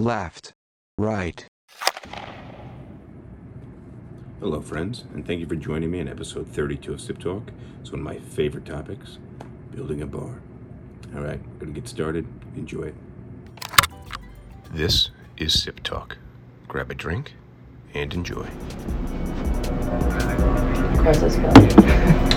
left, 0.00 0.54
right. 0.98 1.46
Hello, 4.40 4.60
friends, 4.62 5.04
and 5.14 5.26
thank 5.26 5.40
you 5.40 5.46
for 5.46 5.54
joining 5.54 5.90
me 5.90 6.00
in 6.00 6.08
episode 6.08 6.48
32 6.48 6.94
of 6.94 7.00
Sip 7.00 7.18
Talk. 7.18 7.50
It's 7.80 7.92
one 7.92 8.00
of 8.00 8.04
my 8.04 8.18
favorite 8.18 8.64
topics 8.64 9.18
building 9.74 10.00
a 10.00 10.06
bar. 10.06 10.40
All 11.14 11.20
right, 11.20 11.40
gonna 11.58 11.72
get 11.72 11.86
started. 11.86 12.26
Enjoy 12.56 12.84
it. 12.84 12.94
This 14.72 15.10
is 15.36 15.62
Sip 15.62 15.80
Talk. 15.82 16.16
Grab 16.66 16.90
a 16.90 16.94
drink 16.94 17.34
and 17.92 18.14
enjoy. 18.14 18.48
Of 20.92 20.98
course, 20.98 22.26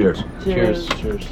Cheers. 0.00 0.24
Cheers. 0.42 0.88
Cheers. 0.98 1.24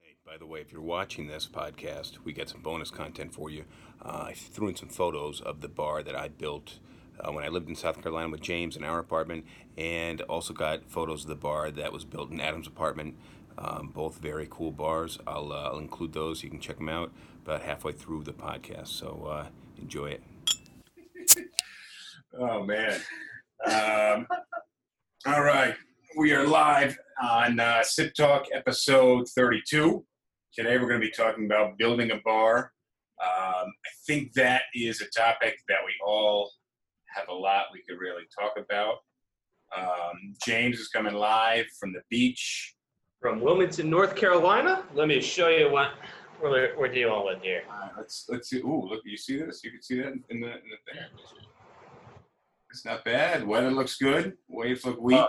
Hey, 0.00 0.16
by 0.26 0.36
the 0.36 0.44
way, 0.44 0.60
if 0.60 0.72
you're 0.72 0.82
watching 0.82 1.28
this 1.28 1.46
podcast, 1.46 2.18
we 2.24 2.32
got 2.32 2.48
some 2.48 2.62
bonus 2.62 2.90
content 2.90 3.32
for 3.32 3.48
you. 3.48 3.64
Uh, 4.02 4.24
I 4.26 4.32
threw 4.32 4.66
in 4.66 4.74
some 4.74 4.88
photos 4.88 5.40
of 5.40 5.60
the 5.60 5.68
bar 5.68 6.02
that 6.02 6.16
I 6.16 6.26
built 6.26 6.80
uh, 7.20 7.30
when 7.30 7.44
I 7.44 7.48
lived 7.48 7.68
in 7.68 7.76
South 7.76 8.02
Carolina 8.02 8.30
with 8.30 8.40
James 8.40 8.76
in 8.76 8.82
our 8.82 8.98
apartment, 8.98 9.46
and 9.78 10.20
also 10.22 10.52
got 10.52 10.90
photos 10.90 11.22
of 11.22 11.28
the 11.28 11.36
bar 11.36 11.70
that 11.70 11.92
was 11.92 12.04
built 12.04 12.32
in 12.32 12.40
Adam's 12.40 12.66
apartment. 12.66 13.14
Um, 13.56 13.92
both 13.94 14.18
very 14.18 14.48
cool 14.50 14.72
bars. 14.72 15.20
I'll, 15.28 15.52
uh, 15.52 15.70
I'll 15.70 15.78
include 15.78 16.12
those. 16.12 16.42
You 16.42 16.50
can 16.50 16.58
check 16.58 16.78
them 16.78 16.88
out 16.88 17.12
about 17.44 17.60
halfway 17.60 17.92
through 17.92 18.22
the 18.22 18.32
podcast. 18.32 18.88
So 18.88 19.26
uh, 19.30 19.46
enjoy 19.80 20.16
it. 20.16 20.22
Oh 22.36 22.64
man. 22.64 22.98
Um, 23.64 24.26
all 25.24 25.44
right, 25.44 25.76
we 26.16 26.32
are 26.32 26.44
live 26.44 26.98
on 27.22 27.60
uh, 27.60 27.84
Sip 27.84 28.12
Talk 28.12 28.46
episode 28.52 29.28
32. 29.28 30.04
Today 30.52 30.76
we're 30.76 30.88
going 30.88 31.00
to 31.00 31.06
be 31.06 31.12
talking 31.12 31.44
about 31.44 31.78
building 31.78 32.10
a 32.10 32.16
bar. 32.24 32.72
Um, 33.22 33.68
I 33.68 33.90
think 34.04 34.32
that 34.32 34.62
is 34.74 35.00
a 35.00 35.06
topic 35.16 35.58
that 35.68 35.78
we 35.86 35.92
all 36.04 36.50
have 37.14 37.28
a 37.28 37.32
lot 37.32 37.66
we 37.72 37.84
could 37.88 38.00
really 38.00 38.24
talk 38.36 38.54
about. 38.58 38.96
Um, 39.78 40.34
James 40.44 40.80
is 40.80 40.88
coming 40.88 41.14
live 41.14 41.66
from 41.78 41.92
the 41.92 42.00
beach. 42.10 42.74
From 43.20 43.40
Wilmington, 43.40 43.88
North 43.88 44.16
Carolina. 44.16 44.82
Let 44.92 45.06
me 45.06 45.20
show 45.20 45.50
you 45.50 45.70
what 45.70 45.92
we're, 46.42 46.76
we're 46.78 46.88
dealing 46.88 47.24
with 47.24 47.42
here. 47.42 47.62
Uh, 47.70 47.88
let's 47.96 48.26
let's 48.28 48.48
see. 48.50 48.58
Ooh, 48.58 48.88
look! 48.90 49.00
You 49.04 49.16
see 49.16 49.38
this? 49.38 49.62
You 49.64 49.70
can 49.72 49.82
see 49.82 50.00
that 50.00 50.12
in 50.30 50.40
the 50.40 50.48
in 50.48 50.68
the 50.70 50.92
thing. 50.92 51.00
It's 52.70 52.84
not 52.84 53.04
bad. 53.04 53.46
Weather 53.46 53.70
looks 53.70 53.96
good. 53.96 54.36
Waves 54.48 54.84
look 54.84 55.00
weak. 55.00 55.18
Uh, 55.18 55.28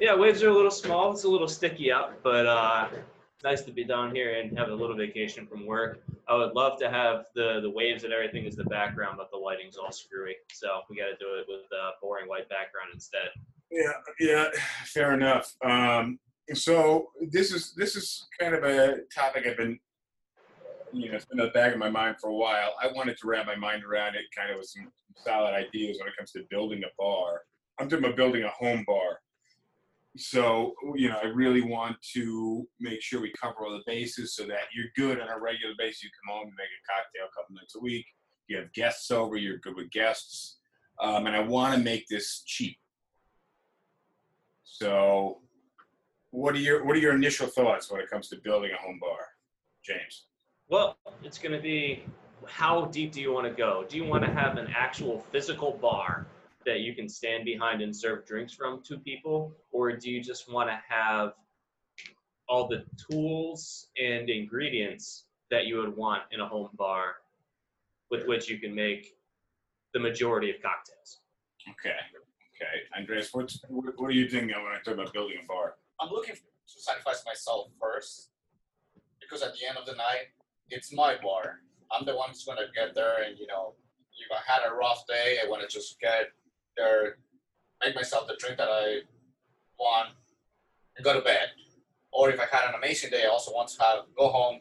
Yeah, 0.00 0.16
waves 0.16 0.42
are 0.42 0.48
a 0.48 0.52
little 0.52 0.70
small. 0.70 1.12
It's 1.12 1.22
a 1.22 1.28
little 1.28 1.46
sticky 1.46 1.92
out, 1.92 2.20
but 2.24 2.46
uh, 2.46 2.88
it's 2.92 3.44
nice 3.44 3.62
to 3.62 3.70
be 3.72 3.84
down 3.84 4.12
here 4.12 4.40
and 4.40 4.58
have 4.58 4.70
a 4.70 4.74
little 4.74 4.96
vacation 4.96 5.46
from 5.46 5.64
work. 5.66 6.02
I 6.26 6.34
would 6.34 6.52
love 6.54 6.78
to 6.80 6.90
have 6.90 7.26
the 7.36 7.60
the 7.60 7.70
waves 7.70 8.02
and 8.02 8.12
everything 8.12 8.44
as 8.46 8.56
the 8.56 8.64
background, 8.64 9.18
but 9.18 9.30
the 9.30 9.36
lighting's 9.36 9.76
all 9.76 9.92
screwy. 9.92 10.34
So 10.52 10.80
we 10.90 10.96
got 10.96 11.06
to 11.06 11.16
do 11.16 11.34
it 11.38 11.46
with 11.48 11.70
a 11.72 11.90
boring 12.02 12.28
white 12.28 12.48
background 12.48 12.88
instead. 12.92 13.28
Yeah, 13.70 13.92
yeah, 14.18 14.46
fair 14.86 15.14
enough. 15.14 15.54
Um, 15.64 16.18
so 16.52 17.08
this 17.30 17.52
is 17.52 17.72
this 17.74 17.96
is 17.96 18.26
kind 18.38 18.54
of 18.54 18.64
a 18.64 18.98
topic 19.14 19.46
I've 19.46 19.56
been, 19.56 19.78
you 20.92 21.08
know, 21.08 21.16
it's 21.16 21.24
been 21.24 21.40
in 21.40 21.46
the 21.46 21.52
back 21.52 21.72
of 21.72 21.78
my 21.78 21.90
mind 21.90 22.16
for 22.20 22.28
a 22.28 22.34
while. 22.34 22.74
I 22.82 22.88
wanted 22.92 23.16
to 23.18 23.26
wrap 23.26 23.46
my 23.46 23.56
mind 23.56 23.82
around 23.84 24.14
it, 24.14 24.24
kind 24.36 24.50
of 24.50 24.58
with 24.58 24.66
some 24.66 24.90
solid 25.16 25.54
ideas 25.54 25.98
when 25.98 26.08
it 26.08 26.16
comes 26.16 26.32
to 26.32 26.44
building 26.50 26.82
a 26.84 26.92
bar. 26.98 27.40
I'm 27.78 27.88
talking 27.88 28.04
about 28.04 28.16
building 28.16 28.44
a 28.44 28.50
home 28.50 28.84
bar. 28.86 29.20
So 30.16 30.74
you 30.94 31.08
know, 31.08 31.18
I 31.22 31.26
really 31.26 31.62
want 31.62 31.96
to 32.12 32.68
make 32.78 33.02
sure 33.02 33.20
we 33.20 33.32
cover 33.32 33.64
all 33.64 33.72
the 33.72 33.82
bases 33.86 34.36
so 34.36 34.44
that 34.44 34.68
you're 34.74 34.86
good 34.96 35.20
on 35.20 35.28
a 35.28 35.40
regular 35.40 35.74
basis. 35.78 36.04
You 36.04 36.10
come 36.24 36.36
home, 36.36 36.48
you 36.48 36.54
make 36.56 36.68
a 36.68 36.92
cocktail 36.92 37.26
a 37.26 37.34
couple 37.34 37.56
nights 37.56 37.74
a 37.74 37.80
week. 37.80 38.06
You 38.46 38.58
have 38.58 38.72
guests 38.74 39.10
over, 39.10 39.36
you're 39.36 39.56
good 39.58 39.74
with 39.74 39.90
guests, 39.90 40.58
um, 41.00 41.26
and 41.26 41.34
I 41.34 41.40
want 41.40 41.74
to 41.74 41.80
make 41.82 42.06
this 42.08 42.42
cheap. 42.44 42.76
So, 44.64 45.40
what 46.34 46.54
are 46.56 46.58
your 46.58 46.84
what 46.84 46.96
are 46.96 46.98
your 46.98 47.14
initial 47.14 47.46
thoughts 47.46 47.90
when 47.90 48.00
it 48.00 48.10
comes 48.10 48.28
to 48.28 48.36
building 48.36 48.72
a 48.72 48.82
home 48.82 48.98
bar, 49.00 49.18
James? 49.84 50.26
Well, 50.68 50.98
it's 51.22 51.38
going 51.38 51.52
to 51.52 51.60
be 51.60 52.04
how 52.46 52.86
deep 52.86 53.12
do 53.12 53.20
you 53.20 53.32
want 53.32 53.46
to 53.46 53.52
go? 53.52 53.84
Do 53.88 53.96
you 53.96 54.04
want 54.04 54.24
to 54.24 54.30
have 54.30 54.58
an 54.58 54.66
actual 54.74 55.24
physical 55.30 55.78
bar 55.80 56.26
that 56.66 56.80
you 56.80 56.94
can 56.94 57.08
stand 57.08 57.44
behind 57.44 57.82
and 57.82 57.94
serve 57.94 58.26
drinks 58.26 58.52
from 58.52 58.82
to 58.82 58.98
people? 58.98 59.52
Or 59.70 59.92
do 59.96 60.10
you 60.10 60.22
just 60.22 60.50
want 60.50 60.68
to 60.68 60.78
have 60.88 61.34
all 62.48 62.66
the 62.66 62.84
tools 63.10 63.88
and 64.02 64.28
ingredients 64.28 65.26
that 65.50 65.66
you 65.66 65.76
would 65.76 65.96
want 65.96 66.22
in 66.32 66.40
a 66.40 66.48
home 66.48 66.70
bar 66.74 67.16
with 68.10 68.26
which 68.26 68.50
you 68.50 68.58
can 68.58 68.74
make 68.74 69.14
the 69.92 70.00
majority 70.00 70.50
of 70.50 70.56
cocktails? 70.56 71.20
Okay, 71.70 71.96
okay, 72.56 72.98
Andreas, 72.98 73.28
what's 73.32 73.60
what, 73.68 73.98
what 73.98 74.08
are 74.08 74.14
you 74.14 74.28
thinking 74.28 74.56
when 74.56 74.72
I 74.72 74.80
talk 74.84 74.94
about 74.94 75.12
building 75.12 75.36
a 75.42 75.46
bar? 75.46 75.76
I'm 76.04 76.10
looking 76.10 76.34
to 76.34 76.80
sacrifice 76.80 77.24
myself 77.24 77.68
first 77.80 78.28
because 79.20 79.42
at 79.42 79.54
the 79.54 79.66
end 79.66 79.78
of 79.78 79.86
the 79.86 79.94
night, 79.94 80.28
it's 80.68 80.92
my 80.92 81.16
bar. 81.22 81.60
I'm 81.90 82.04
the 82.04 82.14
one 82.14 82.28
who's 82.28 82.44
gonna 82.44 82.68
get 82.74 82.94
there, 82.94 83.22
and 83.22 83.38
you 83.38 83.46
know, 83.46 83.72
if 84.12 84.30
I 84.30 84.52
had 84.52 84.70
a 84.70 84.74
rough 84.74 85.06
day, 85.06 85.38
I 85.42 85.48
want 85.48 85.62
to 85.62 85.68
just 85.68 85.98
get 86.00 86.28
there, 86.76 87.16
make 87.82 87.94
myself 87.94 88.28
the 88.28 88.36
drink 88.38 88.58
that 88.58 88.68
I 88.70 89.00
want, 89.78 90.10
and 90.96 91.04
go 91.04 91.14
to 91.14 91.22
bed. 91.22 91.48
Or 92.12 92.28
if 92.30 92.38
I 92.38 92.44
had 92.54 92.68
an 92.68 92.74
amazing 92.74 93.10
day, 93.10 93.24
I 93.24 93.28
also 93.28 93.52
want 93.52 93.68
to 93.70 93.82
have 93.82 93.98
go 94.16 94.28
home, 94.28 94.60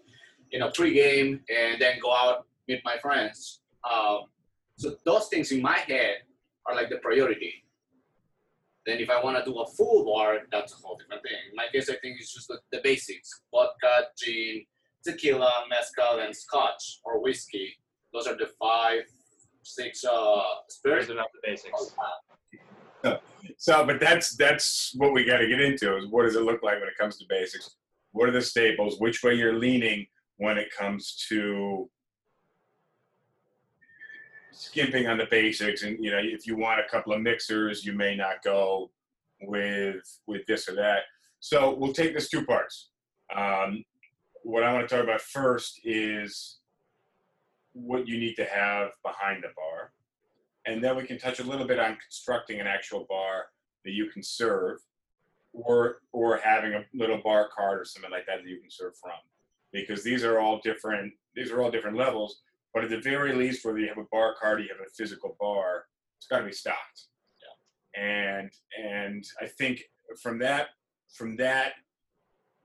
you 0.50 0.60
know, 0.60 0.70
pregame, 0.70 1.42
and 1.50 1.82
then 1.82 2.00
go 2.02 2.14
out 2.14 2.46
meet 2.70 2.82
my 2.86 2.98
friends. 3.00 3.60
Um, 3.84 4.26
so 4.78 4.96
those 5.04 5.28
things 5.28 5.52
in 5.52 5.62
my 5.62 5.78
head 5.78 6.20
are 6.66 6.74
like 6.74 6.90
the 6.90 6.98
priority. 6.98 7.63
Then 8.86 9.00
if 9.00 9.10
I 9.10 9.24
want 9.24 9.38
to 9.38 9.46
do 9.50 9.58
a 9.60 9.68
full 9.68 10.06
bar, 10.06 10.40
that's 10.52 10.74
a 10.74 10.76
whole 10.78 10.98
different 10.98 11.24
thing. 11.24 11.38
In 11.50 11.56
my 11.56 11.68
case, 11.72 11.90
I 11.90 11.96
think 12.02 12.20
it's 12.20 12.34
just 12.34 12.48
the, 12.48 12.60
the 12.72 12.82
basics: 12.84 13.42
vodka, 13.52 14.08
gin, 14.18 14.66
tequila, 15.04 15.66
mezcal, 15.70 16.20
and 16.20 16.36
scotch 16.36 17.00
or 17.06 17.22
whiskey. 17.22 17.76
Those 18.14 18.28
are 18.28 18.38
the 18.38 18.50
five, 18.60 19.04
six 19.64 20.04
uh, 20.04 20.12
Those 20.12 20.44
spirits. 20.68 21.10
are 21.10 21.16
not 21.16 21.28
the 21.34 21.40
basics. 21.50 21.96
So, 23.58 23.86
but 23.86 24.00
that's 24.00 24.36
that's 24.38 24.94
what 24.96 25.12
we 25.12 25.26
got 25.26 25.38
to 25.38 25.48
get 25.48 25.60
into 25.60 25.98
is 25.98 26.08
what 26.08 26.24
does 26.24 26.36
it 26.36 26.44
look 26.44 26.64
like 26.64 26.80
when 26.80 26.88
it 26.88 26.98
comes 26.98 27.18
to 27.18 27.26
basics? 27.28 27.76
What 28.12 28.30
are 28.30 28.32
the 28.32 28.42
staples? 28.42 29.00
Which 29.00 29.22
way 29.24 29.34
you're 29.36 29.58
leaning 29.58 30.08
when 30.38 30.58
it 30.58 30.70
comes 30.78 31.26
to 31.30 31.90
skimping 34.54 35.08
on 35.08 35.18
the 35.18 35.28
basics? 35.30 35.84
And 35.84 36.04
you 36.04 36.12
know, 36.12 36.20
if 36.22 36.48
you 36.48 36.56
want 36.56 36.80
a 36.80 36.90
couple 36.90 37.14
of 37.14 37.22
mixers, 37.22 37.86
you 37.86 37.94
may 37.94 38.16
not 38.16 38.44
go 38.44 38.92
with 39.42 40.20
with 40.28 40.46
this 40.46 40.70
or 40.70 40.76
that. 40.76 41.04
So 41.40 41.76
we'll 41.76 41.94
take 41.94 42.14
this 42.14 42.30
two 42.30 42.46
parts. 42.46 42.90
Um, 43.36 43.84
what 44.44 44.64
I 44.64 44.74
want 44.74 44.88
to 44.88 44.96
talk 44.96 45.04
about 45.04 45.22
first 45.22 45.82
is 45.84 46.60
what 47.74 48.08
you 48.08 48.20
need 48.20 48.36
to 48.36 48.46
have 48.46 48.92
behind 49.04 49.44
the 49.44 49.50
bar 49.56 49.92
and 50.66 50.84
then 50.84 50.96
we 50.96 51.06
can 51.06 51.18
touch 51.18 51.40
a 51.40 51.44
little 51.44 51.68
bit 51.68 51.80
on 51.80 51.98
constructing 51.98 52.60
an 52.60 52.68
actual 52.68 53.06
bar 53.10 53.48
that 53.84 53.92
you 53.92 54.10
can 54.10 54.24
serve 54.24 54.80
or 55.54 55.98
or 56.12 56.38
having 56.38 56.74
a 56.74 56.84
little 56.94 57.20
bar 57.24 57.50
cart 57.56 57.80
or 57.80 57.86
something 57.86 58.12
like 58.12 58.26
that 58.26 58.44
that 58.44 58.50
you 58.50 58.60
can 58.60 58.72
serve 58.72 58.94
from 58.98 59.12
because 59.72 60.04
these 60.04 60.24
are 60.24 60.40
all 60.40 60.60
different 60.64 61.14
these 61.36 61.52
are 61.52 61.62
all 61.62 61.70
different 61.70 61.98
levels 61.98 62.42
but 62.74 62.84
at 62.84 62.90
the 62.90 63.00
very 63.00 63.34
least 63.34 63.66
whether 63.66 63.80
you 63.80 63.88
have 63.88 63.98
a 63.98 64.08
bar 64.12 64.36
cart 64.40 64.60
or 64.60 64.64
you 64.64 64.70
have 64.70 64.86
a 64.86 64.90
physical 64.90 65.36
bar 65.40 65.86
it's 66.18 66.28
got 66.28 66.40
to 66.40 66.46
be 66.46 66.52
stocked 66.52 67.08
yeah. 67.42 68.04
and 68.04 68.52
and 68.78 69.26
i 69.42 69.46
think 69.46 69.84
from 70.22 70.40
that 70.40 70.68
from 71.14 71.36
that 71.36 71.74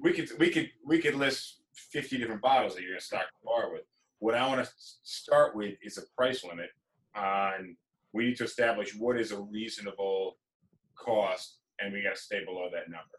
we 0.00 0.12
could 0.12 0.28
we 0.38 0.50
could 0.50 0.70
we 0.86 0.98
could 0.98 1.14
list 1.14 1.62
50 1.74 2.18
different 2.18 2.42
bottles 2.42 2.74
that 2.74 2.82
you're 2.82 2.90
going 2.92 3.00
to 3.00 3.04
stock 3.06 3.26
the 3.40 3.46
bar 3.46 3.72
with 3.72 3.82
what 4.18 4.34
i 4.34 4.46
want 4.46 4.64
to 4.64 4.70
start 5.02 5.54
with 5.54 5.74
is 5.82 5.98
a 5.98 6.02
price 6.16 6.44
limit 6.44 6.70
on 7.14 7.76
we 8.12 8.24
need 8.24 8.36
to 8.36 8.44
establish 8.44 8.94
what 8.94 9.18
is 9.18 9.32
a 9.32 9.38
reasonable 9.38 10.36
cost 10.96 11.58
and 11.80 11.92
we 11.92 12.02
got 12.02 12.16
to 12.16 12.20
stay 12.20 12.44
below 12.44 12.68
that 12.72 12.90
number 12.90 13.18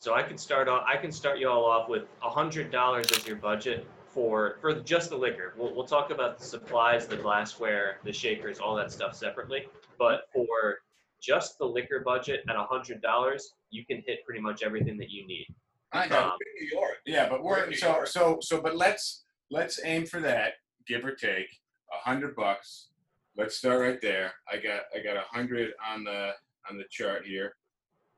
So 0.00 0.14
I 0.14 0.22
can 0.22 0.36
start 0.36 0.68
off. 0.68 0.84
I 0.86 0.96
can 0.98 1.10
start 1.10 1.38
you 1.38 1.48
all 1.48 1.64
off 1.64 1.88
with 1.88 2.04
a 2.22 2.28
hundred 2.28 2.70
dollars 2.70 3.10
as 3.12 3.26
your 3.26 3.36
budget 3.36 3.86
for 4.14 4.58
for 4.60 4.80
just 4.80 5.10
the 5.10 5.16
liquor. 5.16 5.54
We'll 5.58 5.74
we'll 5.74 5.86
talk 5.86 6.10
about 6.10 6.38
the 6.38 6.44
supplies, 6.44 7.06
the 7.06 7.16
glassware, 7.16 7.98
the 8.04 8.12
shakers, 8.12 8.60
all 8.60 8.76
that 8.76 8.92
stuff 8.92 9.14
separately. 9.14 9.66
But 9.98 10.28
for 10.32 10.78
just 11.20 11.58
the 11.58 11.64
liquor 11.64 12.00
budget 12.00 12.44
at 12.48 12.56
a 12.56 12.62
hundred 12.62 13.02
dollars, 13.02 13.54
you 13.70 13.84
can 13.84 14.02
hit 14.06 14.24
pretty 14.24 14.40
much 14.40 14.62
everything 14.62 14.96
that 14.98 15.10
you 15.10 15.26
need. 15.26 15.46
I 15.92 16.06
know. 16.06 16.22
Um, 16.22 16.32
in 16.58 16.66
New 16.66 16.76
York. 16.76 16.96
Yeah, 17.04 17.28
but 17.28 17.42
We're 17.42 17.66
we're 17.66 17.74
so 17.74 18.04
so 18.04 18.38
so. 18.40 18.60
But 18.60 18.76
let's 18.76 19.24
let's 19.50 19.80
aim 19.84 20.06
for 20.06 20.20
that, 20.20 20.54
give 20.86 21.04
or 21.04 21.12
take 21.12 21.48
a 21.92 22.08
hundred 22.08 22.36
bucks. 22.36 22.88
Let's 23.36 23.56
start 23.56 23.80
right 23.80 24.00
there. 24.00 24.32
I 24.50 24.56
got 24.56 24.82
I 24.94 25.02
got 25.02 25.16
a 25.16 25.24
hundred 25.30 25.72
on 25.84 26.04
the 26.04 26.30
on 26.70 26.78
the 26.78 26.84
chart 26.90 27.26
here, 27.26 27.56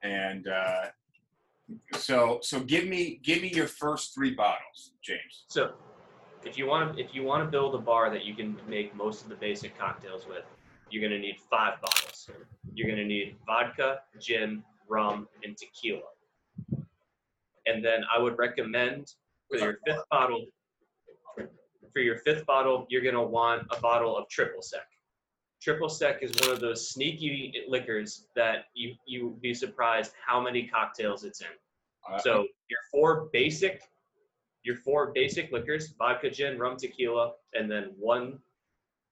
and 0.02 0.46
uh, 0.48 0.86
so 1.94 2.38
so 2.42 2.60
give 2.60 2.86
me 2.86 3.20
give 3.22 3.42
me 3.42 3.48
your 3.48 3.66
first 3.66 4.14
three 4.14 4.34
bottles, 4.34 4.92
James. 5.02 5.44
So, 5.48 5.74
if 6.44 6.56
you 6.58 6.66
want 6.66 6.98
if 6.98 7.14
you 7.14 7.22
want 7.22 7.44
to 7.44 7.50
build 7.50 7.74
a 7.74 7.78
bar 7.78 8.10
that 8.10 8.24
you 8.24 8.34
can 8.34 8.56
make 8.68 8.94
most 8.94 9.22
of 9.22 9.28
the 9.28 9.34
basic 9.36 9.78
cocktails 9.78 10.26
with, 10.26 10.44
you're 10.90 11.02
gonna 11.02 11.18
need 11.18 11.36
five 11.50 11.80
bottles. 11.80 12.30
You're 12.74 12.88
gonna 12.88 13.04
need 13.04 13.36
vodka, 13.46 14.00
gin, 14.20 14.62
rum, 14.88 15.28
and 15.44 15.56
tequila. 15.56 16.02
And 17.66 17.84
then 17.84 18.04
I 18.14 18.20
would 18.20 18.38
recommend 18.38 19.12
for 19.50 19.58
your 19.58 19.78
fifth 19.86 20.04
bottle, 20.10 20.46
for 21.92 22.00
your 22.00 22.18
fifth 22.18 22.46
bottle, 22.46 22.86
you're 22.88 23.02
gonna 23.02 23.22
want 23.22 23.66
a 23.76 23.80
bottle 23.80 24.16
of 24.16 24.28
triple 24.28 24.62
sec. 24.62 24.86
Triple 25.60 25.88
sec 25.88 26.22
is 26.22 26.32
one 26.42 26.50
of 26.50 26.60
those 26.60 26.90
sneaky 26.90 27.64
liquors 27.68 28.26
that 28.36 28.66
you 28.74 28.94
you 29.06 29.28
would 29.28 29.40
be 29.40 29.54
surprised 29.54 30.12
how 30.24 30.40
many 30.40 30.66
cocktails 30.68 31.24
it's 31.24 31.40
in. 31.40 31.48
Uh, 32.08 32.18
So 32.18 32.46
your 32.68 32.80
four 32.92 33.28
basic, 33.32 33.82
your 34.66 34.76
four 34.76 35.12
basic 35.14 35.52
liquors: 35.52 35.94
vodka, 35.96 36.28
gin, 36.28 36.58
rum, 36.58 36.76
tequila, 36.76 37.32
and 37.54 37.70
then 37.70 37.92
one, 37.96 38.38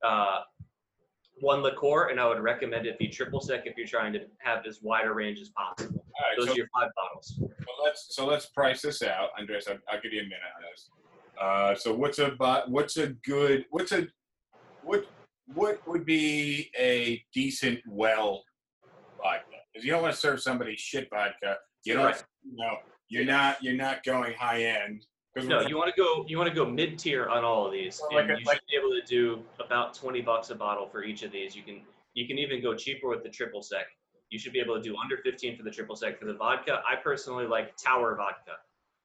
uh, 0.05 0.41
one 1.41 1.63
liqueur. 1.63 2.09
And 2.09 2.21
I 2.21 2.29
would 2.29 2.41
recommend 2.41 2.87
it 2.87 2.99
be 2.99 3.09
triple 3.09 3.41
sec 3.41 3.67
if 3.67 3.77
you're 3.77 3.87
trying 3.87 4.13
to 4.15 4.21
have 4.39 4.67
as 4.67 4.83
wide 4.83 5.07
a 5.07 5.13
range 5.13 5.41
as 5.41 5.51
possible. 5.51 6.05
all 6.19 6.29
right, 6.29 6.37
Those 6.39 6.49
so, 6.49 6.53
are 6.53 6.57
your 6.57 6.69
five 6.79 6.91
bottles. 6.97 7.39
so 7.39 7.85
let's 7.85 8.07
so 8.11 8.27
let's 8.27 8.47
price 8.47 8.83
this 8.83 9.03
out, 9.03 9.31
Andres. 9.39 9.69
I'll, 9.69 9.79
I'll 9.91 10.01
give 10.03 10.13
you 10.13 10.21
a 10.21 10.25
minute 10.25 10.41
on 10.57 10.63
this. 10.71 10.91
Uh, 11.41 11.75
so 11.75 11.95
what's 11.95 12.19
a 12.19 12.37
what's 12.69 12.97
a 12.97 13.09
good 13.25 13.65
what's 13.71 13.93
a 13.93 14.07
what 14.83 15.07
what 15.47 15.81
would 15.87 16.05
be 16.05 16.71
a 16.79 17.23
decent 17.33 17.81
well 17.89 18.43
vodka? 19.23 19.45
Because 19.73 19.85
you 19.85 19.93
don't 19.93 20.03
want 20.03 20.15
to 20.15 20.21
serve 20.21 20.41
somebody 20.41 20.75
shit 20.77 21.09
vodka. 21.11 21.57
You 21.85 21.95
don't. 21.95 22.07
Right. 22.07 22.25
No, 22.53 22.77
you're 23.09 23.25
not. 23.25 23.63
You're 23.63 23.77
not 23.77 24.03
going 24.05 24.35
high 24.35 24.65
end. 24.65 25.05
No, 25.37 25.61
you 25.63 25.77
want 25.77 25.93
to 25.95 26.01
go. 26.01 26.25
You 26.29 26.39
want 26.39 26.49
to 26.49 26.55
go 26.55 26.65
mid 26.65 26.99
tier 26.99 27.27
on 27.29 27.45
all 27.45 27.67
of 27.67 27.73
these, 27.73 28.01
Well, 28.01 28.19
and 28.21 28.29
like 28.29 28.37
a- 28.37 28.41
you 28.41 28.47
like- 28.47 28.57
should 28.59 28.67
be 28.69 28.77
able 28.77 28.91
to 28.91 29.03
do 29.07 29.43
about 29.59 29.93
twenty 29.95 30.21
bucks 30.21 30.51
a 30.51 30.55
bottle 30.55 30.87
for 30.89 31.03
each 31.03 31.23
of 31.25 31.33
these. 31.33 31.57
You 31.57 31.63
can 31.65 31.83
you 32.15 32.27
can 32.29 32.39
even 32.39 32.63
go 32.63 32.75
cheaper 32.75 33.09
with 33.09 33.23
the 33.25 33.29
triple 33.31 33.63
sec. 33.63 33.87
You 34.31 34.39
should 34.39 34.53
be 34.53 34.61
able 34.61 34.77
to 34.77 34.83
do 34.83 34.97
under 34.97 35.17
fifteen 35.19 35.57
for 35.57 35.65
the 35.65 35.71
triple 35.73 35.97
sec. 35.97 36.19
For 36.21 36.27
the 36.27 36.35
vodka, 36.35 36.83
I 36.89 36.97
personally 36.97 37.47
like 37.47 37.77
Tower 37.77 38.15
Vodka, 38.17 38.53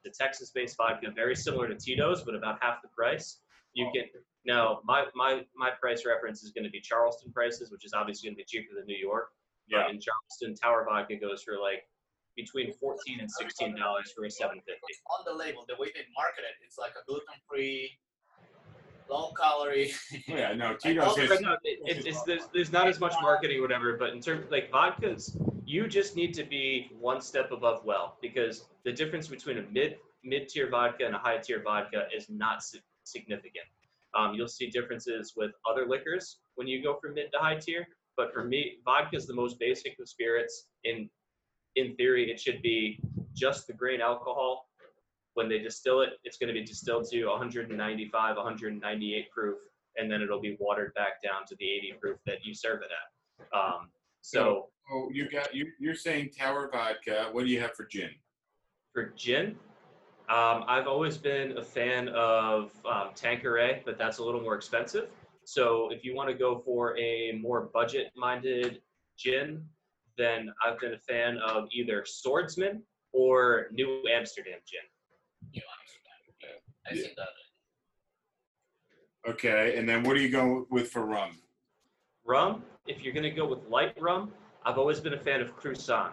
the 0.04 0.12
Texas-based 0.12 0.78
vodka, 0.78 1.10
very 1.12 1.36
similar 1.36 1.68
to 1.68 1.76
Tito's, 1.76 2.24
but 2.24 2.36
about 2.36 2.60
half 2.62 2.82
the 2.84 2.90
price. 2.90 3.42
You 3.74 3.90
can 3.94 4.04
now 4.46 4.82
my 4.84 5.06
my 5.16 5.44
my 5.56 5.72
price 5.72 6.06
reference 6.06 6.44
is 6.44 6.52
going 6.52 6.64
to 6.66 6.70
be 6.70 6.80
Charleston 6.80 7.32
prices, 7.32 7.72
which 7.72 7.86
is 7.86 7.94
obviously 7.94 8.28
going 8.30 8.36
to 8.36 8.42
be 8.42 8.46
cheaper 8.46 8.76
than 8.76 8.86
New 8.86 8.98
York. 8.98 9.30
Yeah. 9.68 9.84
But 9.84 9.92
in 9.96 10.00
Charleston, 10.00 10.54
Tower 10.56 10.86
Vodka 10.88 11.16
goes 11.16 11.42
for 11.44 11.58
like 11.60 11.84
between 12.42 12.74
fourteen 12.74 13.20
and 13.20 13.30
sixteen 13.30 13.76
dollars 13.76 14.12
for 14.16 14.26
a 14.26 14.32
seven 14.32 14.58
fifty. 14.58 14.94
On 15.18 15.26
the 15.26 15.34
label, 15.34 15.66
the 15.68 15.76
way 15.80 15.88
they 15.94 16.06
market 16.16 16.44
it, 16.48 16.56
it's 16.66 16.78
like 16.78 16.92
a 16.92 17.04
gluten-free, 17.08 17.98
low 19.10 19.32
calorie. 19.40 19.92
yeah, 20.28 20.54
no. 20.54 20.68
all 20.70 20.76
Tito's 20.76 21.16
the 21.16 21.24
is. 21.24 21.42
No, 21.42 21.54
it, 21.64 21.80
it's, 21.86 22.06
it's 22.06 22.24
there's, 22.24 22.48
there's 22.54 22.72
not 22.72 22.88
as 22.88 23.00
much 23.00 23.14
marketing 23.22 23.62
whatever, 23.62 23.98
but 23.98 24.12
in 24.12 24.22
terms 24.22 24.46
like 24.52 24.72
vodkas, 24.72 25.36
you 25.66 25.88
just 25.88 26.16
need 26.16 26.34
to 26.34 26.44
be 26.44 26.92
one 27.00 27.22
step 27.22 27.52
above 27.52 27.84
well 27.86 28.18
because 28.22 28.66
the 28.86 28.92
difference 28.92 29.28
between 29.28 29.58
a 29.58 29.64
mid 29.72 29.98
mid 30.24 30.48
tier 30.50 30.70
vodka 30.70 31.06
and 31.06 31.16
a 31.16 31.20
high 31.20 31.38
tier 31.38 31.62
vodka 31.64 32.08
is 32.16 32.28
not 32.30 32.62
significant. 33.04 33.66
Um, 34.18 34.34
you'll 34.34 34.48
see 34.48 34.70
differences 34.70 35.34
with 35.36 35.52
other 35.70 35.86
liquors 35.88 36.40
when 36.56 36.68
you 36.68 36.84
go 36.84 36.98
from 37.00 37.14
mid 37.14 37.32
to 37.34 37.40
high 37.40 37.58
tier, 37.58 37.88
but 38.18 38.34
for 38.34 38.44
me, 38.44 38.78
vodka 38.84 39.16
is 39.16 39.28
the 39.28 39.34
most 39.34 39.60
basic 39.60 39.98
of 40.00 40.10
spirits. 40.10 40.66
In 40.84 41.10
in 41.76 41.96
theory, 41.96 42.30
it 42.32 42.40
should 42.40 42.62
be 42.62 43.00
just 43.36 43.68
the 43.68 43.74
grain 43.74 44.02
alcohol. 44.02 44.70
When 45.36 45.48
they 45.48 45.60
distill 45.60 46.02
it, 46.02 46.10
it's 46.24 46.38
going 46.38 46.54
to 46.54 46.60
be 46.60 46.66
distilled 46.66 47.10
to 47.12 47.26
195, 47.26 48.36
198 48.36 49.32
proof 49.32 49.58
and 49.98 50.10
then 50.10 50.22
it'll 50.22 50.40
be 50.40 50.56
watered 50.60 50.94
back 50.94 51.22
down 51.22 51.46
to 51.48 51.56
the 51.60 51.70
80 51.70 51.94
proof 52.00 52.18
that 52.26 52.46
you 52.46 52.54
serve 52.54 52.82
it 52.82 52.90
at. 52.92 53.58
Um, 53.58 53.90
so 54.22 54.70
Oh, 54.92 55.10
you 55.12 55.30
got 55.30 55.54
you. 55.54 55.68
You're 55.80 55.96
saying 55.96 56.32
Tower 56.36 56.70
vodka. 56.72 57.30
What 57.32 57.46
do 57.46 57.52
you 57.52 57.60
have 57.62 57.74
for 57.76 57.86
gin? 57.86 58.10
for 58.92 59.14
gin, 59.16 59.56
um, 60.30 60.64
I've 60.68 60.88
always 60.88 61.16
been 61.16 61.58
a 61.60 61.64
fan 61.64 62.10
of 62.10 62.72
um, 62.86 63.10
Tanqueray, 63.16 63.84
but 63.86 64.00
that's 64.00 64.18
a 64.18 64.24
little 64.24 64.42
more 64.42 64.56
expensive. 64.56 65.10
So 65.44 65.90
if 65.92 66.04
you 66.04 66.16
want 66.16 66.30
to 66.30 66.36
go 66.36 66.58
for 66.66 66.98
a 66.98 67.34
more 67.40 67.70
budget-minded 67.72 68.82
gin, 69.16 69.64
then 70.20 70.52
I've 70.64 70.78
been 70.80 70.94
a 70.94 71.00
fan 71.00 71.38
of 71.38 71.70
either 71.72 72.04
Swordsman 72.06 72.84
or 73.14 73.68
New 73.72 74.04
Amsterdam 74.14 74.60
gin. 74.66 74.82
You 75.54 75.62
understand? 75.80 76.62
I 76.86 76.94
Yeah. 76.94 77.02
think 77.04 77.16
that. 77.16 77.30
Okay, 79.28 79.78
and 79.78 79.88
then 79.88 80.04
what 80.04 80.16
are 80.18 80.20
you 80.20 80.30
going 80.30 80.66
with 80.70 80.92
for 80.92 81.06
rum? 81.06 81.42
Rum, 82.26 82.64
if 82.88 83.02
you're 83.04 83.14
going 83.14 83.24
to 83.24 83.32
go 83.32 83.48
with 83.48 83.66
light 83.68 84.00
rum, 84.02 84.34
I've 84.66 84.78
always 84.78 85.00
been 85.00 85.14
a 85.14 85.20
fan 85.20 85.42
of 85.42 85.56
Cruzan. 85.56 86.12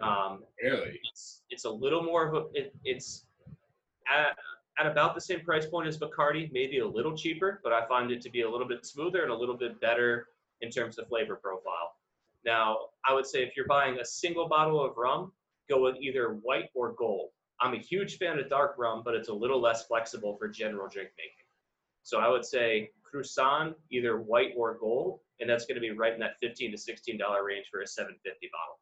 Um, 0.00 0.44
Really? 0.62 1.00
it's 1.04 1.44
it's 1.50 1.64
a 1.64 1.70
little 1.70 2.02
more 2.02 2.26
of 2.26 2.34
a 2.34 2.46
it, 2.52 2.74
it's 2.84 3.26
at, 4.10 4.36
at 4.78 4.86
about 4.86 5.14
the 5.14 5.20
same 5.20 5.40
price 5.40 5.66
point 5.66 5.86
as 5.86 5.96
Bacardi, 5.98 6.50
maybe 6.52 6.78
a 6.80 6.86
little 6.86 7.16
cheaper, 7.16 7.60
but 7.62 7.72
I 7.72 7.86
find 7.86 8.10
it 8.10 8.20
to 8.22 8.30
be 8.30 8.40
a 8.42 8.50
little 8.50 8.66
bit 8.66 8.84
smoother 8.84 9.22
and 9.22 9.30
a 9.30 9.34
little 9.34 9.56
bit 9.56 9.80
better 9.80 10.28
in 10.62 10.70
terms 10.70 10.98
of 10.98 11.06
flavor 11.06 11.36
profile. 11.36 11.94
Now, 12.44 12.76
I 13.08 13.14
would 13.14 13.26
say 13.26 13.42
if 13.42 13.56
you're 13.56 13.66
buying 13.66 13.98
a 13.98 14.04
single 14.04 14.48
bottle 14.48 14.84
of 14.84 14.96
rum, 14.96 15.32
go 15.68 15.82
with 15.82 15.96
either 16.00 16.38
white 16.42 16.70
or 16.74 16.92
gold. 16.92 17.30
I'm 17.60 17.74
a 17.74 17.78
huge 17.78 18.18
fan 18.18 18.38
of 18.38 18.50
dark 18.50 18.74
rum, 18.76 19.02
but 19.04 19.14
it's 19.14 19.28
a 19.28 19.32
little 19.32 19.60
less 19.60 19.86
flexible 19.86 20.36
for 20.36 20.48
general 20.48 20.88
drink 20.88 21.10
making. 21.16 21.46
So 22.02 22.18
I 22.18 22.28
would 22.28 22.44
say 22.44 22.90
Cruzan, 23.02 23.74
either 23.90 24.20
white 24.20 24.52
or 24.56 24.76
gold, 24.78 25.20
and 25.40 25.48
that's 25.48 25.64
going 25.64 25.76
to 25.76 25.80
be 25.80 25.90
right 25.90 26.12
in 26.12 26.20
that 26.20 26.36
15 26.42 26.72
to 26.72 26.78
16 26.78 27.18
dollar 27.18 27.44
range 27.44 27.66
for 27.70 27.80
a 27.80 27.86
750 27.86 28.50
bottle. 28.52 28.78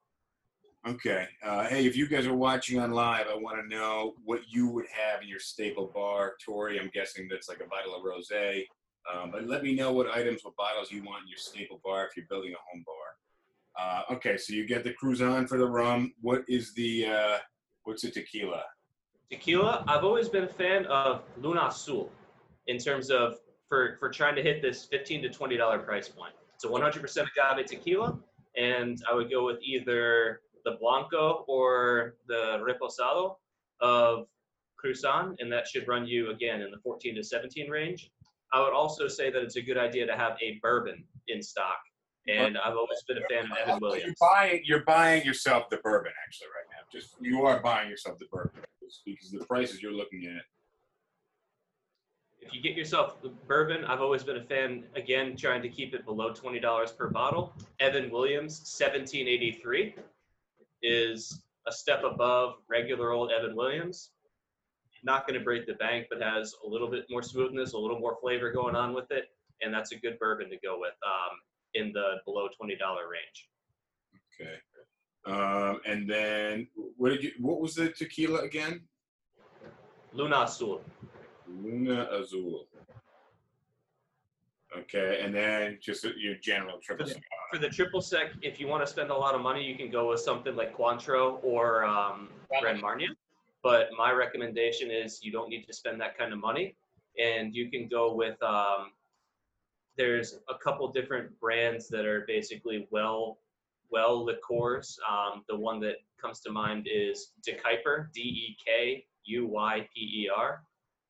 Okay. 0.85 1.29
Uh, 1.45 1.65
hey, 1.69 1.87
if 1.87 1.95
you 1.95 2.09
guys 2.09 2.27
are 2.27 2.35
watching 2.35 2.81
on 2.81 2.91
live, 2.91 3.27
I 3.31 3.37
want 3.37 3.63
to 3.63 3.69
know 3.69 4.15
what 4.25 4.41
you 4.49 4.67
would 4.67 4.87
have 4.91 5.23
in 5.23 5.29
your 5.29 5.39
staple 5.39 5.93
bar. 5.95 6.35
Tori, 6.45 6.81
I'm 6.81 6.91
guessing 6.93 7.29
that's 7.31 7.49
like 7.49 7.61
a 7.61 7.69
bottle 7.69 7.95
of 7.95 8.03
rosé. 8.03 8.65
Um, 9.13 9.31
but 9.31 9.47
let 9.47 9.63
me 9.63 9.75
know 9.75 9.93
what 9.93 10.11
items, 10.11 10.45
what 10.45 10.57
bottles 10.57 10.91
you 10.91 11.05
want 11.05 11.23
in 11.23 11.29
your 11.29 11.39
staple 11.39 11.81
bar 11.85 12.07
if 12.07 12.17
you're 12.17 12.27
building 12.29 12.53
a 12.53 12.63
home 12.71 12.83
bar. 12.85 12.95
Uh, 13.81 14.03
okay, 14.13 14.37
so 14.37 14.53
you 14.53 14.67
get 14.67 14.85
the 14.85 14.95
Cruzan 15.03 15.49
for 15.49 15.59
the 15.59 15.67
rum. 15.67 16.13
What 16.21 16.45
is 16.49 16.75
the 16.75 17.07
uh, 17.07 17.39
what's 17.85 18.03
the 18.03 18.11
tequila? 18.11 18.63
Tequila, 19.31 19.85
I've 19.89 20.05
always 20.05 20.29
been 20.29 20.45
a 20.45 20.49
fan 20.49 20.85
of 20.87 21.23
Luna 21.39 21.69
Azul 21.69 22.11
in 22.67 22.79
terms 22.79 23.11
of 23.11 23.37
for, 23.69 23.97
for 23.99 24.11
trying 24.11 24.37
to 24.37 24.43
hit 24.43 24.61
this 24.61 24.85
15 24.85 25.23
to 25.23 25.29
$20 25.31 25.85
price 25.85 26.07
point. 26.07 26.35
It's 26.55 26.65
a 26.65 26.69
100% 26.69 27.01
agave 27.01 27.67
tequila, 27.67 28.19
and 28.57 29.03
I 29.11 29.15
would 29.15 29.31
go 29.31 29.47
with 29.47 29.59
either 29.63 30.43
the 30.67 30.73
Blanco 30.79 31.45
or 31.49 32.17
the 32.29 32.63
Reposado 32.63 33.37
of 33.81 34.27
Cruzan, 34.83 35.35
and 35.39 35.51
that 35.51 35.67
should 35.67 35.89
run 35.89 36.07
you 36.07 36.31
again 36.31 36.61
in 36.61 36.71
the 36.71 36.79
14 36.85 37.15
to 37.15 37.25
17 37.25 37.71
range. 37.71 38.11
I 38.53 38.61
would 38.61 38.75
also 38.75 39.09
say 39.09 39.31
that 39.31 39.43
it's 39.43 39.57
a 39.57 39.63
good 39.63 39.79
idea 39.79 40.07
to 40.07 40.17
have 40.17 40.37
a 40.43 40.59
bourbon 40.63 41.05
in 41.29 41.43
stock, 41.43 41.79
and 42.29 42.59
I've 42.59 42.77
always 42.77 43.03
been 43.07 43.19
a 43.19 43.27
fan 43.29 43.45
of 43.51 43.57
Evan 43.59 43.79
You're 43.81 43.91
Williams. 43.91 44.17
buying, 44.21 44.61
you're 44.65 44.85
buying 44.85 45.25
yourself 45.25 45.69
the 45.71 45.79
bourbon 45.79 46.13
actually 46.27 46.49
right 46.49 46.67
now. 46.71 46.87
Just 46.93 47.17
you 47.21 47.43
are 47.43 47.61
buying 47.61 47.91
yourself 47.91 48.19
the 48.19 48.27
bourbon 48.31 48.63
because 49.05 49.31
the 49.31 49.45
prices 49.45 49.83
you're 49.83 49.93
looking 49.93 50.27
at. 50.27 50.43
If 52.41 52.53
you 52.53 52.61
get 52.61 52.77
yourself 52.77 53.23
the 53.23 53.29
bourbon, 53.29 53.85
I've 53.85 54.01
always 54.01 54.25
been 54.25 54.37
a 54.37 54.45
fan. 54.45 54.85
Again, 54.97 55.37
trying 55.37 55.63
to 55.63 55.69
keep 55.69 55.95
it 55.95 56.05
below 56.05 56.33
twenty 56.33 56.61
dollars 56.61 56.91
per 56.93 57.09
bottle. 57.09 57.53
Evan 57.81 58.11
Williams, 58.11 58.69
seventeen 58.69 59.29
eighty 59.29 59.53
three, 59.53 59.95
is 60.83 61.43
a 61.69 61.73
step 61.73 62.03
above 62.05 62.57
regular 62.69 63.13
old 63.13 63.31
Evan 63.31 63.55
Williams. 63.55 64.11
Not 65.05 65.27
going 65.27 65.39
to 65.39 65.45
break 65.45 65.67
the 65.67 65.75
bank, 65.75 66.07
but 66.11 66.21
has 66.23 66.55
a 66.65 66.69
little 66.69 66.89
bit 66.89 67.07
more 67.11 67.23
smoothness, 67.23 67.73
a 67.73 67.79
little 67.79 67.99
more 67.99 68.17
flavor 68.21 68.53
going 68.53 68.77
on 68.77 68.93
with 68.93 69.11
it, 69.11 69.25
and 69.61 69.73
that's 69.75 69.91
a 69.93 69.97
good 69.97 70.19
bourbon 70.19 70.49
to 70.51 70.57
go 70.63 70.79
with 70.79 70.95
um, 71.05 71.39
in 71.75 71.93
the 71.93 72.15
below 72.25 72.49
twenty 72.57 72.77
dollar 72.77 73.03
range. 73.09 73.49
Okay. 74.41 74.57
Um, 75.25 75.81
and 75.87 76.09
then 76.09 76.69
what 76.97 77.11
did 77.11 77.23
you? 77.23 77.33
What 77.41 77.61
was 77.61 77.75
the 77.75 77.91
tequila 77.91 78.41
again? 78.41 78.83
Luna 80.13 80.43
Azul. 80.43 80.83
Luna 81.49 82.09
Azul. 82.11 82.67
Okay, 84.77 85.21
and 85.23 85.35
then 85.35 85.79
just 85.83 86.03
your 86.05 86.35
general 86.43 86.79
triple. 86.83 87.07
Sec. 87.07 87.23
For 87.51 87.59
the 87.59 87.69
triple 87.69 88.01
sec, 88.01 88.33
if 88.41 88.59
you 88.59 88.67
want 88.67 88.85
to 88.85 88.91
spend 88.91 89.11
a 89.11 89.15
lot 89.15 89.35
of 89.35 89.43
money, 89.43 89.63
you 89.63 89.77
can 89.77 89.91
go 89.91 90.09
with 90.09 90.21
something 90.21 90.57
like 90.57 90.75
Cointreau 90.77 91.45
or 91.45 91.85
um, 91.85 92.31
Grand 92.61 92.81
Marnier. 92.81 93.11
but 93.63 93.91
my 93.99 94.11
recommendation 94.11 94.91
is 94.91 95.23
you 95.23 95.31
don't 95.31 95.51
need 95.51 95.67
to 95.67 95.75
spend 95.75 96.01
that 96.01 96.17
kind 96.17 96.33
of 96.33 96.39
money, 96.39 96.75
and 97.19 97.55
you 97.55 97.71
can 97.71 97.87
go 97.89 98.15
with. 98.15 98.43
Um, 98.43 98.93
there's 99.97 100.39
a 100.49 100.55
couple 100.63 100.91
different 100.91 101.39
brands 101.41 101.89
that 101.89 102.05
are 102.05 102.25
basically 102.27 102.87
well, 102.91 103.39
well 103.91 104.25
liqueurs. 104.25 104.99
Um, 105.09 105.45
the 105.49 105.57
one 105.57 105.81
that 105.81 105.97
comes 106.21 106.41
to 106.41 106.51
mind 106.51 106.89
is 106.91 107.33
De 107.45 107.53
Kuyper, 107.53 108.13
D 108.13 108.21
E 108.21 108.57
K 108.65 109.05
U 109.25 109.47
Y 109.47 109.89
P 109.95 110.01
E 110.01 110.31
R, 110.35 110.63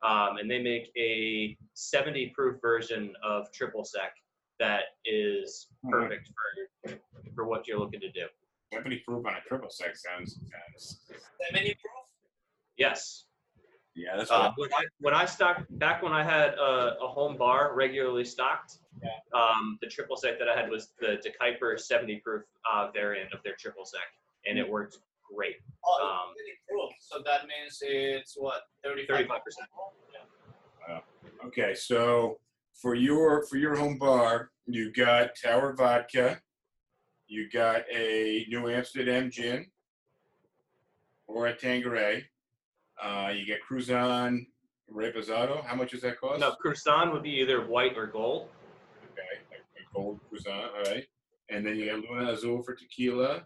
um, 0.03 0.39
and 0.39 0.51
they 0.51 0.62
make 0.62 0.91
a 0.97 1.57
70 1.75 2.33
proof 2.35 2.61
version 2.61 3.12
of 3.23 3.51
triple 3.53 3.85
sec 3.85 4.12
that 4.59 4.83
is 5.05 5.69
perfect 5.91 6.29
for 6.29 6.93
for 7.35 7.47
what 7.47 7.67
you're 7.67 7.79
looking 7.79 8.01
to 8.01 8.11
do. 8.11 8.27
Seventy 8.73 9.03
proof 9.07 9.27
on 9.27 9.35
a 9.35 9.41
triple 9.47 9.71
sec 9.71 9.97
sounds. 9.97 10.35
sounds 10.35 11.01
Seventy 11.41 11.75
proof. 11.75 12.07
Yes. 12.77 13.25
Yeah, 13.94 14.16
that's 14.16 14.30
Uh, 14.30 14.50
when, 14.56 14.72
I, 14.72 14.84
when 15.00 15.14
I 15.14 15.25
stocked 15.25 15.66
back 15.78 16.02
when 16.02 16.12
I 16.12 16.22
had 16.25 16.54
a, 16.54 16.96
a 17.02 17.08
home 17.08 17.37
bar 17.37 17.75
regularly 17.75 18.25
stocked, 18.25 18.78
um, 19.34 19.78
the 19.80 19.88
triple 19.88 20.16
sec 20.16 20.38
that 20.38 20.49
I 20.49 20.58
had 20.58 20.70
was 20.70 20.92
the 21.00 21.16
De 21.22 21.30
Kuyper 21.40 21.78
70 21.78 22.16
proof 22.20 22.42
uh, 22.72 22.90
variant 22.92 23.32
of 23.32 23.42
their 23.42 23.54
triple 23.58 23.84
sec, 23.84 24.00
and 24.46 24.58
it 24.58 24.68
worked 24.68 24.99
great. 25.34 25.56
Oh, 25.84 26.02
Um, 26.02 26.34
seventy 26.34 26.58
proof. 26.68 26.92
So 27.00 27.22
that 27.25 27.46
means 27.46 27.78
it's 27.82 28.34
what 28.37 28.62
35 28.84 29.26
35%. 29.26 29.28
Yeah. 30.88 31.00
Okay, 31.46 31.75
so 31.75 32.38
for 32.75 32.94
your 32.94 33.44
for 33.46 33.56
your 33.56 33.76
home 33.76 33.99
bar, 33.99 34.50
you 34.66 34.92
got 34.92 35.30
Tower 35.42 35.75
Vodka, 35.75 36.40
you 37.26 37.50
got 37.50 37.82
a 37.92 38.46
New 38.49 38.68
Amsterdam 38.70 39.30
gin, 39.30 39.66
or 41.26 41.46
a 41.49 41.54
Tanqueray. 41.56 42.25
Uh, 43.00 43.32
you 43.34 43.46
get 43.46 43.58
Cruzan 43.68 44.46
Reposado. 44.92 45.64
How 45.64 45.75
much 45.75 45.92
does 45.92 46.02
that 46.02 46.20
cost? 46.20 46.40
No, 46.40 46.54
Cruzan 46.64 47.12
would 47.12 47.22
be 47.22 47.30
either 47.40 47.66
white 47.66 47.96
or 47.96 48.06
gold. 48.06 48.49
Okay, 49.12 49.22
a 49.52 49.80
a 49.80 49.94
gold 49.94 50.20
Cruzan. 50.30 50.68
All 50.75 50.82
right, 50.92 51.04
and 51.50 51.64
then 51.66 51.76
you 51.76 51.87
got 51.87 52.00
Luna 52.00 52.32
Azul 52.32 52.62
for 52.62 52.75
tequila. 52.75 53.44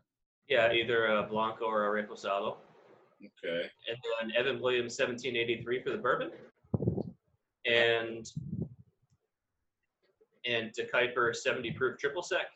Yeah, 0.49 0.73
either 0.73 1.07
a 1.07 1.23
Blanco 1.25 1.65
or 1.65 1.97
a 1.97 2.03
Reposado. 2.03 2.57
Okay, 3.21 3.71
and 3.89 3.97
then 4.21 4.33
Evan 4.37 4.61
Williams 4.61 4.99
1783 4.99 5.83
for 5.83 5.91
the 5.91 5.97
bourbon, 5.97 6.31
and 7.65 8.31
and 10.45 10.73
De 10.73 10.87
Kuyper 10.87 11.35
70 11.35 11.73
proof 11.73 11.99
triple 11.99 12.23
sec. 12.23 12.47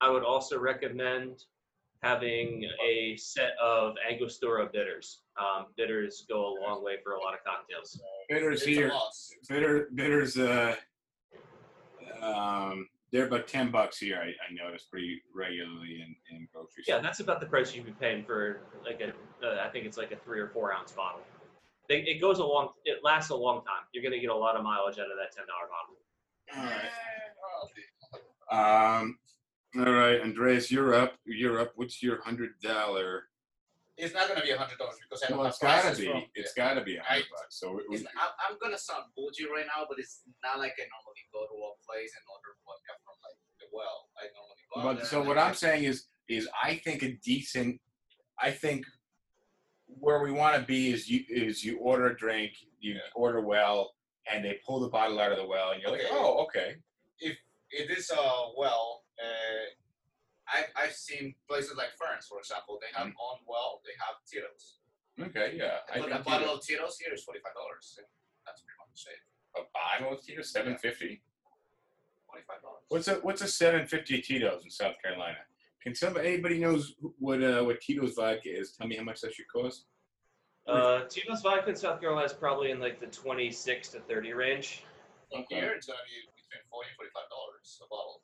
I 0.00 0.10
would 0.10 0.24
also 0.24 0.58
recommend 0.58 1.44
having 2.02 2.64
a 2.86 3.16
set 3.16 3.52
of 3.62 3.94
Angostura 4.10 4.68
bitters. 4.72 5.20
Um, 5.38 5.66
bitters 5.76 6.24
go 6.28 6.46
a 6.46 6.54
long 6.62 6.82
way 6.84 6.96
for 7.04 7.12
a 7.12 7.20
lot 7.20 7.34
of 7.34 7.40
cocktails. 7.44 8.00
bitters 8.28 8.62
It's 8.62 8.66
here. 8.66 8.88
a. 8.88 9.00
Bitter 9.52 9.88
bitters. 9.94 10.36
Uh, 10.38 10.74
um, 12.22 12.88
they're 13.12 13.26
about 13.26 13.48
ten 13.48 13.70
bucks 13.70 13.98
here. 13.98 14.18
I, 14.18 14.28
I 14.28 14.52
notice 14.66 14.84
pretty 14.84 15.20
regularly 15.34 16.02
in, 16.06 16.14
in 16.36 16.46
grocery 16.52 16.84
Yeah, 16.86 16.94
stores. 16.94 17.02
that's 17.02 17.20
about 17.20 17.40
the 17.40 17.46
price 17.46 17.74
you'd 17.74 17.86
be 17.86 17.92
paying 17.92 18.24
for 18.24 18.60
like 18.84 19.00
a, 19.00 19.08
uh, 19.46 19.64
I 19.66 19.70
think 19.70 19.86
it's 19.86 19.96
like 19.96 20.12
a 20.12 20.16
three 20.16 20.38
or 20.40 20.48
four 20.48 20.72
ounce 20.72 20.92
bottle. 20.92 21.20
They, 21.88 22.02
it 22.02 22.20
goes 22.20 22.38
a 22.38 22.44
long, 22.44 22.68
it 22.84 22.98
lasts 23.02 23.30
a 23.30 23.34
long 23.36 23.64
time. 23.64 23.82
You're 23.92 24.04
gonna 24.04 24.20
get 24.20 24.30
a 24.30 24.34
lot 24.34 24.54
of 24.56 24.62
mileage 24.62 24.98
out 24.98 25.06
of 25.10 25.16
that 25.18 25.32
ten 25.34 25.44
dollar 25.48 25.66
bottle. 25.68 25.96
All 26.56 26.64
right. 26.70 26.90
Um, 29.00 29.18
all 29.76 29.92
right, 29.92 30.20
Andreas, 30.20 30.70
you're 30.70 30.94
up. 30.94 31.14
You're 31.24 31.60
up. 31.60 31.72
What's 31.76 32.02
your 32.02 32.20
hundred 32.22 32.50
dollar? 32.62 33.24
It's 33.96 34.14
not 34.14 34.28
gonna 34.28 34.42
be 34.42 34.50
a 34.50 34.58
hundred 34.58 34.78
dollars 34.78 34.96
because 35.02 35.22
I 35.22 35.28
don't 35.28 35.38
Well, 35.38 35.46
have 35.46 35.54
it's 35.54 35.62
gotta 35.62 35.96
be. 35.96 36.06
from- 36.06 36.24
It's 36.34 36.54
gotta 36.54 36.80
be 36.82 36.96
a 36.96 37.02
hundred 37.02 37.26
bucks. 37.30 37.60
So 37.60 37.78
it, 37.78 37.84
It's, 37.90 38.04
I'm, 38.48 38.56
gonna 38.60 38.78
sound 38.78 39.04
bougie 39.16 39.44
right 39.46 39.66
now, 39.66 39.84
but 39.88 39.98
it's 39.98 40.22
not 40.42 40.58
like 40.58 40.72
I 40.78 40.84
normally 40.88 41.24
go 41.32 41.40
to 41.46 41.54
a 41.54 41.72
place 41.86 42.10
and 42.16 42.24
order 42.32 42.56
vodka 42.66 42.98
from 43.04 43.14
like 43.22 43.36
the 43.60 43.66
well. 43.72 44.08
I 44.16 44.24
normally 44.34 44.96
go. 44.96 45.00
but 45.02 45.06
so 45.06 45.22
what 45.22 45.38
I'm 45.38 45.54
saying 45.54 45.84
is, 45.84 46.06
is 46.28 46.48
I 46.62 46.76
think 46.76 47.02
a 47.02 47.12
decent. 47.22 47.80
I 48.38 48.50
think 48.50 48.86
where 49.86 50.22
we 50.22 50.32
want 50.32 50.58
to 50.58 50.62
be 50.66 50.92
is 50.92 51.08
you 51.08 51.24
is 51.28 51.62
you 51.64 51.78
order 51.78 52.06
a 52.06 52.16
drink, 52.16 52.52
you 52.80 52.94
Yeah. 52.94 53.00
order 53.14 53.40
well, 53.40 53.92
and 54.32 54.44
they 54.44 54.58
pull 54.66 54.80
the 54.80 54.88
bottle 54.88 55.20
out 55.20 55.30
of 55.30 55.38
the 55.38 55.46
well, 55.46 55.72
and 55.72 55.82
you're 55.82 55.90
like, 55.92 56.06
oh, 56.10 56.42
okay. 56.44 56.76
If 57.18 57.36
it 57.70 57.90
is 57.96 58.10
a 58.10 58.18
uh, 58.20 58.46
well. 58.56 59.02
Uh, 59.20 59.66
I've 60.48 60.70
I've 60.76 60.94
seen 60.94 61.34
places 61.48 61.76
like 61.76 61.92
Ferns, 62.00 62.26
for 62.26 62.38
example. 62.38 62.78
They 62.80 62.90
have 62.96 63.06
on 63.08 63.38
well. 63.46 63.80
They 63.84 63.92
have 64.00 64.16
Tito's. 64.26 64.78
Okay, 65.20 65.56
yeah. 65.56 65.84
Mm-hmm. 65.86 65.92
I 65.92 65.98
But 66.00 66.08
think 66.08 66.20
a 66.20 66.24
bottle 66.24 66.54
of 66.54 66.62
Tito's 66.64 66.98
here 66.98 67.12
is 67.14 67.22
forty 67.22 67.40
five 67.44 67.54
dollars. 67.54 67.98
That's 68.46 68.62
pretty 68.62 68.78
much 68.80 69.06
it. 69.06 69.20
a 69.60 69.62
bottle 69.72 70.16
of 70.18 70.24
Tito's 70.24 70.50
seven 70.50 70.76
fifty. 70.78 71.22
Twenty 72.28 72.44
five 72.48 72.62
dollars. 72.62 72.82
What's 72.88 73.08
a 73.08 73.14
what's 73.22 73.42
a 73.42 73.48
seven 73.48 73.86
fifty 73.86 74.20
Tito's 74.20 74.64
in 74.64 74.70
South 74.70 74.96
Carolina? 75.02 75.38
Can 75.82 75.94
somebody 75.94 76.28
anybody 76.28 76.58
knows 76.58 76.94
what 77.18 77.42
uh, 77.42 77.62
what 77.62 77.80
Tito's 77.80 78.14
vodka 78.14 78.48
is? 78.50 78.72
Tell 78.72 78.86
me 78.88 78.96
how 78.96 79.04
much 79.04 79.20
that 79.20 79.34
should 79.34 79.48
cost. 79.48 79.84
Uh, 80.66 81.02
Tito's 81.08 81.42
vodka 81.42 81.70
in 81.70 81.76
South 81.76 82.00
Carolina 82.00 82.26
is 82.26 82.32
probably 82.32 82.70
in 82.70 82.78
like 82.80 83.00
the 83.00 83.06
26 83.06 83.88
to 83.88 84.00
30 84.00 84.32
range. 84.34 84.84
Okay. 85.32 85.56
here, 85.56 85.72
it's 85.74 85.86
gonna 85.86 85.98
be 86.06 86.26
between 86.36 86.62
forty 86.70 86.88
and 86.90 86.96
forty 86.96 87.10
five 87.14 87.28
dollars 87.30 87.80
a 87.84 87.88
bottle. 87.88 88.22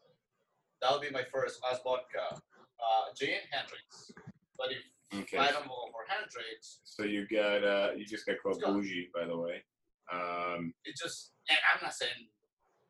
That 0.87 0.93
would 0.95 1.03
be 1.03 1.11
my 1.11 1.25
first 1.35 1.59
as 1.73 1.81
vodka. 1.83 2.31
Uh, 2.79 3.11
gin 3.19 3.43
Hendrick's. 3.51 4.13
But 4.57 4.71
if 4.71 4.79
Okay. 5.19 5.39
I 5.39 5.51
don't 5.51 5.67
go 5.67 5.89
for 5.91 6.05
Hendrick's, 6.09 6.81
So 6.85 7.03
you 7.03 7.27
got 7.27 7.65
uh 7.65 7.91
you 7.97 8.05
just 8.07 8.25
got 8.27 8.37
called 8.43 8.61
bougie, 8.63 9.11
by 9.13 9.25
the 9.27 9.37
way. 9.37 9.65
Um, 10.13 10.73
it 10.85 10.95
just 10.97 11.33
and 11.51 11.59
I'm 11.75 11.83
not 11.83 11.93
saying 11.95 12.31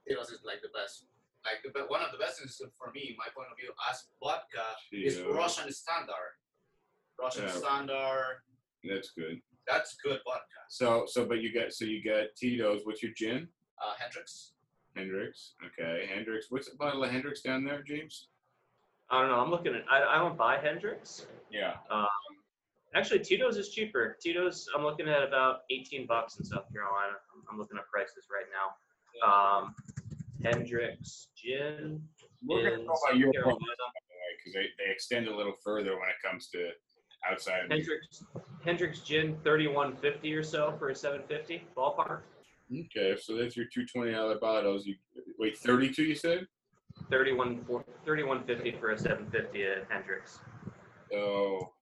Tito's 0.06 0.28
is 0.28 0.40
like 0.44 0.60
the 0.60 0.68
best. 0.76 1.06
Like 1.44 1.64
the 1.72 1.84
one 1.88 2.02
of 2.02 2.12
the 2.12 2.18
best 2.18 2.42
is 2.44 2.60
for 2.76 2.92
me, 2.92 3.16
my 3.18 3.28
point 3.34 3.48
of 3.50 3.56
view, 3.56 3.72
as 3.90 4.04
vodka 4.22 4.66
is 4.92 5.22
Russian 5.22 5.72
standard. 5.72 6.32
Russian 7.18 7.44
Yeah. 7.44 7.52
standard. 7.56 8.36
That's 8.84 9.10
good. 9.16 9.40
That's 9.66 9.96
good 10.04 10.20
vodka. 10.26 10.60
So 10.68 11.04
so 11.06 11.24
but 11.24 11.40
you 11.40 11.50
got 11.54 11.72
so 11.72 11.86
you 11.86 12.04
got 12.04 12.26
Tito's. 12.36 12.82
What's 12.84 13.02
your 13.02 13.12
gin? 13.16 13.48
Uh, 13.80 13.94
Hendrick's. 13.98 14.52
Hendrick's. 14.96 15.54
Okay, 15.64 16.08
Hendrick's. 16.12 16.46
What's 16.50 16.68
a 16.72 16.76
bottle 16.76 17.04
of 17.04 17.10
Hendrick's 17.10 17.42
down 17.42 17.64
there, 17.64 17.82
James? 17.82 18.28
I 19.10 19.20
don't 19.20 19.30
know. 19.30 19.38
I'm 19.38 19.50
looking 19.50 19.74
at. 19.74 19.82
I, 19.90 20.16
I 20.16 20.18
don't 20.18 20.36
buy 20.36 20.58
Hendrick's. 20.58 21.26
Yeah. 21.50 21.74
Um, 21.90 22.06
Actually, 22.96 23.20
Tito's 23.20 23.58
is 23.58 23.68
cheaper. 23.68 24.16
Tito's, 24.22 24.66
I'm 24.74 24.82
looking 24.82 25.06
at 25.06 25.22
about 25.22 25.60
18 25.70 26.06
bucks 26.06 26.38
in 26.38 26.44
South 26.46 26.64
Carolina. 26.72 27.12
I'm, 27.34 27.42
I'm 27.52 27.58
looking 27.58 27.76
at 27.76 27.86
prices 27.92 28.24
right 28.32 28.46
now. 28.48 28.72
Um, 29.28 29.74
Hendrick's 30.42 31.28
gin 31.36 32.00
We're 32.46 32.70
gonna 32.70 32.82
in 32.82 32.86
go 32.86 32.94
by 33.06 33.16
your 33.16 33.32
because 33.32 34.54
they, 34.54 34.66
they 34.78 34.90
extend 34.90 35.28
a 35.28 35.36
little 35.36 35.54
further 35.62 35.92
when 35.92 36.08
it 36.08 36.16
comes 36.24 36.48
to 36.48 36.70
outside 37.30 37.64
of 37.64 37.70
New 37.70 37.76
York. 37.76 37.88
Hendrick's 38.00 38.24
Hendrick's 38.64 39.00
gin 39.00 39.36
3150 39.42 40.34
or 40.34 40.42
so 40.42 40.74
for 40.78 40.88
a 40.88 40.94
750 40.94 41.66
ballpark. 41.76 42.20
Okay, 42.72 43.16
so 43.20 43.36
that's 43.36 43.56
your 43.56 43.66
two 43.72 43.86
twenty 43.86 44.12
dollar 44.12 44.38
bottles. 44.38 44.86
You 44.86 44.96
wait 45.38 45.56
thirty 45.58 45.90
two. 45.92 46.04
You 46.04 46.14
said 46.14 46.46
31 47.10 47.64
for 47.66 47.84
3150 48.04 48.80
for 48.80 48.90
a 48.90 48.98
750 48.98 49.64
at 49.64 49.86
Hendrick's. 49.90 50.40
so. 51.10 51.72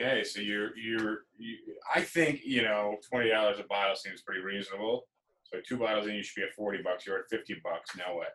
Okay, 0.00 0.24
so 0.24 0.40
you're 0.40 0.76
you're 0.76 1.20
you, 1.38 1.56
I 1.94 2.00
think 2.02 2.40
you 2.44 2.62
know 2.62 2.96
twenty 3.08 3.30
dollars 3.30 3.58
a 3.60 3.64
bottle 3.64 3.96
seems 3.96 4.20
pretty 4.22 4.42
reasonable. 4.42 5.06
So 5.44 5.58
two 5.66 5.78
bottles 5.78 6.06
in, 6.06 6.14
you 6.14 6.22
should 6.22 6.40
be 6.40 6.42
at 6.42 6.54
forty 6.54 6.82
bucks. 6.82 7.06
You're 7.06 7.18
at 7.18 7.28
fifty 7.30 7.56
bucks. 7.62 7.96
Now 7.96 8.14
what? 8.16 8.34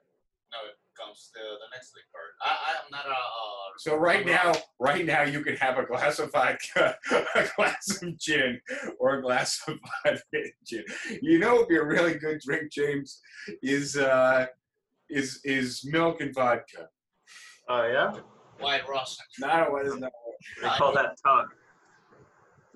Now 0.51 0.69
it 0.69 0.75
comes 1.01 1.31
to 1.33 1.39
the 1.39 1.67
next 1.75 1.93
liquor. 1.95 2.25
I 2.41 2.49
I 2.49 2.71
am 2.83 2.91
not 2.91 3.05
a. 3.05 3.11
Uh, 3.11 3.77
So 3.77 3.95
right 3.95 4.25
now, 4.25 4.53
right 4.79 5.05
now, 5.05 5.23
you 5.23 5.41
can 5.43 5.55
have 5.55 5.77
a 5.77 5.85
glass 5.85 6.19
of 6.19 6.31
vodka, 6.31 6.95
a 7.11 7.47
glass 7.55 8.01
of 8.01 8.17
gin, 8.19 8.59
or 8.99 9.17
a 9.17 9.21
glass 9.21 9.59
of 9.67 9.79
vodka 10.05 10.43
gin. 10.65 10.83
You 11.21 11.39
know, 11.39 11.55
it'd 11.55 11.69
be 11.69 11.77
a 11.77 11.83
really 11.83 12.15
good 12.15 12.39
drink, 12.45 12.71
James, 12.71 13.21
is 13.63 13.97
uh, 13.97 14.47
is 15.09 15.39
is 15.43 15.83
milk 15.85 16.21
and 16.21 16.33
vodka. 16.33 16.89
Oh 17.69 17.85
yeah, 17.87 18.11
White 18.59 18.87
Russian. 18.87 19.25
Not 19.39 19.71
what 19.71 19.85
is 19.85 19.95
not. 19.97 20.11
they 20.61 20.67
call 20.69 20.93
that 20.93 21.15
tug. 21.25 21.47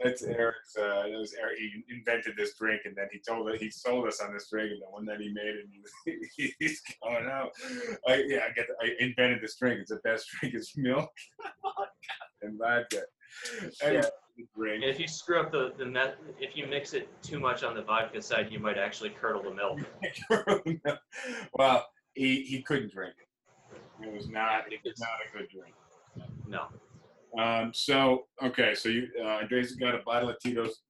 That's 0.04 0.24
Eric's. 0.24 0.76
Uh, 0.78 1.04
that 1.04 1.18
was 1.18 1.34
Eric. 1.40 1.58
He 1.58 1.84
invented 1.90 2.36
this 2.38 2.56
drink, 2.56 2.82
and 2.86 2.96
then 2.96 3.08
he 3.12 3.20
told 3.20 3.50
it. 3.50 3.62
He 3.62 3.70
sold 3.70 4.08
us 4.08 4.22
on 4.22 4.34
this 4.34 4.50
drink, 4.50 4.72
and 4.72 4.82
the 4.82 4.90
one 4.90 5.06
that 5.06 5.20
he 5.22 5.30
made, 5.30 5.56
and 5.56 6.28
he, 6.36 6.54
he's 6.60 6.82
going 7.04 7.28
out. 7.28 7.52
I, 8.08 8.24
yeah, 8.28 8.40
I 8.50 8.54
get. 8.54 8.68
I 8.82 8.92
invented 9.00 9.42
this 9.42 9.56
drink. 9.56 9.80
It's 9.82 9.92
the 9.92 9.98
best 10.04 10.28
drink. 10.40 10.56
It's 10.56 10.76
milk 10.78 11.10
and 12.42 12.58
vodka. 12.58 13.04
Anyway, 13.84 14.04
drink. 14.58 14.84
And 14.84 14.92
if 14.92 15.00
you 15.00 15.08
screw 15.08 15.40
up 15.40 15.52
the 15.52 15.74
the 15.78 15.86
me- 15.86 16.14
if 16.40 16.56
you 16.58 16.68
mix 16.68 16.94
it 16.94 17.08
too 17.24 17.40
much 17.40 17.64
on 17.64 17.76
the 17.76 17.82
vodka 17.82 18.22
side, 18.22 18.52
you 18.52 18.60
might 18.60 18.78
actually 18.78 19.12
curdle 19.12 19.44
the 19.44 19.54
milk. 19.54 19.80
well, 21.54 21.86
he, 22.14 22.42
he 22.44 22.62
couldn't 22.62 22.92
drink 22.92 23.14
it. 23.20 24.08
It 24.08 24.14
was 24.14 24.30
not. 24.30 24.72
It 24.72 24.80
was 24.84 25.00
not 25.00 25.10
a 25.28 25.38
good 25.38 25.48
drink. 25.50 25.76
No. 26.48 26.68
Um, 27.38 27.72
so 27.74 28.26
okay, 28.42 28.76
so 28.76 28.90
you 28.90 29.10
uh, 29.22 29.42
Andres 29.44 29.76
got 29.76 29.96
a 29.96 30.00
bottle 30.06 30.30
of 30.30 30.40
Tito's, 30.40 30.82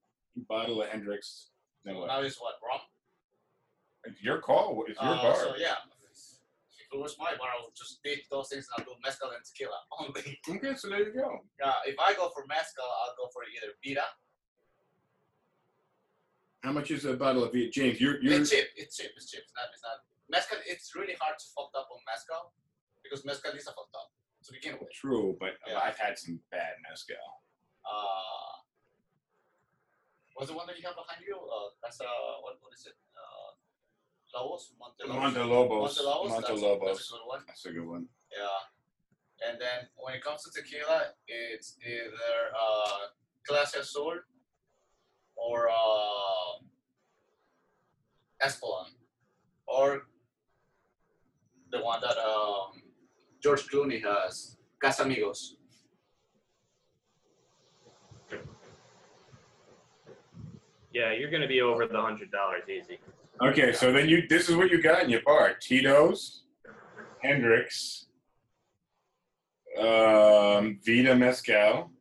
bottle 0.47 0.81
of 0.81 0.89
Hendrick's. 0.89 1.49
Then 1.83 1.95
what? 1.95 2.07
Now 2.07 2.21
is 2.21 2.37
what 2.37 2.55
rum? 2.61 2.81
It's 4.05 4.21
your 4.21 4.39
call. 4.39 4.83
It's 4.87 5.01
your 5.01 5.11
Uh, 5.13 5.21
bar. 5.21 5.35
So 5.35 5.55
yeah, 5.57 5.73
if 6.77 6.93
it 6.93 6.99
was 6.99 7.15
my 7.17 7.31
bar, 7.37 7.49
I 7.49 7.63
would 7.65 7.75
just 7.75 8.01
pick 8.03 8.29
those 8.29 8.49
things 8.49 8.67
and 8.77 8.85
I'll 8.85 8.93
do 8.93 8.99
mezcal 9.03 9.31
and 9.31 9.43
tequila 9.43 9.79
only. 9.99 10.39
Okay, 10.47 10.75
so 10.77 10.89
there 10.89 10.99
you 11.07 11.13
go. 11.13 11.39
Uh, 11.63 11.73
if 11.85 11.95
I 11.99 12.13
go 12.13 12.29
for 12.29 12.45
mezcal, 12.47 12.85
I'll 12.85 13.15
go 13.17 13.29
for 13.33 13.41
either 13.49 13.73
Vida. 13.83 14.05
How 16.63 16.71
much 16.71 16.89
is 16.91 17.05
a 17.05 17.13
bottle 17.13 17.43
of 17.43 17.53
Vida? 17.53 17.71
James, 17.71 17.99
you're 17.99 18.21
you're 18.21 18.41
It's 18.41 18.49
cheap. 18.51 18.65
It's 18.75 18.97
cheap. 18.97 19.11
It's 19.17 19.31
cheap. 19.31 19.41
It's 19.41 19.53
not. 19.55 19.65
It's 19.73 19.81
not. 19.81 19.97
Mezcal. 20.29 20.57
It's 20.67 20.93
really 20.95 21.15
hard 21.19 21.37
to 21.39 21.45
fuck 21.55 21.69
up 21.77 21.87
on 21.91 21.99
mezcal 22.05 22.53
because 23.03 23.25
mezcal 23.25 23.51
is 23.53 23.65
a 23.65 23.73
fucked 23.73 23.93
up 23.97 24.04
to 24.45 24.53
begin 24.53 24.77
with. 24.79 24.91
true, 24.93 25.35
but 25.39 25.57
Yeah. 25.67 25.79
I've 25.79 25.97
had 25.97 26.17
some 26.17 26.39
bad 26.51 26.73
mezcal. 26.87 27.17
Uh, 27.85 28.53
what's 30.33 30.49
the 30.51 30.57
one 30.57 30.67
that 30.67 30.77
you 30.77 30.85
have 30.85 30.95
behind 30.95 31.21
you? 31.25 31.35
Uh, 31.37 31.69
that's 31.81 31.99
uh, 32.01 32.05
what, 32.41 32.57
what 32.61 32.73
is 32.73 32.85
it? 32.85 32.97
Uh, 33.15 34.39
Lobos, 34.39 34.73
Monte 34.79 35.03
Lobos. 35.07 35.97
Montelobos. 35.97 36.35
That's, 36.35 36.49
Montelobos. 36.49 36.85
that's 36.87 37.09
a 37.09 37.13
good 37.13 37.25
one. 37.25 37.43
That's 37.47 37.65
a 37.65 37.71
good 37.71 37.87
one. 37.87 38.05
Yeah. 38.31 39.49
And 39.49 39.59
then 39.59 39.87
when 39.95 40.13
it 40.15 40.23
comes 40.23 40.43
to 40.43 40.51
tequila, 40.51 41.13
it's 41.27 41.77
either 41.85 42.37
uh, 42.55 43.11
Clase 43.47 43.77
Azul 43.79 44.19
or 45.35 45.69
uh, 45.69 46.63
Espolon, 48.43 48.87
or 49.67 50.07
the 51.71 51.81
one 51.81 51.99
that 52.01 52.17
um, 52.17 52.81
George 53.45 53.67
Clooney 53.67 54.03
has, 54.03 54.57
Casamigos. 54.83 55.51
Yeah, 60.91 61.13
you're 61.13 61.29
going 61.29 61.43
to 61.43 61.47
be 61.47 61.61
over 61.61 61.85
the 61.85 62.01
hundred 62.01 62.31
dollars 62.31 62.63
easy. 62.67 62.97
Okay, 63.43 63.71
so 63.71 63.93
then 63.93 64.09
you 64.09 64.27
this 64.27 64.49
is 64.49 64.55
what 64.55 64.71
you 64.71 64.81
got 64.81 65.03
in 65.03 65.11
your 65.11 65.21
bar: 65.21 65.53
Tito's, 65.61 66.45
Hendrick's, 67.21 68.07
um, 69.79 70.79
Vida 70.83 71.15
Mezcal, 71.15 71.91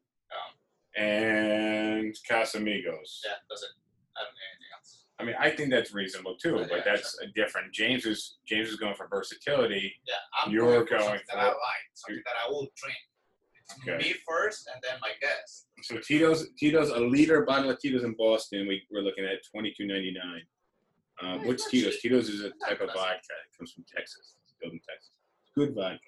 and 0.97 2.17
Casamigos. 2.27 3.11
Yeah, 3.23 3.37
that's 3.51 3.65
it. 3.65 3.75
I 4.17 4.21
don't 4.25 4.33
need 4.33 4.49
anything 4.49 4.73
else. 4.79 5.04
I 5.21 5.25
mean, 5.25 5.37
I 5.39 5.51
think 5.51 5.71
that's 5.71 5.95
reasonable 5.95 6.37
too, 6.37 6.57
Yeah, 6.61 6.67
but 6.69 6.85
that's 6.85 7.17
a 7.23 7.29
different. 7.29 7.73
James 7.73 8.05
is 8.05 8.39
James 8.49 8.69
is 8.69 8.77
going 8.77 8.95
for 8.97 9.07
versatility. 9.09 9.93
Yeah, 10.07 10.15
I'm 10.43 10.51
You're 10.53 10.67
going 10.67 10.87
for 10.87 10.91
going 10.97 11.03
something 11.05 11.21
that 11.33 11.39
I 11.39 11.47
like, 11.47 11.85
something 11.95 12.23
that 12.27 12.35
I 12.45 12.51
will 12.51 12.69
drink. 12.77 12.97
Okay. 13.81 13.97
me 13.97 14.15
first, 14.29 14.69
and 14.73 14.83
then 14.83 14.99
my 15.01 15.13
guest. 15.23 15.69
So 15.83 15.97
Tito's 15.99 16.49
Tito's 16.59 16.91
a 16.91 16.99
liter 17.01 17.45
bottle 17.47 17.71
of 17.71 17.79
Tito's 17.81 18.05
in 18.05 18.15
Boston. 18.19 18.67
We 18.69 18.83
we're 18.91 19.01
looking 19.01 19.25
at 19.25 19.39
twenty 19.51 19.73
two 19.77 19.87
ninety 19.87 20.13
nine. 20.13 20.43
Um, 21.23 21.41
Yeah, 21.41 21.47
what's 21.47 21.71
Tito's? 21.71 21.95
cheap. 21.95 22.03
Tito's 22.13 22.29
is 22.29 22.41
a 22.41 22.51
type 22.67 22.81
of 22.83 22.89
vodka. 22.89 23.15
It 23.15 23.57
comes 23.57 23.73
from 23.73 23.85
Texas. 23.95 24.37
It's 24.45 24.55
built 24.61 24.75
in 24.75 24.81
Texas. 24.81 25.13
Good 25.57 25.75
vodka. 25.75 25.99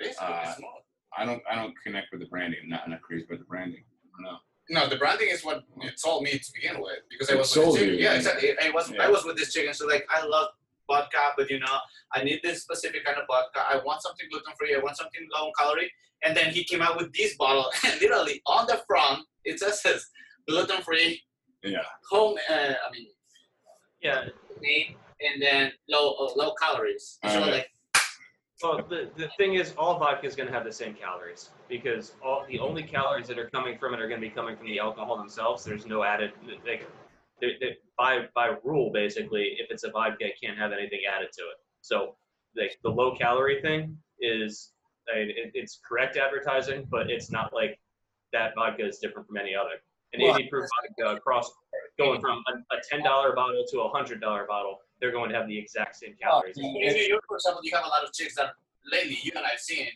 It 0.00 0.08
is. 0.08 0.18
Uh, 0.20 0.54
small. 0.54 0.84
I 1.18 1.24
don't 1.24 1.42
I 1.50 1.56
don't 1.56 1.74
connect 1.82 2.08
with 2.12 2.20
the 2.20 2.26
branding. 2.28 2.60
I'm 2.62 2.68
not, 2.68 2.82
I'm 2.84 2.90
not 2.90 3.02
crazy 3.02 3.24
about 3.24 3.40
the 3.40 3.44
branding. 3.46 3.82
I 3.82 4.22
don't 4.22 4.32
know. 4.32 4.38
No, 4.70 4.88
the 4.88 4.96
branding 4.96 5.28
is 5.30 5.44
what 5.44 5.64
it 5.82 5.98
sold 5.98 6.22
me 6.22 6.30
to 6.38 6.50
begin 6.54 6.80
with 6.80 7.00
because 7.10 7.28
I 7.28 7.34
It 7.34 7.38
was 7.38 7.50
sold 7.50 7.72
with 7.72 7.74
this 7.74 7.80
chicken. 7.82 7.94
you, 7.98 8.04
Yeah, 8.04 8.10
yeah. 8.12 8.16
exactly. 8.18 8.48
I 8.66 8.70
was 8.70 8.90
Yeah. 8.90 9.02
I 9.02 9.08
was 9.10 9.24
with 9.24 9.36
this 9.36 9.52
chicken, 9.52 9.74
so 9.74 9.86
like 9.86 10.06
I 10.08 10.24
love 10.24 10.48
vodka, 10.88 11.24
but 11.36 11.50
you 11.50 11.58
know 11.58 11.76
I 12.12 12.22
need 12.22 12.40
this 12.42 12.62
specific 12.62 13.04
kind 13.04 13.18
of 13.18 13.26
vodka. 13.26 13.60
I 13.68 13.78
want 13.84 14.00
something 14.02 14.26
gluten 14.30 14.54
free. 14.58 14.74
I 14.74 14.78
want 14.78 14.96
something 14.96 15.22
low 15.34 15.46
in 15.48 15.52
calorie. 15.58 15.92
And 16.22 16.36
then 16.36 16.52
he 16.54 16.62
came 16.64 16.82
out 16.82 16.96
with 16.98 17.12
this 17.14 17.34
bottle, 17.36 17.66
and 17.84 18.00
literally 18.00 18.40
on 18.46 18.66
the 18.66 18.80
front 18.86 19.26
it 19.44 19.58
just 19.58 19.82
says 19.82 20.06
gluten 20.48 20.82
free, 20.82 21.20
Yeah. 21.64 21.82
home. 22.10 22.36
Uh, 22.48 22.74
I 22.86 22.90
mean, 22.92 23.08
Yeah. 24.02 24.28
made, 24.60 24.96
and 25.20 25.42
then 25.42 25.72
low 25.88 26.14
uh, 26.14 26.32
low 26.36 26.54
calories. 26.62 27.18
So 27.24 27.28
Alright. 27.30 27.52
like 27.52 27.70
Well, 28.62 28.84
the, 28.88 29.10
the 29.16 29.28
thing 29.38 29.54
is, 29.54 29.72
all 29.78 29.98
vodka 29.98 30.26
is 30.26 30.36
going 30.36 30.48
to 30.48 30.54
have 30.54 30.64
the 30.64 30.72
same 30.72 30.94
calories 30.94 31.50
because 31.68 32.12
all 32.22 32.44
the 32.48 32.58
only 32.58 32.82
calories 32.82 33.26
that 33.28 33.38
are 33.38 33.48
coming 33.48 33.78
from 33.78 33.94
it 33.94 34.00
are 34.00 34.08
going 34.08 34.20
to 34.20 34.26
be 34.26 34.32
coming 34.32 34.56
from 34.56 34.66
the 34.66 34.78
alcohol 34.78 35.16
themselves. 35.16 35.64
There's 35.64 35.86
no 35.86 36.02
added. 36.02 36.32
Like, 36.66 36.86
they, 37.40 37.52
they, 37.60 37.76
by 37.96 38.26
by 38.34 38.54
rule, 38.62 38.90
basically, 38.92 39.56
if 39.58 39.70
it's 39.70 39.84
a 39.84 39.90
vodka, 39.90 40.26
it 40.26 40.34
can't 40.42 40.58
have 40.58 40.72
anything 40.72 41.00
added 41.10 41.30
to 41.32 41.42
it. 41.42 41.56
So, 41.80 42.16
like 42.56 42.76
the 42.82 42.90
low 42.90 43.16
calorie 43.16 43.62
thing 43.62 43.96
is, 44.20 44.72
I 45.12 45.20
mean, 45.20 45.30
it, 45.30 45.52
it's 45.54 45.80
correct 45.86 46.18
advertising, 46.18 46.86
but 46.90 47.10
it's 47.10 47.30
not 47.30 47.52
like 47.54 47.78
that 48.32 48.54
vodka 48.54 48.86
is 48.86 48.98
different 48.98 49.26
from 49.26 49.38
any 49.38 49.54
other. 49.54 49.80
An 50.12 50.20
Well, 50.22 50.36
80 50.36 50.48
proof 50.48 50.68
vodka 50.98 51.16
across 51.16 51.50
going 51.98 52.20
from 52.20 52.42
a, 52.48 52.74
a 52.74 52.80
ten 52.90 53.02
dollar 53.02 53.34
bottle 53.34 53.64
to 53.70 53.80
a 53.80 53.88
hundred 53.88 54.20
dollar 54.20 54.44
bottle, 54.46 54.78
they're 55.00 55.12
going 55.12 55.30
to 55.30 55.36
have 55.36 55.48
the 55.48 55.58
exact 55.58 55.96
same 55.96 56.14
calories. 56.20 56.56
in 56.58 56.64
New 56.72 57.02
York, 57.08 57.24
for 57.26 57.36
example, 57.36 57.60
you 57.64 57.74
have 57.74 57.84
a 57.84 57.88
lot 57.88 58.04
of 58.04 58.12
chicks 58.12 58.34
that 58.36 58.50
lately 58.90 59.18
you 59.22 59.32
and 59.34 59.44
I've 59.44 59.60
seen 59.60 59.88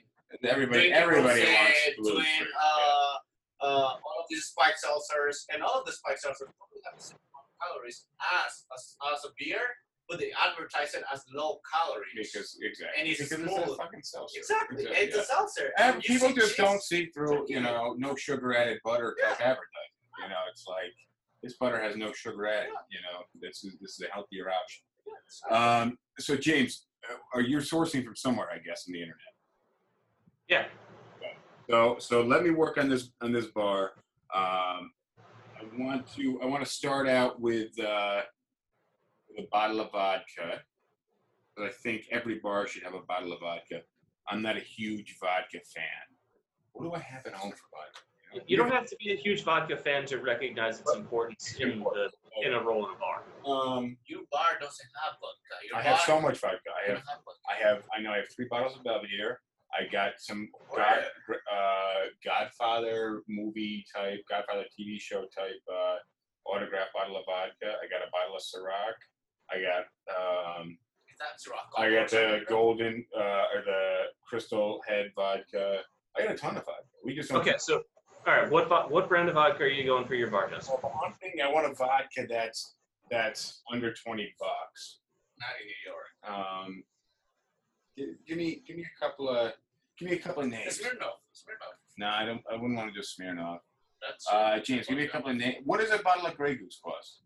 Everybody 0.43 0.93
everybody 0.93 1.43
rosé, 1.43 1.55
wants 1.55 1.79
blue. 1.99 2.13
doing 2.15 2.25
uh, 2.61 3.65
uh, 3.65 3.67
all 3.67 4.19
of 4.19 4.27
these 4.29 4.47
spike 4.47 4.75
seltzers, 4.75 5.47
and 5.53 5.63
all 5.63 5.79
of 5.79 5.87
the 5.87 5.93
spike 5.93 6.17
seltzers 6.17 6.51
probably 6.59 6.83
have 6.91 6.99
the 6.99 7.05
same 7.05 7.19
amount 7.31 7.47
of 7.47 7.55
calories 7.63 8.07
as, 8.45 8.65
as 8.75 8.97
as 9.15 9.25
a 9.25 9.29
beer, 9.39 9.61
but 10.09 10.19
they 10.19 10.33
advertise 10.35 10.93
it 10.95 11.05
as 11.13 11.23
low 11.33 11.61
calories. 11.71 12.11
because 12.33 12.59
exactly 12.61 12.99
And 12.99 13.09
it's 13.09 13.21
because 13.23 13.45
it's 13.45 13.55
smooth. 13.55 13.69
a 13.69 13.77
fucking 13.77 14.03
seltzer. 14.03 14.39
exactly, 14.41 14.83
Exactly, 14.83 15.07
it's 15.07 15.15
yeah. 15.17 15.23
a 15.23 15.25
seltzer. 15.25 15.71
And 15.79 15.95
And 15.95 16.03
people 16.03 16.33
just 16.33 16.57
chicks- 16.57 16.69
don't 16.69 16.83
see 16.83 17.07
through, 17.15 17.47
you 17.49 17.61
know, 17.61 17.95
no 17.97 18.17
sugar 18.17 18.57
added 18.57 18.81
butter 18.83 19.15
type 19.23 19.39
advertising. 19.41 19.95
You 20.21 20.29
know, 20.31 20.43
it's 20.51 20.67
like 20.67 20.95
this 21.45 21.55
butter 21.55 21.81
has 21.81 21.95
no 21.97 22.13
sugar 22.13 22.49
added. 22.49 22.73
You 22.91 22.99
know, 23.07 23.23
this 23.41 23.63
is 23.63 23.79
this 23.81 23.93
is 23.93 24.01
a 24.09 24.13
healthier 24.13 24.51
option. 24.51 24.83
Um, 25.51 25.99
so 26.19 26.37
James, 26.37 26.87
uh, 27.11 27.17
are 27.35 27.41
you 27.41 27.59
sourcing 27.59 28.05
from 28.05 28.17
somewhere? 28.17 28.49
I 28.53 28.59
guess 28.59 28.87
on 28.89 28.93
the 28.93 29.01
internet. 29.01 29.19
Yeah. 30.49 30.67
So 31.71 31.97
so 31.99 32.23
let 32.23 32.43
me 32.43 32.51
work 32.51 32.79
on 32.79 32.89
this 32.89 33.11
on 33.23 33.33
this 33.33 33.47
bar. 33.47 33.93
Um, 34.35 34.93
I 35.57 35.63
want 35.79 36.07
to 36.15 36.41
I 36.43 36.47
want 36.47 36.65
to 36.65 36.71
start 36.71 37.09
out 37.09 37.41
with 37.41 37.79
uh, 37.81 38.23
with 39.29 39.45
a 39.45 39.49
bottle 39.51 39.81
of 39.81 39.93
vodka. 39.93 40.61
But 41.57 41.67
I 41.67 41.71
think 41.71 42.07
every 42.11 42.41
bar 42.41 42.67
should 42.67 42.83
have 42.83 42.95
a 42.95 43.01
bottle 43.01 43.33
of 43.33 43.41
vodka. 43.41 43.83
I'm 44.29 44.43
not 44.43 44.57
a 44.57 44.61
huge 44.61 45.17
vodka 45.21 45.61
fan. 45.75 45.85
What 46.73 46.85
do 46.85 46.93
I 46.93 46.99
have 46.99 47.25
at 47.27 47.35
home 47.35 47.53
for 47.53 47.69
vodka? 47.73 48.01
Know? 48.39 48.45
You 48.47 48.57
don't 48.57 48.71
have 48.71 48.87
to 48.87 48.97
be 48.97 49.13
a 49.13 49.17
huge 49.17 49.43
vodka 49.43 49.77
fan 49.77 50.07
to 50.07 50.19
recognize 50.19 50.81
its 50.81 50.95
importance 50.95 51.57
in 51.61 51.81
the 51.81 52.11
in 52.45 52.55
a 52.55 52.61
rolling 52.61 52.97
bar. 52.99 53.23
Um, 53.47 53.97
Your 54.07 54.23
bar 54.33 54.59
doesn't 54.61 54.89
have 55.03 55.15
vodka. 55.21 55.67
Your 55.69 55.79
I 55.79 55.83
have 55.83 55.99
bar 55.99 56.07
so 56.07 56.21
much 56.21 56.39
vodka. 56.41 56.71
I 56.85 56.91
have 56.91 56.99
have 56.99 57.19
vodka. 57.25 57.41
I 57.49 57.69
have 57.69 57.83
I 57.97 58.03
know 58.03 58.13
I 58.13 58.17
have 58.19 58.29
three 58.35 58.47
bottles 58.51 58.77
of 58.77 58.85
Belvedere. 58.85 59.41
I 59.73 59.91
got 59.91 60.13
some 60.19 60.49
Oh, 60.71 60.77
God, 60.77 61.05
uh, 61.53 62.09
Godfather 62.25 63.23
movie 63.29 63.85
type, 63.95 64.21
Godfather 64.29 64.65
TV 64.79 65.01
show 65.01 65.23
type 65.23 65.61
uh, 65.73 65.97
autograph 66.47 66.89
bottle 66.95 67.17
of 67.17 67.25
vodka. 67.27 67.77
I 67.83 67.89
got 67.89 68.07
a 68.07 68.11
bottle 68.13 68.37
of 68.37 68.43
Ciroc. 68.43 68.95
I 69.51 69.61
got 69.61 70.61
um, 70.61 70.79
that 71.19 71.39
Ciroc 71.39 71.81
I 71.81 71.91
got 71.93 72.11
the 72.11 72.41
golden 72.49 73.05
uh, 73.17 73.45
or 73.55 73.63
the 73.65 74.03
Crystal 74.29 74.81
Head 74.87 75.13
vodka. 75.15 75.81
I 76.17 76.25
got 76.25 76.35
a 76.35 76.37
ton 76.37 76.57
of 76.57 76.65
vodka. 76.65 76.85
We 77.05 77.15
just 77.15 77.31
don't. 77.31 77.41
Okay, 77.41 77.55
so 77.59 77.83
all 78.27 78.35
right, 78.35 78.51
what 78.51 78.69
vo- 78.69 78.89
what 78.89 79.09
brand 79.09 79.29
of 79.29 79.35
vodka 79.35 79.65
are 79.65 79.69
you 79.69 79.85
going 79.85 80.07
for 80.07 80.15
your 80.15 80.31
bar, 80.31 80.49
Justin? 80.51 80.77
Well, 80.83 80.91
the 80.93 80.99
one 80.99 81.13
thing 81.15 81.33
I 81.43 81.51
want 81.53 81.71
a 81.71 81.75
vodka 81.75 82.27
that's 82.29 82.75
that's 83.11 83.63
under 83.73 83.93
twenty 83.95 84.35
bucks. 84.39 84.99
Not 85.41 85.51
in 85.61 85.67
New 85.67 85.93
York. 85.93 86.47
Um, 86.67 86.85
give, 87.97 88.09
give 88.27 88.39
me 88.39 88.63
give 88.67 88.77
me 88.77 88.85
a 88.85 89.01
couple 89.05 89.29
of 89.29 89.53
give 89.99 90.09
me 90.11 90.17
a 90.17 90.19
couple 90.21 90.43
of 90.43 90.49
names. 90.49 90.79
Smirnoff. 90.79 91.21
Smirnoff. 91.35 91.77
No, 91.99 92.09
I 92.09 92.25
don't. 92.25 92.43
I 92.51 92.55
wouldn't 92.55 92.77
want 92.77 92.93
to 92.93 93.01
do 93.01 93.01
Smirnoff. 93.05 93.59
That's 94.01 94.27
Uh, 94.31 94.59
James, 94.63 94.87
give 94.87 94.97
me 94.99 95.05
a 95.05 95.09
couple 95.09 95.31
of 95.31 95.37
names. 95.37 95.57
What 95.65 95.81
does 95.81 95.91
a 95.91 95.99
bottle 96.03 96.27
of 96.27 96.37
Grey 96.37 96.57
Goose 96.57 96.79
cost? 96.85 97.21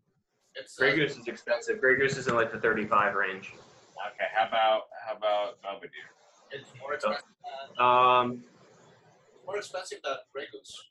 It's, 0.55 0.75
Grey 0.77 0.93
uh, 0.93 0.95
Goose 0.95 1.17
is 1.17 1.27
expensive. 1.27 1.79
Grey 1.79 1.97
Goose 1.97 2.17
is 2.17 2.27
in 2.27 2.35
like 2.35 2.51
the 2.51 2.59
35 2.59 3.15
range. 3.15 3.51
Okay, 3.53 4.27
how 4.33 4.47
about 4.47 4.83
how 5.05 5.15
about 5.15 5.61
Belvedere? 5.61 5.91
It's 6.51 6.69
more 6.79 6.93
expensive. 6.93 7.23
Than, 7.77 7.85
Um, 7.85 8.43
more 9.45 9.57
expensive 9.57 9.99
than 10.03 10.15
Grey 10.33 10.45
Goose. 10.51 10.88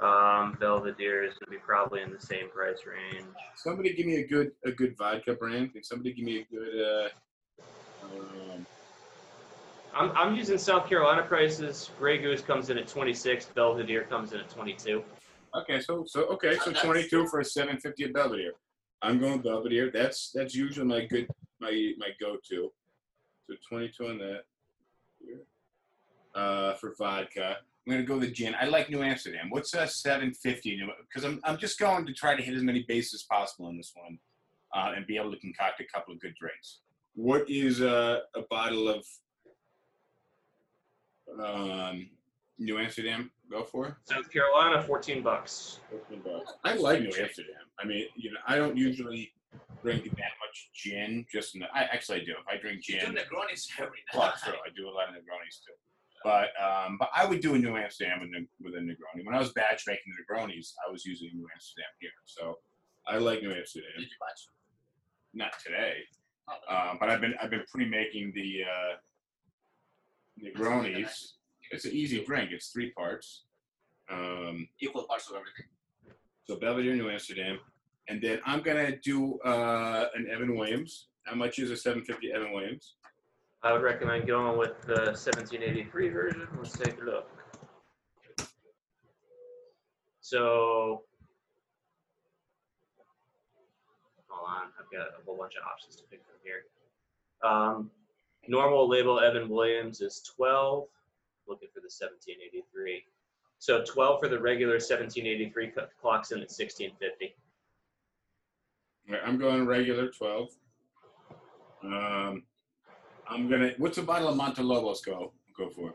Um, 0.00 0.56
Belvedere 0.60 1.24
is 1.24 1.34
gonna 1.38 1.50
be 1.50 1.58
probably 1.58 2.02
in 2.02 2.12
the 2.12 2.20
same 2.20 2.48
price 2.50 2.78
range. 2.86 3.24
Somebody 3.56 3.94
give 3.94 4.06
me 4.06 4.16
a 4.16 4.26
good 4.26 4.52
a 4.64 4.70
good 4.70 4.96
vodka 4.96 5.34
brand. 5.34 5.72
Can 5.72 5.82
somebody 5.82 6.12
give 6.12 6.24
me 6.24 6.40
a 6.40 6.44
good? 6.54 6.80
Uh, 6.80 7.64
um, 8.04 8.66
I'm, 9.94 10.12
I'm 10.12 10.36
using 10.36 10.58
South 10.58 10.88
Carolina 10.88 11.22
prices. 11.22 11.90
Grey 11.98 12.18
Goose 12.18 12.42
comes 12.42 12.70
in 12.70 12.78
at 12.78 12.86
26. 12.86 13.46
Belvedere 13.46 14.04
comes 14.04 14.32
in 14.32 14.40
at 14.40 14.48
22. 14.50 15.02
okay, 15.56 15.80
so 15.80 16.04
so 16.06 16.26
okay, 16.26 16.56
so 16.58 16.72
twenty 16.72 17.08
two 17.08 17.26
for 17.26 17.40
a 17.40 17.44
seven 17.44 17.78
fifty 17.78 18.04
at 18.04 18.12
Belvedere. 18.12 18.52
I'm 19.02 19.18
going 19.18 19.40
Belvedere. 19.40 19.90
That's 19.90 20.30
that's 20.32 20.54
usually 20.54 20.86
my 20.86 21.06
good 21.06 21.28
my 21.60 21.92
my 21.98 22.10
go 22.20 22.36
to. 22.50 22.70
So 23.48 23.54
twenty 23.68 23.88
two 23.88 24.06
on 24.06 24.18
that. 24.18 24.42
Uh, 26.34 26.74
for 26.74 26.94
vodka. 26.96 27.56
I'm 27.88 27.94
gonna 27.94 28.06
go 28.06 28.18
the 28.18 28.26
gin. 28.26 28.54
I 28.60 28.66
like 28.66 28.90
New 28.90 29.02
Amsterdam. 29.02 29.48
What's 29.48 29.72
a 29.72 29.86
750? 29.88 30.82
Because 31.08 31.24
I'm 31.24 31.40
I'm 31.42 31.56
just 31.56 31.78
going 31.78 32.04
to 32.04 32.12
try 32.12 32.36
to 32.36 32.42
hit 32.42 32.54
as 32.54 32.62
many 32.62 32.84
bases 32.86 33.14
as 33.14 33.22
possible 33.22 33.70
in 33.70 33.78
this 33.78 33.94
one, 33.94 34.18
uh, 34.76 34.92
and 34.94 35.06
be 35.06 35.16
able 35.16 35.32
to 35.32 35.38
concoct 35.38 35.80
a 35.80 35.84
couple 35.84 36.12
of 36.12 36.20
good 36.20 36.34
drinks. 36.38 36.80
What 37.14 37.48
is 37.48 37.80
a, 37.80 38.24
a 38.36 38.42
bottle 38.50 38.90
of 38.90 39.06
um, 41.42 42.10
New 42.58 42.78
Amsterdam 42.78 43.30
go 43.50 43.64
for? 43.64 43.96
South 44.04 44.30
Carolina, 44.30 44.82
14 44.82 45.22
bucks. 45.22 45.80
14 45.90 46.20
bucks. 46.22 46.52
I 46.64 46.74
like 46.74 47.00
New 47.00 47.12
Amsterdam. 47.18 47.54
I 47.80 47.86
mean, 47.86 48.04
you 48.16 48.32
know, 48.32 48.40
I 48.46 48.56
don't 48.56 48.76
usually 48.76 49.32
drink 49.82 50.04
that 50.04 50.12
much 50.12 50.68
gin. 50.74 51.24
Just 51.32 51.54
in 51.54 51.60
the, 51.62 51.66
I 51.74 51.84
actually 51.84 52.20
I 52.20 52.24
do. 52.24 52.32
If 52.32 52.46
I 52.48 52.60
drink 52.60 52.86
You 52.86 53.00
gin, 53.00 53.14
do 53.14 53.18
Negronis 53.18 53.66
every 53.78 54.00
well, 54.12 54.26
night. 54.26 54.34
true. 54.44 54.52
I 54.52 54.68
do 54.76 54.86
a 54.88 54.92
lot 54.92 55.08
of 55.08 55.14
Negronis 55.14 55.64
too. 55.64 55.72
But 56.24 56.48
um, 56.60 56.96
but 56.98 57.08
I 57.14 57.24
would 57.24 57.40
do 57.40 57.54
a 57.54 57.58
New 57.58 57.76
Amsterdam 57.76 58.20
with, 58.20 58.30
a- 58.30 58.46
with 58.62 58.74
a 58.74 58.78
Negroni. 58.78 59.24
When 59.24 59.34
I 59.34 59.38
was 59.38 59.52
batch 59.52 59.84
making 59.86 60.12
the 60.16 60.34
Negronis, 60.34 60.72
I 60.86 60.90
was 60.90 61.04
using 61.04 61.30
New 61.34 61.46
Amsterdam 61.54 61.86
here. 62.00 62.10
So 62.24 62.58
I 63.06 63.18
like 63.18 63.42
New 63.42 63.52
Amsterdam. 63.52 63.90
Did 63.96 64.02
you 64.04 64.16
match? 64.20 64.48
Not 65.34 65.52
today, 65.64 65.98
Oh, 66.48 66.54
but 66.68 66.74
um, 66.74 66.96
but 67.00 67.10
I've 67.10 67.20
been 67.20 67.34
I've 67.42 67.50
been 67.50 67.64
pre-making 67.70 68.32
the 68.34 68.62
uh, 68.64 68.96
Negronis. 70.42 71.32
It's 71.70 71.84
an 71.84 71.92
easy 71.92 72.24
drink. 72.24 72.50
It's 72.52 72.68
three 72.68 72.90
parts. 72.92 73.44
Um, 74.10 74.68
equal 74.80 75.02
parts 75.04 75.28
of 75.28 75.36
everything. 75.36 75.66
so 76.44 76.56
Belvedere, 76.56 76.96
New 76.96 77.10
Amsterdam, 77.10 77.58
and 78.08 78.22
then 78.22 78.40
I'm 78.46 78.62
gonna 78.62 78.96
do 78.96 79.38
uh, 79.40 80.06
an 80.14 80.26
Evan 80.30 80.56
Williams. 80.56 81.08
How 81.24 81.34
much 81.34 81.58
is 81.58 81.70
a 81.70 81.76
750 81.76 82.32
Evan 82.32 82.52
Williams? 82.52 82.94
I 83.62 83.72
would 83.72 83.82
recommend 83.82 84.26
going 84.26 84.56
with 84.56 84.80
the 84.82 85.12
1783 85.16 86.08
version. 86.10 86.48
Let's 86.56 86.78
take 86.78 87.00
a 87.00 87.04
look. 87.04 87.28
So, 90.20 91.02
hold 94.28 94.48
on, 94.48 94.68
I've 94.78 94.90
got 94.92 95.08
a 95.08 95.24
whole 95.24 95.36
bunch 95.36 95.54
of 95.56 95.66
options 95.66 95.96
to 95.96 96.02
pick 96.04 96.20
from 96.24 96.36
here. 96.44 96.64
Um, 97.42 97.90
normal 98.46 98.88
label 98.88 99.20
Evan 99.20 99.48
Williams 99.48 100.00
is 100.02 100.20
12. 100.36 100.86
Looking 101.48 101.68
for 101.72 101.80
the 101.80 101.90
1783. 101.90 103.04
So 103.58 103.82
12 103.82 104.20
for 104.20 104.28
the 104.28 104.38
regular 104.38 104.74
1783 104.74 105.72
clocks 106.00 106.30
in 106.30 106.38
at 106.38 106.50
1650. 106.50 107.34
All 109.08 109.14
right, 109.14 109.22
I'm 109.26 109.38
going 109.38 109.66
regular 109.66 110.10
12. 110.10 110.48
Um, 111.84 112.42
I'm 113.28 113.48
gonna. 113.48 113.72
What's 113.78 113.98
a 113.98 114.02
bottle 114.02 114.28
of 114.28 114.36
Montelobos 114.36 115.04
go 115.04 115.32
go 115.56 115.68
for? 115.68 115.94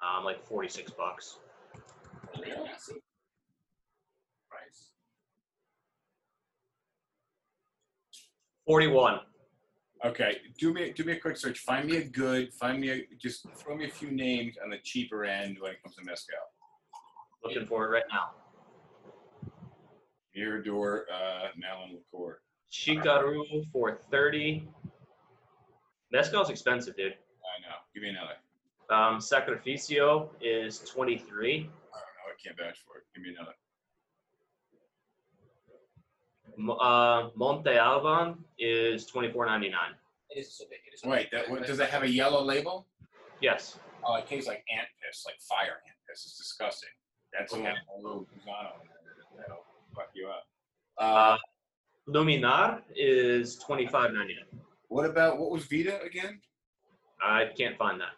Um, 0.00 0.24
like 0.24 0.46
46 0.46 0.92
bucks. 0.92 1.38
Yeah, 2.46 2.54
see? 2.78 2.94
Price. 4.48 4.92
41. 8.66 9.20
Okay, 10.04 10.36
do 10.58 10.72
me 10.72 10.92
do 10.92 11.02
me 11.02 11.14
a 11.14 11.18
quick 11.18 11.36
search. 11.36 11.58
Find 11.58 11.88
me 11.88 11.96
a 11.96 12.04
good. 12.04 12.54
Find 12.54 12.80
me 12.80 12.90
a 12.90 13.02
just 13.20 13.46
throw 13.56 13.76
me 13.76 13.86
a 13.86 13.90
few 13.90 14.12
names 14.12 14.54
on 14.62 14.70
the 14.70 14.78
cheaper 14.84 15.24
end 15.24 15.56
when 15.60 15.72
it 15.72 15.82
comes 15.82 15.96
to 15.96 16.04
mezcal. 16.04 16.36
Looking 17.42 17.66
for 17.66 17.84
it 17.86 17.88
right 17.90 18.04
now. 18.10 18.30
Mirador, 20.34 21.06
uh, 21.12 21.48
Malin 21.56 21.98
Liqueur. 22.12 22.40
Chikaru 22.70 23.64
for 23.72 23.98
30. 24.10 24.68
Mezcal's 26.12 26.50
expensive, 26.50 26.96
dude. 26.96 27.12
I 27.12 27.60
know. 27.62 27.76
Give 27.94 28.02
me 28.02 28.10
another. 28.10 28.34
Um, 28.90 29.18
Sacrificio 29.20 30.30
is 30.40 30.78
23. 30.80 31.20
I 31.54 31.56
don't 31.56 31.62
know. 31.62 31.68
I 31.68 32.34
can't 32.42 32.56
vouch 32.56 32.78
for 32.86 32.98
it. 32.98 33.04
Give 33.14 33.22
me 33.24 33.34
another. 33.36 33.52
Uh, 36.80 37.28
Monte 37.36 37.70
Alban 37.76 38.36
is 38.58 39.10
24.99. 39.10 39.72
It 40.30 40.38
is 40.40 40.60
okay. 40.64 40.74
It 40.90 40.94
is 40.94 41.04
Wait, 41.04 41.30
that 41.30 41.48
what, 41.48 41.66
does 41.66 41.78
it 41.78 41.88
have 41.90 42.02
a 42.02 42.08
yellow 42.10 42.42
label? 42.42 42.86
Yes. 43.40 43.78
Oh, 44.04 44.16
it 44.16 44.26
tastes 44.26 44.48
like 44.48 44.64
ant 44.76 44.88
piss, 45.02 45.24
like 45.26 45.36
fire 45.40 45.80
ant 45.86 45.96
piss. 46.08 46.24
It's 46.24 46.36
disgusting. 46.36 46.88
That's 47.32 47.52
the 47.52 47.58
Okay. 47.60 47.68
one 47.68 47.74
with 47.94 48.04
a 48.04 48.08
little 48.08 48.22
gusano 48.22 48.80
in 48.82 48.88
there. 48.88 49.44
That'll 49.46 49.64
fuck 49.94 50.10
you 50.14 50.28
up. 50.28 50.46
Uh, 50.98 51.02
Uh, 51.34 51.38
Luminar 52.08 52.82
is 52.96 53.58
25.99. 53.62 54.36
what 54.88 55.04
about 55.04 55.38
what 55.38 55.50
was 55.50 55.64
Vida 55.66 56.00
again? 56.02 56.40
I 57.22 57.46
can't 57.56 57.76
find 57.76 58.00
that. 58.00 58.14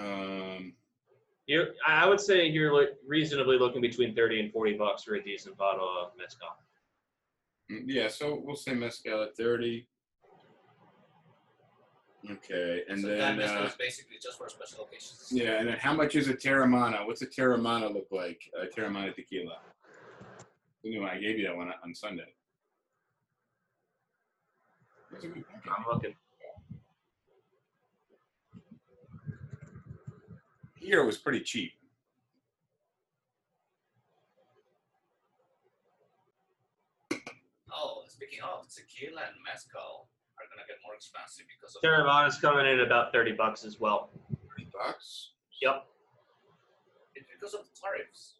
Um, 0.00 0.72
You're, 1.46 1.68
I 1.86 2.08
would 2.08 2.20
say 2.20 2.46
you're 2.46 2.72
like 2.74 2.90
reasonably 3.06 3.58
looking 3.58 3.80
between 3.80 4.14
30 4.14 4.40
and 4.40 4.52
40 4.52 4.72
bucks 4.74 5.04
for 5.04 5.14
a 5.14 5.22
decent 5.22 5.56
bottle 5.56 5.88
of 6.02 6.12
mezcal. 6.18 6.48
mm, 7.70 7.82
yeah, 7.86 8.08
so 8.08 8.40
we'll 8.44 8.56
say 8.56 8.74
mezcal 8.74 9.22
at 9.22 9.36
thirty. 9.36 9.86
Okay, 12.30 12.82
and 12.88 13.02
so 13.02 13.08
then 13.08 13.18
that 13.18 13.36
mezcal 13.36 13.62
uh, 13.62 13.66
is 13.66 13.74
basically 13.74 14.16
just 14.20 14.38
for 14.38 14.48
special 14.48 14.84
occasions. 14.84 15.28
yeah, 15.30 15.58
and 15.60 15.68
then 15.68 15.76
how 15.78 15.92
much 15.92 16.16
is 16.16 16.28
a 16.28 16.34
Teremana? 16.34 17.06
What's 17.06 17.20
a 17.20 17.26
Teremana 17.26 17.92
look 17.92 18.06
like? 18.10 18.40
A 18.60 18.66
Teremana 18.66 19.14
tequila. 19.14 19.58
Anyway, 20.86 21.06
I 21.12 21.18
gave 21.20 21.38
you 21.38 21.46
that 21.46 21.54
one 21.56 21.68
on- 21.68 21.74
on 21.84 21.94
Sunday. 21.94 22.34
That's 25.03 25.03
a 25.03 25.03
good 25.03 25.03
package. 25.03 25.03
I'm 25.22 25.84
looking. 25.90 26.14
Here 30.76 31.00
it 31.00 31.06
was 31.06 31.18
pretty 31.18 31.40
cheap. 31.40 31.72
Oh, 37.72 38.02
speaking 38.08 38.40
of 38.42 38.66
tequila 38.68 39.22
and 39.22 39.36
mezcal 39.46 40.08
are 40.38 40.44
gonna 40.50 40.66
get 40.68 40.76
more 40.84 40.94
expensive 40.94 41.46
because 41.48 41.76
of 41.76 41.82
Teremana's 41.82 42.38
coming 42.38 42.66
in 42.66 42.80
about 42.80 43.12
30 43.12 43.32
bucks 43.32 43.64
as 43.64 43.80
well. 43.80 44.10
Thirty 44.48 44.68
bucks. 44.72 45.30
Yep. 45.62 45.86
it's 47.14 47.26
because 47.32 47.54
of 47.54 47.60
the 47.60 47.70
tariffs. 47.80 48.34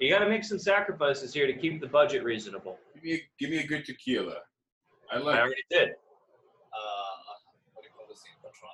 You 0.00 0.12
got 0.12 0.20
to 0.20 0.28
make 0.28 0.44
some 0.44 0.60
sacrifices 0.60 1.34
here 1.34 1.48
to 1.48 1.52
keep 1.52 1.80
the 1.80 1.88
budget 1.88 2.22
reasonable. 2.22 2.78
Give 2.94 3.02
me 3.02 3.14
a, 3.14 3.20
give 3.40 3.50
me 3.50 3.58
a 3.58 3.66
good 3.66 3.84
tequila. 3.84 4.36
I 5.10 5.16
like. 5.16 5.24
I 5.24 5.26
like. 5.26 5.38
already 5.40 5.62
did. 5.70 5.88
Uh, 6.72 7.34
what 7.74 7.82
do 7.82 7.88
you 7.88 7.94
call 7.96 8.06
this 8.08 8.22
thing? 8.22 8.32
Patron. 8.42 8.70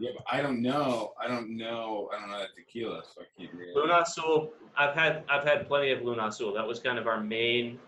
Yeah, 0.00 0.10
but 0.16 0.24
I 0.30 0.42
don't 0.42 0.62
know. 0.62 1.12
I 1.20 1.26
don't 1.26 1.56
know. 1.56 2.08
I 2.14 2.20
don't 2.20 2.30
know 2.30 2.38
that 2.38 2.50
tequila, 2.56 3.02
so 3.04 3.22
I 3.22 3.24
can't 3.40 3.52
really. 3.54 3.72
Luna 3.74 4.02
Azul. 4.02 4.52
I've 4.76 4.94
had 4.94 5.24
I've 5.28 5.44
had 5.44 5.66
plenty 5.66 5.90
of 5.90 6.02
Luna 6.02 6.26
Azul. 6.28 6.52
That 6.54 6.66
was 6.66 6.78
kind 6.78 6.98
of 6.98 7.06
our 7.06 7.20
main 7.20 7.78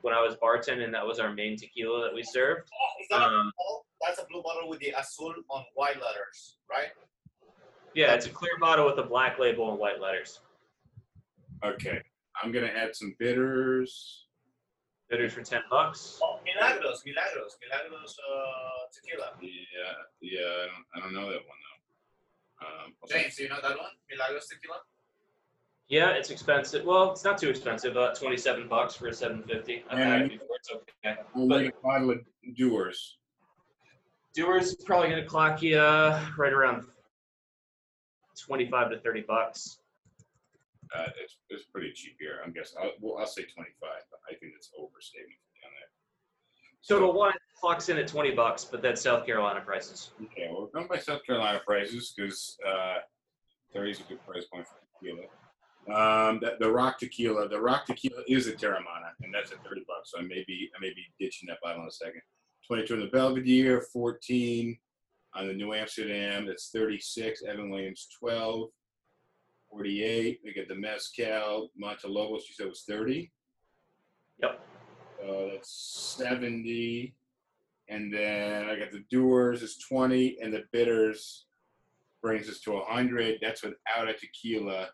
when 0.00 0.12
I 0.14 0.20
was 0.20 0.34
bartending. 0.36 0.90
That 0.92 1.06
was 1.06 1.20
our 1.20 1.32
main 1.32 1.56
tequila 1.56 2.02
that 2.04 2.14
we 2.14 2.22
served. 2.22 2.68
Oh, 2.72 3.02
is 3.02 3.08
that 3.10 3.22
Um, 3.22 3.52
a 3.60 4.06
that's 4.06 4.18
a 4.20 4.24
blue 4.30 4.42
bottle 4.42 4.68
with 4.68 4.80
the 4.80 4.94
azul 4.98 5.34
on 5.50 5.64
white 5.74 5.96
letters, 6.00 6.56
right? 6.70 6.88
Yeah, 7.94 8.14
it's 8.14 8.26
a 8.26 8.30
clear 8.30 8.58
bottle 8.58 8.86
with 8.86 8.98
a 8.98 9.02
black 9.02 9.38
label 9.38 9.70
and 9.70 9.78
white 9.78 10.00
letters. 10.00 10.40
Okay, 11.62 12.00
I'm 12.42 12.50
gonna 12.50 12.68
add 12.68 12.96
some 12.96 13.14
bitters. 13.18 14.26
Bitters 15.10 15.32
for 15.32 15.42
ten 15.42 15.62
bucks. 15.68 16.20
Oh, 16.22 16.38
Milagros, 16.44 17.02
Milagros, 17.04 17.58
Milagros 17.60 18.16
uh, 18.20 18.86
tequila. 18.94 19.32
Yeah, 19.42 19.50
yeah. 20.22 20.40
I 20.40 20.66
don't, 20.66 20.86
I 20.94 21.00
don't 21.00 21.14
know 21.14 21.28
that 21.32 21.42
one 21.48 21.58
though. 22.60 22.66
Um, 22.66 22.92
what's? 23.00 23.12
James, 23.12 23.34
do 23.36 23.42
you 23.42 23.48
know 23.48 23.58
that 23.60 23.76
one? 23.76 23.90
Milagros 24.08 24.46
tequila. 24.46 24.76
Yeah, 25.88 26.10
it's 26.10 26.30
expensive. 26.30 26.84
Well, 26.84 27.10
it's 27.10 27.24
not 27.24 27.38
too 27.38 27.48
expensive. 27.48 27.92
About 27.96 28.14
twenty-seven 28.14 28.68
bucks 28.68 28.94
for 28.94 29.08
a 29.08 29.12
seven 29.12 29.42
fifty. 29.42 29.82
I've 29.90 29.98
had 29.98 30.22
it 30.22 30.30
before. 30.30 30.56
It's 30.56 30.70
okay. 30.70 31.16
I'll 31.34 31.46
make 31.46 31.70
a 31.70 31.72
bottle 31.82 32.10
of 32.12 32.20
Dewar's. 32.56 33.16
Dewar's 34.32 34.68
is 34.68 34.76
probably 34.76 35.10
gonna 35.10 35.26
clock 35.26 35.60
you 35.60 35.76
uh, 35.76 36.24
right 36.38 36.52
around 36.52 36.86
twenty-five 38.38 38.90
to 38.92 39.00
thirty 39.00 39.22
bucks. 39.22 39.79
Uh, 40.96 41.06
it's, 41.22 41.36
it's 41.50 41.64
pretty 41.64 41.92
cheap 41.92 42.16
here. 42.18 42.40
I'm 42.44 42.52
guessing. 42.52 42.78
I'll, 42.82 42.92
well, 43.00 43.18
I'll 43.18 43.26
say 43.26 43.42
25, 43.42 43.74
but 43.80 44.20
I 44.28 44.34
think 44.36 44.52
it's 44.56 44.70
overstating 44.76 45.38
down 45.62 45.70
there. 45.70 45.90
So 46.80 46.98
Total 46.98 47.12
one 47.12 47.32
clocks 47.60 47.88
in 47.90 47.98
at 47.98 48.08
twenty 48.08 48.30
bucks, 48.30 48.64
but 48.64 48.80
that's 48.80 49.02
South 49.02 49.26
Carolina 49.26 49.60
prices. 49.60 50.10
Okay, 50.22 50.48
well, 50.50 50.62
we're 50.62 50.80
going 50.80 50.88
by 50.88 50.98
South 50.98 51.24
Carolina 51.26 51.60
prices 51.64 52.14
because 52.16 52.56
uh, 52.66 52.96
30 53.74 53.90
is 53.90 54.00
a 54.00 54.02
good 54.04 54.26
price 54.26 54.46
point 54.46 54.66
for 54.66 54.76
tequila. 54.98 55.26
Um, 55.88 56.40
the, 56.40 56.56
the 56.60 56.70
Rock 56.70 56.98
Tequila, 56.98 57.48
the 57.48 57.60
Rock 57.60 57.86
Tequila 57.86 58.22
is 58.28 58.46
a 58.46 58.52
Teremana, 58.52 59.12
and 59.22 59.32
that's 59.32 59.50
at 59.52 59.62
30 59.64 59.82
bucks. 59.86 60.12
So 60.12 60.18
I 60.18 60.22
may 60.22 60.44
be, 60.46 60.70
I 60.76 60.80
may 60.80 60.90
be 60.90 61.04
ditching 61.18 61.48
that 61.48 61.58
bottle 61.62 61.82
in 61.82 61.88
a 61.88 61.90
second. 61.90 62.22
22 62.66 62.94
on 62.94 63.00
the 63.00 63.06
Belvedere, 63.06 63.80
14 63.92 64.78
on 65.34 65.48
the 65.48 65.54
New 65.54 65.72
Amsterdam. 65.74 66.46
That's 66.46 66.70
36. 66.70 67.42
Evan 67.42 67.70
Williams, 67.70 68.08
12. 68.18 68.68
48. 69.70 70.40
We 70.44 70.52
get 70.52 70.68
the 70.68 70.74
Mezcal, 70.74 71.70
Montelobos. 71.80 72.42
You 72.48 72.54
said 72.54 72.68
was 72.68 72.84
30. 72.88 73.30
Yep. 74.42 74.60
Uh, 75.22 75.32
that's 75.52 76.16
70. 76.18 77.14
And 77.88 78.12
then 78.12 78.68
I 78.68 78.76
got 78.78 78.92
the 78.92 79.04
Dewar's 79.10 79.62
is 79.62 79.78
20, 79.88 80.38
and 80.42 80.52
the 80.52 80.64
Bitters 80.72 81.46
brings 82.22 82.48
us 82.48 82.60
to 82.60 82.72
100. 82.72 83.38
That's 83.42 83.62
without 83.62 84.08
a 84.08 84.14
tequila. 84.14 84.88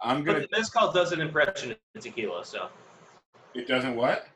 I'm 0.00 0.24
gonna. 0.24 0.40
But 0.40 0.50
the 0.50 0.56
mezcal 0.58 0.92
does 0.92 1.12
an 1.12 1.20
impression 1.20 1.72
of 1.72 2.02
tequila, 2.02 2.44
so 2.44 2.68
It 3.54 3.68
doesn't 3.68 3.96
what? 3.96 4.26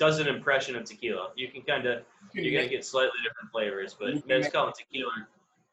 does 0.00 0.18
an 0.18 0.26
impression 0.26 0.74
of 0.76 0.84
tequila. 0.84 1.28
You 1.36 1.48
can 1.48 1.60
kind 1.60 1.86
of 1.86 2.02
you're 2.32 2.58
gonna 2.58 2.70
get 2.70 2.84
slightly 2.86 3.12
different 3.22 3.52
flavors, 3.52 3.94
but 4.00 4.26
mezcal 4.26 4.66
and 4.66 4.74
tequila, 4.74 5.10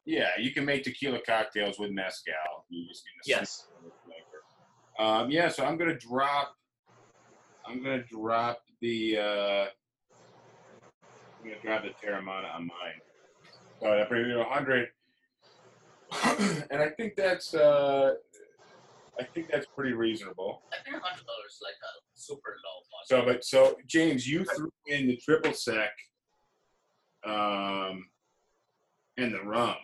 Yeah, 0.08 0.30
you 0.38 0.52
can 0.52 0.64
make 0.64 0.84
tequila 0.84 1.18
cocktails 1.20 1.78
with 1.78 1.90
mezcal. 1.90 2.32
You 2.70 2.88
just 2.88 3.04
need 3.04 3.34
to 3.34 3.38
yes. 3.40 3.66
sweeten 3.68 3.90
the 3.90 3.92
flavor. 4.06 5.20
Um, 5.22 5.30
yeah, 5.30 5.50
so 5.50 5.66
I'm 5.66 5.76
gonna 5.76 5.98
drop. 5.98 6.54
I'm 7.66 7.84
gonna 7.84 8.04
drop 8.04 8.62
the. 8.80 9.18
Uh, 9.18 9.66
I'm 11.12 11.44
gonna 11.44 11.60
drop 11.62 11.82
the 11.82 11.90
Teremana 11.90 12.54
on 12.54 12.62
mine. 12.62 13.00
So 13.82 13.90
that 13.90 14.08
brings 14.08 14.28
me 14.28 14.32
to 14.32 14.38
100. 14.38 14.88
and 16.70 16.80
I 16.80 16.88
think 16.96 17.14
that's. 17.14 17.52
Uh, 17.52 18.14
I 19.20 19.24
think 19.24 19.50
that's 19.52 19.66
pretty 19.76 19.92
reasonable. 19.92 20.62
I 20.72 20.82
think 20.84 21.02
hundred 21.02 21.26
dollars 21.26 21.52
is 21.52 21.60
like 21.62 21.74
a 21.82 21.92
super 22.14 22.56
low 22.64 23.26
budget. 23.26 23.26
So, 23.26 23.30
but 23.30 23.44
so 23.44 23.76
James, 23.86 24.26
you 24.26 24.46
threw 24.56 24.72
in 24.86 25.06
the 25.06 25.18
triple 25.18 25.52
sec, 25.52 25.90
um, 27.26 28.06
and 29.18 29.34
the 29.34 29.42
rum. 29.44 29.76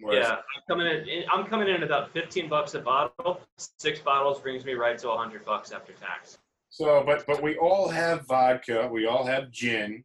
Whereas- 0.00 0.26
Yeah, 0.26 0.34
I'm 0.36 0.62
coming 0.68 0.86
in. 0.86 1.24
I'm 1.32 1.46
coming 1.46 1.68
in 1.68 1.76
at 1.76 1.82
about 1.82 2.10
15 2.12 2.48
bucks 2.48 2.74
a 2.74 2.80
bottle. 2.80 3.40
Six 3.78 4.00
bottles 4.00 4.40
brings 4.40 4.64
me 4.64 4.74
right 4.74 4.98
to 4.98 5.08
100 5.08 5.44
bucks 5.44 5.72
after 5.72 5.92
tax. 5.92 6.38
So, 6.70 7.02
but 7.06 7.24
but 7.26 7.40
we 7.42 7.56
all 7.56 7.88
have 7.88 8.26
vodka. 8.26 8.88
We 8.90 9.06
all 9.06 9.24
have 9.24 9.50
gin. 9.52 10.04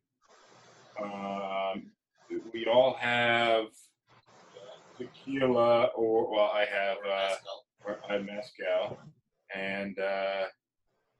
Um, 1.02 1.92
we 2.54 2.68
all 2.68 2.94
have 3.00 3.66
tequila, 4.98 5.86
or 5.96 6.32
well, 6.32 6.52
I 6.54 6.66
have 6.66 6.98
uh, 7.10 7.36
or 7.86 8.00
I 8.08 8.14
have 8.14 8.26
mezcal, 8.26 9.00
and 9.56 9.98
uh, 9.98 10.44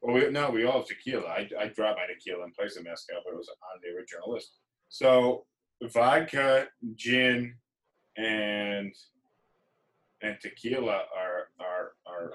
well, 0.02 0.16
we, 0.16 0.30
no, 0.30 0.50
we 0.52 0.66
all 0.66 0.80
have 0.80 0.86
tequila. 0.88 1.28
I 1.28 1.50
I 1.60 1.68
dropped 1.70 1.98
my 2.00 2.06
tequila 2.14 2.46
in 2.46 2.52
place 2.52 2.78
of 2.78 2.84
mezcal, 2.84 3.18
but 3.26 3.34
it 3.34 3.38
was 3.38 3.50
on 3.50 3.80
the 3.82 3.98
original 3.98 4.32
list. 4.34 4.52
So 4.90 5.46
vodka, 5.82 6.68
gin, 6.96 7.56
and 8.20 8.94
and 10.22 10.36
tequila 10.42 11.08
are 11.16 11.50
are 11.60 11.94
are. 12.06 12.32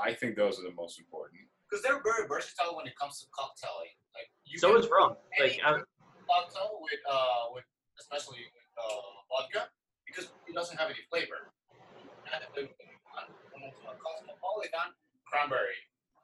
I 0.00 0.14
think 0.14 0.36
those 0.36 0.58
are 0.60 0.62
the 0.62 0.74
most 0.74 0.98
important. 0.98 1.40
Because 1.68 1.82
they're 1.82 2.00
very 2.02 2.26
versatile 2.28 2.76
when 2.76 2.86
it 2.86 2.96
comes 2.96 3.20
to 3.20 3.26
cocktailing. 3.34 3.92
Like 4.14 4.30
you 4.46 4.58
So 4.58 4.72
can 4.72 4.80
is 4.84 4.88
rum. 4.88 5.16
Like 5.38 5.58
I'm, 5.64 5.82
cocktail 6.28 6.78
with 6.80 7.00
uh 7.10 7.50
with 7.52 7.64
especially 7.98 8.38
with 8.54 8.68
uh, 8.78 9.10
vodka 9.28 9.68
because 10.06 10.30
it 10.46 10.54
doesn't 10.54 10.78
have 10.78 10.88
any 10.88 11.02
flavor. 11.10 11.50
And 12.30 12.44
if 12.44 12.52
you 12.56 12.68
want 13.10 13.26
to 13.26 13.34
do 13.58 13.88
a 13.90 13.94
cosmopolitan, 13.98 14.94
cranberry. 15.26 15.80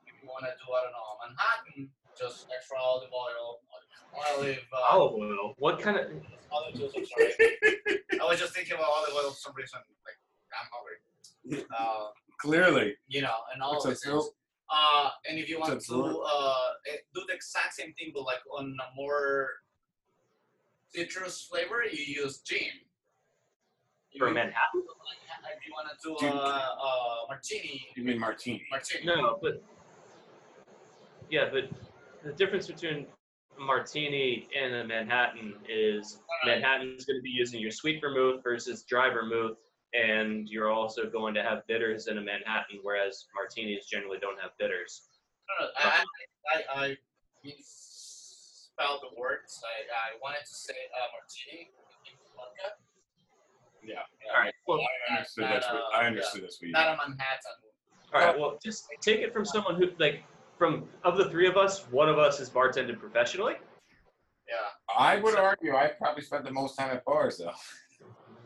If 0.07 0.15
you 0.23 0.29
want 0.29 0.45
to 0.47 0.53
do 0.61 0.67
I 0.71 0.81
don't 0.87 0.95
know 0.95 1.09
Manhattan, 1.27 1.91
just 2.17 2.47
extra 2.55 2.79
olive 2.79 3.11
oil, 3.11 3.61
olive. 4.15 4.63
Uh, 4.73 4.95
olive 4.95 5.15
oil. 5.19 5.55
What 5.59 5.81
kind 5.81 5.99
of? 5.99 6.07
olive 6.53 6.75
juice. 6.79 6.93
I'm 6.97 7.05
sorry. 7.05 7.33
I 8.21 8.25
was 8.25 8.39
just 8.39 8.55
thinking 8.55 8.75
about 8.75 8.87
olive 8.89 9.13
oil 9.17 9.31
for 9.33 9.37
some 9.37 9.55
reason. 9.57 9.81
Like 10.07 10.19
I'm 10.55 10.69
hungry. 10.73 11.67
Uh, 11.77 12.09
Clearly, 12.39 12.95
you 13.09 13.23
know, 13.23 13.35
and 13.53 13.63
all 13.63 13.73
What's 13.75 13.85
of 13.87 13.91
up, 13.93 13.95
this. 13.97 14.05
Phil? 14.05 14.35
Uh, 14.71 15.11
and 15.29 15.39
if 15.39 15.49
you 15.49 15.59
want 15.59 15.73
What's 15.75 15.87
to 15.89 15.95
up, 15.95 16.05
Phil? 16.05 16.25
uh, 16.27 16.93
eh, 16.93 16.97
do 17.15 17.23
the 17.29 17.35
exact 17.35 17.75
same 17.75 17.93
thing, 17.95 18.13
but 18.15 18.25
like 18.25 18.41
on 18.53 18.77
a 18.81 18.95
more 18.97 19.49
citrus 21.15 21.43
flavor, 21.43 21.85
you 21.91 22.23
use 22.23 22.39
gin. 22.39 22.59
For 24.19 24.29
You- 24.29 24.35
Manhattan? 24.35 24.83
Like, 25.43 25.59
if 25.59 25.67
you 25.67 25.73
want 25.75 25.89
to 25.91 26.09
do 26.09 26.17
Dude. 26.19 26.35
a, 26.35 26.47
a 26.47 27.25
martini, 27.29 27.87
you 27.97 28.05
mean 28.05 28.19
martini? 28.19 28.65
martini. 28.71 29.05
No, 29.05 29.39
but 29.43 29.63
yeah, 31.29 31.51
but 31.53 31.69
the 32.25 32.33
difference 32.33 32.67
between 32.67 33.07
a 33.59 33.61
martini 33.61 34.49
and 34.59 34.75
a 34.75 34.85
Manhattan 34.87 35.55
is 35.69 36.15
uh-huh. 36.17 36.51
Manhattan 36.51 36.95
is 36.97 37.05
going 37.05 37.19
to 37.19 37.23
be 37.23 37.31
using 37.31 37.61
your 37.61 37.71
sweet 37.71 38.01
vermouth 38.01 38.43
versus 38.43 38.85
dry 38.85 39.11
vermouth, 39.11 39.59
and 39.93 40.49
you're 40.49 40.71
also 40.71 41.11
going 41.11 41.35
to 41.35 41.43
have 41.43 41.67
bitters 41.67 42.07
in 42.07 42.17
a 42.17 42.23
Manhattan, 42.23 42.79
whereas 42.83 43.27
martinis 43.35 43.87
generally 43.87 44.19
don't 44.19 44.41
have 44.41 44.53
bitters. 44.59 45.09
No, 45.61 45.67
no, 45.67 45.73
I, 45.79 46.05
I, 46.55 46.81
I, 46.81 46.87
I 46.87 46.97
misspelled 48.75 49.01
the 49.03 49.21
words. 49.21 49.63
I, 49.63 50.15
I 50.15 50.19
wanted 50.23 50.41
to 50.47 50.55
say 50.55 50.75
uh, 50.95 51.07
martini 51.13 51.71
in 52.07 52.13
vodka. 52.37 52.77
Yeah. 53.85 53.97
All 54.35 54.43
right. 54.43 54.55
Well, 54.67 54.81
I 54.81 55.17
understood 55.17 55.45
that's 55.45 55.67
what 55.67 55.83
I 55.95 56.07
understood 56.07 56.43
that's 56.43 56.61
what 56.61 56.67
you 56.67 56.73
Not 56.73 56.95
a 56.95 56.97
Manhattan. 56.97 57.57
all 58.15 58.21
right. 58.21 58.39
Well, 58.39 58.59
just 58.63 58.87
take 59.01 59.21
it 59.21 59.33
from 59.33 59.45
someone 59.45 59.77
who 59.77 59.89
like 59.99 60.25
from 60.59 60.85
of 61.05 61.17
the 61.17 61.29
three 61.31 61.47
of 61.47 61.57
us, 61.57 61.85
one 61.91 62.09
of 62.09 62.19
us 62.19 62.41
is 62.41 62.49
bartended 62.49 62.99
professionally. 62.99 63.55
Yeah. 64.49 64.55
I 64.99 65.17
would 65.19 65.37
argue 65.37 65.75
I 65.75 65.89
probably 65.89 66.23
spent 66.23 66.45
the 66.45 66.53
most 66.53 66.77
time 66.77 66.91
at 66.91 67.05
bars 67.05 67.39
though. 67.39 67.53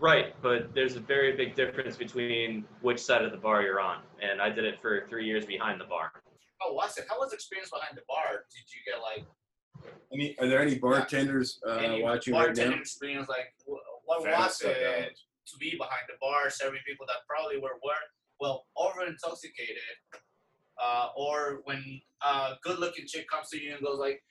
Right, 0.00 0.32
but 0.42 0.72
there's 0.74 0.94
a 0.94 1.00
very 1.00 1.36
big 1.36 1.56
difference 1.56 1.96
between 1.96 2.64
which 2.82 3.00
side 3.00 3.24
of 3.24 3.32
the 3.32 3.36
bar 3.36 3.62
you're 3.62 3.80
on, 3.80 4.02
and 4.22 4.40
I 4.40 4.48
did 4.48 4.64
it 4.64 4.80
for 4.80 5.08
three 5.10 5.26
years 5.26 5.44
behind 5.44 5.80
the 5.80 5.86
bar. 5.86 6.12
Oh, 6.62 6.72
was 6.72 6.96
it? 6.98 7.06
How 7.10 7.18
was 7.18 7.30
the 7.30 7.34
experience 7.34 7.70
behind 7.70 7.96
the 7.96 8.06
bar? 8.06 8.46
Did 8.46 8.62
you 8.70 8.78
get 8.86 9.02
like 9.02 9.26
Any, 10.12 10.36
are 10.38 10.46
there 10.46 10.60
any 10.60 10.76
bartenders 10.78 11.60
uh, 11.66 11.72
any 11.76 12.02
watching 12.02 12.34
right 12.34 12.50
bartending 12.50 12.70
now? 12.70 12.80
experience? 12.80 13.28
Like, 13.28 13.54
wh- 13.66 13.84
what 14.06 14.24
Fast 14.24 14.64
was 14.64 14.72
it 14.76 15.18
to 15.50 15.56
be 15.58 15.70
behind 15.76 16.02
the 16.08 16.14
bar, 16.20 16.50
serving 16.50 16.80
people 16.86 17.06
that 17.06 17.16
probably 17.28 17.58
were, 17.58 17.76
were 17.84 18.02
well 18.40 18.66
over 18.76 19.04
intoxicated, 19.06 19.76
uh, 20.82 21.08
or 21.16 21.60
when 21.64 22.00
a 22.24 22.52
good-looking 22.62 23.06
chick 23.06 23.28
comes 23.28 23.48
to 23.50 23.60
you 23.60 23.74
and 23.74 23.82
goes 23.84 23.98
like, 23.98 24.22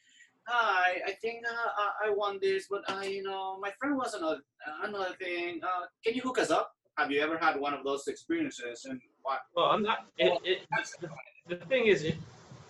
"Hi, 0.48 1.02
I 1.06 1.12
think 1.22 1.46
uh, 1.48 1.54
I- 1.78 2.08
I 2.08 2.10
want 2.12 2.42
this, 2.42 2.68
but 2.70 2.84
I, 2.90 3.06
you 3.06 3.24
know, 3.24 3.58
my 3.60 3.72
friend 3.80 3.98
wants 3.98 4.14
another 4.14 4.40
another 4.84 5.14
thing. 5.20 5.60
Uh, 5.64 5.86
can 6.06 6.16
you 6.16 6.22
hook 6.22 6.40
us 6.40 6.50
up?" 6.52 6.74
Have 6.98 7.12
you 7.12 7.22
ever 7.22 7.38
had 7.38 7.60
one 7.60 7.76
of 7.76 7.84
those 7.84 8.08
experiences? 8.08 8.86
And 8.86 9.00
what? 9.22 9.42
Well, 9.56 9.66
I'm 9.68 9.84
not. 9.84 10.08
It, 10.18 10.34
it, 10.44 10.60
the, 11.00 11.10
the 11.48 11.66
thing 11.66 11.86
is, 11.86 12.04
it, 12.04 12.16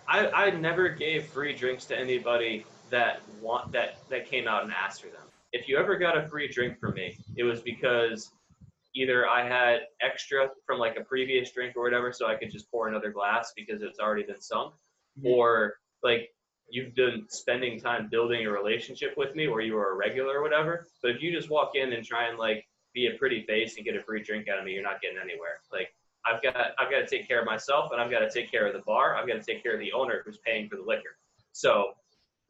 I 0.06 0.28
I 0.28 0.50
never 0.50 0.88
gave 0.90 1.24
free 1.26 1.54
drinks 1.54 1.86
to 1.86 1.98
anybody 1.98 2.66
that 2.90 3.20
want 3.40 3.72
that 3.72 3.98
that 4.10 4.28
came 4.28 4.46
out 4.48 4.64
and 4.64 4.72
asked 4.72 5.02
for 5.02 5.08
them. 5.08 5.22
If 5.52 5.68
you 5.68 5.78
ever 5.78 5.96
got 5.96 6.16
a 6.16 6.28
free 6.28 6.48
drink 6.48 6.78
from 6.78 6.94
me, 6.94 7.18
it 7.36 7.42
was 7.42 7.60
because 7.60 8.30
either 8.94 9.28
I 9.28 9.46
had 9.46 9.80
extra 10.00 10.48
from 10.66 10.78
like 10.78 10.96
a 10.96 11.04
previous 11.04 11.52
drink 11.52 11.76
or 11.76 11.82
whatever, 11.82 12.12
so 12.12 12.26
I 12.26 12.34
could 12.34 12.50
just 12.50 12.70
pour 12.70 12.88
another 12.88 13.10
glass 13.10 13.52
because 13.56 13.82
it's 13.82 13.98
already 13.98 14.24
been 14.24 14.40
sunk, 14.40 14.74
or 15.24 15.74
like 16.02 16.30
you've 16.70 16.94
been 16.94 17.24
spending 17.28 17.80
time 17.80 18.08
building 18.10 18.46
a 18.46 18.50
relationship 18.50 19.14
with 19.16 19.34
me 19.34 19.46
or 19.46 19.60
you 19.60 19.74
were 19.74 19.92
a 19.92 19.96
regular 19.96 20.38
or 20.38 20.42
whatever. 20.42 20.86
But 21.02 21.12
if 21.12 21.22
you 21.22 21.32
just 21.32 21.50
walk 21.50 21.72
in 21.74 21.92
and 21.92 22.04
try 22.04 22.28
and 22.28 22.38
like 22.38 22.66
be 22.92 23.06
a 23.06 23.18
pretty 23.18 23.42
face 23.44 23.76
and 23.76 23.84
get 23.84 23.96
a 23.96 24.02
free 24.02 24.22
drink 24.22 24.48
out 24.48 24.58
of 24.58 24.64
me, 24.64 24.72
you're 24.72 24.82
not 24.82 25.00
getting 25.00 25.18
anywhere. 25.18 25.60
Like 25.72 25.94
I've 26.26 26.42
got 26.42 26.72
I've 26.78 26.90
got 26.90 26.98
to 27.00 27.06
take 27.06 27.26
care 27.26 27.40
of 27.40 27.46
myself 27.46 27.90
and 27.92 28.00
I've 28.00 28.10
got 28.10 28.20
to 28.20 28.30
take 28.30 28.50
care 28.50 28.66
of 28.66 28.74
the 28.74 28.82
bar. 28.86 29.16
I've 29.16 29.26
got 29.26 29.34
to 29.34 29.42
take 29.42 29.62
care 29.62 29.74
of 29.74 29.80
the 29.80 29.92
owner 29.92 30.22
who's 30.24 30.38
paying 30.38 30.68
for 30.68 30.76
the 30.76 30.82
liquor. 30.82 31.16
So 31.52 31.92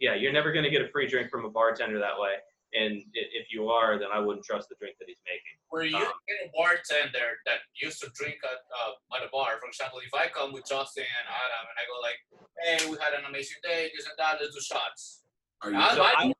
yeah, 0.00 0.14
you're 0.14 0.32
never 0.32 0.52
going 0.52 0.64
to 0.64 0.70
get 0.70 0.82
a 0.82 0.88
free 0.88 1.06
drink 1.08 1.30
from 1.30 1.44
a 1.44 1.50
bartender 1.50 1.98
that 1.98 2.18
way. 2.18 2.34
And 2.74 3.00
if 3.14 3.50
you 3.50 3.68
are, 3.70 3.98
then 3.98 4.08
I 4.12 4.18
wouldn't 4.20 4.44
trust 4.44 4.68
the 4.68 4.74
drink 4.78 4.96
that 5.00 5.06
he's 5.08 5.16
making. 5.24 5.56
Were 5.72 5.84
you 5.84 5.96
Um, 5.96 6.12
a 6.44 6.50
bartender 6.54 7.40
that 7.46 7.60
used 7.80 8.00
to 8.02 8.10
drink 8.14 8.36
at 8.44 8.58
uh, 8.68 9.16
at 9.16 9.24
a 9.26 9.30
bar? 9.32 9.56
For 9.58 9.68
example, 9.68 10.00
if 10.04 10.12
I 10.12 10.28
come 10.28 10.52
with 10.52 10.66
Justin 10.68 11.04
and 11.04 11.26
Adam 11.28 11.64
and 11.70 11.76
I 11.80 11.84
go 11.88 11.96
like, 12.04 12.20
"Hey, 12.60 12.90
we 12.90 12.98
had 13.00 13.14
an 13.18 13.24
amazing 13.24 13.56
day, 13.62 13.90
this 13.96 14.04
and 14.04 14.14
that, 14.18 14.36
let's 14.40 14.54
do 14.54 14.60
shots." 14.60 15.24
Are 15.62 15.70
you, 15.72 15.78
I- 15.78 15.94
So 15.94 16.02
I- 16.02 16.12
I- 16.28 16.32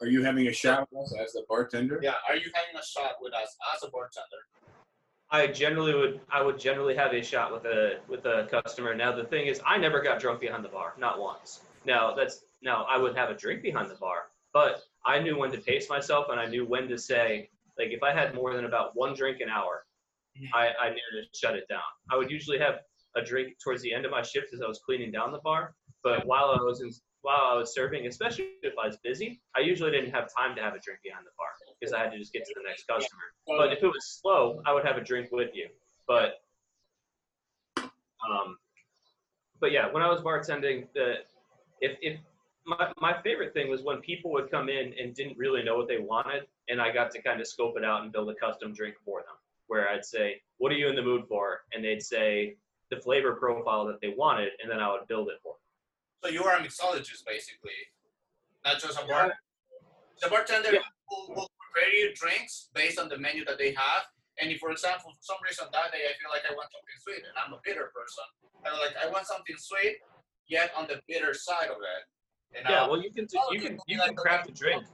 are 0.00 0.06
you 0.08 0.24
having 0.24 0.48
a 0.48 0.52
shot 0.52 0.88
with 0.90 1.02
us 1.04 1.14
as 1.20 1.32
the 1.34 1.44
bartender? 1.48 2.00
yeah, 2.02 2.14
are 2.28 2.36
you 2.36 2.50
having 2.54 2.76
a 2.76 2.84
shot 2.84 3.16
with 3.20 3.34
us 3.34 3.54
as 3.74 3.82
a 3.84 3.90
bartender? 3.90 4.40
I 5.30 5.46
generally 5.48 5.94
would 5.94 6.20
I 6.30 6.40
would 6.42 6.58
generally 6.58 6.94
have 6.94 7.12
a 7.12 7.22
shot 7.22 7.52
with 7.52 7.66
a 7.66 8.00
with 8.08 8.24
a 8.24 8.46
customer. 8.50 8.94
Now 8.94 9.12
the 9.12 9.24
thing 9.24 9.46
is 9.48 9.60
I 9.66 9.76
never 9.76 10.00
got 10.00 10.18
drunk 10.18 10.40
behind 10.40 10.64
the 10.64 10.68
bar, 10.70 10.94
not 10.96 11.18
once. 11.20 11.60
Now 11.84 12.14
that's 12.14 12.42
now 12.64 12.86
I 12.88 12.96
would 12.96 13.16
have 13.16 13.30
a 13.30 13.34
drink 13.34 13.62
behind 13.62 13.90
the 13.90 13.96
bar, 13.96 14.24
but 14.52 14.82
I 15.04 15.20
knew 15.20 15.38
when 15.38 15.52
to 15.52 15.58
pace 15.58 15.88
myself 15.88 16.26
and 16.30 16.40
I 16.40 16.46
knew 16.46 16.66
when 16.66 16.88
to 16.88 16.98
say 16.98 17.50
like 17.78 17.88
if 17.90 18.02
I 18.02 18.12
had 18.12 18.34
more 18.34 18.54
than 18.54 18.64
about 18.64 18.96
one 18.96 19.14
drink 19.14 19.40
an 19.40 19.48
hour. 19.48 19.84
I, 20.52 20.70
I 20.80 20.90
knew 20.90 20.96
to 20.96 21.38
shut 21.38 21.54
it 21.54 21.64
down. 21.68 21.80
I 22.10 22.16
would 22.16 22.30
usually 22.30 22.58
have 22.58 22.80
a 23.16 23.22
drink 23.22 23.56
towards 23.62 23.82
the 23.82 23.94
end 23.94 24.04
of 24.04 24.10
my 24.10 24.22
shift 24.22 24.52
as 24.52 24.60
I 24.60 24.66
was 24.66 24.80
cleaning 24.84 25.12
down 25.12 25.30
the 25.30 25.38
bar, 25.38 25.74
but 26.02 26.26
while 26.26 26.56
I 26.58 26.62
was 26.62 26.80
in 26.80 26.90
while 27.22 27.52
I 27.52 27.56
was 27.56 27.72
serving, 27.72 28.06
especially 28.06 28.48
if 28.62 28.74
I 28.82 28.86
was 28.88 28.98
busy, 29.02 29.40
I 29.56 29.60
usually 29.60 29.90
didn't 29.90 30.10
have 30.10 30.28
time 30.36 30.54
to 30.56 30.62
have 30.62 30.74
a 30.74 30.80
drink 30.80 31.00
behind 31.02 31.24
the 31.24 31.30
bar 31.38 31.48
because 31.80 31.94
I 31.94 32.00
had 32.00 32.12
to 32.12 32.18
just 32.18 32.34
get 32.34 32.44
to 32.44 32.52
the 32.54 32.68
next 32.68 32.86
customer. 32.86 33.22
But 33.46 33.72
if 33.72 33.82
it 33.82 33.86
was 33.86 34.20
slow, 34.20 34.60
I 34.66 34.74
would 34.74 34.84
have 34.84 34.98
a 34.98 35.00
drink 35.00 35.28
with 35.32 35.50
you. 35.54 35.68
But 36.06 36.40
um, 37.78 38.58
but 39.60 39.72
yeah, 39.72 39.90
when 39.90 40.02
I 40.02 40.10
was 40.10 40.20
bartending, 40.20 40.86
the 40.94 41.14
if 41.80 41.96
if 42.02 42.18
my, 42.66 42.92
my 43.00 43.20
favorite 43.22 43.52
thing 43.52 43.70
was 43.70 43.82
when 43.82 44.00
people 44.00 44.30
would 44.32 44.50
come 44.50 44.68
in 44.68 44.94
and 45.00 45.14
didn't 45.14 45.36
really 45.36 45.62
know 45.62 45.76
what 45.76 45.88
they 45.88 45.98
wanted, 45.98 46.44
and 46.68 46.80
I 46.80 46.92
got 46.92 47.10
to 47.12 47.22
kind 47.22 47.40
of 47.40 47.46
scope 47.46 47.74
it 47.76 47.84
out 47.84 48.02
and 48.02 48.12
build 48.12 48.30
a 48.30 48.34
custom 48.34 48.72
drink 48.72 48.96
for 49.04 49.20
them. 49.20 49.36
Where 49.66 49.88
I'd 49.88 50.04
say, 50.04 50.42
"What 50.58 50.72
are 50.72 50.76
you 50.76 50.88
in 50.88 50.96
the 50.96 51.02
mood 51.02 51.24
for?" 51.28 51.64
and 51.72 51.84
they'd 51.84 52.02
say 52.02 52.56
the 52.90 52.96
flavor 53.00 53.34
profile 53.34 53.86
that 53.86 54.00
they 54.00 54.14
wanted, 54.16 54.50
and 54.62 54.70
then 54.70 54.78
I 54.78 54.90
would 54.92 55.06
build 55.08 55.28
it 55.28 55.38
for 55.42 55.54
them. 55.54 55.60
So 56.22 56.28
you 56.30 56.44
are 56.44 56.56
a 56.56 56.60
mixologist, 56.60 57.24
basically, 57.26 57.78
not 58.64 58.78
just 58.78 58.98
a 58.98 59.06
bar. 59.06 59.32
The 60.20 60.28
bartender 60.28 60.72
Yeah. 60.72 60.80
will, 61.10 61.34
will 61.34 61.50
prepare 61.60 61.92
you 61.92 62.14
drinks 62.14 62.70
based 62.74 62.98
on 62.98 63.08
the 63.08 63.18
menu 63.18 63.44
that 63.46 63.58
they 63.58 63.72
have. 63.72 64.04
And 64.40 64.50
if, 64.50 64.58
for 64.58 64.70
example, 64.70 65.10
for 65.12 65.22
some 65.22 65.36
reason 65.44 65.66
that 65.72 65.92
day 65.92 66.04
I 66.08 66.12
feel 66.20 66.30
like 66.30 66.44
I 66.48 66.54
want 66.54 66.68
something 66.72 66.98
sweet, 67.00 67.24
and 67.24 67.34
I'm 67.36 67.52
a 67.52 67.60
bitter 67.64 67.90
person, 67.94 68.24
I'm 68.66 68.78
like 68.80 68.96
I 68.96 69.10
want 69.10 69.26
something 69.26 69.56
sweet, 69.58 69.98
yet 70.46 70.72
on 70.76 70.86
the 70.88 71.00
bitter 71.08 71.34
side 71.34 71.68
of 71.68 71.78
it. 71.80 72.02
And 72.52 72.66
Yeah, 72.68 72.82
I'll- 72.82 72.90
well, 72.90 73.02
you 73.02 73.10
can 73.10 73.26
do, 73.26 73.38
you 73.52 73.60
can 73.60 73.78
you 73.86 73.98
can 73.98 74.14
craft 74.14 74.48
a 74.48 74.52
drink 74.52 74.84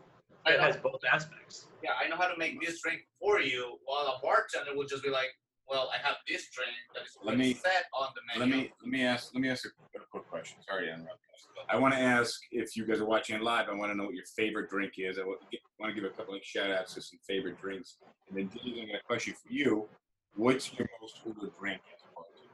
I 0.47 0.53
that 0.53 0.61
has 0.61 0.77
both 0.79 1.03
aspects. 1.05 1.69
yeah, 1.83 1.93
I 2.01 2.09
know 2.09 2.17
how 2.17 2.29
to 2.29 2.37
make 2.39 2.61
this 2.61 2.81
drink 2.81 3.03
for 3.19 3.41
you, 3.41 3.79
while 3.85 4.07
a 4.07 4.19
bartender 4.23 4.75
will 4.75 4.87
just 4.87 5.03
be 5.03 5.11
like, 5.11 5.29
well, 5.69 5.91
I 5.95 5.99
have 5.99 6.17
this 6.27 6.51
drink 6.51 6.71
that 6.95 7.03
is 7.05 7.17
Let 7.23 7.37
me- 7.37 7.55
set 7.55 7.87
on 7.93 8.09
the 8.15 8.23
menu." 8.39 8.41
Let 8.41 8.63
me 8.65 8.73
let 8.83 8.91
me 8.91 9.05
ask 9.05 9.35
let 9.35 9.41
me 9.43 9.49
ask 9.51 9.65
a, 9.67 9.99
a 9.99 10.05
quick 10.11 10.27
question. 10.29 10.59
Sorry 10.69 10.87
to 10.87 10.95
interrupt. 10.95 11.21
I 11.69 11.77
want 11.77 11.93
to 11.95 12.01
ask 12.01 12.41
if 12.51 12.75
you 12.77 12.87
guys 12.87 13.01
are 13.01 13.05
watching 13.05 13.39
live. 13.41 13.69
I 13.69 13.75
want 13.75 13.93
to 13.93 13.97
know 13.97 14.05
what 14.05 14.15
your 14.15 14.25
favorite 14.25 14.71
drink 14.71 14.95
is. 14.97 15.19
I 15.19 15.25
want 15.25 15.41
to 15.51 15.93
give 15.93 16.05
a 16.05 16.11
couple 16.15 16.35
of 16.35 16.43
shout 16.43 16.71
outs 16.71 16.95
to 16.95 17.03
some 17.03 17.19
favorite 17.27 17.61
drinks. 17.61 17.99
And 18.29 18.39
then 18.39 18.47
Dee, 18.49 18.83
I 18.83 18.87
got 18.93 19.01
a 19.01 19.05
question 19.05 19.35
for 19.35 19.53
you. 19.53 19.89
What's 20.35 20.73
your 20.73 20.89
most 21.01 21.21
ordered 21.27 21.53
drink 21.61 21.83
as 21.95 22.01
a 22.03 22.15
bartender? 22.15 22.49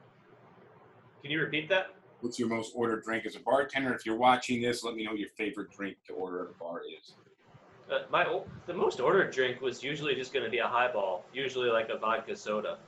Can 1.21 1.31
you 1.31 1.39
repeat 1.39 1.69
that? 1.69 1.95
What's 2.21 2.39
your 2.39 2.49
most 2.49 2.73
ordered 2.75 3.03
drink 3.03 3.25
as 3.25 3.35
a 3.35 3.39
bartender? 3.39 3.93
If 3.93 4.05
you're 4.05 4.17
watching 4.17 4.61
this, 4.61 4.83
let 4.83 4.95
me 4.95 5.03
know 5.03 5.13
your 5.13 5.29
favorite 5.37 5.71
drink 5.71 5.97
to 6.07 6.13
order 6.13 6.43
at 6.43 6.49
a 6.49 6.53
bar 6.57 6.81
is. 6.81 7.13
Uh, 7.91 7.99
my 8.11 8.25
the 8.65 8.73
most 8.73 8.99
ordered 8.99 9.31
drink 9.31 9.61
was 9.61 9.83
usually 9.83 10.15
just 10.15 10.33
going 10.33 10.43
to 10.43 10.51
be 10.51 10.57
a 10.57 10.67
highball, 10.67 11.23
usually 11.31 11.69
like 11.69 11.89
a 11.89 11.97
vodka 11.97 12.35
soda. 12.35 12.79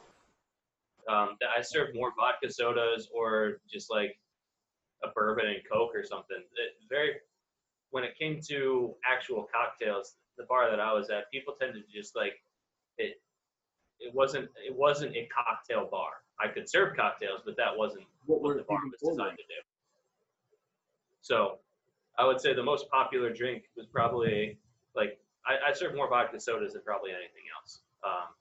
Um, 1.08 1.38
I 1.58 1.62
served 1.62 1.96
more 1.96 2.12
vodka 2.18 2.52
sodas 2.52 3.08
or 3.14 3.62
just 3.72 3.90
like 3.90 4.20
a 5.04 5.08
bourbon 5.16 5.46
and 5.48 5.62
coke 5.72 5.92
or 5.96 6.04
something. 6.04 6.38
It 6.38 6.74
very 6.90 7.14
when 7.92 8.04
it 8.04 8.18
came 8.20 8.40
to 8.50 8.94
actual 9.10 9.48
cocktails, 9.54 10.16
the 10.38 10.44
bar 10.46 10.70
that 10.70 10.80
I 10.80 10.94
was 10.94 11.10
at, 11.10 11.32
people 11.32 11.54
tended 11.60 11.84
to 11.86 11.98
just 11.98 12.16
like 12.16 12.34
it. 12.98 13.22
It 14.00 14.14
wasn't 14.14 14.50
it 14.66 14.76
wasn't 14.76 15.16
a 15.16 15.28
cocktail 15.28 15.88
bar. 15.90 16.12
I 16.42 16.48
could 16.48 16.70
serve 16.70 16.96
cocktails, 16.96 17.42
but 17.46 17.58
that 17.58 17.76
wasn't 17.76 18.06
What 18.26 18.42
what 18.42 18.58
the 18.58 18.64
bar 18.64 18.80
was 18.86 19.00
designed 19.00 19.38
to 19.38 19.44
do. 19.44 19.62
So 21.22 21.60
I 22.18 22.26
would 22.26 22.40
say 22.40 22.54
the 22.54 22.64
most 22.64 22.90
popular 22.90 23.32
drink 23.32 23.64
was 23.76 23.86
probably 23.88 24.58
like 24.96 25.20
I, 25.46 25.70
I 25.70 25.74
serve 25.74 25.96
more 25.96 26.10
vodka 26.10 26.40
sodas 26.40 26.74
than 26.74 26.82
probably 26.84 27.12
anything 27.12 27.44
else. 27.60 27.82
Um, 28.04 28.34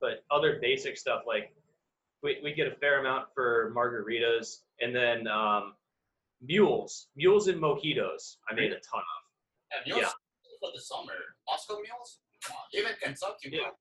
but 0.00 0.24
other 0.30 0.58
basic 0.60 0.96
stuff 0.96 1.22
like 1.26 1.52
we, 2.22 2.38
we 2.42 2.52
get 2.52 2.66
a 2.66 2.74
fair 2.76 3.00
amount 3.00 3.26
for 3.34 3.72
margaritas 3.74 4.60
and 4.80 4.94
then 4.94 5.26
um, 5.28 5.74
mules, 6.42 7.08
mules 7.16 7.48
and 7.48 7.60
mojitos. 7.60 8.36
I 8.50 8.54
made 8.54 8.72
a 8.72 8.80
ton 8.80 9.00
of. 9.00 9.22
And 9.72 9.86
meals 9.86 10.00
yeah. 10.02 10.08
for 10.60 10.70
the 10.74 10.80
summer, 10.80 11.12
Moscow 11.48 11.74
mules, 11.74 12.18
Come 12.42 12.56
on. 12.56 12.64
even 12.72 12.92
Kentucky 13.00 13.50
Yeah. 13.52 13.58
meals. 13.58 13.74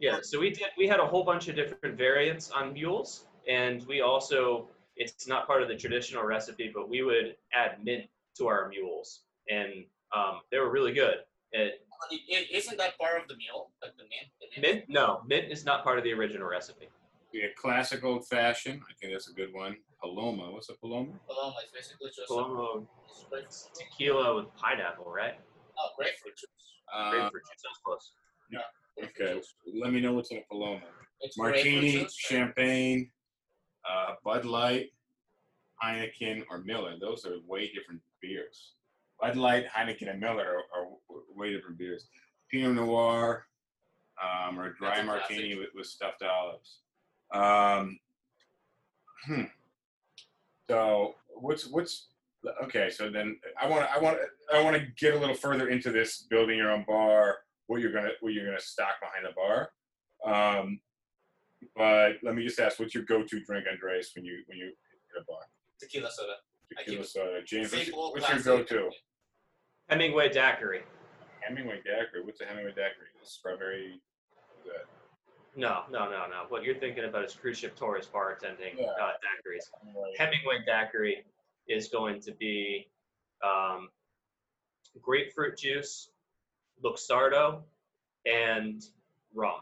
Come 0.00 0.08
on. 0.14 0.16
Yeah, 0.16 0.20
so 0.22 0.38
we 0.38 0.50
did. 0.50 0.68
We 0.76 0.86
had 0.86 1.00
a 1.00 1.06
whole 1.06 1.24
bunch 1.24 1.48
of 1.48 1.56
different 1.56 1.96
variants 1.96 2.50
on 2.50 2.72
mules, 2.72 3.26
and 3.48 3.86
we 3.86 4.00
also 4.00 4.68
it's 4.96 5.28
not 5.28 5.46
part 5.46 5.62
of 5.62 5.68
the 5.68 5.76
traditional 5.76 6.24
recipe, 6.24 6.70
but 6.74 6.88
we 6.88 7.02
would 7.02 7.36
add 7.52 7.82
mint 7.84 8.06
to 8.36 8.46
our 8.48 8.68
mules, 8.68 9.22
and 9.48 9.84
um, 10.14 10.40
they 10.50 10.58
were 10.58 10.70
really 10.70 10.92
good. 10.92 11.18
It, 11.52 11.80
But 12.00 12.12
it- 12.12 12.22
it- 12.28 12.50
isn't 12.50 12.76
that 12.78 12.98
part 12.98 13.20
of 13.22 13.28
the 13.28 13.36
meal, 13.36 13.70
like 13.82 13.96
the 13.96 14.02
mint? 14.04 14.28
The 14.40 14.60
mint? 14.60 14.78
mint? 14.80 14.88
No, 14.88 15.22
mint 15.26 15.50
is 15.52 15.64
not 15.64 15.82
part 15.84 15.98
of 15.98 16.04
the 16.04 16.12
original 16.12 16.48
recipe. 16.48 16.88
We 17.32 17.40
had 17.42 17.54
classic 17.56 18.02
old 18.04 18.26
fashioned. 18.26 18.82
I 18.88 18.92
think 19.00 19.12
that's 19.12 19.28
a 19.28 19.32
good 19.34 19.52
one. 19.52 19.76
Paloma. 20.00 20.50
What's 20.50 20.68
a 20.70 20.74
Paloma? 20.74 21.12
Paloma 21.28 21.56
is 21.64 21.70
basically 21.72 22.08
just 22.14 22.28
Paloma 22.28 22.86
it's 23.32 23.68
tequila 23.74 24.34
with 24.36 24.54
pineapple, 24.56 25.10
right? 25.10 25.38
Oh, 25.78 25.90
grapefruit 25.96 26.36
juice. 26.36 26.48
Uh, 26.92 27.10
Grapefruit 27.10 27.42
juice. 27.44 27.62
That's 27.62 27.78
close. 27.84 28.12
Grapefruit 28.50 28.87
okay. 29.04 29.40
Let 29.80 29.92
me 29.92 30.00
know 30.00 30.12
what's 30.12 30.30
in 30.30 30.38
a 30.38 30.42
Paloma. 30.48 30.80
It's 31.20 31.36
Martini, 31.36 31.92
juice. 31.92 32.14
champagne, 32.14 33.10
uh, 33.88 34.14
Bud 34.24 34.44
Light, 34.44 34.86
Heineken, 35.82 36.44
or 36.50 36.58
Miller. 36.58 36.94
Those 37.00 37.24
are 37.26 37.34
way 37.46 37.72
different 37.72 38.00
beers. 38.20 38.74
Bud 39.20 39.36
Light, 39.36 39.66
Heineken, 39.68 40.10
and 40.10 40.20
Miller 40.20 40.44
are, 40.44 40.80
are 40.80 40.88
way 41.34 41.52
different 41.52 41.78
beers. 41.78 42.06
Pinot 42.50 42.74
Noir, 42.74 43.46
um, 44.22 44.58
or 44.58 44.72
dry 44.72 45.02
martini 45.02 45.56
with, 45.56 45.68
with 45.74 45.86
stuffed 45.86 46.22
olives. 46.22 46.78
Um, 47.32 47.98
hmm. 49.26 49.42
So 50.68 51.14
what's 51.34 51.66
what's 51.66 52.08
okay? 52.64 52.90
So 52.90 53.10
then 53.10 53.38
I 53.60 53.68
want 53.68 53.86
I 53.94 53.98
want 53.98 54.18
I 54.52 54.62
want 54.62 54.76
to 54.76 54.86
get 54.98 55.14
a 55.14 55.18
little 55.18 55.34
further 55.34 55.68
into 55.68 55.90
this 55.90 56.26
building 56.30 56.58
your 56.58 56.70
own 56.70 56.84
bar. 56.86 57.38
What 57.68 57.80
you're 57.82 57.92
gonna 57.92 58.10
what 58.20 58.32
you're 58.32 58.46
gonna 58.46 58.60
stock 58.60 58.94
behind 59.00 59.24
the 59.24 59.34
bar. 59.36 59.70
Um, 60.24 60.80
but 61.76 62.14
let 62.22 62.34
me 62.34 62.42
just 62.44 62.58
ask, 62.58 62.78
what's 62.80 62.94
your 62.94 63.04
go-to 63.04 63.40
drink, 63.44 63.66
Andres, 63.70 64.10
when 64.16 64.24
you 64.24 64.42
when 64.46 64.58
you 64.58 64.64
hit 64.66 65.22
a 65.22 65.24
bar? 65.30 65.40
Tequila 65.78 66.10
soda. 66.10 66.34
Tequila 66.76 67.04
soda. 67.04 67.42
James, 67.44 67.70
what's, 67.72 67.90
what's 67.92 68.28
your 68.46 68.58
go-to? 68.58 68.90
Hemingway 69.88 70.30
daiquiri. 70.30 70.80
Hemingway 71.40 71.76
daiquiri. 71.84 72.24
What's 72.24 72.40
a 72.40 72.46
Hemingway 72.46 72.70
daiquiri? 72.72 73.08
Strawberry. 73.22 74.00
Good. 74.64 74.72
No, 75.56 75.82
no, 75.90 76.04
no, 76.10 76.26
no. 76.28 76.44
What 76.48 76.62
you're 76.64 76.74
thinking 76.78 77.04
about 77.04 77.24
is 77.24 77.34
cruise 77.34 77.58
ship 77.58 77.76
tourist 77.76 78.12
bartending 78.12 78.78
Yeah. 78.78 78.86
uh, 79.02 79.12
daiquiris. 79.20 79.66
Hemingway. 79.80 80.14
Hemingway 80.18 80.58
daiquiri 80.66 81.24
is 81.68 81.88
going 81.88 82.20
to 82.22 82.32
be 82.32 82.88
um, 83.44 83.88
grapefruit 85.02 85.58
juice, 85.58 86.10
Luxardo, 86.84 87.62
and 88.26 88.82
rum. 89.34 89.60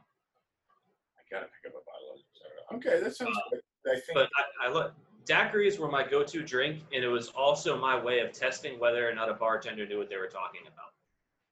I 1.18 1.22
gotta 1.34 1.46
pick 1.46 1.72
up 1.72 1.80
a 1.80 1.84
bottle 1.84 2.14
of 2.14 2.20
soda. 2.34 2.76
Okay, 2.96 3.02
that 3.02 3.16
sounds 3.16 3.36
good. 3.50 3.60
I 3.86 3.94
think. 4.00 4.14
But 4.14 4.28
I, 4.62 4.68
I 4.68 4.72
look, 4.72 4.92
daiquiris 5.28 5.78
were 5.78 5.90
my 5.90 6.06
go-to 6.08 6.42
drink, 6.42 6.82
and 6.92 7.04
it 7.04 7.08
was 7.08 7.28
also 7.28 7.78
my 7.78 8.00
way 8.02 8.20
of 8.20 8.32
testing 8.32 8.78
whether 8.80 9.08
or 9.08 9.14
not 9.14 9.28
a 9.28 9.34
bartender 9.34 9.86
knew 9.86 9.98
what 9.98 10.08
they 10.08 10.16
were 10.16 10.26
talking 10.28 10.62
about. 10.62 10.92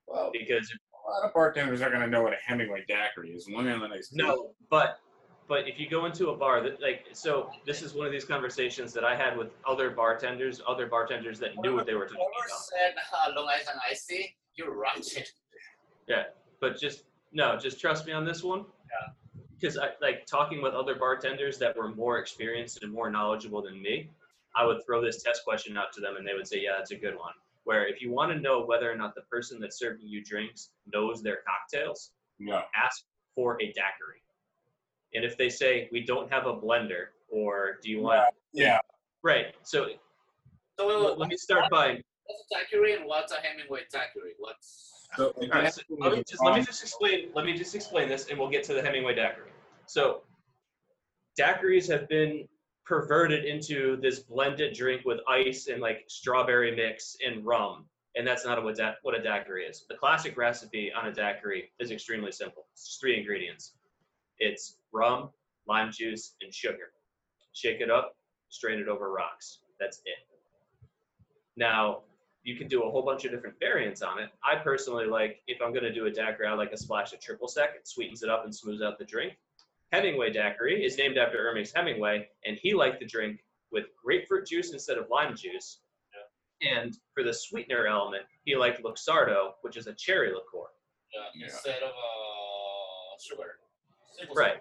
well, 0.06 0.30
Because 0.32 0.70
a 0.70 1.10
lot 1.10 1.24
of 1.26 1.32
bartenders 1.34 1.82
are 1.82 1.90
gonna 1.90 2.06
know 2.06 2.22
what 2.22 2.32
a 2.32 2.36
Hemingway 2.44 2.84
daiquiri 2.88 3.30
is. 3.32 3.48
Long 3.48 3.68
Island 3.68 3.92
iced 3.94 4.10
tea. 4.12 4.16
no, 4.18 4.50
but 4.70 4.98
but 5.46 5.68
if 5.68 5.78
you 5.78 5.86
go 5.90 6.06
into 6.06 6.30
a 6.30 6.36
bar 6.36 6.62
that 6.62 6.80
like 6.80 7.06
so 7.12 7.50
this 7.66 7.82
is 7.82 7.92
one 7.92 8.06
of 8.06 8.12
these 8.12 8.24
conversations 8.24 8.92
that 8.94 9.04
I 9.04 9.14
had 9.14 9.36
with 9.36 9.48
other 9.68 9.90
bartenders, 9.90 10.62
other 10.66 10.86
bartenders 10.86 11.38
that 11.40 11.50
knew 11.58 11.74
what 11.74 11.84
they 11.86 11.94
were 11.94 12.06
talking 12.06 12.20
Whoever 12.34 12.46
about. 12.48 12.58
said 12.60 12.94
uh, 13.12 13.32
Long 13.40 13.48
Island 13.48 13.78
iced 13.90 14.08
tea, 14.08 14.34
you're 14.56 14.74
ratchet. 16.08 16.34
but 16.60 16.78
just 16.78 17.04
no, 17.32 17.56
just 17.58 17.80
trust 17.80 18.06
me 18.06 18.12
on 18.12 18.24
this 18.24 18.42
one. 18.42 18.60
Yeah. 18.90 19.12
Because 19.58 19.76
I 19.78 19.90
like 20.00 20.26
talking 20.26 20.62
with 20.62 20.74
other 20.74 20.94
bartenders 20.94 21.58
that 21.58 21.76
were 21.76 21.88
more 21.94 22.18
experienced 22.18 22.82
and 22.82 22.92
more 22.92 23.10
knowledgeable 23.10 23.62
than 23.62 23.80
me. 23.82 24.10
I 24.56 24.64
would 24.64 24.84
throw 24.86 25.02
this 25.02 25.22
test 25.22 25.42
question 25.44 25.76
out 25.76 25.92
to 25.94 26.00
them, 26.00 26.16
and 26.16 26.26
they 26.26 26.34
would 26.34 26.46
say, 26.46 26.60
"Yeah, 26.60 26.76
that's 26.78 26.92
a 26.92 26.96
good 26.96 27.16
one." 27.16 27.32
Where 27.64 27.86
if 27.86 28.00
you 28.02 28.10
want 28.12 28.30
to 28.32 28.38
know 28.38 28.64
whether 28.64 28.90
or 28.90 28.94
not 28.94 29.14
the 29.14 29.22
person 29.22 29.58
that's 29.60 29.78
serving 29.78 30.06
you 30.06 30.22
drinks 30.22 30.70
knows 30.92 31.22
their 31.22 31.38
cocktails, 31.46 32.12
No. 32.38 32.62
ask 32.74 33.04
for 33.34 33.60
a 33.60 33.66
daiquiri. 33.72 34.22
And 35.14 35.24
if 35.24 35.36
they 35.36 35.48
say 35.48 35.88
we 35.90 36.04
don't 36.04 36.30
have 36.30 36.46
a 36.46 36.54
blender, 36.54 37.08
or 37.28 37.78
do 37.82 37.90
you 37.90 38.00
want 38.00 38.34
Yeah. 38.52 38.80
right? 39.22 39.54
So 39.62 39.88
So 40.78 40.86
wait, 40.88 40.94
let 40.96 41.04
wait, 41.10 41.18
let 41.18 41.28
me 41.30 41.36
start 41.36 41.70
by 41.70 42.02
what's 42.26 42.44
a 42.52 42.54
daiquiri 42.58 42.94
and 42.94 43.06
what's 43.06 43.32
a 43.32 43.40
Hemingway 43.40 43.86
daiquiri? 43.90 44.34
What's 44.38 44.92
So, 45.16 45.32
All 45.36 45.48
right, 45.48 45.72
so 45.72 45.82
let 45.98 46.12
me 46.12 46.24
just 46.26 46.42
let 46.42 46.54
me 46.54 46.62
just 46.62 46.82
explain 46.82 47.28
let 47.34 47.44
me 47.44 47.56
just 47.56 47.74
explain 47.74 48.08
this 48.08 48.28
and 48.28 48.38
we'll 48.38 48.50
get 48.50 48.64
to 48.64 48.74
the 48.74 48.82
Hemingway 48.82 49.14
daiquiri. 49.14 49.50
So 49.86 50.22
daiquiris 51.38 51.88
have 51.88 52.08
been 52.08 52.48
perverted 52.84 53.44
into 53.44 53.96
this 54.00 54.20
blended 54.20 54.74
drink 54.74 55.02
with 55.04 55.20
ice 55.28 55.68
and 55.68 55.80
like 55.80 56.04
strawberry 56.08 56.74
mix 56.74 57.16
and 57.24 57.44
rum. 57.44 57.86
And 58.16 58.26
that's 58.26 58.44
not 58.44 58.62
what 58.62 58.76
da- 58.76 58.94
what 59.02 59.14
a 59.14 59.22
daiquiri 59.22 59.64
is. 59.64 59.84
The 59.88 59.96
classic 59.96 60.36
recipe 60.36 60.92
on 60.92 61.08
a 61.08 61.12
daiquiri 61.12 61.70
is 61.80 61.90
extremely 61.90 62.30
simple. 62.30 62.66
It's 62.72 62.86
just 62.86 63.00
three 63.00 63.18
ingredients. 63.18 63.74
It's 64.38 64.78
rum, 64.92 65.30
lime 65.66 65.90
juice, 65.90 66.34
and 66.40 66.52
sugar. 66.52 66.92
Shake 67.52 67.80
it 67.80 67.90
up, 67.90 68.16
strain 68.50 68.78
it 68.78 68.88
over 68.88 69.12
rocks. 69.12 69.60
That's 69.80 69.98
it. 70.04 70.18
Now, 71.56 72.02
you 72.44 72.56
can 72.56 72.68
do 72.68 72.82
a 72.82 72.90
whole 72.90 73.02
bunch 73.02 73.24
of 73.24 73.30
different 73.32 73.58
variants 73.58 74.02
on 74.02 74.18
it. 74.18 74.28
I 74.44 74.56
personally 74.56 75.06
like, 75.06 75.42
if 75.46 75.60
I'm 75.62 75.70
going 75.72 75.84
to 75.84 75.92
do 75.92 76.06
a 76.06 76.10
daiquiri, 76.10 76.46
I 76.46 76.52
like 76.54 76.72
a 76.72 76.76
splash 76.76 77.12
of 77.14 77.20
triple 77.20 77.48
sec. 77.48 77.70
It 77.74 77.88
sweetens 77.88 78.22
it 78.22 78.28
up 78.28 78.44
and 78.44 78.54
smooths 78.54 78.82
out 78.82 78.98
the 78.98 79.04
drink. 79.04 79.32
Hemingway 79.92 80.30
daiquiri 80.30 80.84
is 80.84 80.98
named 80.98 81.16
after 81.16 81.38
Ernest 81.38 81.74
Hemingway, 81.74 82.28
and 82.44 82.56
he 82.60 82.74
liked 82.74 83.00
the 83.00 83.06
drink 83.06 83.42
with 83.72 83.86
grapefruit 84.02 84.46
juice 84.46 84.72
instead 84.72 84.98
of 84.98 85.08
lime 85.10 85.34
juice, 85.36 85.80
And 86.62 86.96
for 87.14 87.22
the 87.24 87.32
sweetener 87.34 87.86
element, 87.86 88.24
he 88.44 88.56
liked 88.56 88.82
Luxardo, 88.82 89.54
which 89.62 89.76
is 89.76 89.86
a 89.86 89.94
cherry 89.94 90.28
liqueur. 90.32 90.68
Yeah, 91.12 91.20
Yeah. 91.34 91.44
instead 91.46 91.82
of 91.82 91.90
uh, 91.90 93.18
sugar. 93.20 93.58
Simple 94.12 94.34
Right. 94.36 94.60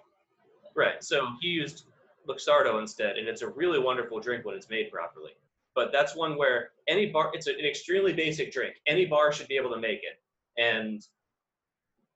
Right. 0.74 1.02
So 1.04 1.28
he 1.40 1.48
used 1.48 1.86
Luxardo 2.28 2.80
instead, 2.80 3.16
and 3.18 3.28
it's 3.28 3.42
a 3.42 3.48
really 3.48 3.78
wonderful 3.78 4.20
drink 4.20 4.44
when 4.44 4.54
it's 4.56 4.68
made 4.68 4.90
properly. 4.90 5.32
But 5.74 5.92
that's 5.92 6.14
one 6.14 6.36
where 6.36 6.70
any 6.88 7.06
bar, 7.06 7.30
it's 7.32 7.46
an 7.46 7.56
extremely 7.64 8.12
basic 8.12 8.52
drink. 8.52 8.76
Any 8.86 9.06
bar 9.06 9.32
should 9.32 9.48
be 9.48 9.56
able 9.56 9.70
to 9.70 9.80
make 9.80 10.00
it, 10.02 10.20
and 10.60 11.02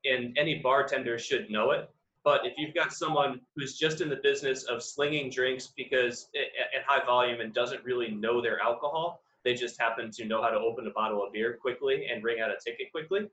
and 0.05 0.37
any 0.39 0.61
bartender 0.61 1.19
should 1.19 1.51
know 1.51 1.73
it. 1.73 1.91
But 2.25 2.45
if 2.45 2.55
you've 2.57 2.75
got 2.75 2.93
someone 2.93 3.41
who's 3.57 3.77
just 3.77 4.01
in 4.01 4.09
the 4.09 4.21
business 4.23 4.65
of 4.65 4.83
slinging 4.83 5.31
drinks 5.31 5.69
because 5.77 6.29
at, 6.37 6.79
at 6.79 6.85
high 6.87 7.05
volume 7.05 7.41
and 7.41 7.53
doesn't 7.53 7.83
really 7.85 8.11
know 8.11 8.41
their 8.41 8.61
alcohol, 8.61 9.23
they 9.45 9.55
just 9.55 9.81
happen 9.81 10.11
to 10.13 10.25
know 10.25 10.43
how 10.43 10.51
to 10.51 10.59
open 10.59 10.87
a 10.87 10.91
bottle 10.91 11.25
of 11.25 11.33
beer 11.33 11.59
quickly 11.61 12.07
and 12.13 12.23
ring 12.23 12.41
out 12.41 12.51
a 12.51 12.57
ticket 12.63 12.93
quickly. 12.93 13.29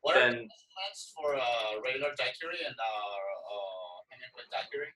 What 0.00 0.16
are 0.16 0.20
the 0.20 0.26
Then 0.26 0.48
measurements 0.48 1.14
for 1.14 1.36
uh, 1.36 1.80
regular 1.84 2.10
daiquiri 2.16 2.58
and 2.66 2.74
uh, 2.74 3.52
uh, 3.54 4.60
daiquiri? 4.62 4.88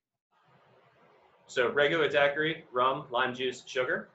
so 1.47 1.71
regular 1.71 2.09
daiquiri, 2.09 2.65
rum, 2.73 3.05
lime 3.11 3.35
juice, 3.35 3.63
sugar. 3.67 4.09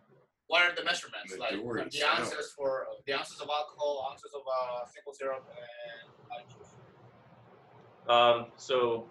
What 0.49 0.63
are 0.63 0.75
the 0.75 0.83
measurements? 0.83 1.31
The 1.33 1.39
like 1.39 1.51
Dorians, 1.53 1.93
the 1.93 2.03
ounces 2.03 2.51
for 2.57 2.87
the 3.05 3.13
ounces 3.13 3.39
of 3.39 3.49
alcohol, 3.49 4.09
ounces 4.11 4.33
of 4.33 4.41
uh, 4.41 4.85
simple 4.87 5.13
syrup, 5.13 5.47
and 6.39 6.49
juice. 6.49 6.69
Um, 8.09 8.47
so 8.57 9.05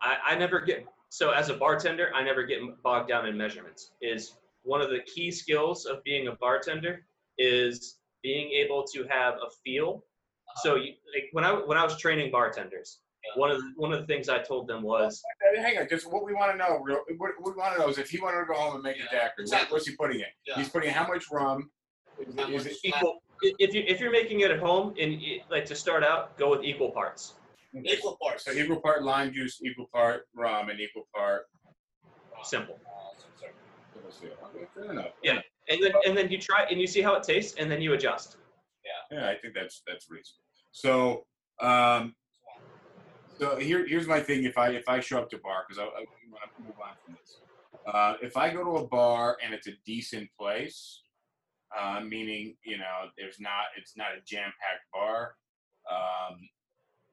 I, 0.00 0.16
I 0.30 0.34
never 0.34 0.60
get 0.60 0.86
so 1.10 1.30
as 1.30 1.50
a 1.50 1.54
bartender, 1.54 2.10
I 2.14 2.24
never 2.24 2.42
get 2.42 2.60
bogged 2.82 3.10
down 3.10 3.26
in 3.26 3.36
measurements. 3.36 3.90
Is 4.00 4.36
one 4.62 4.80
of 4.80 4.88
the 4.88 5.00
key 5.00 5.30
skills 5.30 5.84
of 5.84 6.02
being 6.04 6.28
a 6.28 6.32
bartender 6.36 7.04
is 7.36 7.98
being 8.22 8.50
able 8.52 8.82
to 8.94 9.04
have 9.10 9.34
a 9.34 9.50
feel. 9.62 10.02
So 10.62 10.76
you, 10.76 10.94
like 11.14 11.28
when 11.32 11.44
I 11.44 11.52
when 11.52 11.76
I 11.76 11.84
was 11.84 11.98
training 11.98 12.30
bartenders, 12.32 13.00
Yeah. 13.02 13.11
One 13.36 13.50
of 13.50 13.58
the, 13.58 13.72
one 13.76 13.92
of 13.92 14.00
the 14.00 14.06
things 14.06 14.28
I 14.28 14.38
told 14.38 14.68
them 14.68 14.82
was 14.82 15.22
Hang 15.56 15.78
on, 15.78 15.88
just 15.88 16.10
what 16.10 16.24
we 16.24 16.34
want 16.34 16.52
to 16.52 16.58
know, 16.58 16.80
real, 16.82 17.00
what 17.18 17.32
what 17.38 17.54
we 17.54 17.60
want 17.60 17.74
to 17.74 17.80
know 17.80 17.88
is 17.88 17.98
if 17.98 18.10
he 18.10 18.20
wanted 18.20 18.40
to 18.40 18.46
go 18.46 18.54
home 18.54 18.74
and 18.74 18.82
make 18.82 18.96
a 18.96 19.00
Yeah, 19.00 19.04
daiquiri, 19.10 19.30
exactly. 19.40 19.74
what's 19.74 19.86
he 19.86 19.96
putting 19.96 20.20
in? 20.20 20.26
Yeah. 20.46 20.56
He's 20.56 20.68
putting 20.68 20.88
in 20.88 20.94
how 20.94 21.06
much 21.06 21.24
rum? 21.30 21.70
Is, 22.18 22.34
How 22.36 22.48
much 22.48 22.66
it 22.66 22.76
equal. 22.84 23.22
If 23.42 23.74
you 23.74 23.84
if 23.86 24.00
you're 24.00 24.12
making 24.12 24.40
it 24.40 24.50
at 24.50 24.58
home 24.60 24.94
and 25.00 25.20
like 25.50 25.64
to 25.66 25.74
start 25.74 26.04
out, 26.04 26.36
go 26.38 26.50
with 26.50 26.62
equal 26.64 26.90
parts. 26.90 27.34
Equal 27.84 28.18
parts. 28.22 28.44
so 28.44 28.52
equal 28.52 28.80
part 28.80 29.02
lime 29.02 29.32
juice, 29.32 29.60
equal 29.64 29.88
part 29.92 30.26
rum, 30.34 30.68
and 30.68 30.78
equal 30.78 31.08
part? 31.14 31.46
Simple. 32.44 32.78
Fair 34.74 34.92
enough. 34.92 35.12
Yeah. 35.22 35.40
And 35.68 35.82
then 35.82 35.92
and 36.06 36.16
then 36.16 36.30
you 36.30 36.38
try 36.38 36.66
and 36.70 36.80
you 36.80 36.86
see 36.86 37.00
how 37.02 37.14
it 37.14 37.22
tastes 37.22 37.54
and 37.58 37.70
then 37.70 37.80
you 37.80 37.94
adjust. 37.94 38.36
Yeah, 39.10 39.28
I 39.28 39.34
think 39.34 39.54
that's 39.54 39.82
that's 39.86 40.06
reasonable. 40.10 40.44
So, 40.72 41.26
um, 41.60 42.14
so 43.42 43.56
here 43.56 43.84
here's 43.88 44.06
my 44.06 44.20
thing. 44.20 44.44
If 44.44 44.56
I 44.56 44.68
if 44.68 44.88
I 44.88 45.00
show 45.00 45.18
up 45.18 45.28
to 45.30 45.38
bar 45.38 45.64
because 45.66 45.80
I, 45.80 45.82
I 45.82 46.04
want 46.30 46.50
to 46.56 46.62
move 46.62 46.76
on 46.80 46.94
from 47.04 47.16
this. 47.20 47.40
Uh, 47.92 48.14
if 48.22 48.36
I 48.36 48.52
go 48.52 48.62
to 48.62 48.84
a 48.84 48.86
bar 48.86 49.36
and 49.44 49.52
it's 49.52 49.66
a 49.66 49.72
decent 49.84 50.28
place, 50.38 51.02
uh, 51.76 52.00
meaning 52.00 52.54
you 52.64 52.78
know 52.78 53.10
there's 53.18 53.40
not 53.40 53.64
it's 53.76 53.96
not 53.96 54.08
a 54.16 54.20
jam 54.24 54.52
packed 54.60 54.86
bar, 54.92 55.34
um, 55.90 56.38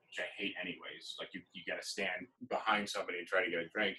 which 0.05 0.19
I 0.19 0.29
hate 0.37 0.53
anyways. 0.61 1.15
Like 1.19 1.29
you 1.33 1.41
you 1.53 1.63
got 1.67 1.81
to 1.81 1.87
stand 1.87 2.27
behind 2.47 2.87
somebody 2.87 3.17
and 3.17 3.27
try 3.27 3.43
to 3.43 3.49
get 3.49 3.61
a 3.61 3.69
drink. 3.69 3.97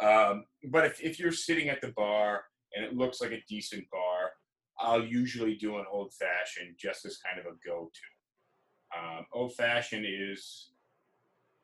Um, 0.00 0.44
but 0.70 0.86
if 0.86 1.02
if 1.02 1.18
you're 1.18 1.30
sitting 1.30 1.68
at 1.68 1.82
the 1.82 1.92
bar 1.94 2.44
and 2.74 2.86
it 2.86 2.96
looks 2.96 3.20
like 3.20 3.32
a 3.32 3.44
decent 3.50 3.84
bar, 3.90 4.30
I'll 4.78 5.04
usually 5.04 5.56
do 5.56 5.76
an 5.76 5.84
old 5.92 6.14
fashioned 6.14 6.76
just 6.78 7.04
as 7.04 7.18
kind 7.18 7.38
of 7.38 7.44
a 7.44 7.56
go 7.68 7.90
to. 7.92 8.98
Um, 8.98 9.26
old 9.34 9.54
fashioned 9.54 10.06
is 10.08 10.70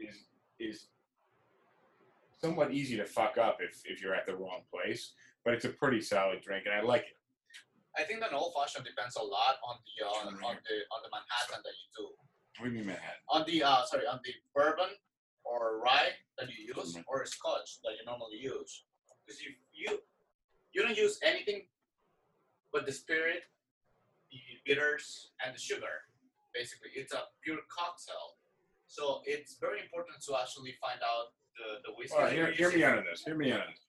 is 0.09 0.25
is 0.59 0.87
somewhat 2.41 2.73
easy 2.73 2.97
to 2.97 3.05
fuck 3.05 3.39
up 3.39 3.59
if, 3.61 3.83
if 3.85 4.03
you're 4.03 4.15
at 4.15 4.27
the 4.27 4.35
wrong 4.35 4.63
place, 4.73 5.13
but 5.45 5.55
it's 5.55 5.65
a 5.65 5.69
pretty 5.69 6.01
solid 6.01 6.41
drink 6.41 6.67
and 6.67 6.75
I 6.75 6.83
like 6.83 7.03
it. 7.03 7.17
I 7.97 8.03
think 8.03 8.21
that 8.21 8.33
old 8.33 8.55
fashioned 8.57 8.87
depends 8.87 9.17
a 9.17 9.23
lot 9.23 9.61
on 9.69 9.77
the 9.85 10.07
uh, 10.07 10.09
on 10.09 10.33
the 10.33 10.77
on 10.95 11.01
the 11.05 11.11
Manhattan 11.13 11.61
that 11.63 11.77
you 11.77 11.89
do. 11.97 12.05
What 12.59 12.65
do 12.65 12.71
you 12.71 12.79
mean 12.79 12.87
Manhattan? 12.87 13.23
On 13.29 13.45
the 13.47 13.63
uh, 13.63 13.85
sorry, 13.85 14.07
on 14.07 14.21
the 14.25 14.33
bourbon 14.55 14.97
or 15.45 15.81
rye 15.85 16.13
that 16.39 16.49
you 16.49 16.73
use, 16.75 16.97
or 17.07 17.27
scotch 17.27 17.83
that 17.85 17.93
you 17.99 18.05
normally 18.07 18.39
use, 18.41 18.85
because 19.25 19.43
you 19.43 19.51
you 19.73 19.99
you 20.73 20.83
don't 20.83 20.97
use 20.97 21.19
anything 21.23 21.67
but 22.73 22.87
the 22.87 22.93
spirit, 22.93 23.43
the 24.31 24.41
bitters, 24.65 25.31
and 25.45 25.55
the 25.55 25.61
sugar. 25.61 26.09
Basically, 26.55 26.91
it's 26.95 27.13
a 27.13 27.25
pure 27.45 27.59
cocktail. 27.69 28.41
So 28.93 29.23
it's 29.25 29.57
very 29.59 29.81
important 29.81 30.21
to 30.27 30.37
actually 30.39 30.75
find 30.79 31.01
out 31.03 31.29
the 31.57 31.89
the 31.89 31.95
whiskey. 31.97 32.15
All 32.15 32.25
right, 32.25 32.33
hear, 32.35 32.53
hear 32.53 32.71
me 32.71 32.85
out 32.85 32.99
on 32.99 33.05
this. 33.11 33.23
Hear 33.25 33.35
me 33.35 33.51
out 33.51 33.61
on 33.61 33.67
this. 33.71 33.81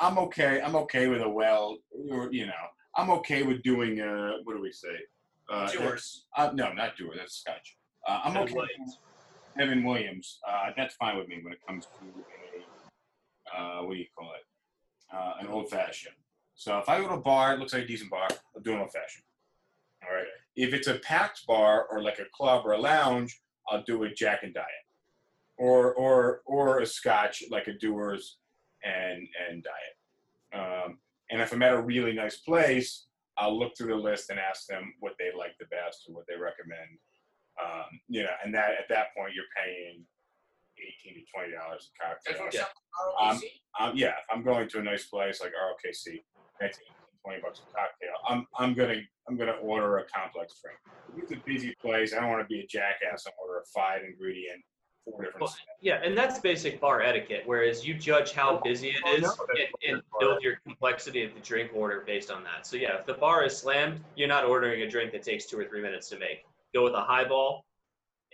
I- 0.00 0.06
I'm 0.06 0.16
okay. 0.18 0.62
I'm 0.62 0.74
okay 0.76 1.08
with 1.08 1.20
a 1.20 1.28
well, 1.28 1.76
or 2.10 2.32
you 2.32 2.46
know, 2.46 2.64
I'm 2.96 3.10
okay 3.18 3.42
with 3.42 3.62
doing. 3.62 4.00
Uh, 4.00 4.38
what 4.44 4.56
do 4.56 4.62
we 4.62 4.72
say? 4.72 4.96
Uh, 5.50 5.68
Yours. 5.74 6.24
Uh, 6.38 6.52
no, 6.54 6.72
not 6.72 6.96
Dewar. 6.96 7.14
That's 7.16 7.34
Scotch. 7.36 7.76
Uh, 8.08 8.20
I'm 8.24 8.36
okay. 8.38 8.54
Williams. 8.54 8.98
Evan 9.58 9.84
Williams. 9.84 10.40
Uh, 10.48 10.70
that's 10.74 10.94
fine 10.94 11.18
with 11.18 11.28
me 11.28 11.40
when 11.42 11.52
it 11.52 11.60
comes 11.68 11.84
to 11.84 12.06
a 13.54 13.60
uh, 13.60 13.82
what 13.82 13.92
do 13.92 13.98
you 13.98 14.06
call 14.18 14.32
it? 14.32 15.14
Uh, 15.14 15.34
an 15.40 15.48
old 15.48 15.68
fashioned. 15.68 16.14
So 16.54 16.78
if 16.78 16.88
I 16.88 16.98
go 17.02 17.08
to 17.08 17.14
a 17.14 17.20
bar, 17.20 17.52
it 17.52 17.58
looks 17.58 17.74
like 17.74 17.82
a 17.82 17.86
decent 17.86 18.10
bar. 18.10 18.28
I'll 18.54 18.62
do 18.62 18.72
an 18.72 18.80
old 18.80 18.90
fashioned. 18.92 19.24
All 20.02 20.14
right. 20.16 20.26
If 20.56 20.72
it's 20.72 20.88
a 20.88 20.94
packed 20.94 21.46
bar 21.46 21.86
or 21.90 22.02
like 22.02 22.18
a 22.18 22.24
club 22.34 22.64
or 22.64 22.72
a 22.72 22.78
lounge, 22.78 23.38
I'll 23.68 23.82
do 23.82 24.04
a 24.04 24.10
Jack 24.12 24.40
and 24.42 24.54
Diet, 24.54 24.66
or 25.58 25.94
or 25.94 26.42
or 26.46 26.80
a 26.80 26.86
Scotch 26.86 27.42
like 27.50 27.66
a 27.68 27.72
Dewar's 27.72 28.38
and 28.84 29.26
and 29.48 29.64
Diet. 29.64 29.96
Um, 30.86 30.98
and 31.30 31.40
if 31.40 31.52
I'm 31.52 31.62
at 31.62 31.74
a 31.74 31.80
really 31.82 32.12
nice 32.12 32.36
place, 32.38 33.06
I'll 33.36 33.58
look 33.58 33.76
through 33.76 33.88
the 33.88 33.96
list 33.96 34.30
and 34.30 34.38
ask 34.38 34.66
them 34.66 34.94
what 35.00 35.14
they 35.18 35.30
like 35.36 35.56
the 35.58 35.66
best 35.66 36.04
or 36.08 36.14
what 36.14 36.24
they 36.28 36.36
recommend. 36.36 36.98
Um, 37.62 38.00
you 38.08 38.22
know, 38.22 38.30
and 38.44 38.54
that 38.54 38.70
at 38.78 38.88
that 38.90 39.14
point 39.16 39.34
you're 39.34 39.44
paying 39.56 40.04
eighteen 40.78 41.14
to 41.14 41.24
twenty 41.34 41.52
dollars 41.52 41.90
a 42.00 42.04
cocktail. 42.04 42.46
example, 42.46 42.72
Um, 43.20 43.40
Um, 43.80 43.96
yeah, 43.96 44.10
if 44.10 44.24
I'm 44.30 44.42
going 44.42 44.68
to 44.68 44.78
a 44.78 44.82
nice 44.82 45.06
place 45.06 45.40
like 45.40 45.52
ROKC, 45.52 46.22
that's 46.60 46.78
18, 47.26 47.40
20 47.40 47.42
bucks 47.42 47.60
a 47.60 47.76
cocktail. 47.76 48.16
I'm 48.28 48.46
I'm 48.58 48.74
gonna 48.74 49.02
I'm 49.28 49.36
gonna 49.36 49.58
order 49.62 49.98
a 49.98 50.04
complex 50.04 50.54
drink. 50.62 50.78
It's 51.16 51.32
a 51.32 51.42
busy 51.46 51.74
place, 51.80 52.12
I 52.12 52.20
don't 52.20 52.30
want 52.30 52.42
to 52.42 52.48
be 52.48 52.60
a 52.60 52.66
jackass 52.66 53.26
and 53.26 53.34
order 53.42 53.60
a 53.60 53.64
five 53.74 54.02
ingredient, 54.04 54.62
four 55.04 55.22
different. 55.22 55.42
Well, 55.42 55.56
Yeah, 55.80 56.00
and 56.02 56.16
that's 56.16 56.38
basic 56.38 56.80
bar 56.80 57.00
etiquette. 57.00 57.42
Whereas 57.46 57.86
you 57.86 57.94
judge 57.94 58.32
how 58.32 58.60
busy 58.62 58.90
it 58.90 59.18
is 59.18 59.24
Oh, 59.24 59.34
no, 59.38 59.60
and, 59.60 59.94
and 59.94 60.02
build 60.20 60.42
your 60.42 60.56
complexity 60.66 61.22
of 61.24 61.34
the 61.34 61.40
drink 61.40 61.70
order 61.74 62.02
based 62.06 62.30
on 62.30 62.44
that. 62.44 62.66
So 62.66 62.76
yeah, 62.76 62.98
if 62.98 63.06
the 63.06 63.14
bar 63.14 63.44
is 63.44 63.56
slammed, 63.56 64.00
you're 64.14 64.28
not 64.28 64.44
ordering 64.44 64.82
a 64.82 64.90
drink 64.90 65.12
that 65.12 65.22
takes 65.22 65.46
two 65.46 65.58
or 65.58 65.64
three 65.64 65.82
minutes 65.82 66.08
to 66.10 66.18
make. 66.18 66.44
Go 66.74 66.84
with 66.84 66.94
a 66.94 67.02
highball, 67.02 67.64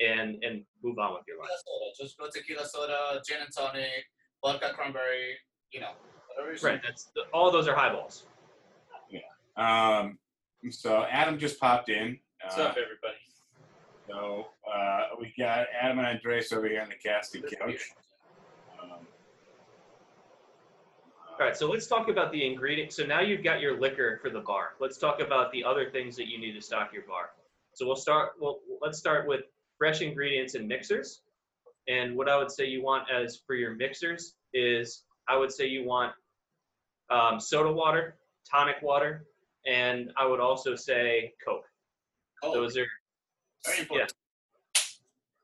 and 0.00 0.42
and 0.42 0.64
move 0.82 0.98
on 0.98 1.14
with 1.14 1.22
your 1.28 1.38
life. 1.38 1.48
Soda. 1.64 1.90
Just 1.96 2.18
go 2.18 2.26
tequila 2.28 2.66
soda, 2.66 3.22
gin 3.26 3.38
and 3.40 3.52
tonic, 3.54 4.06
vodka 4.42 4.72
cranberry, 4.74 5.36
you 5.70 5.80
know, 5.80 5.92
whatever 6.28 6.54
you 6.54 6.60
Right. 6.62 6.80
That's 6.82 7.10
all 7.32 7.50
those 7.50 7.68
are 7.68 7.74
highballs. 7.74 8.24
Um, 9.56 10.18
so 10.70 11.04
Adam 11.10 11.38
just 11.38 11.60
popped 11.60 11.88
in. 11.88 12.18
What's 12.42 12.58
Uh, 12.58 12.62
up, 12.64 12.70
everybody? 12.76 13.18
so 14.08 14.46
uh, 14.72 15.08
we 15.20 15.32
got 15.38 15.66
Adam 15.80 15.98
and 15.98 16.06
Andres 16.08 16.52
over 16.52 16.68
here 16.68 16.80
on 16.82 16.88
the 16.88 16.94
casting 16.96 17.42
couch. 17.42 17.80
Um, 18.82 19.06
All 21.30 21.46
right, 21.46 21.56
so 21.56 21.68
let's 21.70 21.86
talk 21.86 22.08
about 22.08 22.30
the 22.32 22.44
ingredients. 22.44 22.96
So 22.96 23.04
now 23.06 23.20
you've 23.20 23.42
got 23.42 23.60
your 23.60 23.78
liquor 23.80 24.18
for 24.22 24.30
the 24.30 24.40
bar. 24.40 24.70
Let's 24.80 24.98
talk 24.98 25.20
about 25.20 25.50
the 25.52 25.64
other 25.64 25.90
things 25.90 26.16
that 26.16 26.28
you 26.28 26.38
need 26.38 26.52
to 26.52 26.60
stock 26.60 26.92
your 26.92 27.02
bar. 27.02 27.30
So 27.74 27.86
we'll 27.86 27.96
start. 27.96 28.32
Well, 28.40 28.60
let's 28.80 28.98
start 28.98 29.26
with 29.26 29.42
fresh 29.78 30.02
ingredients 30.02 30.54
and 30.54 30.68
mixers. 30.68 31.22
And 31.88 32.16
what 32.16 32.28
I 32.28 32.36
would 32.36 32.50
say 32.50 32.66
you 32.66 32.82
want 32.82 33.08
as 33.10 33.40
for 33.46 33.54
your 33.56 33.74
mixers 33.74 34.34
is 34.52 35.04
I 35.28 35.36
would 35.36 35.50
say 35.50 35.66
you 35.66 35.84
want 35.84 36.12
um, 37.10 37.40
soda 37.40 37.72
water, 37.72 38.16
tonic 38.48 38.76
water, 38.82 39.26
and 39.66 40.10
I 40.16 40.26
would 40.26 40.40
also 40.40 40.74
say 40.74 41.32
Coke. 41.44 41.64
Oh, 42.42 42.52
Those 42.52 42.76
are 42.76 42.86
very 43.66 43.80
important. 43.80 44.12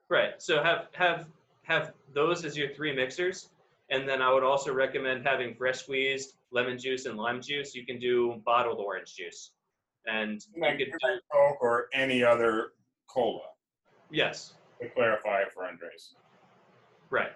Right. 0.09 0.41
So 0.43 0.63
have 0.63 0.87
have 0.95 1.27
have 1.63 1.93
those 2.15 2.45
as 2.45 2.57
your 2.57 2.73
three 2.75 2.95
mixers, 2.95 3.51
and 3.91 4.09
then 4.09 4.23
I 4.23 4.33
would 4.33 4.43
also 4.43 4.73
recommend 4.73 5.27
having 5.27 5.55
fresh 5.55 5.81
squeezed 5.81 6.35
lemon 6.51 6.79
juice 6.79 7.05
and 7.07 7.17
lime 7.19 7.43
juice. 7.43 7.75
You 7.75 7.85
can 7.85 7.99
do 7.99 8.41
bottled 8.45 8.79
orange 8.79 9.15
juice, 9.15 9.53
and 10.07 10.43
you 10.55 10.63
could 10.79 10.93
Coke 11.33 11.59
or 11.61 11.89
any 11.93 12.25
other 12.25 12.73
cola. 13.07 13.43
yes, 14.11 14.55
To 14.81 14.89
clarify 14.89 15.45
for 15.53 15.65
Andres. 15.67 16.15
right. 17.11 17.33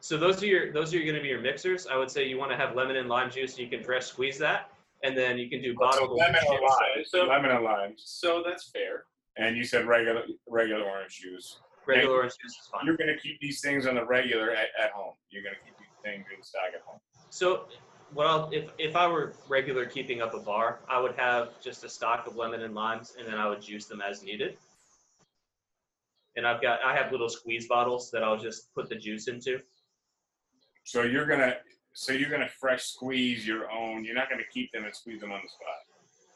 So 0.00 0.16
those 0.16 0.42
are 0.42 0.46
your 0.46 0.72
those 0.72 0.92
are 0.94 0.98
going 0.98 1.14
to 1.14 1.22
be 1.22 1.28
your 1.28 1.40
mixers. 1.40 1.86
I 1.86 1.96
would 1.96 2.10
say 2.10 2.28
you 2.28 2.38
want 2.38 2.50
to 2.50 2.56
have 2.56 2.74
lemon 2.76 2.96
and 2.96 3.08
lime 3.08 3.30
juice, 3.30 3.52
and 3.56 3.60
you 3.60 3.68
can 3.68 3.84
fresh 3.84 4.06
squeeze 4.06 4.38
that. 4.38 4.70
And 5.06 5.16
then 5.16 5.38
you 5.38 5.48
can 5.48 5.62
do 5.62 5.74
bottled 5.74 6.10
lemon 6.18 6.40
juice. 6.40 6.60
lime. 6.60 7.04
So- 7.04 7.24
lemon 7.26 7.50
or 7.50 7.60
lime. 7.60 7.94
So 7.96 8.42
that's 8.44 8.70
fair. 8.70 9.04
And 9.36 9.56
you 9.56 9.64
said 9.64 9.86
regular 9.86 10.24
regular 10.48 10.84
orange 10.84 11.20
juice. 11.20 11.60
Regular 11.86 12.16
orange 12.16 12.32
juice 12.42 12.52
is 12.52 12.68
fine. 12.72 12.84
You're 12.84 12.96
gonna 12.96 13.18
keep 13.18 13.38
these 13.40 13.60
things 13.60 13.86
on 13.86 13.94
the 13.94 14.04
regular 14.04 14.50
at, 14.50 14.68
at 14.82 14.90
home. 14.92 15.14
You're 15.30 15.42
gonna 15.42 15.56
keep 15.64 15.76
these 15.78 15.86
things 16.02 16.24
in 16.34 16.42
stock 16.42 16.70
at 16.74 16.80
home. 16.80 16.98
So, 17.30 17.68
what 18.12 18.26
I'll 18.26 18.48
if 18.50 18.70
if 18.78 18.96
I 18.96 19.06
were 19.06 19.34
regular 19.48 19.84
keeping 19.86 20.22
up 20.22 20.34
a 20.34 20.40
bar, 20.40 20.80
I 20.88 20.98
would 20.98 21.14
have 21.16 21.60
just 21.60 21.84
a 21.84 21.88
stock 21.88 22.26
of 22.26 22.36
lemon 22.36 22.62
and 22.62 22.74
limes, 22.74 23.14
and 23.18 23.28
then 23.28 23.34
I 23.34 23.48
would 23.48 23.60
juice 23.60 23.86
them 23.86 24.00
as 24.00 24.22
needed. 24.22 24.56
And 26.36 26.46
I've 26.46 26.60
got 26.62 26.82
I 26.82 26.96
have 26.96 27.12
little 27.12 27.28
squeeze 27.28 27.68
bottles 27.68 28.10
that 28.12 28.24
I'll 28.24 28.38
just 28.38 28.74
put 28.74 28.88
the 28.88 28.96
juice 28.96 29.28
into. 29.28 29.60
So 30.84 31.02
you're 31.02 31.26
gonna 31.26 31.56
so 31.98 32.12
you're 32.12 32.28
gonna 32.28 32.48
fresh 32.48 32.84
squeeze 32.84 33.46
your 33.46 33.70
own. 33.70 34.04
You're 34.04 34.14
not 34.14 34.28
gonna 34.28 34.42
keep 34.52 34.70
them 34.70 34.84
and 34.84 34.94
squeeze 34.94 35.20
them 35.22 35.32
on 35.32 35.40
the 35.42 35.48
spot. 35.48 35.68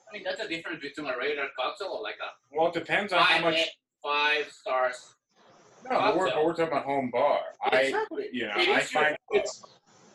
I 0.09 0.15
mean, 0.15 0.23
that's 0.25 0.41
the 0.43 0.49
difference 0.49 0.81
between 0.81 1.07
a 1.07 1.17
regular 1.19 1.49
cocktail 1.57 1.89
or 1.89 2.03
like 2.03 2.17
a 2.17 2.57
Well, 2.57 2.69
it 2.69 2.75
depends 2.75 3.13
on 3.13 3.21
how 3.23 3.41
much. 3.43 3.57
eight- 3.57 3.69
five 4.03 4.51
stars. 4.51 5.15
No, 5.85 5.91
but 5.91 6.17
we're, 6.17 6.31
but 6.31 6.45
we're 6.47 6.53
talking 6.53 6.69
about 6.69 6.85
home 6.87 7.11
bar. 7.11 7.41
I, 7.63 7.83
you 8.33 8.47
know, 8.47 8.55
It 8.57 8.69
I 8.69 8.81
is 8.81 8.93
your- 8.93 9.03
find 9.03 9.17
It's 9.33 9.63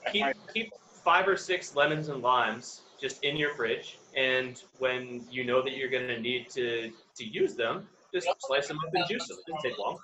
I 0.05 0.09
keep 0.09 0.21
find- 0.23 0.37
keep 0.53 0.73
five 1.03 1.27
or 1.27 1.37
six 1.37 1.75
lemons 1.75 2.09
and 2.09 2.23
limes 2.23 2.81
just 2.99 3.23
in 3.23 3.37
your 3.37 3.53
fridge, 3.53 3.99
and 4.15 4.63
when 4.79 5.27
you 5.29 5.43
know 5.43 5.61
that 5.61 5.73
you're 5.73 5.89
going 5.89 6.07
to 6.07 6.19
need 6.19 6.49
to 6.51 6.91
to 7.17 7.23
use 7.23 7.55
them, 7.55 7.87
just 8.11 8.27
slice 8.39 8.67
them 8.67 8.79
up 8.79 8.91
and 8.95 9.07
juice 9.07 9.27
them. 9.27 9.37
It 9.45 9.51
doesn't 9.51 9.69
take 9.69 9.77
long. 9.77 9.99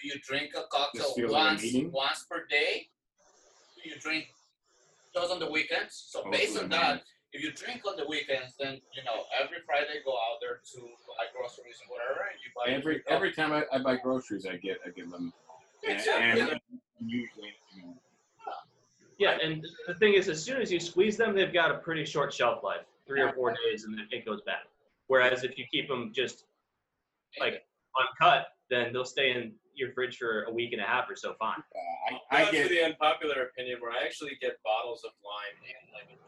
Do 0.00 0.08
you 0.08 0.18
drink 0.26 0.52
a 0.56 0.62
cocktail 0.70 1.02
This 1.04 1.12
feels 1.14 1.32
like 1.32 1.58
once 1.60 1.74
once 1.92 2.24
per 2.30 2.46
day? 2.46 2.88
Do 3.82 3.90
you 3.90 3.96
drink 4.00 4.28
those 5.16 5.30
on 5.30 5.40
the 5.40 5.50
weekends? 5.50 6.06
So 6.10 6.22
Oh, 6.24 6.30
based 6.30 6.58
on 6.58 6.68
that, 6.68 7.02
if 7.32 7.42
you 7.42 7.50
drink 7.52 7.82
on 7.88 7.96
the 7.96 8.06
weekends, 8.06 8.54
then 8.60 8.74
you 8.94 9.02
know 9.04 9.24
every 9.42 9.58
Friday 9.66 10.00
go 10.04 10.12
out 10.12 10.38
there 10.40 10.60
to 10.74 10.80
buy 11.08 11.26
groceries 11.34 11.80
and 11.82 11.90
whatever, 11.90 12.28
and 12.30 12.38
you 12.44 12.50
buy 12.54 12.70
every 12.70 13.02
every 13.08 13.32
time 13.32 13.52
I, 13.52 13.64
I 13.72 13.78
buy 13.82 13.96
groceries, 13.96 14.46
I 14.46 14.56
get 14.56 14.78
I 14.86 14.90
get 14.90 15.10
them. 15.10 15.32
And, 15.88 15.98
Exactly. 15.98 16.40
and 16.40 16.60
usually, 17.00 17.52
you 17.74 17.82
know, 17.82 17.94
Yeah, 19.18 19.38
and 19.42 19.64
the 19.86 19.94
thing 19.94 20.14
is, 20.14 20.28
as 20.28 20.42
soon 20.42 20.60
as 20.60 20.72
you 20.72 20.80
squeeze 20.80 21.16
them, 21.16 21.34
they've 21.34 21.52
got 21.52 21.70
a 21.70 21.78
pretty 21.78 22.04
short 22.04 22.32
shelf 22.32 22.62
life, 22.64 22.84
three 23.06 23.22
or 23.22 23.32
four 23.32 23.54
days, 23.64 23.84
and 23.84 23.96
then 23.96 24.08
it 24.10 24.24
goes 24.24 24.40
bad. 24.46 24.64
Whereas 25.06 25.44
if 25.44 25.56
you 25.58 25.64
keep 25.70 25.88
them 25.88 26.12
just 26.14 26.44
like 27.38 27.64
uncut, 28.00 28.48
then 28.70 28.92
they'll 28.92 29.04
stay 29.04 29.30
in 29.32 29.52
your 29.76 29.92
fridge 29.92 30.16
for 30.18 30.44
a 30.44 30.52
week 30.52 30.72
and 30.72 30.80
a 30.80 30.84
half 30.84 31.08
or 31.10 31.16
so 31.16 31.34
fine. 31.38 31.58
uh, 31.58 32.14
I, 32.32 32.38
I, 32.38 32.42
I 32.42 32.44
for 32.46 32.52
get 32.52 32.68
the 32.70 32.84
unpopular 32.84 33.42
opinion 33.44 33.78
where 33.80 33.92
I 33.92 34.04
actually 34.04 34.36
get 34.40 34.58
bottles 34.64 35.04
of 35.04 35.10
lime 35.24 35.56
and 35.62 35.92
lemon 35.94 36.18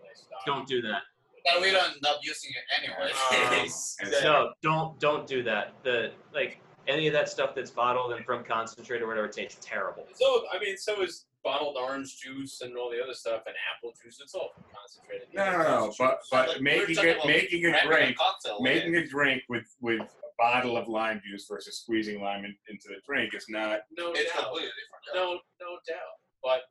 when 0.00 0.10
I 0.10 0.14
stock. 0.14 0.44
Don't 0.46 0.66
do 0.66 0.82
that. 0.82 1.02
But 1.44 1.60
we 1.60 1.70
don't 1.70 1.92
end 1.92 2.06
up 2.06 2.20
using 2.22 2.50
it 2.52 2.64
anyway. 2.82 3.12
Um, 3.12 3.68
and 4.14 4.22
No, 4.24 4.52
don't 4.62 4.98
don't 4.98 5.26
do 5.26 5.42
that. 5.42 5.74
The 5.82 6.12
like 6.32 6.60
any 6.86 7.06
of 7.06 7.12
that 7.12 7.28
stuff 7.28 7.54
that's 7.54 7.70
bottled 7.70 8.12
and 8.12 8.24
from 8.24 8.44
concentrate 8.44 9.02
or 9.02 9.06
whatever 9.06 9.28
tastes 9.28 9.58
terrible. 9.64 10.06
So 10.14 10.44
I 10.52 10.58
mean, 10.58 10.76
so 10.76 11.02
is 11.02 11.26
bottled 11.42 11.76
orange 11.76 12.18
juice 12.18 12.62
and 12.62 12.76
all 12.76 12.90
the 12.90 13.02
other 13.02 13.12
stuff, 13.14 13.42
and 13.46 13.54
apple 13.76 13.92
juice. 14.02 14.18
It's 14.22 14.34
all 14.34 14.52
concentrated. 14.74 15.28
no, 15.34 15.52
no, 15.52 15.58
no, 15.58 15.94
but 15.98 16.20
but 16.30 16.48
Like, 16.48 16.60
making 16.62 16.96
it 16.98 17.18
making 17.26 17.66
a 17.66 17.86
drink 17.86 18.16
making 18.60 18.94
yeah. 18.94 19.00
a 19.00 19.06
drink 19.06 19.42
with 19.48 19.66
with 19.80 20.00
a 20.00 20.23
bottle 20.38 20.76
of 20.76 20.88
lime 20.88 21.20
juice 21.24 21.46
versus 21.48 21.78
squeezing 21.80 22.20
lime 22.20 22.44
in, 22.44 22.54
into 22.68 22.88
the 22.88 22.98
drink 23.06 23.34
is 23.34 23.46
not. 23.48 23.80
no 23.96 24.12
it's 24.12 24.32
doubt. 24.32 24.44
completely 24.50 24.70
different. 24.74 25.04
No, 25.14 25.38
no 25.60 25.78
doubt. 25.86 26.18
But 26.42 26.62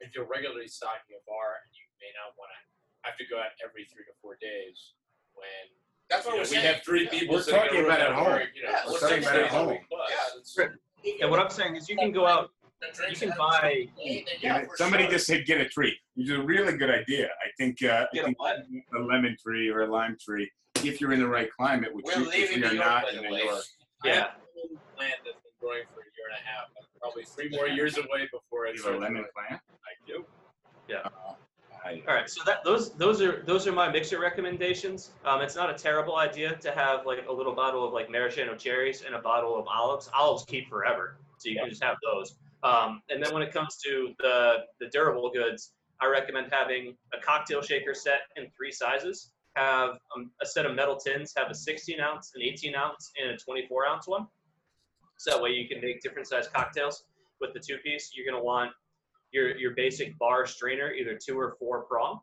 if 0.00 0.14
you're 0.14 0.26
regularly 0.26 0.68
stocking 0.68 1.14
a 1.16 1.22
bar 1.26 1.62
and 1.64 1.70
you 1.74 1.86
may 2.02 2.10
not 2.18 2.34
want 2.38 2.50
to 2.54 2.58
have 3.08 3.16
to 3.18 3.24
go 3.30 3.38
out 3.38 3.54
every 3.64 3.84
three 3.86 4.04
to 4.04 4.14
four 4.20 4.36
days, 4.40 4.94
when 5.34 5.46
That's 6.10 6.26
you 6.26 6.32
what 6.32 6.34
know, 6.34 6.38
we're 6.38 6.50
we 6.50 6.54
saying. 6.58 6.74
have 6.74 6.82
three 6.84 7.04
Yeah. 7.04 7.10
people 7.10 7.34
We're 7.36 7.42
sitting 7.42 7.60
in 7.60 7.66
talking 7.68 7.84
about 7.86 8.00
at 8.00 8.12
home. 8.12 8.40
You 8.54 8.62
know, 8.62 8.70
Yeah, 8.70 8.82
we're 8.90 8.98
talking 9.00 9.22
about 9.22 9.36
at 9.36 9.48
home. 9.48 9.68
week 9.70 9.80
plus. 9.88 10.58
Yeah, 11.04 11.12
And 11.22 11.30
what 11.30 11.40
I'm 11.40 11.50
saying 11.50 11.76
is, 11.76 11.88
you 11.88 11.96
can 11.96 12.10
go 12.12 12.26
out, 12.26 12.50
you 13.10 13.16
can 13.16 13.32
buy. 13.38 13.86
Yeah, 13.98 14.20
yeah, 14.40 14.64
somebody 14.76 15.04
sure. 15.04 15.12
just 15.12 15.26
said 15.26 15.46
get 15.46 15.60
a 15.60 15.68
tree, 15.68 15.96
which 16.14 16.28
is 16.30 16.38
a 16.38 16.42
really 16.42 16.76
good 16.76 16.90
idea. 16.90 17.26
I 17.26 17.48
think 17.56 17.82
uh, 17.82 18.06
I 18.10 18.14
Get 18.14 18.22
a 18.22 18.24
think 18.26 18.40
what? 18.40 18.58
a 18.94 18.98
lemon 19.00 19.36
tree 19.42 19.68
or 19.68 19.82
a 19.82 19.86
lime 19.90 20.16
tree, 20.20 20.50
if 20.84 21.00
you're 21.00 21.12
in 21.12 21.20
the 21.20 21.28
right 21.28 21.50
climate, 21.56 21.94
which, 21.94 22.04
We're 22.06 22.18
we, 22.20 22.26
which 22.26 22.34
leaving 22.36 22.60
we 22.60 22.66
are 22.66 22.70
New 22.70 22.76
York, 22.76 22.86
not 22.86 23.02
by 23.04 23.10
in 23.10 23.16
the 23.16 23.22
New 23.22 23.34
way. 23.34 23.42
York. 23.44 23.62
Yeah. 24.04 24.12
lemon 24.12 24.78
plant 24.96 25.14
that's 25.24 25.36
been 25.42 25.52
growing 25.60 25.82
for 25.94 26.00
a 26.00 26.10
year 26.16 26.26
and 26.30 26.38
a 26.38 26.48
half. 26.48 26.66
I'm 26.78 26.84
probably 27.00 27.24
three 27.24 27.48
more 27.50 27.68
years 27.68 27.96
away 27.98 28.28
before 28.32 28.66
it's 28.66 28.78
You 28.84 28.90
have 28.92 28.94
a 29.00 29.02
lemon 29.02 29.22
growing. 29.22 29.48
plant. 29.48 29.60
I 29.84 29.92
do. 30.06 30.24
I, 31.84 32.02
All 32.08 32.14
right, 32.14 32.28
so 32.28 32.42
that 32.44 32.64
those 32.64 32.90
those 32.94 33.22
are 33.22 33.42
those 33.46 33.66
are 33.66 33.72
my 33.72 33.90
mixer 33.90 34.18
recommendations. 34.18 35.12
Um, 35.24 35.40
it's 35.42 35.54
not 35.54 35.70
a 35.70 35.74
terrible 35.74 36.16
idea 36.16 36.56
to 36.56 36.72
have 36.72 37.06
like 37.06 37.24
a 37.28 37.32
little 37.32 37.54
bottle 37.54 37.86
of 37.86 37.92
like 37.92 38.10
maraschino 38.10 38.56
cherries 38.56 39.02
and 39.02 39.14
a 39.14 39.20
bottle 39.20 39.56
of 39.58 39.66
olives. 39.68 40.10
Olives 40.12 40.44
keep 40.44 40.68
forever, 40.68 41.18
so 41.38 41.48
you 41.48 41.56
can 41.58 41.68
just 41.70 41.82
have 41.82 41.96
those. 42.02 42.34
Um, 42.64 43.00
and 43.10 43.22
then 43.22 43.32
when 43.32 43.42
it 43.42 43.52
comes 43.52 43.76
to 43.86 44.12
the 44.18 44.64
the 44.80 44.88
durable 44.88 45.30
goods, 45.30 45.72
I 46.00 46.06
recommend 46.08 46.48
having 46.50 46.96
a 47.14 47.20
cocktail 47.20 47.62
shaker 47.62 47.94
set 47.94 48.22
in 48.36 48.48
three 48.56 48.72
sizes. 48.72 49.32
Have 49.58 49.98
um, 50.14 50.30
a 50.40 50.46
set 50.46 50.66
of 50.66 50.74
metal 50.74 50.96
tins. 50.96 51.32
Have 51.36 51.50
a 51.50 51.54
16 51.54 52.00
ounce, 52.00 52.32
an 52.34 52.42
18 52.42 52.74
ounce, 52.74 53.10
and 53.20 53.30
a 53.30 53.36
24 53.36 53.86
ounce 53.86 54.06
one. 54.06 54.26
So 55.16 55.32
that 55.32 55.42
way 55.42 55.50
you 55.50 55.68
can 55.68 55.80
make 55.80 56.00
different 56.00 56.28
size 56.28 56.46
cocktails 56.46 57.04
with 57.40 57.52
the 57.54 57.60
two 57.60 57.78
piece. 57.78 58.12
You're 58.14 58.30
gonna 58.30 58.42
want 58.42 58.70
your 59.32 59.56
your 59.56 59.72
basic 59.74 60.16
bar 60.18 60.46
strainer, 60.46 60.92
either 60.92 61.18
two 61.18 61.38
or 61.38 61.56
four 61.58 61.82
prong. 61.82 62.20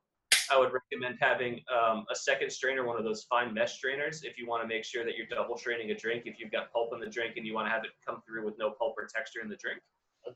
I 0.52 0.58
would 0.60 0.72
recommend 0.72 1.18
having 1.20 1.62
um, 1.74 2.06
a 2.12 2.16
second 2.16 2.52
strainer, 2.52 2.86
one 2.86 2.98
of 2.98 3.04
those 3.04 3.24
fine 3.24 3.54
mesh 3.54 3.74
strainers, 3.74 4.24
if 4.24 4.38
you 4.38 4.48
want 4.48 4.62
to 4.62 4.68
make 4.68 4.86
sure 4.86 5.04
that 5.04 5.16
you're 5.18 5.28
double 5.28 5.58
straining 5.58 5.90
a 5.92 5.96
drink. 5.96 6.24
If 6.26 6.40
you've 6.40 6.52
got 6.52 6.72
pulp 6.72 6.92
in 6.94 7.00
the 7.00 7.10
drink 7.10 7.38
and 7.38 7.46
you 7.46 7.54
want 7.54 7.68
to 7.68 7.72
have 7.72 7.84
it 7.84 7.92
come 8.08 8.22
through 8.28 8.46
with 8.46 8.56
no 8.60 8.72
pulp 8.72 8.94
or 8.98 9.08
texture 9.14 9.42
in 9.42 9.50
the 9.50 9.56
drink. 9.56 9.80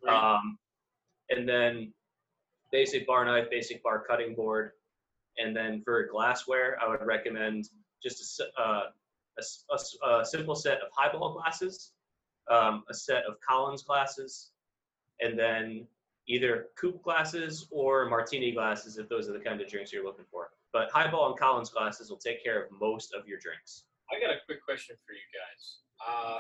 Um, 0.08 0.58
and 1.30 1.48
then 1.48 1.94
basic 2.72 3.06
bar 3.06 3.26
knife, 3.26 3.50
basic 3.52 3.84
bar 3.84 4.04
cutting 4.08 4.36
board, 4.36 4.72
and 5.40 5.56
then 5.56 5.82
for 5.84 6.06
glassware, 6.08 6.78
I 6.82 6.88
would 6.88 7.06
recommend 7.06 7.70
just 8.04 8.40
a, 8.40 8.62
uh, 8.62 8.84
a 9.38 9.44
a 9.74 10.10
a 10.20 10.26
simple 10.26 10.56
set 10.56 10.80
of 10.82 10.90
highball 10.92 11.34
glasses, 11.34 11.92
um, 12.50 12.84
a 12.90 12.94
set 12.94 13.24
of 13.26 13.36
Collins 13.42 13.84
glasses, 13.84 14.52
and 15.20 15.38
then 15.38 15.88
either 16.28 16.68
coupe 16.80 17.02
glasses 17.02 17.68
or 17.72 18.08
martini 18.08 18.52
glasses 18.52 18.98
if 18.98 19.10
those 19.10 19.28
are 19.28 19.34
the 19.34 19.40
kind 19.40 19.60
of 19.60 19.68
drinks 19.68 19.92
you're 19.92 20.06
looking 20.06 20.26
for. 20.32 20.50
But 20.72 20.92
highball 20.92 21.30
and 21.30 21.40
Collins 21.40 21.70
glasses 21.70 22.10
will 22.10 22.18
take 22.18 22.44
care 22.44 22.62
of 22.64 22.72
most 22.80 23.14
of 23.14 23.28
your 23.28 23.40
drinks. 23.40 23.86
I 24.12 24.20
got 24.20 24.30
a 24.30 24.38
quick 24.46 24.64
question 24.64 24.96
for 25.06 25.14
you 25.14 25.26
guys. 25.34 25.82
Uh, 25.98 26.40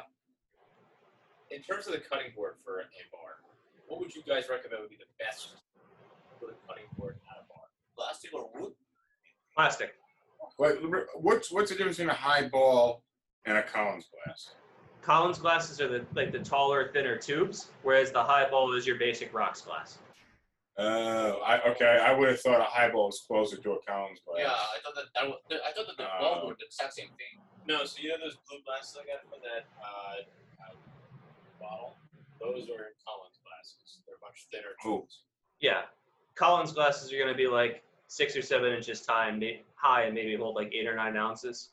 in 1.49 1.61
terms 1.63 1.87
of 1.87 1.93
the 1.93 1.99
cutting 1.99 2.31
board 2.35 2.55
for 2.63 2.81
a 2.81 3.03
bar, 3.11 3.41
what 3.87 3.99
would 3.99 4.13
you 4.13 4.21
guys 4.21 4.45
recommend 4.49 4.81
would 4.81 4.89
be 4.89 4.97
the 4.97 5.09
best 5.17 5.57
for 6.39 6.45
the 6.47 6.57
cutting 6.67 6.85
board 6.97 7.17
at 7.29 7.41
a 7.41 7.45
bar? 7.49 7.65
Plastic 7.97 8.33
or 8.33 8.49
wood? 8.53 8.73
Plastic. 9.59 9.91
What, 10.55 10.77
what's 11.19 11.51
what's 11.51 11.69
the 11.69 11.75
difference 11.75 11.97
between 11.97 12.11
a 12.11 12.13
highball 12.17 13.03
and 13.43 13.57
a 13.57 13.61
Collins 13.61 14.07
glass? 14.07 14.51
Collins 15.01 15.37
glasses 15.37 15.81
are 15.81 15.89
the 15.89 16.05
like 16.15 16.31
the 16.31 16.39
taller, 16.39 16.91
thinner 16.93 17.17
tubes, 17.17 17.67
whereas 17.83 18.09
the 18.13 18.23
highball 18.23 18.73
is 18.73 18.87
your 18.87 18.95
basic 18.95 19.33
rocks 19.33 19.59
glass. 19.59 19.99
Oh, 20.77 21.41
I 21.45 21.59
okay. 21.71 21.99
I 22.01 22.13
would 22.17 22.29
have 22.29 22.39
thought 22.39 22.61
a 22.61 22.71
highball 22.71 23.07
was 23.07 23.21
closer 23.27 23.57
to 23.57 23.71
a 23.73 23.81
Collins 23.85 24.21
glass. 24.25 24.47
Yeah, 24.47 24.47
I 24.47 24.79
thought 24.81 24.95
that, 24.95 25.11
that 25.13 25.27
was, 25.27 25.39
I 25.51 25.73
thought 25.73 25.87
that 25.87 25.97
the 25.97 26.05
Uh, 26.07 26.19
ball 26.21 26.47
were 26.47 26.55
the 26.57 26.63
exact 26.63 26.93
same 26.93 27.09
thing. 27.19 27.43
No, 27.67 27.83
so 27.83 28.01
you 28.01 28.07
know 28.07 28.15
those 28.23 28.37
blue 28.47 28.59
glasses 28.65 28.95
I 28.95 29.03
got 29.11 29.27
from 29.27 29.43
that 29.43 29.67
uh, 29.83 30.71
uh, 30.71 30.75
bottle? 31.59 31.97
Those 32.39 32.69
are 32.69 32.95
Collins 33.03 33.39
glasses. 33.43 33.99
They're 34.07 34.15
much 34.23 34.47
thinner 34.53 34.71
Oh. 34.85 34.99
tubes. 35.01 35.23
Yeah, 35.59 35.81
Collins 36.35 36.71
glasses 36.71 37.11
are 37.11 37.17
going 37.17 37.27
to 37.27 37.35
be 37.35 37.47
like 37.47 37.83
six 38.09 38.35
or 38.35 38.41
seven 38.41 38.73
inches 38.73 39.05
high 39.07 39.29
and, 39.29 39.39
may, 39.39 39.61
high 39.75 40.03
and 40.03 40.15
maybe 40.15 40.35
hold 40.35 40.55
like 40.55 40.73
eight 40.73 40.87
or 40.87 40.95
nine 40.95 41.15
ounces. 41.15 41.69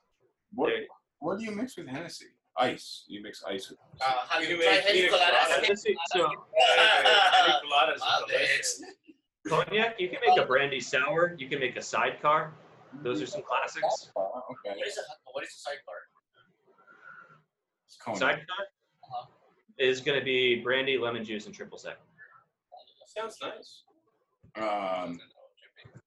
What 0.55 0.69
They're- 0.69 0.87
what 1.19 1.39
do 1.39 1.45
you 1.45 1.51
mix 1.51 1.77
with 1.79 1.89
Hennessy? 1.89 2.27
Ice. 2.59 3.05
You 3.09 3.23
mix 3.23 3.43
ice 3.43 3.71
with. 3.71 3.79
Uh, 4.01 4.13
have 4.29 4.43
You 4.43 4.57
you 4.57 4.63
tried 4.63 4.77
make 4.77 4.85
Henny 4.85 5.01
pina 5.07 5.13
coladas? 5.17 5.47
colada. 5.49 5.67
Let's 5.69 5.83
see, 5.83 5.97
so 6.13 6.29
Pina 6.29 7.61
coladas 7.65 8.01
are 8.03 9.49
cognac, 9.49 10.01
you 10.01 10.09
can 10.11 10.19
make 10.27 10.39
a 10.39 10.45
brandy 10.47 10.81
sour. 10.81 11.35
You 11.39 11.49
can 11.49 11.59
make 11.61 11.77
a 11.77 11.83
sidecar. 11.83 12.53
Those 13.03 13.21
are 13.23 13.27
some 13.27 13.43
classics. 13.43 14.11
Oh, 14.17 14.43
okay. 14.51 14.77
What 14.79 14.87
is 14.87 14.99
a, 14.99 15.03
what 15.33 15.45
is 15.45 15.51
a 15.51 15.59
sidecar? 15.59 15.95
It's. 17.87 18.19
Sidecar 18.21 18.43
Uh-huh. 19.05 19.27
is 19.79 20.01
going 20.01 20.19
to 20.19 20.25
be 20.25 20.61
brandy, 20.63 20.97
lemon 20.99 21.25
juice, 21.25 21.47
and 21.47 21.55
triple 21.55 21.79
sec. 21.79 21.97
Sounds 23.07 23.39
nice. 23.43 23.83
Um. 24.57 25.19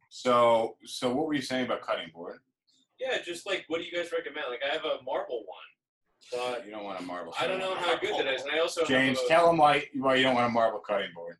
So 0.09 0.75
so 0.85 1.13
what 1.13 1.27
were 1.27 1.33
you 1.33 1.41
saying 1.41 1.65
about 1.65 1.81
cutting 1.81 2.09
board? 2.13 2.39
Yeah, 2.99 3.21
just 3.23 3.45
like 3.45 3.65
what 3.67 3.79
do 3.79 3.85
you 3.85 3.91
guys 3.91 4.11
recommend? 4.11 4.47
Like 4.49 4.61
I 4.67 4.73
have 4.73 4.85
a 4.85 5.01
marble 5.03 5.43
one, 5.45 5.69
but 6.31 6.65
You 6.65 6.71
don't 6.71 6.83
want 6.83 6.99
a 6.99 7.03
marble. 7.03 7.33
I 7.39 7.47
don't 7.47 7.59
know 7.59 7.75
how 7.75 7.97
good 7.97 8.15
that 8.15 8.33
is, 8.33 8.41
and 8.41 8.51
I 8.51 8.59
also 8.59 8.85
James, 8.85 9.19
a, 9.19 9.27
tell 9.27 9.49
him 9.49 9.57
why 9.57 9.85
why 9.95 10.15
you 10.15 10.23
don't 10.23 10.35
want 10.35 10.47
a 10.47 10.51
marble 10.51 10.79
cutting 10.79 11.09
board. 11.15 11.37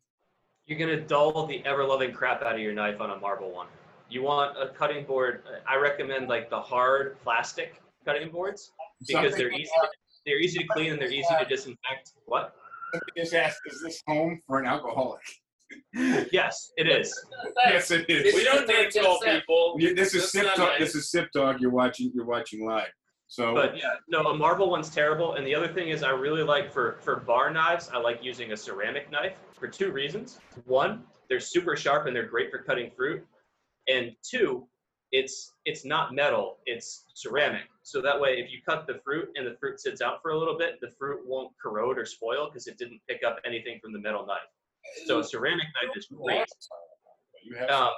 You're 0.66 0.78
going 0.78 0.96
to 0.96 1.04
dull 1.04 1.46
the 1.46 1.64
ever 1.66 1.84
loving 1.84 2.12
crap 2.12 2.42
out 2.42 2.54
of 2.54 2.60
your 2.60 2.72
knife 2.72 3.00
on 3.00 3.10
a 3.10 3.16
marble 3.18 3.50
one. 3.50 3.66
You 4.08 4.22
want 4.22 4.56
a 4.56 4.68
cutting 4.68 5.04
board. 5.04 5.42
I 5.68 5.76
recommend 5.76 6.28
like 6.28 6.48
the 6.48 6.60
hard 6.60 7.20
plastic 7.24 7.82
cutting 8.04 8.30
boards 8.30 8.70
because 9.04 9.34
they're 9.34 9.50
easy. 9.50 9.64
To, 9.64 9.88
they're 10.24 10.38
easy 10.38 10.60
to 10.60 10.66
clean 10.68 10.92
and 10.92 11.00
they're 11.00 11.10
easy 11.10 11.34
to 11.38 11.44
disinfect. 11.44 12.12
What? 12.26 12.54
Somebody 12.92 13.12
just 13.16 13.34
asked, 13.34 13.60
is 13.66 13.82
this 13.82 14.02
home 14.06 14.40
for 14.46 14.60
an 14.60 14.66
alcoholic? 14.66 15.22
Yes, 16.32 16.72
it 16.76 16.88
is. 16.88 17.12
yes, 17.66 17.90
it 17.90 18.08
is. 18.08 18.34
We 18.34 18.44
don't 18.44 18.66
name 18.66 18.90
call 18.90 19.18
people. 19.20 19.76
You- 19.78 19.94
this 19.94 20.14
is 20.14 20.30
Sip 20.30 20.44
not 20.44 20.56
Dog. 20.56 20.68
nice. 20.68 20.78
This 20.78 20.94
is 20.94 21.10
Sip 21.10 21.30
Dog. 21.32 21.60
You're 21.60 21.70
watching. 21.70 22.10
You're 22.14 22.26
watching 22.26 22.64
live. 22.64 22.88
So 23.28 23.54
But 23.54 23.76
yeah, 23.76 23.90
no, 24.08 24.22
a 24.26 24.36
marble 24.36 24.70
one's 24.70 24.90
terrible. 24.90 25.34
And 25.34 25.46
the 25.46 25.54
other 25.54 25.68
thing 25.68 25.90
is, 25.90 26.02
I 26.02 26.10
really 26.10 26.42
like 26.42 26.72
for 26.72 26.98
for 27.00 27.16
bar 27.16 27.50
knives, 27.50 27.88
I 27.92 27.98
like 27.98 28.24
using 28.24 28.52
a 28.52 28.56
ceramic 28.56 29.10
knife 29.10 29.34
for 29.58 29.68
two 29.68 29.92
reasons. 29.92 30.40
One, 30.64 31.04
they're 31.28 31.38
super 31.40 31.76
sharp 31.76 32.06
and 32.06 32.14
they're 32.16 32.26
great 32.26 32.50
for 32.50 32.58
cutting 32.58 32.90
fruit. 32.96 33.24
And 33.88 34.12
two, 34.28 34.66
it's 35.12 35.52
it's 35.64 35.84
not 35.84 36.12
metal, 36.14 36.58
it's 36.66 37.04
ceramic. 37.14 37.62
So 37.82 38.00
that 38.02 38.20
way, 38.20 38.38
if 38.38 38.50
you 38.50 38.58
cut 38.68 38.86
the 38.86 39.00
fruit 39.04 39.28
and 39.36 39.46
the 39.46 39.56
fruit 39.60 39.80
sits 39.80 40.00
out 40.00 40.22
for 40.22 40.32
a 40.32 40.38
little 40.38 40.58
bit, 40.58 40.80
the 40.80 40.90
fruit 40.98 41.20
won't 41.24 41.52
corrode 41.62 41.98
or 41.98 42.04
spoil 42.04 42.46
because 42.46 42.66
it 42.66 42.78
didn't 42.78 43.00
pick 43.08 43.22
up 43.24 43.38
anything 43.44 43.78
from 43.80 43.92
the 43.92 43.98
metal 44.00 44.26
knife. 44.26 44.38
So 45.06 45.22
ceramic 45.22 45.66
knife 45.82 45.96
is 45.96 46.06
great. 46.06 46.46
Um, 47.68 47.90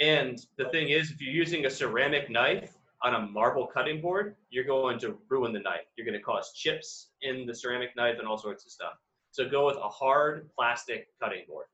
and 0.00 0.38
the 0.56 0.68
thing 0.70 0.88
is, 0.90 1.10
if 1.10 1.20
you're 1.20 1.32
using 1.32 1.66
a 1.66 1.70
ceramic 1.70 2.30
knife 2.30 2.72
on 3.02 3.14
a 3.14 3.20
marble 3.20 3.66
cutting 3.66 4.00
board, 4.00 4.34
you're 4.50 4.64
going 4.64 4.98
to 5.00 5.18
ruin 5.28 5.52
the 5.52 5.60
knife. 5.60 5.86
You're 5.96 6.06
going 6.06 6.18
to 6.18 6.24
cause 6.24 6.52
chips 6.54 7.10
in 7.22 7.46
the 7.46 7.54
ceramic 7.54 7.94
knife 7.96 8.18
and 8.18 8.26
all 8.26 8.38
sorts 8.38 8.64
of 8.64 8.72
stuff. 8.72 8.94
So 9.30 9.48
go 9.48 9.66
with 9.66 9.76
a 9.76 9.88
hard 9.88 10.48
plastic 10.56 11.08
cutting 11.20 11.42
board. 11.48 11.66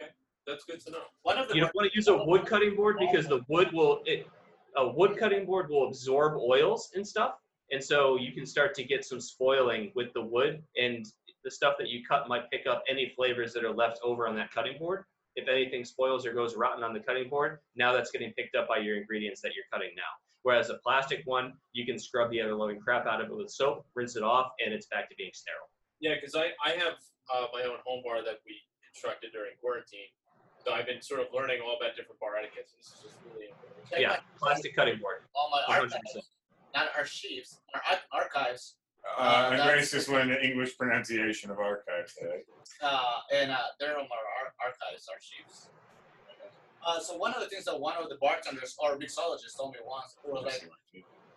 Okay, 0.00 0.10
that's 0.46 0.64
good 0.64 0.80
to 0.80 0.90
know. 0.90 1.02
One 1.22 1.38
of 1.38 1.48
the 1.48 1.54
You 1.54 1.60
don't 1.62 1.74
want 1.74 1.90
to 1.90 1.96
use 1.96 2.08
a 2.08 2.24
wood 2.24 2.44
cutting 2.46 2.76
board 2.76 2.96
because 2.98 3.28
the 3.28 3.40
wood 3.48 3.72
will 3.72 4.02
it 4.04 4.26
a 4.76 4.88
wood 4.88 5.16
cutting 5.18 5.46
board 5.46 5.68
will 5.70 5.86
absorb 5.86 6.38
oils 6.38 6.90
and 6.94 7.06
stuff, 7.06 7.34
and 7.70 7.82
so 7.82 8.16
you 8.16 8.32
can 8.32 8.46
start 8.46 8.74
to 8.74 8.84
get 8.84 9.04
some 9.04 9.20
spoiling 9.20 9.92
with 9.94 10.12
the 10.12 10.22
wood 10.22 10.62
and 10.76 11.06
the 11.44 11.50
stuff 11.50 11.74
that 11.78 11.88
you 11.88 12.02
cut 12.08 12.28
might 12.28 12.50
pick 12.50 12.66
up 12.66 12.82
any 12.88 13.12
flavors 13.16 13.52
that 13.54 13.64
are 13.64 13.72
left 13.72 14.00
over 14.02 14.28
on 14.28 14.36
that 14.36 14.52
cutting 14.52 14.78
board. 14.78 15.04
If 15.34 15.48
anything 15.48 15.84
spoils 15.84 16.26
or 16.26 16.32
goes 16.32 16.56
rotten 16.56 16.84
on 16.84 16.92
the 16.92 17.00
cutting 17.00 17.28
board, 17.28 17.58
now 17.74 17.92
that's 17.92 18.10
getting 18.10 18.32
picked 18.32 18.54
up 18.54 18.68
by 18.68 18.78
your 18.78 18.96
ingredients 18.96 19.40
that 19.42 19.52
you're 19.54 19.64
cutting 19.72 19.90
now. 19.96 20.12
Whereas 20.42 20.70
a 20.70 20.78
plastic 20.84 21.22
one, 21.24 21.54
you 21.72 21.86
can 21.86 21.98
scrub 21.98 22.30
the 22.30 22.40
ever 22.40 22.54
loving 22.54 22.80
crap 22.80 23.06
out 23.06 23.20
of 23.20 23.30
it 23.30 23.36
with 23.36 23.50
soap, 23.50 23.86
rinse 23.94 24.16
it 24.16 24.22
off, 24.22 24.52
and 24.64 24.74
it's 24.74 24.86
back 24.86 25.08
to 25.08 25.14
being 25.16 25.30
sterile. 25.32 25.70
Yeah, 26.00 26.14
because 26.16 26.34
I, 26.34 26.50
I 26.66 26.74
have 26.76 26.98
uh, 27.32 27.46
my 27.52 27.62
own 27.62 27.78
home 27.86 28.02
bar 28.04 28.22
that 28.24 28.42
we 28.44 28.58
constructed 28.82 29.30
during 29.32 29.52
quarantine. 29.60 30.10
So 30.66 30.72
I've 30.72 30.86
been 30.86 31.00
sort 31.00 31.20
of 31.20 31.26
learning 31.34 31.58
all 31.64 31.76
about 31.78 31.96
different 31.96 32.18
bar 32.20 32.36
etiquettes. 32.36 32.74
This 32.76 32.86
is 32.86 32.98
just 33.02 33.16
really 33.26 33.50
important. 33.50 33.98
Yeah, 33.98 34.18
plastic 34.38 34.74
cutting 34.74 34.98
board. 34.98 35.26
all 35.34 35.50
my 35.50 35.62
100%. 35.66 35.94
archives, 35.94 36.30
not 36.74 36.90
archives, 36.96 37.58
our 37.74 37.82
archives, 38.12 38.74
Uh, 39.18 39.50
that's- 39.50 39.60
Andreas 39.60 39.90
just 39.90 40.08
English 40.08 40.76
pronunciation 40.78 41.50
of 41.50 41.58
archive 41.58 42.12
today. 42.18 42.42
uh, 42.82 43.20
and 43.32 43.50
uh, 43.50 43.58
they're 43.78 43.96
on 43.98 44.04
our 44.04 44.26
ar- 44.40 44.54
archives, 44.64 45.08
archives. 45.08 45.68
Uh, 46.84 46.98
so 47.00 47.16
one 47.16 47.32
of 47.34 47.40
the 47.40 47.48
things 47.48 47.64
that 47.64 47.78
one 47.78 47.94
of 47.96 48.08
the 48.08 48.16
bartenders 48.16 48.74
or 48.78 48.96
mixologists 48.98 49.56
told 49.56 49.72
me 49.72 49.78
once 49.86 50.16
was 50.24 50.44
like, 50.44 50.68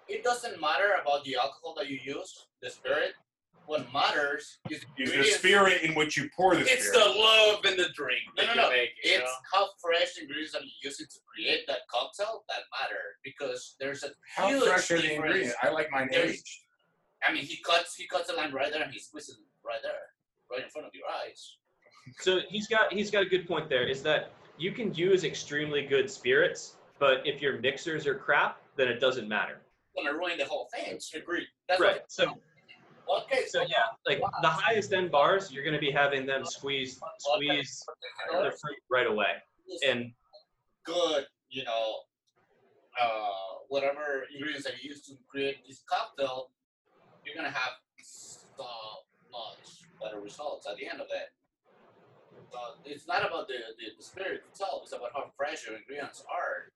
it 0.07 0.24
doesn't 0.24 0.59
matter 0.61 0.89
about 1.01 1.24
the 1.24 1.36
alcohol 1.36 1.76
that 1.78 1.88
you 1.88 1.99
use, 2.03 2.47
the 2.61 2.70
spirit. 2.70 3.13
What 3.68 3.91
matters 3.91 4.59
is 4.70 4.82
the 4.95 5.03
Is 5.03 5.09
the 5.09 5.13
ingredients. 5.16 5.39
spirit 5.39 5.82
in 5.82 5.95
which 5.95 6.16
you 6.18 6.30
pour 6.36 6.53
the 6.55 6.61
It's 6.61 6.88
spirit. 6.88 6.99
the 7.03 7.20
love 7.20 7.66
in 7.66 7.76
the 7.78 7.89
drink 7.95 8.22
No, 8.38 8.45
that 8.45 8.55
no, 8.55 8.61
you 8.63 8.70
no. 8.70 8.70
make. 8.70 8.89
You 9.03 9.11
It's 9.13 9.24
know? 9.24 9.32
how 9.51 9.70
fresh 9.82 10.18
ingredients 10.22 10.51
that 10.53 10.61
you're 10.61 10.91
using 10.91 11.07
to 11.07 11.20
create 11.34 11.66
that 11.66 11.80
cocktail 11.89 12.43
that 12.47 12.59
matter 12.80 13.01
because 13.24 13.76
there's 13.80 14.03
a 14.03 14.09
How 14.36 14.49
huge 14.49 14.63
fresh 14.66 14.91
are 14.91 14.97
the 14.97 15.01
difference. 15.01 15.16
ingredients? 15.26 15.55
I 15.63 15.70
like 15.70 15.89
mine 15.89 16.09
There's- 16.11 16.34
aged. 16.34 16.59
I 17.28 17.34
mean, 17.34 17.43
he 17.43 17.57
cuts 17.57 17.95
he 17.95 18.07
cuts 18.07 18.28
the 18.30 18.36
line 18.36 18.53
right 18.53 18.71
there 18.71 18.84
and 18.84 18.91
he 18.91 18.99
squeezes 18.99 19.39
right 19.65 19.82
there, 19.82 19.91
right 20.51 20.63
in 20.63 20.69
front 20.69 20.88
of 20.88 20.93
your 20.93 21.05
eyes. 21.07 21.57
So 22.19 22.39
he's 22.49 22.67
got 22.67 22.93
he's 22.93 23.09
got 23.09 23.23
a 23.23 23.26
good 23.26 23.47
point 23.47 23.69
there. 23.69 23.88
Is 23.88 24.03
that 24.03 24.32
you 24.57 24.71
can 24.71 24.93
use 24.93 25.23
extremely 25.23 25.86
good 25.86 26.09
spirits, 26.09 26.76
but 26.99 27.26
if 27.26 27.41
your 27.41 27.59
mixers 27.59 28.05
are 28.05 28.15
crap, 28.15 28.59
then 28.76 28.88
it 28.88 28.99
doesn't 28.99 29.28
matter. 29.28 29.61
It's 29.93 30.05
gonna 30.05 30.17
ruin 30.17 30.38
the 30.38 30.45
whole 30.45 30.69
thing. 30.73 30.99
Agree. 31.15 31.47
That's 31.67 31.82
Right. 31.82 32.01
So 32.07 32.36
okay. 33.23 33.45
so 33.47 33.61
yeah, 33.61 33.86
like 34.05 34.21
the 34.41 34.49
highest 34.49 34.93
end 34.93 35.11
bars, 35.11 35.51
you're 35.51 35.63
going 35.63 35.73
to 35.73 35.80
be 35.80 35.91
having 35.91 36.26
them 36.26 36.45
squeeze 36.45 36.99
squeeze 37.19 37.84
the 38.32 38.51
fruit 38.61 38.78
right 38.89 39.07
away, 39.07 39.34
and 39.88 40.11
good, 40.86 41.26
you 41.49 41.63
know, 41.63 41.95
uh, 43.01 43.30
whatever 43.69 44.26
ingredients 44.34 44.65
that 44.65 44.82
you 44.82 44.89
use 44.89 45.01
to 45.07 45.13
create 45.30 45.57
this 45.67 45.84
cocktail, 45.89 46.51
you're 47.26 47.36
gonna 47.36 47.53
have 47.53 47.73
so 48.01 48.65
much 49.32 49.89
better 50.01 50.21
results 50.21 50.67
at 50.69 50.78
the 50.78 50.88
end 50.88 51.01
of 51.01 51.07
it. 51.09 51.30
So 52.51 52.59
it's 52.86 53.07
not 53.07 53.26
about 53.26 53.47
the, 53.47 53.55
the, 53.78 53.95
the 53.97 54.03
spirit 54.03 54.43
itself; 54.49 54.82
it's 54.84 54.93
about 54.93 55.09
how 55.13 55.32
fresh 55.36 55.67
your 55.67 55.78
ingredients 55.78 56.23
are. 56.32 56.71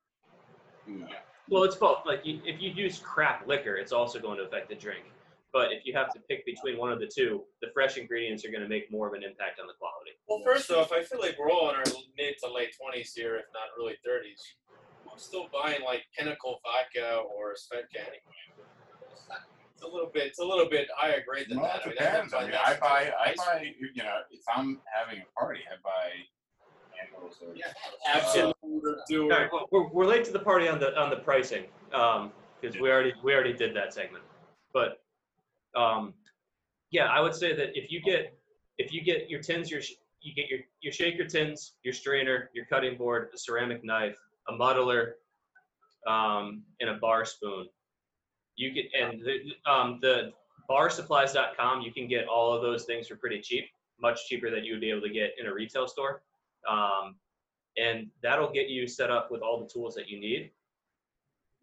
well, 1.50 1.64
it's 1.64 1.76
both. 1.76 2.00
Like 2.06 2.26
you, 2.26 2.42
if 2.46 2.62
you 2.62 2.72
use 2.72 3.00
crap 3.00 3.48
liquor, 3.48 3.76
it's 3.76 3.92
also 3.92 4.20
going 4.20 4.38
to 4.38 4.44
affect 4.44 4.70
the 4.70 4.76
drink. 4.76 5.06
But 5.52 5.72
if 5.72 5.86
you 5.86 5.94
have 5.94 6.14
to 6.14 6.20
pick 6.30 6.46
between 6.46 6.78
one 6.78 6.92
of 6.92 7.00
the 7.00 7.08
two, 7.08 7.42
the 7.62 7.70
fresh 7.74 7.98
ingredients 7.98 8.46
are 8.46 8.52
going 8.52 8.62
to 8.62 8.70
make 8.70 8.92
more 8.92 9.08
of 9.08 9.14
an 9.14 9.24
impact 9.24 9.60
on 9.60 9.66
the 9.66 9.74
quality. 9.80 10.12
Well, 10.28 10.42
first 10.46 10.70
off, 10.70 10.92
I 10.92 11.02
feel 11.02 11.20
like 11.20 11.38
we're 11.40 11.50
all 11.50 11.70
in 11.70 11.76
our 11.76 11.84
mid 12.18 12.36
to 12.44 12.54
late 12.54 12.76
twenties 12.80 13.14
here, 13.16 13.36
if 13.38 13.46
not 13.54 13.70
early 13.80 13.96
thirties. 14.06 14.42
I'm 15.12 15.18
still 15.18 15.48
buying 15.52 15.82
like 15.84 16.04
Pinnacle 16.18 16.60
vodka 16.64 17.18
or 17.18 17.54
Svedka 17.54 18.00
anyway. 18.00 18.60
It's 19.80 19.88
a 19.88 19.92
little 19.94 20.10
bit. 20.14 20.28
It's 20.28 20.40
a 20.40 20.44
little 20.46 20.68
bit 20.70 20.90
higher 20.94 21.24
grade 21.26 21.46
than 21.48 21.62
Well, 21.62 21.68
that. 21.68 21.78
it 21.78 21.84
I 21.86 21.88
mean, 21.88 21.96
depends. 21.98 22.34
I 22.34 22.38
buy 22.38 22.44
mean, 22.44 22.52
that 22.52 22.68
I 22.68 22.80
buy. 22.80 23.14
I 23.18 23.34
buy. 23.38 23.74
You 23.96 24.04
know, 24.04 24.18
if 24.30 24.42
I'm 24.54 24.82
having 24.94 25.22
a 25.22 25.40
party, 25.40 25.62
I 25.72 25.76
buy 25.82 26.12
candles 27.00 27.38
or. 27.42 27.56
Yeah, 27.56 27.72
Absolut 28.06 28.56
All 28.62 28.96
doer. 29.10 29.30
right, 29.30 29.50
well, 29.54 29.68
we're, 29.72 29.88
we're 29.88 30.06
late 30.06 30.26
to 30.26 30.32
the 30.32 30.40
party 30.40 30.68
on 30.68 30.80
the 30.82 30.98
on 31.00 31.10
the 31.10 31.16
pricing 31.16 31.64
because 31.92 32.78
we 32.82 32.92
already 32.92 33.14
we 33.24 33.34
already 33.34 33.54
did 33.54 33.74
that 33.78 33.94
segment. 33.94 34.24
But 34.74 35.02
um, 35.78 36.14
yeah, 36.92 37.06
I 37.06 37.22
would 37.22 37.34
say 37.34 37.56
that 37.56 37.70
if 37.74 37.90
you 37.90 38.02
get 38.02 38.38
if 38.80 38.92
you 38.92 39.02
get 39.02 39.30
your 39.30 39.42
tins, 39.42 39.72
your 39.72 39.82
sh- 39.82 39.94
you 40.22 40.34
get 40.36 40.50
your 40.50 40.60
your 40.82 40.92
shaker 40.92 41.24
tins, 41.24 41.76
your 41.84 41.94
strainer, 41.94 42.50
your 42.54 42.66
cutting 42.66 42.98
board, 42.98 43.30
a 43.34 43.38
ceramic 43.38 43.86
knife, 43.86 44.18
a 44.50 44.52
muddler, 44.52 45.16
um, 46.06 46.64
and 46.82 46.90
a 46.90 46.96
bar 46.96 47.24
spoon. 47.24 47.68
You 48.60 48.72
get 48.72 48.88
and 48.94 49.22
the 49.22 49.72
um, 49.72 50.00
the 50.02 50.34
barsupplies.com. 50.70 51.82
You 51.82 51.94
can 51.94 52.10
get 52.10 52.28
all 52.28 52.54
of 52.54 52.62
those 52.62 52.84
things 52.84 53.08
for 53.08 53.16
pretty 53.16 53.40
cheap, 53.40 53.66
much 54.02 54.28
cheaper 54.28 54.52
than 54.52 54.66
you 54.66 54.74
would 54.74 54.82
be 54.82 54.92
able 54.92 55.02
to 55.02 55.10
get 55.10 55.32
in 55.40 55.48
a 55.48 55.54
retail 55.54 55.88
store. 55.88 56.24
Um, 56.70 57.16
and 57.78 58.08
that'll 58.22 58.52
get 58.52 58.68
you 58.68 58.86
set 58.86 59.10
up 59.10 59.32
with 59.32 59.42
all 59.42 59.62
the 59.62 59.68
tools 59.68 59.96
that 59.96 60.10
you 60.10 60.20
need. 60.20 60.52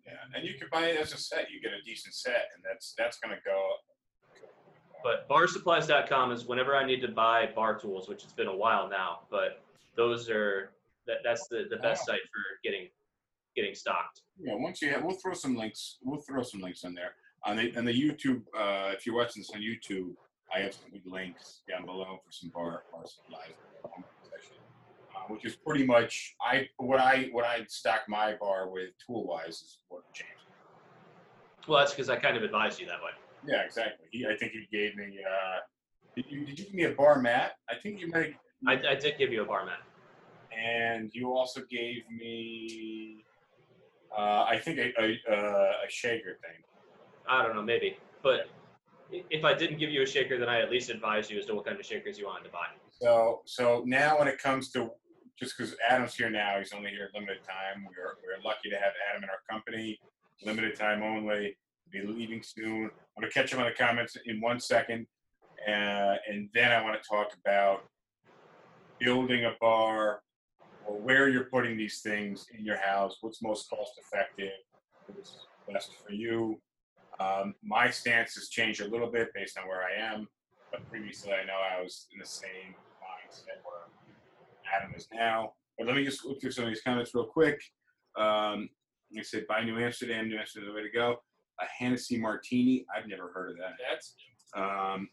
Yeah, 0.06 0.12
and 0.34 0.46
you 0.46 0.54
can 0.54 0.68
buy 0.72 0.86
it 0.86 0.98
as 0.98 1.12
a 1.12 1.18
set. 1.18 1.50
You 1.50 1.60
get 1.60 1.72
a 1.72 1.82
decent 1.82 2.14
set, 2.14 2.48
and 2.54 2.64
that's 2.64 2.94
that's 2.96 3.18
gonna 3.18 3.36
go. 3.44 3.60
But 5.04 5.28
barsupplies.com 5.28 6.32
is 6.32 6.46
whenever 6.46 6.74
I 6.74 6.86
need 6.86 7.02
to 7.02 7.08
buy 7.08 7.50
bar 7.54 7.78
tools, 7.78 8.08
which 8.08 8.24
it's 8.24 8.32
been 8.32 8.46
a 8.46 8.56
while 8.56 8.88
now, 8.88 9.20
but 9.30 9.62
those 9.96 10.30
are 10.30 10.70
that, 11.06 11.18
that's 11.22 11.46
the, 11.48 11.66
the 11.68 11.76
best 11.76 12.06
site 12.06 12.22
for 12.22 12.40
getting 12.64 12.88
getting 13.56 13.74
stocked. 13.74 14.22
Yeah, 14.38 14.54
once 14.54 14.80
you 14.82 14.90
have, 14.90 15.02
we'll 15.04 15.16
throw 15.16 15.32
some 15.34 15.56
links. 15.56 15.98
We'll 16.02 16.20
throw 16.20 16.42
some 16.42 16.60
links 16.60 16.84
in 16.84 16.94
there 16.94 17.12
on 17.44 17.56
the 17.56 17.76
on 17.76 17.84
the 17.84 17.92
YouTube. 17.92 18.42
Uh, 18.56 18.92
if 18.92 19.06
you're 19.06 19.16
watching 19.16 19.40
this 19.42 19.50
on 19.54 19.60
YouTube, 19.60 20.14
I 20.54 20.60
have 20.60 20.74
some 20.74 20.90
good 20.92 21.06
links 21.10 21.62
down 21.68 21.84
below 21.86 22.20
for 22.24 22.30
some 22.32 22.50
bar 22.50 22.84
bar 22.92 23.04
supplies, 23.06 23.56
uh, 23.84 25.20
which 25.28 25.44
is 25.44 25.56
pretty 25.56 25.84
much 25.86 26.34
I 26.40 26.68
what 26.76 27.00
I 27.00 27.28
what 27.32 27.44
I 27.44 27.64
stock 27.68 28.02
my 28.08 28.34
bar 28.40 28.68
with 28.70 28.90
tool 29.04 29.26
wise 29.26 29.62
is 29.62 29.78
what 29.88 30.02
James. 30.14 30.30
Well, 31.68 31.78
that's 31.80 31.92
because 31.92 32.08
I 32.10 32.16
kind 32.16 32.36
of 32.36 32.42
advised 32.44 32.78
you 32.80 32.86
that 32.86 33.02
way. 33.02 33.10
Yeah, 33.46 33.62
exactly. 33.64 34.06
He, 34.10 34.26
I 34.26 34.36
think 34.36 34.52
he 34.52 34.66
gave 34.70 34.96
me. 34.96 35.18
Uh, 35.28 35.58
did 36.14 36.26
you 36.30 36.44
did 36.46 36.58
you 36.58 36.64
give 36.66 36.74
me 36.74 36.84
a 36.84 36.92
bar 36.92 37.20
mat? 37.20 37.52
I 37.68 37.74
think 37.74 38.00
you 38.00 38.08
might. 38.08 38.36
I, 38.66 38.92
I 38.92 38.94
did 38.94 39.18
give 39.18 39.32
you 39.32 39.42
a 39.42 39.44
bar 39.44 39.66
mat. 39.66 39.78
and 40.56 41.10
you 41.14 41.32
also 41.32 41.60
gave 41.70 42.02
me. 42.10 43.25
Uh, 44.16 44.44
I 44.48 44.58
think 44.58 44.78
a, 44.78 44.92
a, 44.98 45.34
uh, 45.34 45.72
a 45.86 45.90
shaker 45.90 46.38
thing. 46.42 46.62
I 47.28 47.42
don't 47.42 47.54
know, 47.54 47.62
maybe. 47.62 47.96
But 48.22 48.48
if 49.10 49.44
I 49.44 49.54
didn't 49.54 49.78
give 49.78 49.90
you 49.90 50.02
a 50.02 50.06
shaker, 50.06 50.38
then 50.38 50.48
I 50.48 50.60
at 50.60 50.70
least 50.70 50.90
advise 50.90 51.30
you 51.30 51.38
as 51.38 51.46
to 51.46 51.54
what 51.54 51.64
kind 51.64 51.78
of 51.78 51.84
shakers 51.84 52.18
you 52.18 52.26
wanted 52.26 52.44
to 52.44 52.50
buy. 52.50 52.66
So 52.90 53.42
so 53.44 53.82
now 53.86 54.18
when 54.18 54.28
it 54.28 54.38
comes 54.38 54.70
to 54.72 54.90
just 55.38 55.56
because 55.56 55.76
Adam's 55.88 56.14
here 56.14 56.30
now, 56.30 56.58
he's 56.58 56.72
only 56.72 56.90
here 56.90 57.10
limited 57.14 57.44
time. 57.44 57.86
We're 57.86 58.14
we're 58.24 58.42
lucky 58.42 58.70
to 58.70 58.76
have 58.76 58.92
Adam 59.10 59.24
in 59.24 59.28
our 59.28 59.40
company, 59.50 59.98
limited 60.44 60.76
time 60.76 61.02
only. 61.02 61.56
Be 61.90 62.02
leaving 62.02 62.42
soon. 62.42 62.84
I'm 62.84 63.20
gonna 63.20 63.32
catch 63.32 63.52
him 63.52 63.60
on 63.60 63.66
the 63.66 63.72
comments 63.72 64.16
in 64.26 64.40
one 64.40 64.58
second, 64.58 65.06
uh, 65.68 66.16
and 66.28 66.48
then 66.52 66.72
I 66.72 66.82
want 66.82 67.00
to 67.00 67.08
talk 67.08 67.28
about 67.44 67.84
building 68.98 69.44
a 69.44 69.52
bar, 69.60 70.20
or 70.86 70.98
where 70.98 71.28
you're 71.28 71.44
putting 71.44 71.76
these 71.76 72.00
things 72.00 72.46
in 72.56 72.64
your 72.64 72.78
house, 72.78 73.18
what's 73.20 73.42
most 73.42 73.68
cost 73.68 73.92
effective, 73.98 74.52
what's 75.06 75.46
best 75.70 75.92
for 76.04 76.12
you. 76.12 76.60
Um, 77.18 77.54
my 77.62 77.90
stance 77.90 78.34
has 78.34 78.48
changed 78.48 78.80
a 78.80 78.88
little 78.88 79.10
bit 79.10 79.28
based 79.34 79.58
on 79.58 79.66
where 79.66 79.82
I 79.82 80.14
am, 80.14 80.28
but 80.70 80.88
previously 80.90 81.32
I 81.32 81.44
know 81.44 81.54
I 81.54 81.82
was 81.82 82.06
in 82.12 82.18
the 82.20 82.26
same 82.26 82.74
mindset 83.02 83.62
where 83.64 83.88
Adam 84.74 84.94
is 84.94 85.08
now. 85.12 85.54
But 85.78 85.86
let 85.86 85.96
me 85.96 86.04
just 86.04 86.24
look 86.24 86.40
through 86.40 86.52
some 86.52 86.64
of 86.64 86.70
these 86.70 86.82
comments 86.82 87.14
real 87.14 87.26
quick. 87.26 87.60
Um, 88.18 88.68
they 89.12 89.22
said, 89.22 89.46
buy 89.46 89.62
New 89.62 89.78
Amsterdam, 89.78 90.28
New 90.28 90.38
Amsterdam, 90.38 90.68
is 90.68 90.72
the 90.72 90.76
way 90.76 90.82
to 90.82 90.92
go. 90.92 91.16
A 91.60 91.64
Hennessy 91.78 92.18
Martini, 92.18 92.84
I've 92.94 93.08
never 93.08 93.30
heard 93.32 93.50
of 93.52 93.56
that. 93.58 93.72
That's 93.88 94.14
Um, 94.54 95.08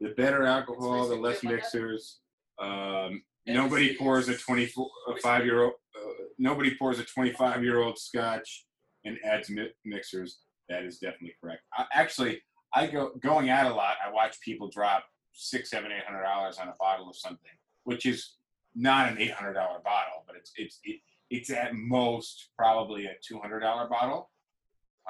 the 0.00 0.10
better 0.10 0.44
alcohol, 0.44 1.08
the 1.08 1.14
less 1.14 1.42
mixers. 1.42 2.20
Um, 2.58 3.22
nobody 3.46 3.96
pours 3.96 4.28
a 4.28 4.36
24, 4.36 4.88
a 5.08 5.16
five 5.20 5.44
year 5.44 5.64
old. 5.64 5.74
Uh, 5.96 6.24
nobody 6.38 6.74
pours 6.76 6.98
a 6.98 7.04
25 7.04 7.62
year 7.62 7.80
old 7.80 7.98
Scotch 7.98 8.64
and 9.04 9.18
adds 9.24 9.50
mi- 9.50 9.72
mixers. 9.84 10.38
That 10.68 10.84
is 10.84 10.98
definitely 10.98 11.34
correct. 11.40 11.62
I, 11.76 11.84
actually, 11.92 12.42
I 12.74 12.86
go 12.86 13.12
going 13.20 13.50
out 13.50 13.70
a 13.70 13.74
lot. 13.74 13.96
I 14.04 14.10
watch 14.10 14.40
people 14.40 14.68
drop 14.68 15.04
six, 15.32 15.70
seven, 15.70 15.92
eight 15.92 16.04
hundred 16.04 16.22
dollars 16.22 16.58
on 16.58 16.68
a 16.68 16.74
bottle 16.78 17.08
of 17.08 17.16
something, 17.16 17.52
which 17.84 18.06
is 18.06 18.36
not 18.74 19.10
an 19.10 19.18
eight 19.18 19.32
hundred 19.32 19.54
dollar 19.54 19.80
bottle, 19.84 20.24
but 20.26 20.36
it's 20.36 20.52
it's 20.56 20.80
it, 20.84 21.00
it's 21.30 21.50
at 21.50 21.74
most 21.74 22.50
probably 22.56 23.06
a 23.06 23.12
two 23.26 23.38
hundred 23.38 23.60
dollar 23.60 23.88
bottle. 23.88 24.30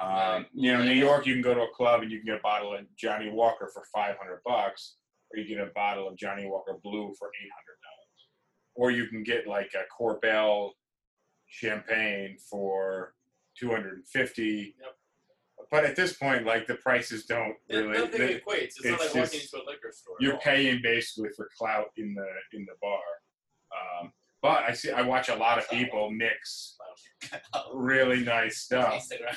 Um, 0.01 0.45
you 0.53 0.73
know, 0.73 0.81
in 0.81 0.87
New 0.87 0.93
York, 0.93 1.25
you 1.25 1.33
can 1.33 1.41
go 1.41 1.53
to 1.53 1.61
a 1.61 1.73
club 1.73 2.01
and 2.01 2.11
you 2.11 2.17
can 2.17 2.25
get 2.25 2.39
a 2.39 2.43
bottle 2.43 2.73
of 2.73 2.81
Johnnie 2.97 3.31
Walker 3.31 3.69
for 3.73 3.83
five 3.93 4.17
hundred 4.17 4.41
bucks, 4.45 4.95
or 5.31 5.39
you 5.39 5.47
get 5.47 5.65
a 5.65 5.71
bottle 5.73 6.07
of 6.07 6.17
Johnnie 6.17 6.47
Walker 6.47 6.77
Blue 6.83 7.13
for 7.17 7.29
eight 7.41 7.51
hundred 7.55 7.77
dollars, 7.81 7.94
or 8.75 8.91
you 8.91 9.07
can 9.07 9.23
get 9.23 9.47
like 9.47 9.71
a 9.73 9.83
Korbel 10.01 10.71
champagne 11.47 12.37
for 12.49 13.13
two 13.57 13.69
hundred 13.69 13.93
and 13.95 14.07
fifty. 14.07 14.75
Yep. 14.81 14.95
But 15.71 15.85
at 15.85 15.95
this 15.95 16.13
point, 16.13 16.45
like 16.45 16.67
the 16.67 16.75
prices 16.75 17.25
don't 17.25 17.55
It- 17.69 17.77
really. 17.77 17.97
nothing 17.99 18.19
they- 18.21 18.39
equates. 18.39 18.73
It's, 18.77 18.85
not 18.85 19.01
it's 19.01 19.15
like 19.15 19.23
walking 19.23 19.39
into 19.41 19.57
a 19.57 19.65
liquor 19.65 19.91
store. 19.91 20.15
you're 20.19 20.37
paying 20.39 20.81
basically 20.83 21.29
for 21.35 21.49
clout 21.57 21.87
in 21.97 22.13
the 22.13 22.27
in 22.57 22.65
the 22.65 22.73
bar. 22.81 22.99
Um, 24.01 24.11
but 24.41 24.63
I 24.63 24.73
see 24.73 24.91
I 24.91 25.01
watch 25.01 25.29
a 25.29 25.35
lot 25.35 25.57
of 25.57 25.69
people 25.69 26.11
mix 26.11 26.77
really 27.73 28.23
nice 28.23 28.59
stuff. 28.59 28.93
Instagram. 29.11 29.35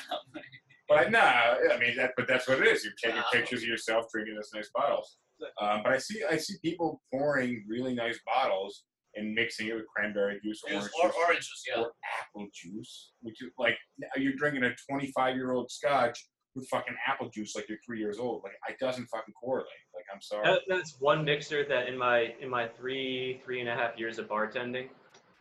But 0.87 1.07
I, 1.07 1.09
no, 1.09 1.19
I 1.19 1.77
mean 1.79 1.95
that. 1.97 2.11
But 2.17 2.27
that's 2.27 2.47
what 2.47 2.59
it 2.59 2.67
is. 2.67 2.83
You're 2.83 2.93
taking 3.01 3.21
pictures 3.31 3.61
of 3.63 3.67
yourself 3.69 4.05
drinking 4.11 4.35
those 4.35 4.51
nice 4.53 4.69
bottles. 4.73 5.17
Um, 5.61 5.81
but 5.83 5.93
I 5.93 5.97
see 5.97 6.21
I 6.29 6.37
see 6.37 6.55
people 6.61 7.01
pouring 7.11 7.63
really 7.67 7.93
nice 7.95 8.19
bottles 8.25 8.83
and 9.19 9.33
mixing 9.33 9.67
it 9.67 9.75
with 9.75 9.85
cranberry 9.87 10.39
juice, 10.43 10.61
Juice 10.67 10.71
orange 10.73 10.91
or 11.03 11.07
juice, 11.07 11.15
oranges, 11.25 11.63
yeah. 11.67 11.81
or 11.81 11.91
apple 12.21 12.47
juice. 12.53 13.11
Which 13.21 13.41
is 13.41 13.49
like 13.57 13.77
you're 14.17 14.33
drinking 14.33 14.63
a 14.63 14.71
25 14.89 15.35
year 15.35 15.51
old 15.51 15.69
Scotch 15.71 16.27
with 16.55 16.67
fucking 16.69 16.95
apple 17.07 17.29
juice 17.29 17.55
like 17.55 17.67
you're 17.69 17.77
three 17.85 17.99
years 17.99 18.17
old. 18.17 18.41
Like 18.43 18.53
it 18.69 18.77
doesn't 18.79 19.05
fucking 19.07 19.33
correlate. 19.33 19.67
Like 19.93 20.05
I'm 20.13 20.21
sorry. 20.21 20.45
That, 20.45 20.61
that's 20.67 20.97
one 20.99 21.23
mixer 21.23 21.65
that 21.65 21.87
in 21.87 21.97
my 21.97 22.33
in 22.39 22.49
my 22.49 22.67
three 22.67 23.41
three 23.43 23.59
and 23.59 23.69
a 23.69 23.75
half 23.75 23.97
years 23.97 24.19
of 24.19 24.27
bartending, 24.27 24.87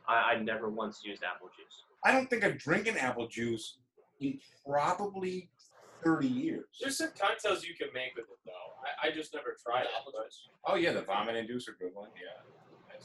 I, 0.09 0.35
I 0.35 0.41
never 0.41 0.69
once 0.69 1.01
used 1.05 1.23
apple 1.23 1.49
juice. 1.49 1.83
I 2.05 2.13
don't 2.13 2.29
think 2.29 2.45
I've 2.45 2.59
drinking 2.59 2.97
apple 2.97 3.27
juice 3.29 3.79
in 4.21 4.39
probably 4.67 5.49
30 6.05 6.29
years. 6.29 6.65
There's 6.81 6.99
some 6.99 7.11
cocktails 7.19 7.65
you 7.65 7.75
can 7.75 7.89
make 7.93 8.15
with 8.17 8.27
it 8.27 8.39
though. 8.47 8.53
I, 9.03 9.09
I 9.09 9.11
just 9.11 9.35
never 9.35 9.57
tried 9.65 9.83
it. 9.83 9.89
Apple 9.99 10.13
But 10.15 10.73
Oh 10.73 10.77
yeah, 10.77 10.93
the 10.93 11.03
vomit 11.03 11.35
inducer, 11.35 11.79
good 11.79 11.95
one. 11.95 12.09
Yeah, 12.15 12.43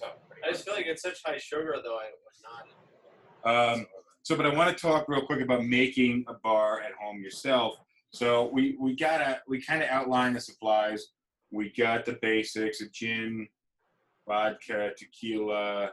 up 0.01 0.23
I 0.43 0.51
just 0.51 0.65
feel 0.65 0.73
like 0.73 0.85
it's 0.87 1.01
such 1.01 1.19
high 1.25 1.37
sugar 1.37 1.75
though. 1.83 1.97
I 1.97 2.09
would 2.11 2.75
not. 3.45 3.73
Um, 3.75 3.85
so, 4.23 4.35
but 4.35 4.45
I 4.45 4.53
want 4.53 4.75
to 4.75 4.81
talk 4.81 5.07
real 5.07 5.25
quick 5.25 5.41
about 5.41 5.65
making 5.65 6.25
a 6.27 6.33
bar 6.33 6.81
at 6.81 6.91
home 6.93 7.21
yourself. 7.21 7.77
So 8.11 8.49
we 8.53 8.77
we 8.79 8.95
gotta 8.95 9.41
we 9.47 9.61
kind 9.61 9.81
of 9.81 9.89
outline 9.89 10.33
the 10.33 10.41
supplies. 10.41 11.07
We 11.51 11.71
got 11.77 12.05
the 12.05 12.17
basics: 12.21 12.81
a 12.81 12.89
gin, 12.89 13.47
vodka, 14.27 14.91
tequila, 14.97 15.91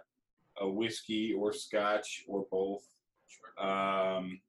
a 0.60 0.68
whiskey 0.68 1.32
or 1.32 1.52
scotch 1.52 2.24
or 2.28 2.46
both. 2.50 2.82
Um, 3.58 4.40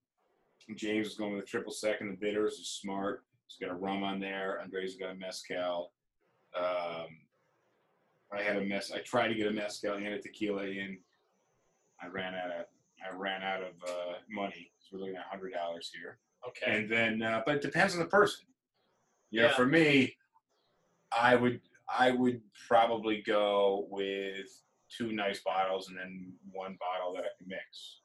James 0.76 1.08
is 1.08 1.16
going 1.16 1.36
with 1.36 1.43
a 1.43 1.47
triple 1.47 1.72
sec 1.72 2.02
in 2.02 2.08
the 2.08 2.18
bitters. 2.18 2.54
Is 2.54 2.68
smart. 2.68 3.24
He's 3.47 3.58
got 3.58 3.76
a 3.76 3.78
rum 3.78 4.04
on 4.04 4.20
there. 4.20 4.60
Andre's 4.62 4.95
got 4.95 5.12
a 5.12 5.16
mezcal. 5.16 5.91
Um, 6.58 7.08
I 8.34 8.41
had 8.41 8.55
a 8.57 8.61
mess. 8.61 8.91
I 8.91 8.99
tried 8.99 9.27
to 9.29 9.36
get 9.36 9.47
a 9.47 9.51
mezcal 9.51 9.93
and 9.95 10.07
a 10.07 10.19
tequila 10.19 10.63
in. 10.63 10.97
I 12.01 12.07
ran 12.07 12.34
out 12.34 12.51
of 12.51 12.65
I 13.03 13.15
ran 13.15 13.41
out 13.43 13.61
of 13.61 13.73
uh, 13.88 14.13
money. 14.29 14.71
So 14.79 14.89
we're 14.93 14.99
looking 15.01 15.15
at 15.15 15.23
hundred 15.29 15.53
dollars 15.53 15.91
here. 15.93 16.19
Okay. 16.47 16.79
And 16.79 16.89
then, 16.89 17.21
uh, 17.21 17.41
but 17.45 17.55
it 17.55 17.61
depends 17.61 17.93
on 17.93 17.99
the 17.99 18.05
person. 18.05 18.45
You 19.32 19.41
know, 19.41 19.47
Yeah. 19.47 19.53
for 19.55 19.65
me, 19.65 20.15
I 21.15 21.36
would 21.36 21.61
I 21.93 22.11
would 22.11 22.41
probably 22.67 23.21
go 23.21 23.88
with 23.89 24.47
two 24.95 25.11
nice 25.11 25.41
bottles 25.41 25.89
and 25.89 25.97
then 25.97 26.34
one 26.51 26.77
bottle 26.79 27.13
that 27.15 27.23
I 27.23 27.29
can 27.38 27.47
mix. 27.47 28.01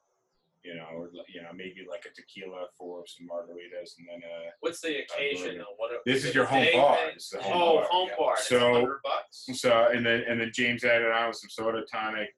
You 0.67 0.75
know, 0.75 0.87
or 0.93 1.09
you 1.33 1.41
know, 1.41 1.49
maybe 1.55 1.85
like 1.89 2.05
a 2.05 2.13
tequila 2.13 2.65
for 2.77 3.05
some 3.07 3.25
margaritas 3.25 3.93
and 3.99 4.07
then 4.09 4.21
a. 4.29 4.51
What's 4.59 4.81
the 4.81 4.99
occasion 4.99 5.59
though? 5.59 5.75
What? 5.77 5.91
This 6.05 6.25
is 6.25 6.35
your 6.35 6.43
home 6.43 6.67
bar. 6.73 6.97
This 7.13 7.29
the 7.29 7.41
home 7.41 7.53
oh, 7.55 7.75
bar, 7.75 7.87
home 7.89 8.09
bar. 8.17 8.33
it's 8.37 8.47
So-. 8.49 9.53
So 9.53 9.89
and 9.93 10.05
then 10.05 10.23
and 10.27 10.41
then 10.41 10.51
James 10.53 10.83
added 10.83 11.09
on 11.09 11.29
with 11.29 11.37
some 11.37 11.49
soda 11.49 11.83
tonic, 11.89 12.29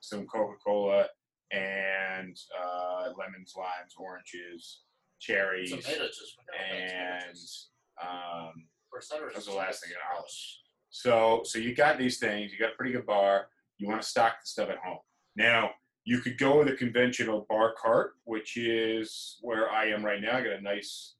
some 0.00 0.26
Coca 0.26 0.56
Cola, 0.62 1.06
and 1.50 2.36
uh, 2.62 3.04
lemons, 3.18 3.54
limes, 3.56 3.94
oranges, 3.96 4.82
cherries, 5.18 5.70
Tomato 5.70 6.06
juice. 6.08 6.36
and 6.70 7.36
um, 8.02 8.52
that 8.92 9.34
was 9.34 9.46
the 9.46 9.52
last 9.52 9.82
thing 9.82 9.92
in 9.92 9.96
our 9.96 10.20
house. 10.20 10.60
So 10.90 11.40
so 11.44 11.58
you 11.58 11.74
got 11.74 11.98
these 11.98 12.18
things. 12.18 12.52
You 12.52 12.58
got 12.58 12.72
a 12.72 12.76
pretty 12.76 12.92
good 12.92 13.06
bar. 13.06 13.48
You 13.78 13.88
want 13.88 14.02
to 14.02 14.08
stock 14.08 14.40
the 14.42 14.46
stuff 14.46 14.68
at 14.68 14.78
home. 14.78 14.98
Now 15.36 15.70
you 16.04 16.20
could 16.20 16.38
go 16.38 16.58
with 16.58 16.68
a 16.68 16.76
conventional 16.76 17.46
bar 17.48 17.74
cart, 17.80 18.14
which 18.24 18.56
is 18.56 19.38
where 19.42 19.70
I 19.70 19.86
am 19.86 20.04
right 20.04 20.20
now. 20.20 20.36
I 20.36 20.42
got 20.42 20.52
a 20.52 20.60
nice 20.60 21.14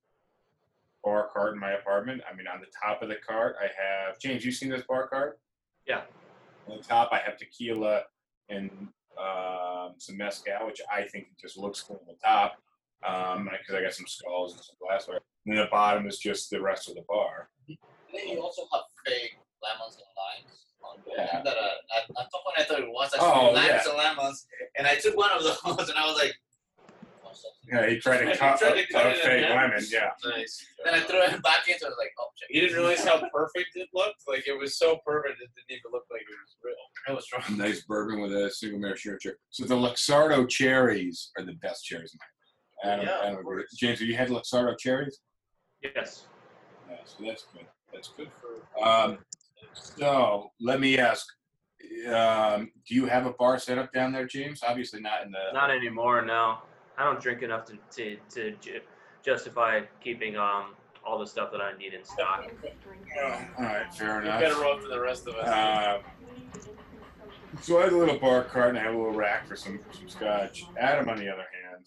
bar 1.04 1.28
cart 1.32 1.54
in 1.54 1.60
my 1.60 1.72
apartment. 1.72 2.22
I 2.30 2.34
mean, 2.34 2.46
on 2.46 2.60
the 2.60 2.66
top 2.82 3.02
of 3.02 3.08
the 3.08 3.16
cart, 3.16 3.56
I 3.60 3.64
have 3.64 4.18
James. 4.18 4.44
You 4.44 4.52
seen 4.52 4.70
this 4.70 4.82
bar 4.88 5.08
cart? 5.08 5.40
Yeah. 5.86 6.02
On 6.68 6.78
the 6.78 6.82
top, 6.82 7.10
I 7.12 7.18
have 7.18 7.36
tequila 7.36 8.02
and 8.48 8.70
um, 9.18 9.94
some 9.98 10.16
mezcal, 10.16 10.66
which 10.66 10.80
I 10.92 11.02
think 11.02 11.26
just 11.40 11.58
looks 11.58 11.82
cool 11.82 12.00
on 12.00 12.14
the 12.14 12.18
top 12.24 12.56
because 13.00 13.74
I 13.74 13.82
got 13.82 13.94
some 13.94 14.06
skulls 14.06 14.54
and 14.54 14.62
some 14.62 14.76
glassware. 14.80 15.20
And 15.44 15.56
then 15.56 15.64
the 15.64 15.70
bottom 15.70 16.06
is 16.06 16.18
just 16.18 16.50
the 16.50 16.60
rest 16.60 16.88
of 16.88 16.94
the 16.94 17.04
bar. 17.08 17.50
And 17.68 17.78
then 18.12 18.28
you 18.28 18.40
also 18.40 18.62
have 18.72 18.82
fake 19.04 19.36
lemons 19.62 19.96
and 19.96 20.46
limes. 20.46 20.64
On 21.06 21.12
Yeah. 21.16 21.42
That, 21.42 21.56
uh, 21.56 21.96
at, 21.96 22.02
at 22.10 22.26
some 22.30 22.40
point 22.44 22.56
I 22.58 22.64
thought 22.64 22.80
it 22.80 22.88
was 22.88 23.12
actually 23.14 23.28
Oh, 23.28 23.52
limes 23.52 23.68
yeah. 23.68 23.88
and 23.88 23.98
lemons, 23.98 24.46
and 24.76 24.86
I 24.86 24.94
took 24.96 25.16
one 25.16 25.30
of 25.32 25.42
those 25.42 25.58
and 25.64 25.98
I 25.98 26.06
was 26.06 26.16
like, 26.18 26.32
oh, 27.24 27.30
Yeah, 27.70 27.88
he 27.88 27.98
tried 27.98 28.18
to 28.18 28.26
He 28.30 28.36
cut, 28.36 28.58
tried 28.58 28.74
to 28.74 28.86
cut 28.92 29.06
a 29.06 29.10
it 29.10 29.16
in 29.16 29.22
fake 29.22 29.50
lemon. 29.50 29.84
Yeah. 29.90 30.10
Nice. 30.24 30.66
then 30.84 30.94
I 30.94 31.00
threw 31.00 31.22
it 31.22 31.42
back 31.42 31.68
into 31.68 31.84
it. 31.84 31.86
I 31.86 31.88
was 31.88 31.98
like, 31.98 32.12
oh, 32.18 32.28
shit. 32.36 32.48
You 32.54 32.60
didn't 32.62 32.76
realize 32.76 33.04
how 33.04 33.18
perfect 33.32 33.70
it 33.76 33.88
looked. 33.94 34.22
Like 34.26 34.46
it 34.46 34.58
was 34.58 34.78
so 34.78 34.98
perfect, 35.04 35.40
it 35.40 35.48
didn't 35.56 35.78
even 35.80 35.92
look 35.92 36.04
like 36.10 36.22
it 36.22 36.28
was 36.28 36.56
real. 36.64 36.74
It 37.08 37.14
was 37.14 37.26
wrong. 37.32 37.58
Nice 37.58 37.82
bourbon 37.82 38.20
with 38.20 38.32
a 38.32 38.50
single 38.50 38.80
maraschino. 38.80 39.16
So 39.50 39.64
the 39.64 39.74
Luxardo 39.74 40.48
cherries 40.48 41.30
are 41.38 41.44
the 41.44 41.54
best 41.54 41.84
cherries 41.84 42.12
in 42.14 42.18
my 42.86 42.92
opinion. 42.94 43.08
Yeah, 43.14 43.20
I 43.22 43.30
don't, 43.30 43.34
of 43.34 43.40
agree. 43.40 43.64
James, 43.76 43.98
have 44.00 44.08
you 44.08 44.16
had 44.16 44.28
Luxardo 44.28 44.78
cherries? 44.78 45.20
Yes. 45.82 46.26
Yeah, 46.88 46.96
so 47.04 47.16
that's 47.24 47.44
good. 47.52 47.66
That's 47.92 48.08
good. 48.08 48.30
For, 48.40 48.84
Um, 48.84 49.18
so 49.74 50.50
let 50.60 50.80
me 50.80 50.98
ask, 50.98 51.26
um, 52.12 52.70
do 52.86 52.94
you 52.94 53.06
have 53.06 53.26
a 53.26 53.32
bar 53.32 53.58
set 53.58 53.78
up 53.78 53.92
down 53.92 54.12
there, 54.12 54.26
James? 54.26 54.60
Obviously 54.66 55.00
not 55.00 55.24
in 55.24 55.30
the. 55.30 55.38
Not 55.52 55.70
anymore. 55.70 56.22
No, 56.24 56.58
I 56.96 57.04
don't 57.04 57.20
drink 57.20 57.42
enough 57.42 57.64
to 57.66 57.78
to, 57.96 58.16
to 58.30 58.52
ju- 58.60 58.80
justify 59.24 59.80
keeping 60.02 60.36
um 60.36 60.74
all 61.06 61.18
the 61.18 61.26
stuff 61.26 61.50
that 61.52 61.60
I 61.60 61.76
need 61.78 61.94
in 61.94 62.04
stock. 62.04 62.50
Oh, 63.20 63.40
all 63.58 63.64
right, 63.64 63.92
fair 63.94 64.20
enough. 64.20 64.40
you 64.40 64.46
enough. 64.46 64.58
better 64.58 64.66
off 64.66 64.82
for 64.82 64.88
the 64.88 65.00
rest 65.00 65.26
of 65.26 65.34
us. 65.36 65.46
Uh, 65.48 66.00
so 67.62 67.78
I 67.78 67.84
had 67.84 67.92
a 67.92 67.96
little 67.96 68.18
bar 68.18 68.44
cart 68.44 68.70
and 68.70 68.78
I 68.78 68.82
had 68.82 68.94
a 68.94 68.96
little 68.98 69.14
rack 69.14 69.46
for 69.48 69.56
some 69.56 69.80
some 69.92 70.08
scotch. 70.08 70.64
Adam, 70.78 71.08
on 71.08 71.16
the 71.16 71.28
other 71.28 71.46
hand, 71.64 71.86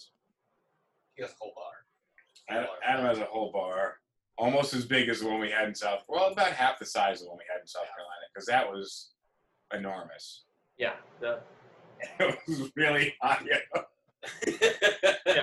He 1.16 1.22
has 1.22 1.32
a 1.32 1.36
whole 1.40 1.54
bar. 1.56 2.58
Adam, 2.58 2.70
Adam 2.84 3.06
has 3.06 3.20
a 3.20 3.26
whole 3.26 3.52
bar, 3.52 3.98
almost 4.42 4.74
as 4.74 4.86
big 4.86 5.08
as 5.08 5.20
the 5.20 5.28
one 5.28 5.40
we 5.40 5.52
had 5.52 5.68
in 5.68 5.76
South. 5.76 6.04
Well, 6.10 6.32
about 6.32 6.52
half 6.54 6.80
the 6.80 6.86
size 6.86 7.22
of 7.22 7.26
the 7.26 7.30
one 7.30 7.38
we 7.38 7.44
had 7.54 7.62
in 7.62 7.68
South 7.68 7.86
Carolina, 7.96 8.26
because 8.34 8.48
that 8.48 8.68
was 8.68 9.12
enormous. 9.74 10.46
Yeah. 10.78 10.94
The, 11.20 11.40
It 12.20 12.38
was 12.48 12.72
really 12.76 13.14
hot. 13.22 13.44
Yeah. 15.26 15.42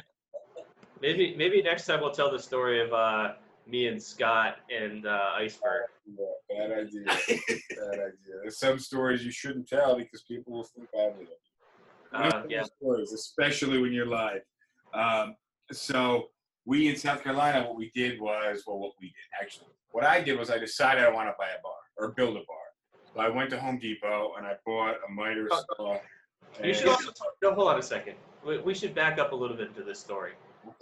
maybe 1.03 1.35
maybe 1.37 1.61
next 1.63 1.87
time 1.87 2.01
we'll 2.01 2.13
tell 2.13 2.31
the 2.31 2.39
story 2.39 2.81
of 2.81 2.93
uh 2.93 3.33
me 3.67 3.89
and 3.89 4.01
Scott 4.01 4.57
and 4.71 5.05
uh, 5.05 5.31
Iceberg. 5.37 5.87
Bad 6.49 6.71
idea. 6.71 7.05
Bad 7.05 7.95
idea. 7.95 8.35
There's 8.43 8.59
some 8.59 8.79
stories 8.79 9.25
you 9.25 9.31
shouldn't 9.31 9.69
tell 9.69 9.97
because 9.97 10.23
people 10.23 10.55
will 10.55 10.65
think 10.65 10.89
badly 10.93 11.25
of 11.25 11.29
you. 11.29 12.39
Uh, 12.39 12.43
yeah. 12.49 12.63
stories, 12.63 13.13
especially 13.13 13.79
when 13.79 13.93
you're 13.93 14.07
live. 14.07 14.41
Um, 14.95 15.35
so 15.71 16.29
we 16.69 16.89
in 16.89 16.97
South 16.97 17.25
Carolina, 17.25 17.67
what 17.67 17.77
we 17.77 17.91
did 17.95 18.21
was, 18.21 18.63
well, 18.67 18.79
what 18.79 18.93
we 19.01 19.07
did 19.07 19.15
actually, 19.43 19.69
what 19.91 20.05
I 20.05 20.21
did 20.21 20.39
was 20.39 20.51
I 20.51 20.59
decided 20.59 21.03
I 21.03 21.11
want 21.11 21.27
to 21.29 21.35
buy 21.39 21.49
a 21.59 21.63
bar 21.63 21.73
or 21.97 22.13
build 22.13 22.37
a 22.37 22.41
bar. 22.41 22.69
So 23.15 23.21
I 23.21 23.31
went 23.31 23.49
to 23.51 23.59
Home 23.59 23.79
Depot 23.79 24.35
and 24.37 24.47
I 24.47 24.53
bought 24.67 24.97
a 25.09 25.11
miter 25.11 25.49
saw. 25.77 25.97
You 26.63 26.75
should 26.75 26.89
also 26.89 27.11
talk, 27.13 27.33
no, 27.43 27.55
hold 27.55 27.69
on 27.69 27.79
a 27.79 27.83
second. 27.83 28.17
We, 28.47 28.59
we 28.59 28.75
should 28.75 28.95
back 28.95 29.19
up 29.19 29.33
a 29.33 29.35
little 29.35 29.57
bit 29.57 29.69
into 29.69 29.83
this 29.83 29.99
story. 29.99 30.33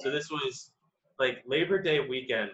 So 0.00 0.10
this 0.10 0.28
was 0.28 0.72
like 1.20 1.44
Labor 1.46 1.80
Day 1.80 2.00
weekend. 2.00 2.50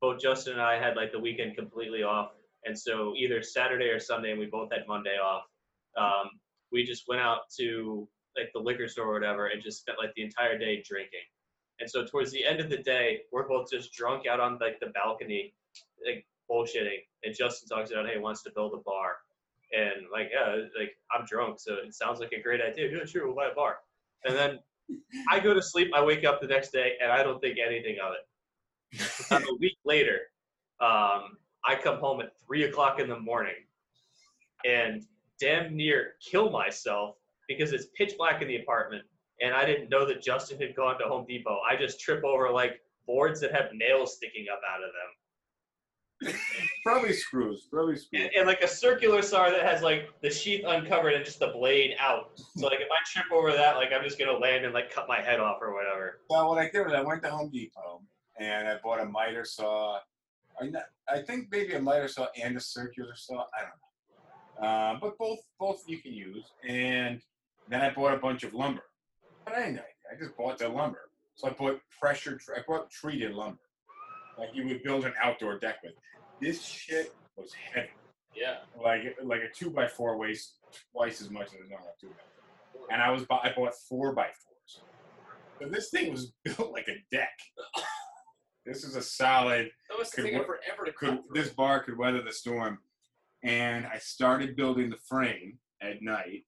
Both 0.00 0.20
Justin 0.20 0.52
and 0.52 0.62
I 0.62 0.78
had 0.78 0.94
like 0.94 1.10
the 1.10 1.18
weekend 1.18 1.56
completely 1.56 2.04
off, 2.04 2.30
and 2.64 2.78
so 2.78 3.14
either 3.16 3.42
Saturday 3.42 3.86
or 3.86 3.98
Sunday, 3.98 4.30
and 4.30 4.38
we 4.38 4.46
both 4.46 4.70
had 4.70 4.82
Monday 4.86 5.16
off. 5.18 5.42
Um, 5.96 6.30
we 6.70 6.84
just 6.84 7.02
went 7.08 7.20
out 7.20 7.40
to 7.58 8.08
like 8.36 8.50
the 8.54 8.60
liquor 8.60 8.86
store 8.86 9.08
or 9.08 9.14
whatever, 9.14 9.48
and 9.48 9.60
just 9.60 9.80
spent 9.80 9.98
like 9.98 10.12
the 10.14 10.22
entire 10.22 10.56
day 10.56 10.84
drinking. 10.88 11.26
And 11.80 11.88
so 11.88 12.04
towards 12.04 12.32
the 12.32 12.44
end 12.44 12.60
of 12.60 12.70
the 12.70 12.78
day, 12.78 13.20
we're 13.32 13.48
both 13.48 13.70
just 13.70 13.92
drunk 13.92 14.26
out 14.26 14.40
on 14.40 14.58
like 14.60 14.80
the 14.80 14.86
balcony, 14.88 15.54
like 16.04 16.26
bullshitting. 16.50 16.98
And 17.24 17.34
Justin 17.34 17.68
talks 17.68 17.90
about, 17.90 18.06
hey, 18.06 18.14
he 18.14 18.18
wants 18.18 18.42
to 18.44 18.50
build 18.54 18.72
a 18.74 18.78
bar, 18.78 19.16
and 19.72 20.06
like, 20.12 20.30
yeah, 20.32 20.56
like 20.78 20.92
I'm 21.12 21.24
drunk, 21.26 21.60
so 21.60 21.74
it 21.84 21.94
sounds 21.94 22.20
like 22.20 22.32
a 22.32 22.42
great 22.42 22.60
idea. 22.60 22.90
Yeah, 22.90 23.04
sure, 23.04 23.26
we'll 23.26 23.36
buy 23.36 23.48
a 23.50 23.54
bar. 23.54 23.78
And 24.24 24.34
then 24.34 24.58
I 25.30 25.40
go 25.40 25.54
to 25.54 25.62
sleep. 25.62 25.90
I 25.94 26.02
wake 26.02 26.24
up 26.24 26.40
the 26.40 26.46
next 26.46 26.70
day, 26.70 26.92
and 27.02 27.12
I 27.12 27.22
don't 27.22 27.40
think 27.40 27.58
anything 27.58 27.96
of 28.02 28.12
it. 28.12 29.26
About 29.26 29.42
a 29.42 29.56
week 29.60 29.76
later, 29.84 30.20
um, 30.80 31.36
I 31.64 31.74
come 31.82 31.98
home 31.98 32.20
at 32.20 32.32
three 32.46 32.64
o'clock 32.64 32.98
in 32.98 33.08
the 33.08 33.18
morning, 33.18 33.54
and 34.64 35.04
damn 35.40 35.76
near 35.76 36.14
kill 36.20 36.50
myself 36.50 37.16
because 37.48 37.72
it's 37.72 37.86
pitch 37.96 38.14
black 38.18 38.42
in 38.42 38.48
the 38.48 38.56
apartment, 38.56 39.04
and 39.40 39.54
I 39.54 39.64
didn't 39.64 39.90
know 39.90 40.06
that 40.06 40.22
Justin 40.22 40.60
had 40.60 40.74
gone 40.74 40.98
to 40.98 41.04
Home 41.06 41.24
Depot. 41.28 41.58
I 41.68 41.76
just 41.76 42.00
trip 42.00 42.24
over 42.24 42.50
like 42.50 42.80
boards 43.06 43.40
that 43.40 43.52
have 43.52 43.66
nails 43.72 44.16
sticking 44.16 44.46
up 44.52 44.60
out 44.68 44.80
of 44.82 44.90
them. 44.92 45.12
Probably 46.84 47.12
screws. 47.12 47.68
Probably 47.70 47.96
screws. 47.96 48.22
and, 48.24 48.30
and 48.36 48.46
like 48.46 48.62
a 48.62 48.68
circular 48.68 49.22
saw 49.22 49.50
that 49.50 49.62
has 49.62 49.82
like 49.82 50.08
the 50.20 50.30
sheath 50.30 50.64
uncovered 50.66 51.14
and 51.14 51.24
just 51.24 51.38
the 51.38 51.48
blade 51.48 51.94
out. 52.00 52.32
So 52.56 52.66
like 52.66 52.80
if 52.80 52.88
I 52.90 52.98
trip 53.06 53.26
over 53.32 53.52
that, 53.52 53.76
like 53.76 53.90
I'm 53.92 54.02
just 54.02 54.18
gonna 54.18 54.36
land 54.36 54.64
and 54.64 54.74
like 54.74 54.90
cut 54.90 55.06
my 55.08 55.20
head 55.20 55.40
off 55.40 55.58
or 55.60 55.72
whatever. 55.74 56.20
Well, 56.28 56.48
what 56.48 56.58
I 56.58 56.68
did 56.70 56.84
was 56.84 56.92
I 56.92 57.02
went 57.02 57.22
to 57.22 57.30
Home 57.30 57.50
Depot 57.50 58.02
and 58.40 58.68
I 58.68 58.76
bought 58.82 59.00
a 59.00 59.04
miter 59.04 59.44
saw. 59.44 60.00
I, 60.60 60.66
not, 60.66 60.84
I 61.08 61.20
think 61.20 61.48
maybe 61.52 61.74
a 61.74 61.80
miter 61.80 62.08
saw 62.08 62.26
and 62.42 62.56
a 62.56 62.60
circular 62.60 63.14
saw. 63.14 63.44
I 63.56 63.60
don't 63.60 63.70
know. 63.70 64.68
Um, 64.68 64.98
but 65.00 65.16
both 65.18 65.38
both 65.58 65.84
you 65.86 65.98
can 65.98 66.12
use. 66.12 66.50
And 66.68 67.20
then 67.68 67.80
I 67.80 67.90
bought 67.90 68.14
a 68.14 68.18
bunch 68.18 68.42
of 68.42 68.54
lumber. 68.54 68.82
I 69.52 69.60
didn't. 69.66 69.78
I 69.80 70.18
just 70.18 70.36
bought 70.36 70.58
the 70.58 70.68
lumber. 70.68 71.00
So 71.34 71.48
I 71.48 71.50
bought 71.50 71.80
pressure. 72.00 72.40
I 72.56 72.60
bought 72.66 72.90
treated 72.90 73.32
lumber, 73.32 73.60
like 74.38 74.48
you 74.54 74.66
would 74.66 74.82
build 74.82 75.04
an 75.04 75.12
outdoor 75.22 75.58
deck 75.58 75.76
with. 75.84 75.94
This 76.40 76.62
shit 76.62 77.14
was 77.36 77.52
heavy. 77.52 77.88
Yeah. 78.34 78.56
Like 78.82 79.16
like 79.22 79.40
a 79.40 79.48
two 79.54 79.70
by 79.70 79.86
four 79.88 80.16
weighs 80.16 80.54
twice 80.92 81.20
as 81.20 81.30
much 81.30 81.46
as 81.48 81.66
a 81.66 81.68
normal 81.70 81.94
two 82.00 82.08
by 82.08 82.14
four. 82.72 82.86
And 82.90 83.00
I 83.02 83.10
was 83.10 83.24
I 83.30 83.52
bought 83.56 83.74
four 83.88 84.12
by 84.14 84.26
fours. 84.26 84.80
So 85.60 85.68
this 85.68 85.90
thing 85.90 86.12
was 86.12 86.32
built 86.44 86.72
like 86.72 86.88
a 86.88 86.96
deck. 87.14 87.38
This 88.66 88.84
is 88.84 88.96
a 88.96 89.02
solid. 89.02 89.70
That 89.88 89.98
must 89.98 90.12
Could 90.12 90.24
wo- 90.32 90.44
forever 90.44 90.84
to 90.86 90.92
Could 90.92 91.20
this 91.32 91.48
bar 91.50 91.82
could 91.82 91.96
weather 91.96 92.22
the 92.22 92.32
storm? 92.32 92.78
And 93.42 93.86
I 93.86 93.98
started 93.98 94.56
building 94.56 94.90
the 94.90 94.98
frame 95.08 95.58
at 95.80 96.02
night, 96.02 96.44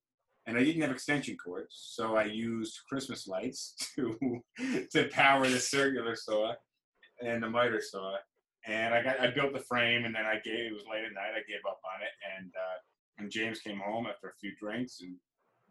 and 0.46 0.56
I 0.56 0.64
didn't 0.64 0.82
have 0.82 0.90
extension 0.90 1.36
cords, 1.36 1.74
so 1.94 2.16
I 2.16 2.24
used 2.24 2.80
Christmas 2.88 3.26
lights 3.26 3.74
to 3.96 4.40
to 4.92 5.08
power 5.08 5.48
the 5.48 5.60
circular 5.60 6.16
saw 6.16 6.54
and 7.22 7.42
the 7.42 7.50
miter 7.50 7.80
saw. 7.80 8.16
And 8.66 8.94
I 8.94 9.02
got 9.02 9.20
I 9.20 9.30
built 9.30 9.52
the 9.52 9.60
frame, 9.60 10.04
and 10.04 10.14
then 10.14 10.26
I 10.26 10.34
gave 10.44 10.66
it 10.66 10.74
was 10.74 10.84
late 10.90 11.04
at 11.04 11.14
night. 11.14 11.32
I 11.34 11.42
gave 11.48 11.60
up 11.68 11.80
on 11.84 12.02
it, 12.02 12.12
and 12.36 12.52
uh, 12.54 12.78
and 13.18 13.30
James 13.30 13.60
came 13.60 13.78
home 13.78 14.06
after 14.06 14.28
a 14.28 14.34
few 14.40 14.52
drinks 14.60 15.00
and 15.00 15.14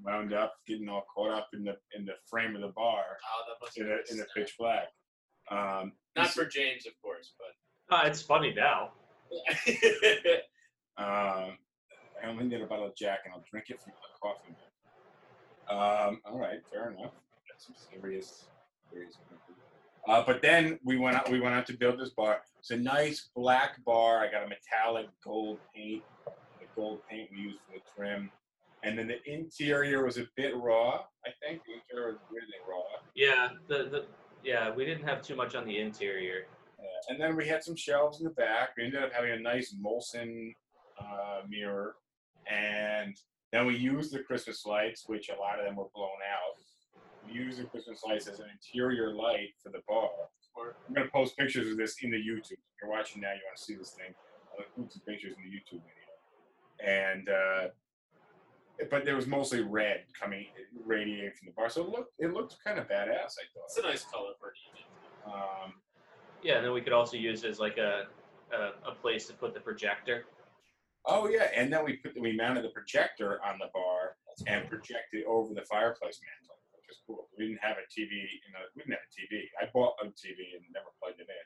wound 0.01 0.33
up 0.33 0.53
getting 0.67 0.87
all 0.89 1.05
caught 1.13 1.31
up 1.31 1.49
in 1.53 1.63
the 1.63 1.75
in 1.95 2.05
the 2.05 2.13
frame 2.29 2.55
of 2.55 2.61
the 2.61 2.69
bar 2.69 3.03
Oh, 3.03 3.43
that 3.47 3.65
must 3.65 3.77
in 3.77 3.85
a, 3.85 3.89
in 3.89 3.99
been 4.09 4.17
the 4.17 4.27
pitch 4.35 4.55
black. 4.57 4.87
Um, 5.51 5.93
Not 6.15 6.29
for 6.29 6.45
James, 6.45 6.85
of 6.85 6.93
course, 7.01 7.33
but 7.37 7.95
Uh, 7.95 8.07
it's 8.07 8.21
funny 8.21 8.53
now. 8.53 8.91
Um, 10.99 11.57
I 12.23 12.29
only 12.29 12.45
need 12.45 12.61
a 12.61 12.65
bottle 12.65 12.87
of 12.87 12.95
Jack, 12.95 13.19
and 13.25 13.33
I'll 13.33 13.43
drink 13.49 13.67
it 13.69 13.81
from 13.81 13.93
the 13.93 14.19
coffee. 14.21 14.55
Um, 15.69 16.21
all 16.25 16.39
right, 16.39 16.59
fair 16.71 16.91
enough. 16.91 17.13
That's 17.49 17.67
some 17.67 17.75
serious, 17.91 18.45
serious. 18.91 19.17
Uh, 20.07 20.23
but 20.25 20.41
then 20.41 20.79
we 20.83 20.97
went 20.97 21.15
out. 21.15 21.29
We 21.29 21.39
went 21.39 21.55
out 21.55 21.67
to 21.67 21.77
build 21.77 21.99
this 21.99 22.09
bar. 22.09 22.41
It's 22.59 22.71
a 22.71 22.77
nice 22.77 23.29
black 23.35 23.83
bar. 23.85 24.19
I 24.19 24.31
got 24.31 24.43
a 24.43 24.47
metallic 24.47 25.07
gold 25.23 25.59
paint. 25.75 26.03
The 26.25 26.65
gold 26.75 27.01
paint 27.09 27.29
we 27.31 27.37
used 27.37 27.59
for 27.67 27.73
the 27.73 27.81
trim, 27.95 28.31
and 28.83 28.97
then 28.97 29.07
the 29.07 29.19
interior 29.31 30.03
was 30.03 30.17
a 30.17 30.25
bit 30.35 30.55
raw. 30.55 31.01
I 31.25 31.29
think 31.41 31.61
the 31.65 31.73
interior 31.73 32.13
was 32.13 32.21
really 32.31 32.47
raw. 32.67 32.81
Yeah, 33.15 33.49
the 33.67 33.89
the 33.89 34.05
yeah 34.43 34.73
we 34.73 34.85
didn't 34.85 35.07
have 35.07 35.21
too 35.21 35.35
much 35.35 35.53
on 35.53 35.65
the 35.65 35.77
interior. 35.77 36.47
Uh, 36.79 37.13
and 37.13 37.21
then 37.21 37.35
we 37.35 37.45
had 37.45 37.63
some 37.63 37.75
shelves 37.75 38.19
in 38.19 38.23
the 38.23 38.31
back. 38.31 38.69
We 38.77 38.85
ended 38.85 39.03
up 39.03 39.11
having 39.11 39.31
a 39.31 39.39
nice 39.39 39.75
Molson 39.83 40.53
uh, 40.99 41.41
mirror, 41.47 41.95
and 42.47 43.15
then 43.51 43.65
we 43.65 43.75
used 43.75 44.13
the 44.13 44.19
Christmas 44.19 44.65
lights, 44.65 45.03
which 45.07 45.29
a 45.29 45.39
lot 45.39 45.59
of 45.59 45.65
them 45.65 45.75
were 45.75 45.89
blown 45.95 46.09
out. 46.31 46.57
We 47.27 47.33
used 47.33 47.59
the 47.59 47.65
Christmas 47.65 48.03
lights 48.03 48.27
as 48.27 48.39
an 48.39 48.47
interior 48.51 49.13
light 49.13 49.49
for 49.61 49.69
the 49.69 49.81
bar. 49.87 50.09
I'm 50.87 50.93
gonna 50.93 51.09
post 51.09 51.37
pictures 51.37 51.71
of 51.71 51.77
this 51.77 51.97
in 52.01 52.11
the 52.11 52.17
YouTube. 52.17 52.51
If 52.51 52.81
you're 52.81 52.91
watching 52.91 53.21
now, 53.21 53.31
you 53.31 53.39
want 53.45 53.57
to 53.57 53.63
see 53.63 53.75
this 53.75 53.91
thing. 53.91 54.13
I'll 54.51 54.65
include 54.65 54.91
some 54.91 55.01
pictures 55.07 55.33
in 55.37 55.49
the 55.49 55.55
YouTube 55.55 55.81
video. 55.81 56.09
And 56.83 57.29
uh, 57.29 57.67
but 58.89 59.05
there 59.05 59.15
was 59.15 59.27
mostly 59.27 59.61
red 59.61 60.03
coming 60.19 60.45
radiating 60.85 61.31
from 61.31 61.47
the 61.47 61.51
bar, 61.53 61.69
so 61.69 61.83
it 61.83 61.89
looked 61.89 62.13
it 62.19 62.33
looked 62.33 62.57
kind 62.63 62.79
of 62.79 62.87
badass. 62.87 63.35
I 63.37 63.45
thought 63.53 63.65
It's 63.65 63.77
a 63.77 63.81
nice 63.83 64.05
color 64.05 64.31
for 64.39 64.49
an 64.49 64.53
evening. 64.69 64.85
Um, 65.25 65.73
Yeah, 66.41 66.57
and 66.57 66.65
then 66.65 66.73
we 66.73 66.81
could 66.81 66.93
also 66.93 67.17
use 67.17 67.43
it 67.43 67.49
as 67.49 67.59
like 67.59 67.77
a 67.77 68.07
a, 68.51 68.89
a 68.89 68.95
place 68.95 69.27
to 69.27 69.33
put 69.33 69.53
the 69.53 69.59
projector. 69.59 70.25
Oh 71.05 71.27
yeah, 71.27 71.49
and 71.55 71.71
then 71.71 71.83
we 71.85 71.97
put 71.97 72.19
we 72.19 72.35
mounted 72.35 72.63
the 72.63 72.69
projector 72.69 73.39
on 73.43 73.57
the 73.59 73.67
bar 73.73 74.17
and 74.47 74.67
projected 74.69 75.23
over 75.27 75.53
the 75.53 75.63
fireplace 75.63 76.19
mantle, 76.23 76.57
which 76.75 76.85
is 76.89 76.97
cool. 77.07 77.27
We 77.37 77.47
didn't 77.47 77.61
have 77.61 77.77
a 77.77 77.85
TV, 77.91 78.11
you 78.11 78.51
know, 78.53 78.59
we 78.75 78.83
didn't 78.83 78.93
have 78.99 79.07
a 79.07 79.13
TV. 79.15 79.43
I 79.61 79.69
bought 79.73 79.95
a 80.01 80.05
TV 80.07 80.55
and 80.55 80.63
never 80.73 80.91
plugged 81.01 81.19
it 81.19 81.27
in. 81.27 81.45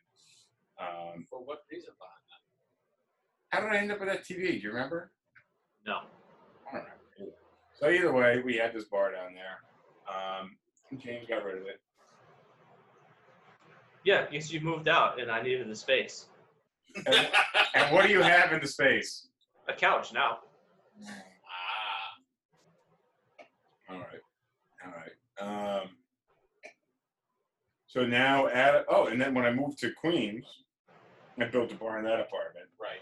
Um, 0.84 1.26
For 1.30 1.40
what 1.40 1.64
reason 1.72 1.94
behind 1.98 2.24
that? 2.30 2.42
how 3.50 3.62
did 3.62 3.72
I 3.76 3.80
end 3.82 3.92
up 3.92 4.00
with 4.00 4.10
that 4.10 4.24
TV? 4.26 4.52
Do 4.54 4.58
you 4.58 4.72
remember? 4.72 5.12
No, 5.86 6.02
I 6.68 6.72
don't 6.72 6.82
remember. 6.84 6.98
Either. 7.20 7.32
So 7.80 7.90
either 7.90 8.12
way, 8.14 8.42
we 8.44 8.58
had 8.58 8.74
this 8.74 8.86
bar 8.86 9.12
down 9.12 9.34
there. 9.34 9.62
Um, 10.10 10.56
and 10.92 11.00
James 11.00 11.28
got 11.28 11.44
rid 11.46 11.58
of 11.58 11.68
it. 11.68 11.80
yeah, 14.04 14.26
because 14.30 14.52
you 14.52 14.60
moved 14.62 14.88
out 14.88 15.20
and 15.22 15.32
I 15.32 15.42
needed 15.42 15.70
the 15.70 15.76
space. 15.76 16.28
And, 17.08 17.28
and 17.76 17.94
what 17.96 18.06
do 18.06 18.12
you 18.12 18.22
have 18.22 18.52
in 18.54 18.60
the 18.62 18.68
space? 18.68 19.28
A 19.68 19.74
couch 19.74 20.12
now. 20.14 20.40
ah, 21.06 22.14
All 23.90 23.98
right. 23.98 24.22
All 24.86 24.92
right. 24.92 25.80
Um, 25.82 25.90
so 27.88 28.06
now 28.06 28.48
at 28.48 28.86
oh, 28.90 29.08
and 29.08 29.20
then 29.22 29.34
when 29.34 29.46
I 29.46 29.52
moved 29.52 29.80
to 29.80 29.92
Queens, 29.92 30.46
I 31.40 31.46
built 31.46 31.72
a 31.72 31.76
bar 31.76 32.00
in 32.00 32.06
that 32.06 32.20
apartment. 32.20 32.68
right. 32.82 33.00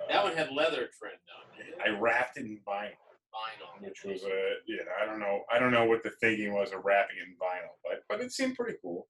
Uh, 0.00 0.06
That 0.12 0.24
one 0.24 0.36
had 0.36 0.50
leather 0.52 0.88
trim 0.98 1.12
on 1.12 1.60
it. 1.60 1.74
I 1.84 1.98
wrapped 1.98 2.38
it 2.38 2.46
in 2.46 2.58
vinyl, 2.66 2.92
Vinyl. 3.34 3.80
which 3.86 4.04
was 4.04 4.22
a 4.24 4.54
yeah, 4.66 4.82
I 5.00 5.04
don't 5.06 5.20
know 5.20 5.42
I 5.52 5.58
don't 5.58 5.72
know 5.72 5.84
what 5.84 6.02
the 6.02 6.12
thinking 6.20 6.52
was 6.54 6.72
of 6.72 6.84
wrapping 6.84 7.16
it 7.18 7.28
in 7.28 7.34
vinyl, 7.34 7.74
but 7.84 8.02
but 8.08 8.20
it 8.24 8.32
seemed 8.32 8.54
pretty 8.56 8.78
cool. 8.82 9.06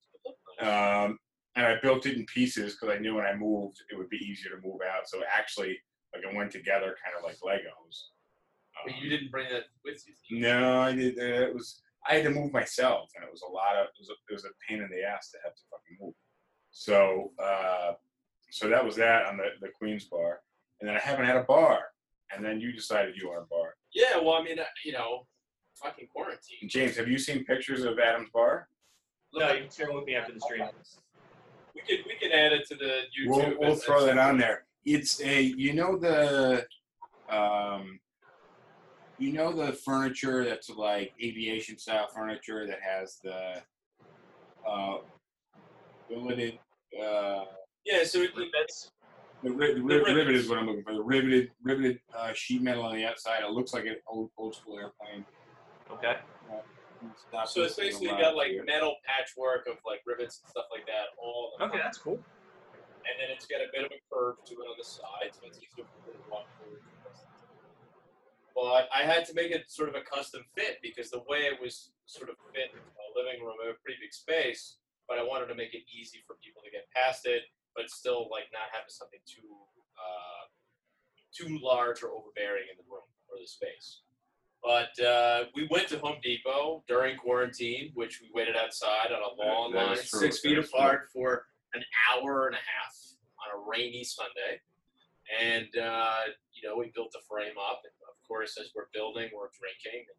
Um, 0.60 1.18
and 1.54 1.66
I 1.66 1.76
built 1.82 2.06
it 2.06 2.16
in 2.16 2.24
pieces 2.26 2.74
because 2.74 2.94
I 2.94 2.98
knew 2.98 3.14
when 3.14 3.24
I 3.26 3.34
moved 3.34 3.76
it 3.90 3.96
would 3.96 4.08
be 4.10 4.16
easier 4.18 4.50
to 4.56 4.66
move 4.66 4.80
out. 4.82 5.08
So 5.08 5.22
actually, 5.32 5.78
like 6.24 6.32
it 6.32 6.36
went 6.36 6.50
together 6.52 6.96
kind 7.02 7.16
of 7.16 7.24
like 7.24 7.36
Legos. 7.36 8.08
But 8.84 8.94
Um, 8.94 9.00
you 9.02 9.10
didn't 9.10 9.30
bring 9.30 9.48
that 9.50 9.64
with 9.84 10.02
you. 10.06 10.40
No, 10.40 10.80
I 10.80 10.92
did. 10.94 11.18
Uh, 11.18 11.48
it 11.48 11.54
was 11.54 11.82
I 12.08 12.14
had 12.14 12.24
to 12.24 12.30
move 12.30 12.52
myself, 12.52 13.10
and 13.16 13.24
it 13.24 13.30
was 13.30 13.42
a 13.42 13.50
lot 13.50 13.76
of 13.76 13.86
it 13.86 13.98
was 13.98 14.08
a, 14.10 14.16
it 14.30 14.34
was 14.34 14.44
a 14.44 14.50
pain 14.68 14.82
in 14.82 14.88
the 14.90 15.02
ass 15.02 15.30
to 15.32 15.38
have 15.44 15.54
to 15.54 15.62
fucking 15.70 15.98
move. 16.00 16.14
So 16.70 17.32
uh, 17.42 17.92
so 18.50 18.68
that 18.68 18.84
was 18.84 18.96
that 18.96 19.26
on 19.26 19.36
the 19.36 19.50
the 19.60 19.68
Queens 19.78 20.04
bar, 20.04 20.40
and 20.80 20.88
then 20.88 20.96
I 20.96 21.00
haven't 21.00 21.26
had 21.26 21.36
a 21.36 21.42
bar, 21.44 21.80
and 22.34 22.44
then 22.44 22.60
you 22.60 22.72
decided 22.72 23.16
you 23.16 23.28
want 23.28 23.42
a 23.42 23.46
bar. 23.46 23.74
Yeah, 23.92 24.18
well, 24.18 24.34
I 24.34 24.42
mean, 24.42 24.58
uh, 24.58 24.64
you 24.84 24.92
know, 24.92 25.26
fucking 25.74 26.08
quarantine. 26.08 26.68
James, 26.68 26.96
have 26.96 27.08
you 27.08 27.18
seen 27.18 27.44
pictures 27.44 27.84
of 27.84 27.98
Adam's 27.98 28.30
bar? 28.32 28.68
Look 29.32 29.42
No, 29.42 29.52
you 29.52 29.62
can 29.62 29.70
share 29.70 29.92
with 29.92 30.04
me 30.04 30.14
after 30.14 30.32
the 30.32 30.40
stream. 30.40 30.66
we 31.74 31.80
could 31.82 32.04
we 32.06 32.14
could 32.20 32.32
add 32.32 32.52
it 32.52 32.66
to 32.68 32.76
the 32.76 33.02
YouTube. 33.18 33.26
We'll, 33.28 33.54
we'll 33.58 33.76
throw 33.76 34.04
that 34.06 34.18
on 34.18 34.38
there. 34.38 34.67
It's 34.90 35.20
a 35.20 35.42
you 35.42 35.74
know 35.74 35.98
the 35.98 36.64
um, 37.28 38.00
you 39.18 39.32
know 39.34 39.52
the 39.52 39.72
furniture 39.74 40.46
that's 40.46 40.70
like 40.70 41.12
aviation 41.22 41.76
style 41.78 42.08
furniture 42.14 42.66
that 42.66 42.78
has 42.80 43.18
the 43.22 43.56
uh, 44.66 44.96
billeted 46.08 46.58
uh, 46.98 47.44
Yeah, 47.84 48.02
so 48.04 48.22
it, 48.22 48.30
That's 48.58 48.90
the, 49.42 49.50
ri- 49.50 49.74
the, 49.74 49.80
The 49.82 50.14
rivet 50.14 50.34
is 50.34 50.48
what 50.48 50.58
I'm 50.58 50.66
looking 50.66 50.84
for. 50.84 50.94
The 50.94 51.02
riveted 51.02 51.50
riveted 51.62 52.00
uh, 52.16 52.32
sheet 52.34 52.62
metal 52.62 52.84
on 52.84 52.96
the 52.96 53.04
outside. 53.04 53.42
It 53.44 53.50
looks 53.50 53.74
like 53.74 53.84
an 53.84 53.96
old 54.10 54.30
old 54.38 54.54
school 54.54 54.78
airplane. 54.78 55.26
okay. 55.92 56.16
It's 57.12 57.52
so 57.52 57.62
it's 57.62 57.76
basically 57.76 58.08
got 58.08 58.32
uh, 58.32 58.36
like 58.36 58.52
here. 58.52 58.64
metal 58.64 58.96
patchwork 59.06 59.66
of 59.68 59.76
like 59.86 60.00
rivets 60.06 60.40
and 60.40 60.48
stuff 60.48 60.64
like 60.72 60.86
that 60.86 61.12
all 61.22 61.52
Okay, 61.60 61.68
front. 61.68 61.82
that's 61.84 61.98
cool. 61.98 62.18
And 63.08 63.16
then 63.16 63.32
it's 63.32 63.48
got 63.48 63.64
a 63.64 63.72
bit 63.72 63.88
of 63.88 63.90
a 63.90 64.00
curve 64.12 64.36
to 64.44 64.54
it 64.60 64.66
on 64.68 64.76
the 64.76 64.84
side, 64.84 65.32
so 65.32 65.48
it's 65.48 65.58
easier 65.58 65.88
for 65.88 66.12
it 66.12 66.20
to 66.20 66.24
walk 66.28 66.46
through. 66.60 66.76
But 68.52 68.90
I 68.90 69.06
had 69.06 69.24
to 69.30 69.34
make 69.34 69.54
it 69.54 69.70
sort 69.70 69.88
of 69.88 69.94
a 69.94 70.02
custom 70.02 70.42
fit 70.58 70.82
because 70.82 71.10
the 71.10 71.22
way 71.30 71.46
it 71.46 71.62
was 71.62 71.94
sort 72.06 72.28
of 72.28 72.36
fit 72.50 72.74
in 72.74 72.82
a 72.82 73.08
living 73.14 73.38
room, 73.38 73.54
a 73.62 73.72
pretty 73.80 74.02
big 74.02 74.12
space, 74.12 74.82
but 75.06 75.16
I 75.16 75.22
wanted 75.22 75.46
to 75.46 75.54
make 75.54 75.74
it 75.74 75.86
easy 75.86 76.18
for 76.26 76.34
people 76.42 76.60
to 76.66 76.70
get 76.70 76.90
past 76.90 77.24
it, 77.24 77.46
but 77.78 77.88
still 77.88 78.26
like 78.34 78.50
not 78.52 78.66
having 78.74 78.90
something 78.90 79.22
too 79.24 79.46
uh, 79.94 80.44
too 81.30 81.62
large 81.62 82.02
or 82.02 82.10
overbearing 82.10 82.66
in 82.66 82.76
the 82.76 82.86
room 82.90 83.06
or 83.30 83.38
the 83.38 83.46
space. 83.46 84.02
But 84.62 84.90
uh, 84.98 85.44
we 85.54 85.68
went 85.70 85.88
to 85.88 85.98
Home 86.00 86.18
Depot 86.22 86.82
during 86.88 87.16
quarantine, 87.16 87.92
which 87.94 88.20
we 88.20 88.28
waited 88.34 88.56
outside 88.56 89.14
on 89.14 89.22
a 89.22 89.32
long 89.40 89.72
that 89.72 89.86
line, 89.86 89.96
true, 89.96 90.18
six 90.18 90.42
that 90.42 90.48
feet 90.48 90.58
apart, 90.58 91.10
for 91.12 91.46
an 91.78 91.84
hour 92.10 92.46
and 92.50 92.56
a 92.58 92.64
half 92.66 92.94
on 93.38 93.54
a 93.54 93.58
rainy 93.62 94.02
Sunday. 94.02 94.58
And, 95.30 95.70
uh, 95.78 96.34
you 96.50 96.66
know, 96.66 96.76
we 96.76 96.90
built 96.94 97.12
the 97.12 97.22
frame 97.28 97.54
up. 97.54 97.82
And 97.84 97.94
of 98.10 98.18
course, 98.26 98.58
as 98.58 98.72
we're 98.74 98.90
building, 98.92 99.30
we're 99.30 99.54
drinking 99.54 100.10
and 100.10 100.18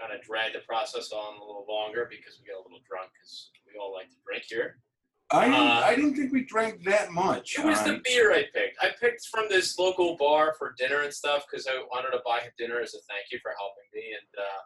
kind 0.00 0.10
of 0.10 0.24
drag 0.24 0.54
the 0.54 0.64
process 0.66 1.12
on 1.12 1.38
a 1.38 1.44
little 1.44 1.66
longer 1.68 2.08
because 2.10 2.38
we 2.40 2.46
get 2.46 2.56
a 2.56 2.62
little 2.62 2.82
drunk 2.88 3.10
because 3.14 3.50
we 3.66 3.78
all 3.78 3.92
like 3.92 4.10
to 4.10 4.18
drink 4.26 4.44
here. 4.48 4.78
I 5.30 5.44
didn't, 5.44 5.60
uh, 5.60 5.82
I 5.84 5.94
didn't 5.94 6.14
think 6.16 6.32
we 6.32 6.44
drank 6.44 6.84
that 6.84 7.12
much. 7.12 7.58
It 7.58 7.64
was 7.64 7.84
the 7.84 8.00
beer 8.02 8.32
I 8.32 8.44
picked. 8.54 8.78
I 8.80 8.90
picked 8.98 9.26
from 9.26 9.44
this 9.50 9.78
local 9.78 10.16
bar 10.16 10.54
for 10.58 10.74
dinner 10.78 11.02
and 11.02 11.12
stuff 11.12 11.44
because 11.44 11.66
I 11.66 11.76
wanted 11.92 12.16
to 12.16 12.22
buy 12.24 12.40
him 12.40 12.50
dinner 12.56 12.80
as 12.80 12.94
a 12.94 12.98
thank 13.10 13.28
you 13.30 13.38
for 13.42 13.52
helping 13.58 13.84
me. 13.92 14.16
And 14.16 14.42
uh, 14.42 14.62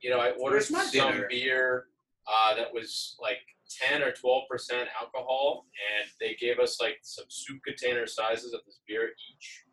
you 0.00 0.08
know, 0.08 0.18
I 0.18 0.30
ordered 0.30 0.64
some 0.64 0.90
dinner? 0.90 1.26
beer 1.28 1.88
uh, 2.26 2.56
that 2.56 2.72
was 2.72 3.16
like 3.20 3.40
ten 3.80 4.02
or 4.02 4.12
twelve 4.12 4.44
percent 4.50 4.88
alcohol, 5.00 5.66
and 5.98 6.10
they 6.20 6.34
gave 6.34 6.58
us 6.58 6.80
like 6.80 6.98
some 7.02 7.26
soup 7.28 7.60
container 7.66 8.06
sizes 8.06 8.52
of 8.52 8.60
this 8.66 8.80
beer 8.86 9.10
each. 9.34 9.64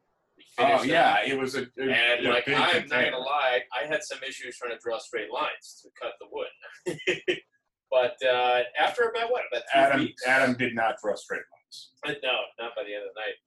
Oh 0.57 0.79
them. 0.79 0.89
yeah, 0.89 1.17
it 1.25 1.37
was 1.37 1.55
a, 1.55 1.61
a 1.61 1.81
And 1.81 2.25
like 2.25 2.47
I'm 2.47 2.87
not 2.87 3.03
gonna 3.03 3.17
lie, 3.17 3.61
I 3.73 3.87
had 3.87 4.03
some 4.03 4.19
issues 4.27 4.57
trying 4.57 4.71
to 4.71 4.79
draw 4.83 4.97
straight 4.97 5.31
lines 5.31 5.81
to 5.83 5.89
cut 6.01 6.13
the 6.19 6.27
wood. 6.31 7.37
but 7.91 8.17
uh, 8.27 8.61
after 8.77 9.03
about 9.03 9.31
what 9.31 9.43
about 9.51 9.63
Adam 9.73 10.01
weeks? 10.01 10.23
Adam 10.27 10.55
did 10.55 10.75
not 10.75 10.95
frustrate 11.01 11.41
straight 11.69 12.13
lines. 12.13 12.21
No, 12.23 12.63
not 12.63 12.75
by 12.75 12.83
the 12.83 12.93
end 12.93 13.03
of 13.03 13.09
the 13.13 13.21
night. 13.21 13.37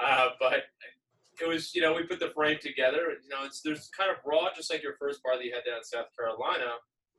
Uh, 0.00 0.28
but 0.40 0.64
it 1.40 1.48
was, 1.48 1.74
you 1.74 1.82
know, 1.82 1.94
we 1.94 2.04
put 2.04 2.20
the 2.20 2.30
frame 2.34 2.58
together. 2.60 3.16
You 3.22 3.28
know, 3.28 3.44
it's 3.44 3.62
there's 3.62 3.90
kind 3.96 4.10
of 4.10 4.16
raw, 4.24 4.48
just 4.54 4.70
like 4.70 4.82
your 4.82 4.94
first 4.98 5.22
bar 5.22 5.36
that 5.36 5.44
you 5.44 5.52
had 5.52 5.64
down 5.64 5.78
in 5.78 5.84
South 5.84 6.06
Carolina. 6.16 6.78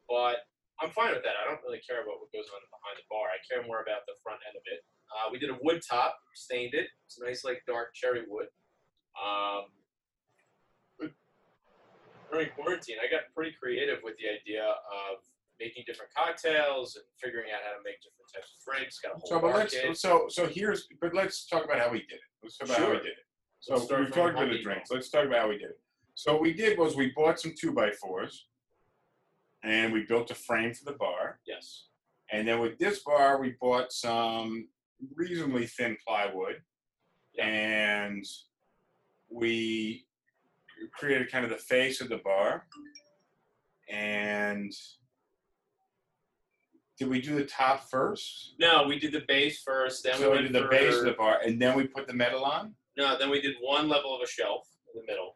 But 0.10 0.38
I'm 0.82 0.92
fine 0.92 1.14
with 1.14 1.24
that. 1.24 1.38
I 1.38 1.46
don't 1.46 1.62
really 1.62 1.82
care 1.86 2.02
about 2.02 2.18
what 2.20 2.34
goes 2.34 2.50
on 2.50 2.62
behind 2.74 2.98
the 2.98 3.06
bar. 3.10 3.30
I 3.30 3.40
care 3.46 3.62
more 3.66 3.86
about 3.86 4.06
the 4.10 4.18
front 4.26 4.42
end 4.48 4.58
of 4.58 4.66
it. 4.66 4.82
Uh, 5.14 5.30
we 5.30 5.38
did 5.38 5.54
a 5.54 5.58
wood 5.62 5.82
top, 5.86 6.18
stained 6.34 6.74
it. 6.74 6.90
It's 7.06 7.22
a 7.22 7.26
nice, 7.26 7.46
like 7.46 7.62
dark 7.70 7.94
cherry 7.94 8.26
wood. 8.28 8.50
Um, 9.14 9.70
during 12.34 12.50
quarantine, 12.58 12.98
I 12.98 13.06
got 13.06 13.30
pretty 13.36 13.54
creative 13.62 14.00
with 14.04 14.18
the 14.18 14.26
idea 14.26 14.66
of 14.66 15.22
making 15.60 15.84
different 15.86 16.12
cocktails 16.18 16.96
and 16.98 17.06
figuring 17.22 17.54
out 17.54 17.62
how 17.62 17.78
to 17.78 17.82
make 17.86 18.02
different 18.02 18.26
types 18.34 18.50
of 18.58 18.60
drinks. 18.66 19.00
Got 19.00 19.14
a 19.14 19.20
whole 19.22 19.30
So, 19.30 19.40
but 19.40 19.52
bar 19.54 19.58
let's 19.62 20.02
so 20.02 20.26
so 20.30 20.48
here's 20.48 20.88
but 21.00 21.14
let's 21.14 21.46
talk 21.46 21.64
about 21.64 21.80
how 21.80 21.92
we 21.92 22.00
did 22.00 22.18
it. 22.18 22.28
Let's 22.42 22.58
talk 22.58 22.70
about 22.70 22.80
how 22.80 22.92
we 22.92 22.98
did 22.98 23.14
it. 23.14 23.26
So 23.60 23.74
we've 23.76 24.12
talked 24.12 24.34
about 24.34 24.50
the 24.50 24.62
drinks. 24.62 24.90
Let's 24.92 25.10
talk 25.10 25.26
about 25.26 25.40
how 25.40 25.50
we 25.50 25.58
did 25.58 25.70
it. 25.70 25.80
So 26.16 26.34
what 26.34 26.42
we 26.42 26.54
did 26.54 26.78
was 26.78 26.96
we 26.96 27.14
bought 27.16 27.40
some 27.40 27.54
two 27.58 27.72
by 27.72 27.92
fours, 27.92 28.48
and 29.64 29.94
we 29.94 30.04
built 30.04 30.30
a 30.32 30.36
frame 30.36 30.74
for 30.74 30.86
the 30.86 30.98
bar. 30.98 31.40
Yes. 31.48 31.86
And 32.32 32.48
then 32.48 32.60
with 32.60 32.78
this 32.78 33.00
bar, 33.00 33.40
we 33.40 33.56
bought 33.62 33.92
some 33.92 34.68
reasonably 35.16 35.68
thin 35.68 35.98
plywood, 36.06 36.62
Yeah. 37.34 37.46
and 37.48 38.26
we 39.30 40.06
created 40.94 41.32
kind 41.32 41.44
of 41.46 41.52
the 41.52 41.58
face 41.58 42.02
of 42.02 42.10
the 42.10 42.18
bar. 42.18 42.68
And 43.90 44.72
did 46.98 47.10
we 47.10 47.22
do 47.22 47.36
the 47.36 47.46
top 47.46 47.90
first? 47.90 48.54
No, 48.60 48.84
we 48.88 49.00
did 49.00 49.12
the 49.12 49.24
base 49.28 49.62
first. 49.62 50.04
Then 50.04 50.18
so 50.18 50.32
we 50.32 50.38
we 50.38 50.44
did 50.44 50.54
the 50.54 50.62
for, 50.62 50.68
base 50.70 50.96
of 50.98 51.06
the 51.06 51.14
bar, 51.14 51.40
and 51.46 51.62
then 51.62 51.76
we 51.78 51.88
put 51.88 52.08
the 52.08 52.14
metal 52.14 52.44
on. 52.46 52.74
No, 52.98 53.18
then 53.18 53.30
we 53.30 53.42
did 53.42 53.56
one 53.62 53.90
level 53.90 54.16
of 54.16 54.22
a 54.22 54.28
shelf 54.28 54.68
in 54.94 55.02
the 55.02 55.06
middle, 55.08 55.36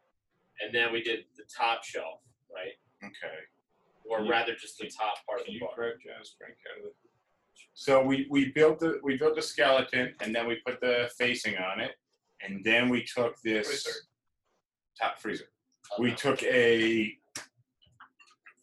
and 0.60 0.74
then 0.74 0.92
we 0.92 1.02
did 1.02 1.24
the 1.36 1.44
top 1.54 1.84
shelf, 1.84 2.20
right? 2.54 2.72
Okay. 3.04 3.34
Or 4.08 4.20
Yeah. 4.22 4.30
rather, 4.30 4.54
just 4.54 4.78
the 4.78 4.88
top 4.88 5.24
part 5.26 5.40
of 5.40 5.44
Can 5.46 5.54
the 5.54 5.58
you 5.60 5.66
bar. 5.66 5.74
grab 5.74 5.94
Jazz 6.02 6.34
Frank 6.38 6.56
out 6.72 6.78
of 6.78 6.84
the- 6.84 6.94
So 7.74 8.02
we, 8.02 8.26
we 8.30 8.50
built 8.52 8.80
the 8.80 8.98
we 9.02 9.16
built 9.16 9.34
the 9.36 9.42
skeleton 9.42 10.14
and 10.20 10.34
then 10.34 10.46
we 10.48 10.56
put 10.66 10.80
the 10.80 11.10
facing 11.18 11.56
on 11.58 11.80
it 11.80 11.92
and 12.40 12.64
then 12.64 12.88
we 12.88 13.04
took 13.04 13.40
this 13.42 13.66
Freezer. 13.68 13.98
top 15.00 15.18
freezer. 15.20 15.48
We 15.98 16.12
took 16.14 16.42
a 16.42 17.16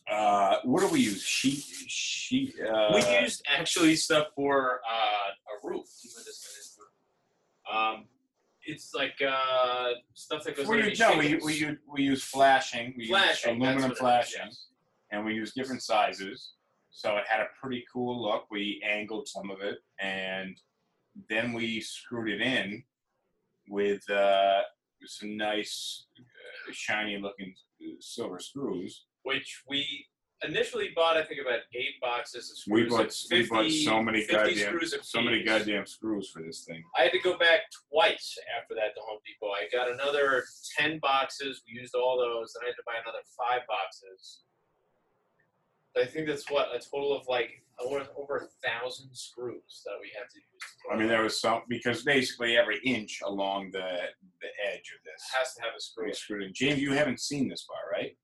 uh, 0.10 0.58
what 0.64 0.82
do 0.82 0.88
we 0.90 1.00
use? 1.00 1.24
Sheet 1.24 1.64
sheet. 1.88 2.54
Uh, 2.62 2.92
we 2.94 3.22
used 3.22 3.44
actually 3.48 3.96
stuff 3.96 4.28
for 4.36 4.82
uh, 4.88 5.30
a 5.54 5.68
roof. 5.68 5.88
See 5.88 6.10
what 6.16 6.26
this 6.26 6.46
one 6.46 6.60
is. 6.60 8.00
Um, 8.02 8.08
it's 8.64 8.94
like 8.94 9.20
uh, 9.28 9.90
stuff 10.14 10.44
that 10.44 10.56
goes 10.58 10.68
we, 10.68 10.76
underneath 10.76 11.00
no, 11.00 11.18
we, 11.18 11.24
shingles. 11.30 11.44
we 11.46 11.54
use 11.56 11.78
we 11.92 12.02
use 12.04 12.24
flashing. 12.24 12.94
We 12.98 13.08
flashing. 13.08 13.30
use 13.30 13.42
that's 13.42 13.46
aluminum 13.46 13.82
what 13.82 13.90
it 13.90 13.94
is, 13.94 14.00
flashing, 14.00 14.42
yes. 14.46 14.66
And 15.16 15.26
we 15.26 15.34
used 15.34 15.56
different 15.56 15.82
sizes. 15.82 16.52
So 16.92 17.16
it 17.18 17.24
had 17.28 17.42
a 17.42 17.48
pretty 17.62 17.84
cool 17.92 18.22
look. 18.22 18.46
We 18.52 18.82
angled 18.88 19.28
some 19.28 19.50
of 19.50 19.62
it, 19.62 19.78
and 20.00 20.58
then 21.30 21.54
we 21.54 21.82
screwed 21.82 22.30
it 22.30 22.42
in 22.42 22.84
with 23.68 24.08
uh, 24.10 24.62
some 25.06 25.36
nice, 25.36 26.06
uh, 26.20 26.72
shiny-looking 26.72 27.54
uh, 27.82 27.96
silver 28.00 28.40
screws. 28.40 29.06
Which 29.24 29.64
we 29.68 30.06
initially 30.44 30.90
bought, 30.96 31.18
I 31.18 31.24
think, 31.24 31.42
about 31.42 31.60
eight 31.74 32.00
boxes 32.02 32.50
of 32.52 32.72
We 32.72 32.88
screws. 32.88 32.92
bought 33.30 33.32
like 33.32 33.50
we 33.50 33.50
bought 33.50 33.72
so 33.72 34.04
many 34.04 34.26
goddamn 34.26 34.58
screws 34.58 34.96
so 35.02 35.22
many 35.22 35.44
goddamn 35.44 35.86
screws 35.86 36.30
for 36.30 36.44
this 36.44 36.64
thing. 36.64 36.84
I 36.98 37.04
had 37.04 37.12
to 37.12 37.20
go 37.20 37.38
back 37.38 37.62
twice 37.92 38.38
after 38.62 38.76
that 38.76 38.94
to 38.96 39.02
Home 39.08 39.20
Depot. 39.26 39.52
I 39.52 39.68
got 39.72 39.92
another 39.92 40.44
10 40.78 41.00
boxes. 41.00 41.62
We 41.68 41.80
used 41.80 41.96
all 41.96 42.18
those. 42.18 42.54
Then 42.54 42.66
I 42.66 42.68
had 42.68 42.76
to 42.76 42.84
buy 42.86 42.94
another 43.04 43.24
five 43.38 43.62
boxes. 43.68 44.44
I 45.98 46.06
think 46.06 46.28
that's 46.28 46.50
what 46.50 46.68
a 46.76 46.80
total 46.80 47.16
of 47.16 47.28
like 47.28 47.64
over, 47.80 48.06
over 48.18 48.38
a 48.38 48.68
thousand 48.68 49.10
screws 49.14 49.82
that 49.86 49.94
we 50.02 50.10
had 50.18 50.30
to 50.30 50.38
use. 50.38 50.62
to 50.90 50.94
I 50.94 50.98
mean, 50.98 51.08
there 51.08 51.24
was 51.24 51.40
some 51.40 51.62
because 51.68 52.04
basically 52.04 52.58
every 52.58 52.80
inch 52.86 53.22
along 53.26 53.72
the 53.72 53.80
the 54.42 54.72
edge 54.72 54.94
of 54.96 55.04
this 55.04 55.24
has 55.38 55.54
to 55.56 55.62
have 55.62 55.72
a 55.78 55.82
screw. 55.82 56.06
we 56.06 56.14
screwed 56.14 56.44
in. 56.44 56.54
James, 56.54 56.82
you 56.82 56.94
haven't 56.94 57.20
seen 57.20 57.48
this 57.50 57.66
bar, 57.68 57.92
right? 57.92 58.16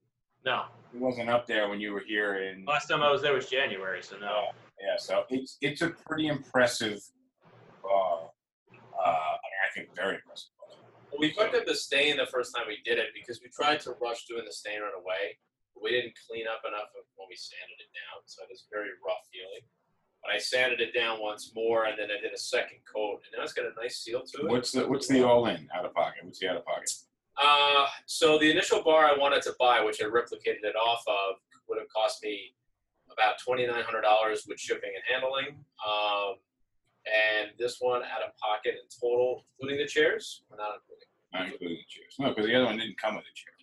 No. 0.45 0.63
It 0.93 0.99
wasn't 0.99 1.29
up 1.29 1.47
there 1.47 1.69
when 1.69 1.79
you 1.79 1.93
were 1.93 2.03
here 2.05 2.43
in. 2.43 2.65
Last 2.65 2.87
time 2.87 3.01
I 3.01 3.11
was 3.11 3.21
there 3.21 3.33
was 3.33 3.47
January, 3.47 4.01
so 4.01 4.17
no. 4.17 4.47
Yeah, 4.81 4.95
so 4.97 5.23
it's 5.29 5.57
it's 5.61 5.81
a 5.81 5.89
pretty 5.89 6.27
impressive 6.27 6.99
bar. 7.83 8.29
Uh, 8.71 9.07
I 9.07 9.11
mean, 9.11 9.61
I 9.69 9.73
think 9.73 9.95
very 9.95 10.15
impressive. 10.15 10.49
bar. 10.59 11.19
We 11.19 11.31
fucked 11.31 11.55
up 11.55 11.65
the 11.65 11.75
stain 11.75 12.17
the 12.17 12.25
first 12.25 12.55
time 12.55 12.65
we 12.67 12.77
did 12.83 12.97
it 12.97 13.07
because 13.13 13.41
we 13.41 13.49
tried 13.49 13.81
to 13.81 13.91
rush 14.01 14.25
doing 14.25 14.43
the 14.45 14.53
stain 14.53 14.81
right 14.81 14.93
away. 14.97 15.37
We 15.79 15.91
didn't 15.91 16.13
clean 16.27 16.45
up 16.45 16.61
enough 16.67 16.93
of 16.97 17.05
when 17.17 17.27
we 17.29 17.35
sanded 17.35 17.77
it 17.81 17.91
down, 17.93 18.21
so 18.25 18.43
it 18.43 18.49
was 18.49 18.65
very 18.71 18.93
rough 19.05 19.25
feeling. 19.33 19.65
But 20.21 20.33
I 20.33 20.37
sanded 20.37 20.79
it 20.81 20.93
down 20.93 21.19
once 21.19 21.51
more, 21.55 21.85
and 21.85 21.97
then 21.97 22.09
I 22.13 22.21
did 22.21 22.33
a 22.33 22.37
second 22.37 22.77
coat, 22.85 23.21
and 23.25 23.33
now 23.37 23.43
it's 23.43 23.53
got 23.53 23.65
a 23.65 23.73
nice 23.81 23.97
seal 23.97 24.21
to 24.21 24.45
it. 24.45 24.49
What's 24.49 24.71
the 24.71 24.87
what's 24.87 25.07
the 25.07 25.25
all 25.25 25.47
in 25.47 25.67
out 25.73 25.85
of 25.85 25.93
pocket? 25.93 26.21
What's 26.23 26.39
the 26.39 26.49
out 26.49 26.57
of 26.57 26.65
pocket? 26.65 26.91
Uh, 27.41 27.87
so 28.05 28.37
the 28.37 28.51
initial 28.51 28.83
bar 28.83 29.05
I 29.05 29.17
wanted 29.17 29.41
to 29.43 29.55
buy, 29.57 29.81
which 29.81 30.01
I 30.01 30.05
replicated 30.05 30.61
it 30.63 30.75
off 30.75 31.03
of, 31.07 31.41
would 31.67 31.79
have 31.79 31.89
cost 31.89 32.21
me 32.21 32.53
about 33.11 33.39
twenty 33.43 33.65
nine 33.65 33.83
hundred 33.83 34.01
dollars 34.01 34.45
with 34.47 34.59
shipping 34.59 34.91
and 34.93 35.03
handling. 35.09 35.57
Um, 35.81 36.35
and 37.09 37.49
this 37.57 37.77
one 37.79 38.03
out 38.03 38.21
of 38.21 38.37
pocket 38.37 38.75
in 38.77 38.85
total, 39.01 39.45
including 39.57 39.83
the 39.83 39.89
chairs, 39.89 40.43
or 40.51 40.57
not 40.57 40.77
including. 40.77 41.09
Not 41.33 41.45
including 41.49 41.77
the 41.77 41.89
chairs. 41.89 42.13
No, 42.19 42.29
because 42.29 42.45
the 42.45 42.53
other 42.55 42.65
one 42.65 42.77
didn't 42.77 42.99
come 43.01 43.15
with 43.15 43.25
the 43.25 43.33
chairs. 43.33 43.57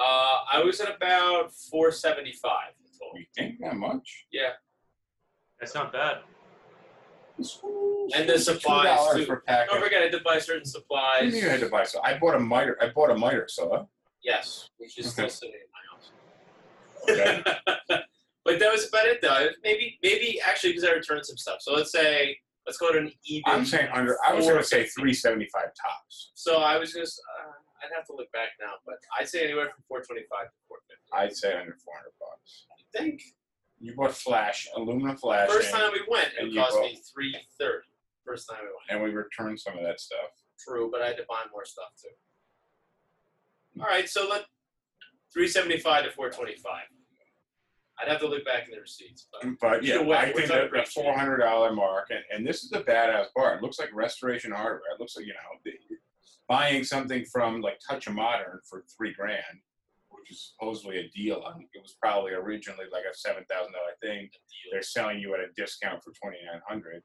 True. 0.00 0.06
Uh, 0.06 0.36
I 0.52 0.62
was 0.64 0.80
at 0.80 0.94
about 0.96 1.52
four 1.52 1.92
seventy 1.92 2.32
five 2.32 2.72
in 2.84 2.90
total. 2.98 3.18
You 3.18 3.26
think 3.36 3.60
that 3.60 3.76
much? 3.76 4.26
Yeah, 4.32 4.50
That's 5.58 5.74
not 5.74 5.92
bad. 5.92 6.18
And 8.14 8.28
the 8.28 8.38
supplies, 8.38 9.14
too. 9.14 9.24
per 9.26 9.40
packet. 9.40 9.70
don't 9.70 9.82
forget 9.82 10.00
I 10.00 10.02
had 10.04 10.12
to 10.12 10.20
buy 10.20 10.38
certain 10.38 10.62
I 10.66 10.68
supplies. 10.68 11.32
knew 11.32 11.40
you 11.40 11.48
had 11.48 11.60
to 11.60 11.68
buy 11.70 11.84
so. 11.84 12.00
I 12.02 12.18
bought 12.18 12.34
a 12.34 12.40
miter. 12.40 12.76
I 12.82 12.88
bought 12.94 13.10
a 13.10 13.14
miter 13.16 13.46
saw. 13.48 13.86
Yes, 14.22 14.68
which 14.78 14.98
is 14.98 15.10
still 15.10 15.28
sitting 15.30 15.54
in 15.54 15.70
my 15.72 15.82
house. 15.90 16.10
Okay. 17.08 17.42
but 18.44 18.58
that 18.58 18.70
was 18.72 18.88
about 18.88 19.06
it, 19.06 19.22
though. 19.22 19.48
Maybe, 19.64 19.98
maybe 20.02 20.38
actually, 20.46 20.72
because 20.72 20.84
I 20.84 20.92
returned 20.92 21.24
some 21.24 21.38
stuff. 21.38 21.58
So 21.60 21.72
let's 21.72 21.92
say, 21.92 22.36
let's 22.66 22.76
go 22.76 22.92
to 22.92 22.98
an 22.98 23.12
even. 23.24 23.44
I'm 23.46 23.64
saying 23.64 23.88
under. 23.94 24.18
I 24.26 24.34
was 24.34 24.44
going 24.44 24.58
to 24.58 24.64
say 24.64 24.84
375 24.84 25.62
tops. 25.62 26.32
So 26.34 26.58
I 26.58 26.76
was 26.76 26.92
just, 26.92 27.18
uh, 27.40 27.52
I'd 27.82 27.94
have 27.96 28.06
to 28.06 28.14
look 28.14 28.30
back 28.32 28.50
now, 28.60 28.74
but 28.84 28.96
I'd 29.18 29.28
say 29.28 29.44
anywhere 29.44 29.70
from 29.72 29.82
425 29.88 30.28
to 30.28 30.58
450. 30.68 31.10
I'd 31.16 31.34
say 31.36 31.52
under 31.56 31.76
400 31.80 32.12
bucks. 32.20 32.66
I 32.72 32.82
think 32.98 33.22
You 33.80 33.94
bought 33.96 34.12
flash, 34.14 34.68
aluminum 34.76 35.16
flash, 35.16 35.48
first 35.48 35.70
time 35.72 35.90
we 35.92 36.02
went, 36.08 36.28
and 36.38 36.48
it 36.48 36.52
you 36.54 36.60
cost 36.60 36.76
bought- 36.76 36.84
me 36.92 37.00
330. 37.00 37.88
First 38.26 38.48
time 38.48 38.60
we 38.62 38.68
went. 38.68 38.86
and 38.90 39.02
we 39.02 39.10
returned 39.16 39.58
some 39.58 39.76
of 39.78 39.82
that 39.84 39.98
stuff. 40.00 40.30
True, 40.58 40.90
but 40.92 41.00
I 41.00 41.06
had 41.08 41.16
to 41.16 41.24
buy 41.28 41.42
more 41.50 41.64
stuff 41.64 41.88
too. 42.00 42.12
Hmm. 43.74 43.80
All 43.82 43.88
right, 43.88 44.08
so 44.08 44.28
let 44.28 44.44
375 45.32 46.04
to 46.04 46.10
425. 46.10 46.84
I'd 48.00 48.08
have 48.08 48.20
to 48.20 48.26
look 48.28 48.44
back 48.46 48.64
in 48.64 48.70
the 48.74 48.80
receipts, 48.80 49.28
but 49.30 49.42
mm, 49.46 49.56
But 49.60 49.84
yeah, 49.84 49.96
Either 49.96 50.04
way, 50.04 50.16
I 50.16 50.26
which 50.28 50.36
think 50.36 50.50
I 50.50 50.54
that 50.54 50.60
the 50.60 50.66
appreciate. 50.80 51.04
four 51.04 51.12
hundred 51.16 51.36
dollar 51.38 51.72
mark, 51.74 52.08
and, 52.10 52.20
and 52.32 52.46
this 52.46 52.64
is 52.64 52.72
a 52.72 52.80
badass 52.82 53.26
bar. 53.36 53.56
It 53.56 53.62
looks 53.62 53.78
like 53.78 53.90
restoration 53.94 54.52
hardware. 54.52 54.92
It 54.94 55.00
looks 55.00 55.16
like 55.16 55.26
you 55.26 55.34
know, 55.34 55.58
the, 55.64 55.72
buying 56.50 56.82
something 56.82 57.24
from 57.24 57.60
like 57.60 57.78
Touch 57.88 58.08
of 58.08 58.14
Modern 58.14 58.58
for 58.68 58.82
three 58.94 59.14
grand, 59.14 59.60
which 60.10 60.32
is 60.32 60.52
supposedly 60.52 60.98
a 60.98 61.08
deal. 61.16 61.44
I 61.48 61.56
think 61.56 61.70
it 61.72 61.80
was 61.80 61.96
probably 62.02 62.32
originally 62.32 62.86
like 62.92 63.04
a 63.10 63.16
seven 63.16 63.44
thousand 63.48 63.72
dollar 63.72 63.94
thing. 64.02 64.28
They're 64.72 64.82
selling 64.82 65.20
you 65.20 65.32
at 65.34 65.40
a 65.40 65.46
discount 65.56 66.02
for 66.02 66.12
twenty 66.20 66.38
nine 66.44 66.60
hundred. 66.68 67.02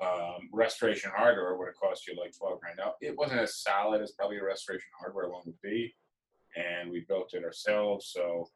Um, 0.00 0.48
restoration 0.52 1.10
hardware 1.14 1.56
would 1.58 1.66
have 1.66 1.76
cost 1.76 2.06
you 2.06 2.14
like 2.18 2.32
twelve 2.38 2.60
grand. 2.60 2.78
Now 2.78 2.94
it 3.02 3.14
wasn't 3.18 3.40
as 3.40 3.56
solid 3.56 4.00
as 4.02 4.12
probably 4.12 4.38
a 4.38 4.44
restoration 4.44 4.88
hardware 4.98 5.28
one 5.28 5.42
would 5.46 5.60
be, 5.60 5.92
and 6.56 6.90
we 6.92 7.00
built 7.00 7.34
it 7.34 7.44
ourselves, 7.44 8.06
so. 8.14 8.48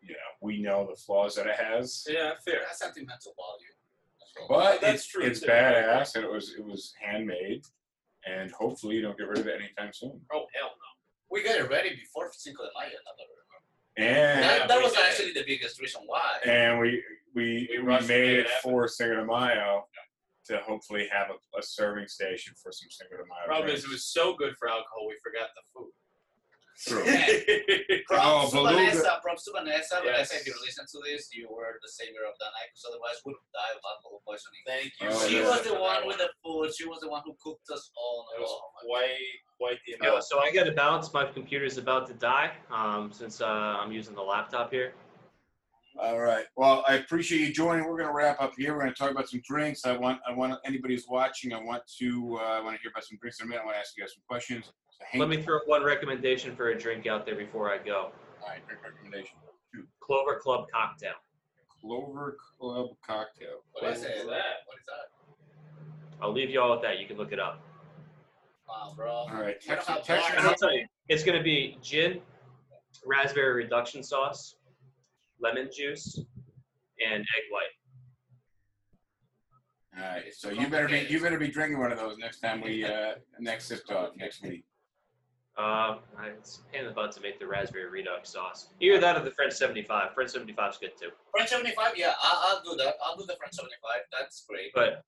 You 0.00 0.10
know, 0.12 0.30
we 0.40 0.62
know 0.62 0.86
the 0.88 0.94
flaws 0.94 1.34
that 1.34 1.48
it 1.48 1.56
has. 1.56 2.06
yeah, 2.08 2.34
fair. 2.44 2.60
That's 2.64 2.78
sentimental 2.78 3.34
value. 3.36 3.72
That's 4.20 4.32
all. 4.40 4.48
But 4.48 4.80
That's 4.80 4.94
it's, 5.02 5.06
true, 5.08 5.24
it's 5.24 5.40
too. 5.40 5.48
badass, 5.48 6.14
and 6.14 6.24
it 6.24 6.30
was 6.30 6.54
it 6.56 6.64
was 6.64 6.94
handmade, 7.02 7.64
and 8.26 8.50
hopefully 8.52 8.96
you 8.96 9.02
don't 9.02 9.16
get 9.18 9.28
rid 9.28 9.38
of 9.38 9.46
it 9.46 9.60
anytime 9.60 9.92
soon. 9.92 10.20
Oh 10.32 10.46
hell 10.54 10.70
no. 10.70 10.88
we 11.30 11.42
got 11.42 11.56
it 11.56 11.68
ready 11.70 11.90
before 11.96 12.30
Cinco 12.32 12.62
de 12.64 12.70
Mayo. 12.78 12.90
Now 13.04 13.12
that 13.16 14.02
And 14.04 14.42
That, 14.42 14.68
that 14.68 14.82
was 14.82 14.92
did. 14.92 15.04
actually 15.04 15.32
the 15.32 15.44
biggest 15.46 15.80
reason 15.80 16.02
why. 16.06 16.38
and 16.44 16.78
we 16.80 17.02
we 17.34 17.68
We 17.72 17.78
we, 17.82 18.00
made 18.06 18.38
it 18.40 18.46
it 18.46 18.50
for 18.62 18.88
Cinco 18.88 19.16
de 19.16 19.24
Mayo 19.24 19.86
to 20.46 20.58
hopefully 20.66 21.06
have 21.12 21.28
a, 21.30 21.58
a 21.58 21.62
serving 21.62 22.08
station 22.08 22.54
for 22.62 22.72
some 22.72 22.88
Cinco 22.90 23.16
de 23.16 23.22
Mayo. 23.28 23.46
Problem 23.46 23.70
is, 23.74 23.84
it 23.84 23.90
was 23.90 24.04
so 24.06 24.34
good 24.34 24.54
for 24.58 24.68
alcohol, 24.68 25.06
we 25.08 25.16
forgot 25.22 25.48
the 25.54 25.62
food. 25.74 25.90
True. 26.86 27.02
Props 28.06 28.22
Oh, 28.22 28.50
Beluga- 28.52 28.76
Vanessa. 28.78 29.18
Props 29.22 29.44
to 29.44 29.52
Vanessa. 29.56 29.98
Yes. 29.98 30.30
Vanessa, 30.30 30.34
if 30.36 30.46
you 30.46 30.54
listen 30.64 30.84
to 30.86 30.98
this, 31.04 31.28
you 31.34 31.48
were 31.50 31.74
the 31.82 31.88
savior 31.88 32.22
of 32.28 32.34
that 32.38 32.52
night 32.54 32.70
because 32.70 32.86
otherwise 32.88 33.18
we 33.26 33.32
would 33.32 33.38
have 33.42 33.50
died 33.50 33.74
of 33.74 33.82
alcohol 33.82 34.22
poisoning. 34.26 34.62
Thank 34.66 34.92
you. 35.00 35.08
Oh, 35.10 35.26
she 35.28 35.38
yeah. 35.42 35.48
was 35.50 35.62
the 35.62 35.74
one 35.74 36.06
with 36.06 36.18
the 36.18 36.30
food. 36.44 36.70
She 36.76 36.86
was 36.86 37.00
the 37.00 37.08
one 37.10 37.22
who 37.24 37.34
cooked 37.42 37.68
us 37.72 37.90
all. 37.96 38.26
It 38.36 38.40
was 38.42 38.50
Oh, 38.50 38.70
quite, 38.86 39.18
quite 39.58 39.78
the 39.86 40.06
Yo, 40.06 40.20
so 40.20 40.38
I 40.38 40.52
got 40.52 40.64
to 40.64 40.72
bounce. 40.72 41.12
My 41.12 41.24
computer's 41.26 41.78
about 41.78 42.06
to 42.08 42.14
die 42.14 42.52
um, 42.70 43.10
since 43.12 43.40
uh, 43.40 43.46
I'm 43.46 43.90
using 43.90 44.14
the 44.14 44.22
laptop 44.22 44.70
here. 44.70 44.94
All 46.00 46.20
right. 46.20 46.44
Well, 46.56 46.84
I 46.88 46.94
appreciate 46.94 47.40
you 47.40 47.52
joining. 47.52 47.84
We're 47.86 47.96
going 47.98 48.06
to 48.08 48.14
wrap 48.14 48.40
up 48.40 48.52
here. 48.56 48.72
We're 48.72 48.82
going 48.82 48.92
to 48.94 48.96
talk 48.98 49.10
about 49.10 49.28
some 49.28 49.42
drinks. 49.44 49.84
I 49.84 49.96
want, 49.96 50.20
I 50.28 50.32
want 50.32 50.54
anybody 50.64 50.94
who's 50.94 51.06
watching. 51.08 51.52
I 51.52 51.60
want 51.60 51.82
to, 51.98 52.38
uh, 52.40 52.44
I 52.44 52.60
want 52.60 52.76
to 52.76 52.82
hear 52.82 52.92
about 52.92 53.02
some 53.04 53.18
drinks 53.20 53.40
in 53.40 53.46
a 53.46 53.48
minute. 53.48 53.62
I 53.62 53.64
want 53.64 53.74
to 53.74 53.80
ask 53.80 53.96
you 53.96 54.04
guys 54.04 54.12
some 54.14 54.22
questions. 54.28 54.70
So 55.00 55.06
Hank, 55.10 55.20
Let 55.20 55.28
me 55.28 55.42
throw 55.42 55.58
one 55.66 55.84
recommendation 55.84 56.54
for 56.56 56.70
a 56.70 56.78
drink 56.78 57.06
out 57.06 57.24
there 57.24 57.36
before 57.36 57.70
I 57.72 57.78
go. 57.78 58.10
All 58.42 58.48
right, 58.48 58.66
drink 58.66 58.82
recommendation. 58.82 59.36
Clover 60.00 60.36
Club 60.38 60.66
cocktail. 60.72 61.12
Clover 61.80 62.36
Club 62.58 62.88
cocktail. 63.06 63.62
What 63.72 63.92
is 63.92 64.00
What 64.00 64.10
it? 64.10 64.16
is 64.16 64.24
that? 64.24 64.56
What 64.66 64.78
is 64.78 64.86
that? 64.86 65.08
I'll 66.20 66.32
leave 66.32 66.50
you 66.50 66.60
all 66.60 66.72
with 66.72 66.82
that. 66.82 66.98
You 66.98 67.06
can 67.06 67.16
look 67.16 67.32
it 67.32 67.38
up. 67.38 67.60
Wow, 68.68 68.92
bro. 68.96 69.10
All 69.10 69.28
right. 69.30 69.56
You 69.62 69.68
don't 69.68 69.76
Text, 69.76 69.88
have 69.88 70.02
text. 70.04 70.30
And 70.36 70.46
I'll 70.46 70.54
tell 70.54 70.74
you, 70.74 70.84
it's 71.08 71.22
going 71.22 71.38
to 71.38 71.44
be 71.44 71.78
gin, 71.80 72.20
raspberry 73.06 73.54
reduction 73.62 74.02
sauce, 74.02 74.56
lemon 75.40 75.68
juice, 75.74 76.18
and 77.06 77.20
egg 77.20 77.44
white. 77.50 77.62
All 80.02 80.10
right. 80.10 80.34
So 80.34 80.50
you 80.50 80.66
better 80.68 80.88
be 80.88 81.06
you 81.08 81.20
better 81.20 81.38
be 81.38 81.48
drinking 81.48 81.78
one 81.78 81.92
of 81.92 81.98
those 81.98 82.18
next 82.18 82.40
time 82.40 82.60
we 82.60 82.84
uh 82.84 83.14
next 83.38 83.66
sip 83.66 83.86
talk 83.86 84.16
next 84.16 84.42
week. 84.42 84.64
Uh, 85.58 85.98
I- 86.16 86.28
it's 86.28 86.58
a 86.60 86.62
pain 86.72 86.82
in 86.82 86.86
the 86.86 86.92
butt 86.92 87.10
to 87.12 87.20
make 87.20 87.40
the 87.40 87.46
raspberry 87.46 87.90
redux 87.90 88.30
sauce. 88.30 88.68
Either 88.80 89.00
that 89.00 89.16
or 89.16 89.24
the 89.24 89.32
French 89.32 89.52
75. 89.54 90.14
French 90.14 90.30
75 90.30 90.72
is 90.72 90.78
good 90.78 90.92
too. 90.96 91.10
French 91.32 91.50
75, 91.50 91.94
yeah, 91.96 92.14
I'll, 92.22 92.56
I'll 92.56 92.62
do 92.62 92.76
that. 92.76 92.94
I'll 93.04 93.16
do 93.16 93.24
the 93.26 93.34
French 93.36 93.54
75. 93.54 94.02
That's 94.16 94.44
great. 94.48 94.70
But 94.72 95.04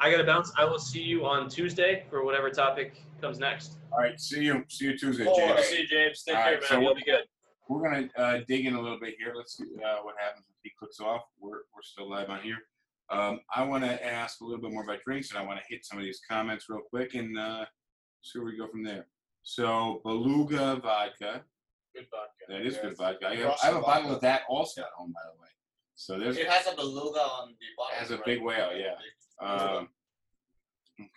I 0.00 0.10
got 0.10 0.16
to 0.16 0.24
bounce. 0.24 0.52
I 0.58 0.64
will 0.64 0.80
see 0.80 1.00
you 1.00 1.26
on 1.26 1.48
Tuesday 1.48 2.04
for 2.10 2.24
whatever 2.24 2.50
topic 2.50 3.00
comes 3.20 3.38
next. 3.38 3.78
All 3.92 3.98
right. 4.00 4.18
See 4.20 4.42
you. 4.42 4.64
See 4.68 4.86
you 4.86 4.98
Tuesday, 4.98 5.24
Four. 5.24 5.36
James. 5.36 5.66
See 5.66 5.80
you, 5.82 5.86
James. 5.86 6.24
Take 6.24 6.36
All 6.36 6.42
care, 6.42 6.52
right, 6.54 6.60
man. 6.60 6.68
so 6.68 6.80
You'll 6.80 6.94
be 6.96 7.02
good. 7.04 7.22
We're 7.68 7.82
gonna 7.82 8.08
uh, 8.16 8.40
dig 8.48 8.66
in 8.66 8.74
a 8.74 8.80
little 8.80 8.98
bit 8.98 9.14
here. 9.18 9.34
Let's 9.36 9.56
see 9.56 9.64
uh, 9.84 9.98
what 10.02 10.16
happens 10.18 10.46
if 10.48 10.56
he 10.64 10.70
clicks 10.76 10.98
off. 11.00 11.22
We're 11.38 11.50
we're 11.74 11.82
still 11.82 12.10
live 12.10 12.30
on 12.30 12.40
here. 12.40 12.56
Um, 13.10 13.40
I 13.54 13.62
want 13.62 13.84
to 13.84 14.04
ask 14.04 14.40
a 14.40 14.44
little 14.44 14.60
bit 14.60 14.72
more 14.72 14.82
about 14.82 14.98
drinks, 15.04 15.30
and 15.30 15.38
I 15.38 15.42
want 15.42 15.60
to 15.60 15.64
hit 15.68 15.84
some 15.84 15.98
of 15.98 16.04
these 16.04 16.20
comments 16.28 16.66
real 16.68 16.80
quick 16.80 17.14
and 17.14 17.38
uh, 17.38 17.66
see 18.22 18.38
where 18.38 18.46
we 18.46 18.56
go 18.56 18.66
from 18.68 18.82
there. 18.82 19.06
So 19.48 20.02
Beluga 20.04 20.76
vodka. 20.76 21.42
Good 21.94 22.06
vodka. 22.10 22.44
That 22.50 22.66
is 22.66 22.76
good 22.76 22.98
vodka. 22.98 23.28
I 23.28 23.34
have, 23.36 23.56
I 23.62 23.66
have 23.68 23.76
a 23.76 23.80
bottle 23.80 24.14
of 24.14 24.20
that 24.20 24.42
also 24.46 24.82
at 24.82 24.88
home, 24.94 25.10
by 25.14 25.20
the 25.24 25.40
way. 25.40 25.48
So 25.94 26.18
there's 26.18 26.36
It 26.36 26.48
has 26.48 26.66
a 26.70 26.76
beluga 26.76 27.20
on 27.20 27.54
the 27.58 27.66
bottom. 27.78 27.96
It 27.96 27.98
has 27.98 28.10
a 28.10 28.16
right? 28.16 28.24
big 28.26 28.42
whale, 28.42 28.72
yeah. 28.76 28.94
Um, 29.40 29.88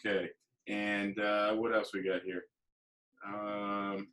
okay, 0.05 0.29
and 0.69 1.19
uh, 1.19 1.55
what 1.55 1.75
else 1.75 1.93
we 1.93 2.03
got 2.03 2.21
here? 2.21 2.43
Um, 3.27 4.07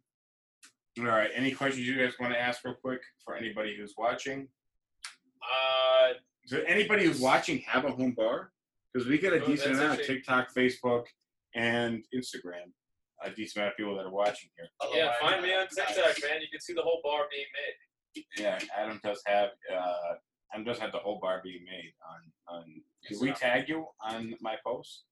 all 0.98 1.04
right, 1.04 1.30
any 1.32 1.52
questions 1.52 1.86
you 1.86 1.96
guys 1.96 2.14
want 2.18 2.32
to 2.32 2.40
ask 2.40 2.64
real 2.64 2.74
quick 2.74 3.00
for 3.24 3.36
anybody 3.36 3.76
who's 3.78 3.94
watching? 3.96 4.48
Uh, 5.40 6.14
Does 6.48 6.64
anybody 6.66 7.04
who's 7.06 7.20
watching 7.20 7.58
have 7.58 7.84
a 7.84 7.92
home 7.92 8.14
bar? 8.16 8.50
Because 8.92 9.06
we 9.08 9.16
get 9.18 9.32
a 9.32 9.40
Oh, 9.40 9.46
decent 9.46 9.76
amount 9.76 10.00
of 10.00 10.06
TikTok, 10.06 10.52
Facebook, 10.52 11.04
and 11.54 12.02
Instagram. 12.12 12.72
A 13.24 13.30
decent 13.30 13.56
amount 13.58 13.72
of 13.72 13.76
people 13.76 13.96
that 13.96 14.06
are 14.06 14.10
watching 14.14 14.48
here. 14.56 14.68
yeah, 14.94 15.10
Otherwise, 15.10 15.14
find 15.20 15.42
me 15.42 15.54
on 15.54 15.62
uh, 15.62 15.66
TikTok, 15.66 16.16
man. 16.22 16.40
You 16.40 16.48
can 16.52 16.60
see 16.60 16.72
the 16.72 16.82
whole 16.82 17.00
bar 17.02 17.22
being 17.30 17.50
made. 17.58 18.24
Yeah, 18.38 18.58
Adam 18.76 19.00
does 19.02 19.22
have. 19.26 19.50
Uh, 19.72 20.14
Adam 20.54 20.64
does 20.64 20.78
have 20.78 20.92
the 20.92 20.98
whole 20.98 21.18
bar 21.20 21.40
being 21.42 21.64
made 21.64 21.92
on. 22.08 22.56
on 22.56 22.64
did 23.02 23.12
Yes, 23.12 23.20
we 23.20 23.28
sir. 23.28 23.34
tag 23.34 23.68
you 23.68 23.86
on 24.02 24.34
my 24.40 24.56
post? 24.64 25.04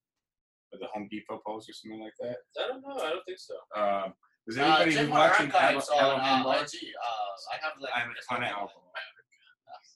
Or 0.73 0.79
the 0.79 0.87
Home 0.93 1.07
Depot 1.11 1.39
post 1.45 1.69
or 1.69 1.73
something 1.73 2.01
like 2.01 2.15
that? 2.19 2.37
I 2.59 2.67
don't 2.67 2.81
know. 2.81 2.95
I 2.99 3.09
don't 3.11 3.23
think 3.25 3.39
so. 3.39 3.55
Um, 3.75 4.13
does 4.47 4.57
Uh, 4.57 4.63
anybody 4.63 4.91
check 4.91 5.01
who's 5.03 5.09
watching 5.11 5.49
have 5.51 5.55
a, 5.55 5.63
have 5.63 5.75
a 5.75 5.93
on 5.95 6.19
uh. 6.47 6.59
IG. 6.63 6.75
Uh, 6.91 7.33
I 7.51 7.55
have 7.63 7.73
like 7.79 7.91
I 7.95 7.99
have 7.99 8.09
a 8.11 8.15
ton 8.27 8.43
of 8.43 8.49
alcohol. 8.49 8.91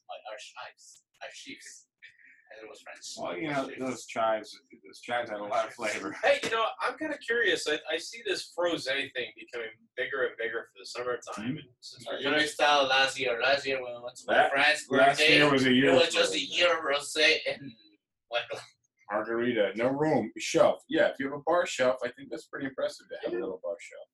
My 0.07 0.17
archives, 0.31 1.03
archives. 1.23 1.87
And 2.51 2.67
it 2.67 2.69
was 2.69 2.81
French. 2.81 3.05
Well, 3.17 3.37
you 3.37 3.49
know 3.49 3.69
those 3.79 4.05
chives. 4.05 4.59
Those 4.85 4.99
chives 4.99 5.29
have 5.29 5.39
a 5.39 5.43
lot 5.45 5.67
of 5.67 5.73
flavor. 5.73 6.13
Hey, 6.23 6.39
you 6.43 6.49
know, 6.49 6.65
I'm 6.81 6.97
kind 6.97 7.13
of 7.13 7.19
curious. 7.21 7.65
I, 7.67 7.79
I 7.91 7.97
see 7.97 8.21
this 8.25 8.51
frosé 8.57 9.11
thing 9.13 9.31
becoming 9.39 9.69
bigger 9.95 10.23
and 10.23 10.35
bigger 10.37 10.67
for 10.71 10.79
the 10.79 10.85
summertime. 10.85 11.57
And 11.57 11.67
since 11.79 12.05
Uh, 12.07 12.11
we're 12.13 12.17
You 12.19 12.23
gonna, 12.59 12.83
last 12.87 13.17
year. 13.19 13.39
Last 13.41 13.65
year 13.65 13.81
when 13.81 13.93
we 13.95 14.03
went 14.03 14.17
to 14.17 14.23
my 14.27 14.33
That- 14.35 14.51
friend's 14.51 14.85
Last 14.89 15.19
birthday, 15.19 15.35
year 15.37 15.49
was 15.51 15.65
a 15.65 15.71
year. 15.73 15.89
it 15.91 15.95
was 15.95 16.13
just 16.13 16.35
a 16.35 16.39
year 16.39 16.77
of 16.77 16.83
rosé 16.83 17.37
and 17.49 17.71
what? 18.27 18.43
Margarita, 19.09 19.71
no 19.75 19.87
room, 19.89 20.31
shelf. 20.37 20.83
Yeah, 20.87 21.07
if 21.07 21.15
you 21.19 21.25
have 21.29 21.37
a 21.39 21.43
bar 21.45 21.65
shelf, 21.65 21.97
I 22.03 22.09
think 22.11 22.29
that's 22.29 22.45
pretty 22.47 22.67
impressive 22.67 23.07
to 23.09 23.15
have 23.23 23.33
a 23.33 23.39
little 23.39 23.59
bar 23.63 23.75
shelf. 23.79 24.07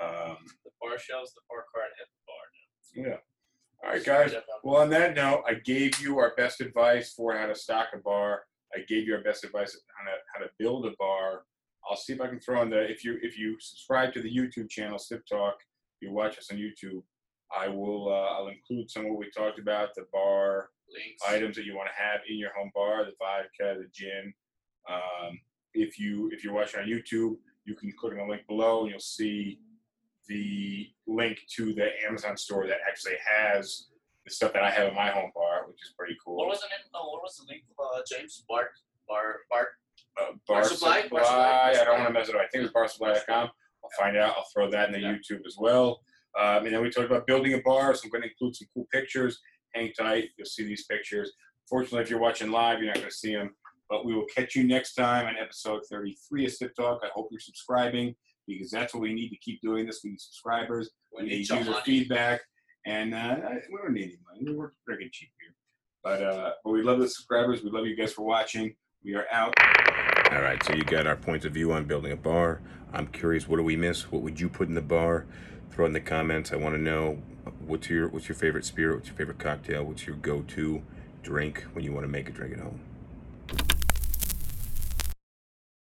Um, 0.00 0.36
the 0.64 0.70
bar 0.80 0.98
shelves, 0.98 1.34
the 1.34 1.40
bar 1.48 1.64
cart, 1.72 1.90
and 2.00 2.08
the 2.08 2.20
bar. 2.26 3.08
yeah. 3.10 3.20
All 3.84 3.90
right, 3.90 4.04
guys. 4.04 4.34
Well, 4.62 4.80
on 4.80 4.88
that 4.90 5.14
note, 5.14 5.44
I 5.46 5.54
gave 5.54 6.00
you 6.00 6.18
our 6.18 6.32
best 6.36 6.62
advice 6.62 7.12
for 7.12 7.36
how 7.36 7.46
to 7.46 7.54
stock 7.54 7.88
a 7.92 7.98
bar. 7.98 8.44
I 8.74 8.78
gave 8.88 9.06
you 9.06 9.14
our 9.14 9.22
best 9.22 9.44
advice 9.44 9.76
on 9.76 10.06
how 10.34 10.40
to, 10.40 10.50
build 10.58 10.86
a 10.86 10.92
bar. 10.98 11.42
I'll 11.88 11.96
see 11.96 12.14
if 12.14 12.20
I 12.20 12.28
can 12.28 12.40
throw 12.40 12.62
in 12.62 12.70
the 12.70 12.80
if 12.90 13.04
you 13.04 13.18
if 13.20 13.38
you 13.38 13.56
subscribe 13.60 14.14
to 14.14 14.22
the 14.22 14.34
YouTube 14.34 14.70
channel 14.70 14.98
Sip 14.98 15.26
Talk, 15.26 15.56
you 16.00 16.12
watch 16.12 16.38
us 16.38 16.50
on 16.50 16.56
YouTube, 16.56 17.02
I 17.54 17.68
will 17.68 18.08
uh, 18.08 18.38
I'll 18.38 18.48
include 18.48 18.90
some 18.90 19.04
of 19.04 19.10
what 19.10 19.20
we 19.20 19.30
talked 19.30 19.58
about 19.58 19.94
the 19.94 20.06
bar 20.12 20.70
Links. 20.88 21.22
items 21.28 21.56
that 21.56 21.66
you 21.66 21.76
want 21.76 21.88
to 21.88 22.02
have 22.02 22.20
in 22.28 22.38
your 22.38 22.54
home 22.56 22.70
bar, 22.74 23.04
the 23.04 23.12
vodka, 23.18 23.78
the 23.78 23.88
gin. 23.92 24.32
Um, 24.88 25.38
if 25.74 25.98
you 25.98 26.30
if 26.32 26.42
you're 26.42 26.54
watching 26.54 26.80
on 26.80 26.86
YouTube, 26.86 27.36
you 27.66 27.74
can 27.74 27.92
click 27.98 28.12
on 28.12 28.26
the 28.26 28.32
link 28.32 28.46
below 28.46 28.82
and 28.82 28.90
you'll 28.90 29.00
see 29.00 29.58
the 30.28 30.88
link 31.06 31.38
to 31.56 31.72
the 31.74 31.88
Amazon 32.06 32.36
store 32.36 32.66
that 32.66 32.78
actually 32.88 33.14
has 33.26 33.88
the 34.24 34.30
stuff 34.32 34.52
that 34.54 34.62
I 34.62 34.70
have 34.70 34.88
in 34.88 34.94
my 34.94 35.10
home 35.10 35.30
bar, 35.34 35.66
which 35.68 35.76
is 35.82 35.92
pretty 35.98 36.16
cool. 36.24 36.36
What 36.36 36.48
was 36.48 36.60
the 36.60 36.68
name? 36.68 36.78
Oh, 36.94 37.10
what 37.12 37.22
was 37.22 37.36
the 37.36 37.44
link? 37.52 37.62
Uh, 37.78 38.00
James 38.10 38.42
Bart 38.48 38.70
Bar 39.08 39.40
Bart. 39.50 39.68
uh, 40.20 40.32
Bar 40.48 40.60
bar 40.60 40.64
Supply? 40.64 41.02
supply. 41.02 41.18
Bar 41.20 41.24
Supply? 41.26 41.70
I 41.80 41.84
don't 41.84 41.98
want 42.00 42.08
to 42.08 42.12
mess 42.14 42.28
it 42.28 42.34
up. 42.34 42.40
I 42.42 42.46
think 42.48 42.64
it's 42.64 42.72
barsupply.com. 42.72 43.48
I'll 43.84 43.90
find 43.98 44.16
out. 44.16 44.34
I'll 44.38 44.46
throw 44.54 44.70
that 44.70 44.88
in 44.88 44.92
the 44.94 45.00
Yeah. 45.00 45.12
YouTube 45.14 45.46
as 45.46 45.56
well. 45.58 46.00
Um, 46.40 46.64
and 46.64 46.74
then 46.74 46.80
we 46.82 46.90
talked 46.90 47.06
about 47.10 47.26
building 47.26 47.52
a 47.54 47.60
bar, 47.60 47.94
so 47.94 48.02
I'm 48.04 48.10
going 48.10 48.22
to 48.22 48.28
include 48.28 48.56
some 48.56 48.66
cool 48.74 48.86
pictures. 48.90 49.40
Hang 49.74 49.92
tight, 49.92 50.30
you'll 50.38 50.46
see 50.46 50.64
these 50.64 50.84
pictures. 50.86 51.30
Fortunately, 51.68 52.00
if 52.00 52.10
you're 52.10 52.18
watching 52.20 52.50
live, 52.50 52.78
you're 52.78 52.86
not 52.86 52.96
going 52.96 53.08
to 53.08 53.14
see 53.14 53.34
them. 53.34 53.54
But 53.90 54.04
we 54.06 54.14
will 54.14 54.26
catch 54.34 54.54
you 54.56 54.64
next 54.64 54.94
time 54.94 55.26
on 55.26 55.34
episode 55.36 55.82
33 55.90 56.46
of 56.46 56.52
Sip 56.52 56.74
Talk. 56.74 57.00
I 57.04 57.08
hope 57.14 57.28
you're 57.30 57.40
subscribing 57.40 58.14
because 58.46 58.70
that's 58.70 58.94
what 58.94 59.00
we 59.00 59.14
need 59.14 59.30
to 59.30 59.36
keep 59.36 59.60
doing 59.62 59.86
this. 59.86 60.00
We 60.04 60.10
need 60.10 60.20
subscribers. 60.20 60.90
We 61.16 61.22
We 61.24 61.28
need 61.28 61.36
need 61.38 61.44
some 61.46 61.58
user 61.58 61.70
money. 61.72 61.82
feedback, 61.84 62.40
and 62.86 63.14
uh, 63.14 63.36
we 63.70 63.78
don't 63.78 63.92
need 63.94 64.04
any 64.04 64.18
money. 64.44 64.56
We're 64.56 64.68
freaking 64.88 65.10
cheap 65.12 65.30
here. 65.40 65.54
But 66.02 66.22
uh, 66.22 66.50
but 66.64 66.70
we 66.70 66.82
love 66.82 66.98
the 67.00 67.08
subscribers. 67.08 67.62
We 67.62 67.70
love 67.70 67.86
you 67.86 67.96
guys 67.96 68.12
for 68.12 68.22
watching. 68.26 68.74
We 69.04 69.14
are 69.14 69.26
out. 69.32 69.54
All 70.32 70.40
right, 70.42 70.62
so 70.64 70.74
you 70.74 70.82
got 70.84 71.06
our 71.06 71.16
points 71.16 71.44
of 71.44 71.52
view 71.52 71.72
on 71.72 71.84
building 71.84 72.12
a 72.12 72.16
bar. 72.16 72.60
I'm 72.92 73.06
curious, 73.08 73.46
what 73.48 73.56
do 73.58 73.62
we 73.62 73.76
miss? 73.76 74.10
What 74.10 74.22
would 74.22 74.40
you 74.40 74.48
put 74.48 74.68
in 74.68 74.74
the 74.74 74.80
bar? 74.80 75.26
Throw 75.70 75.84
it 75.84 75.88
in 75.88 75.92
the 75.94 76.00
comments. 76.00 76.52
I 76.52 76.56
want 76.56 76.74
to 76.74 76.80
know 76.80 77.22
what's 77.66 77.88
your 77.90 78.08
what's 78.08 78.28
your 78.28 78.36
favorite 78.36 78.64
spirit? 78.64 78.96
What's 78.96 79.08
your 79.08 79.16
favorite 79.16 79.38
cocktail? 79.38 79.84
What's 79.84 80.06
your 80.06 80.16
go-to 80.16 80.82
drink 81.22 81.64
when 81.72 81.84
you 81.84 81.92
want 81.92 82.04
to 82.04 82.08
make 82.10 82.28
a 82.28 82.32
drink 82.32 82.54
at 82.54 82.60
home? 82.60 82.80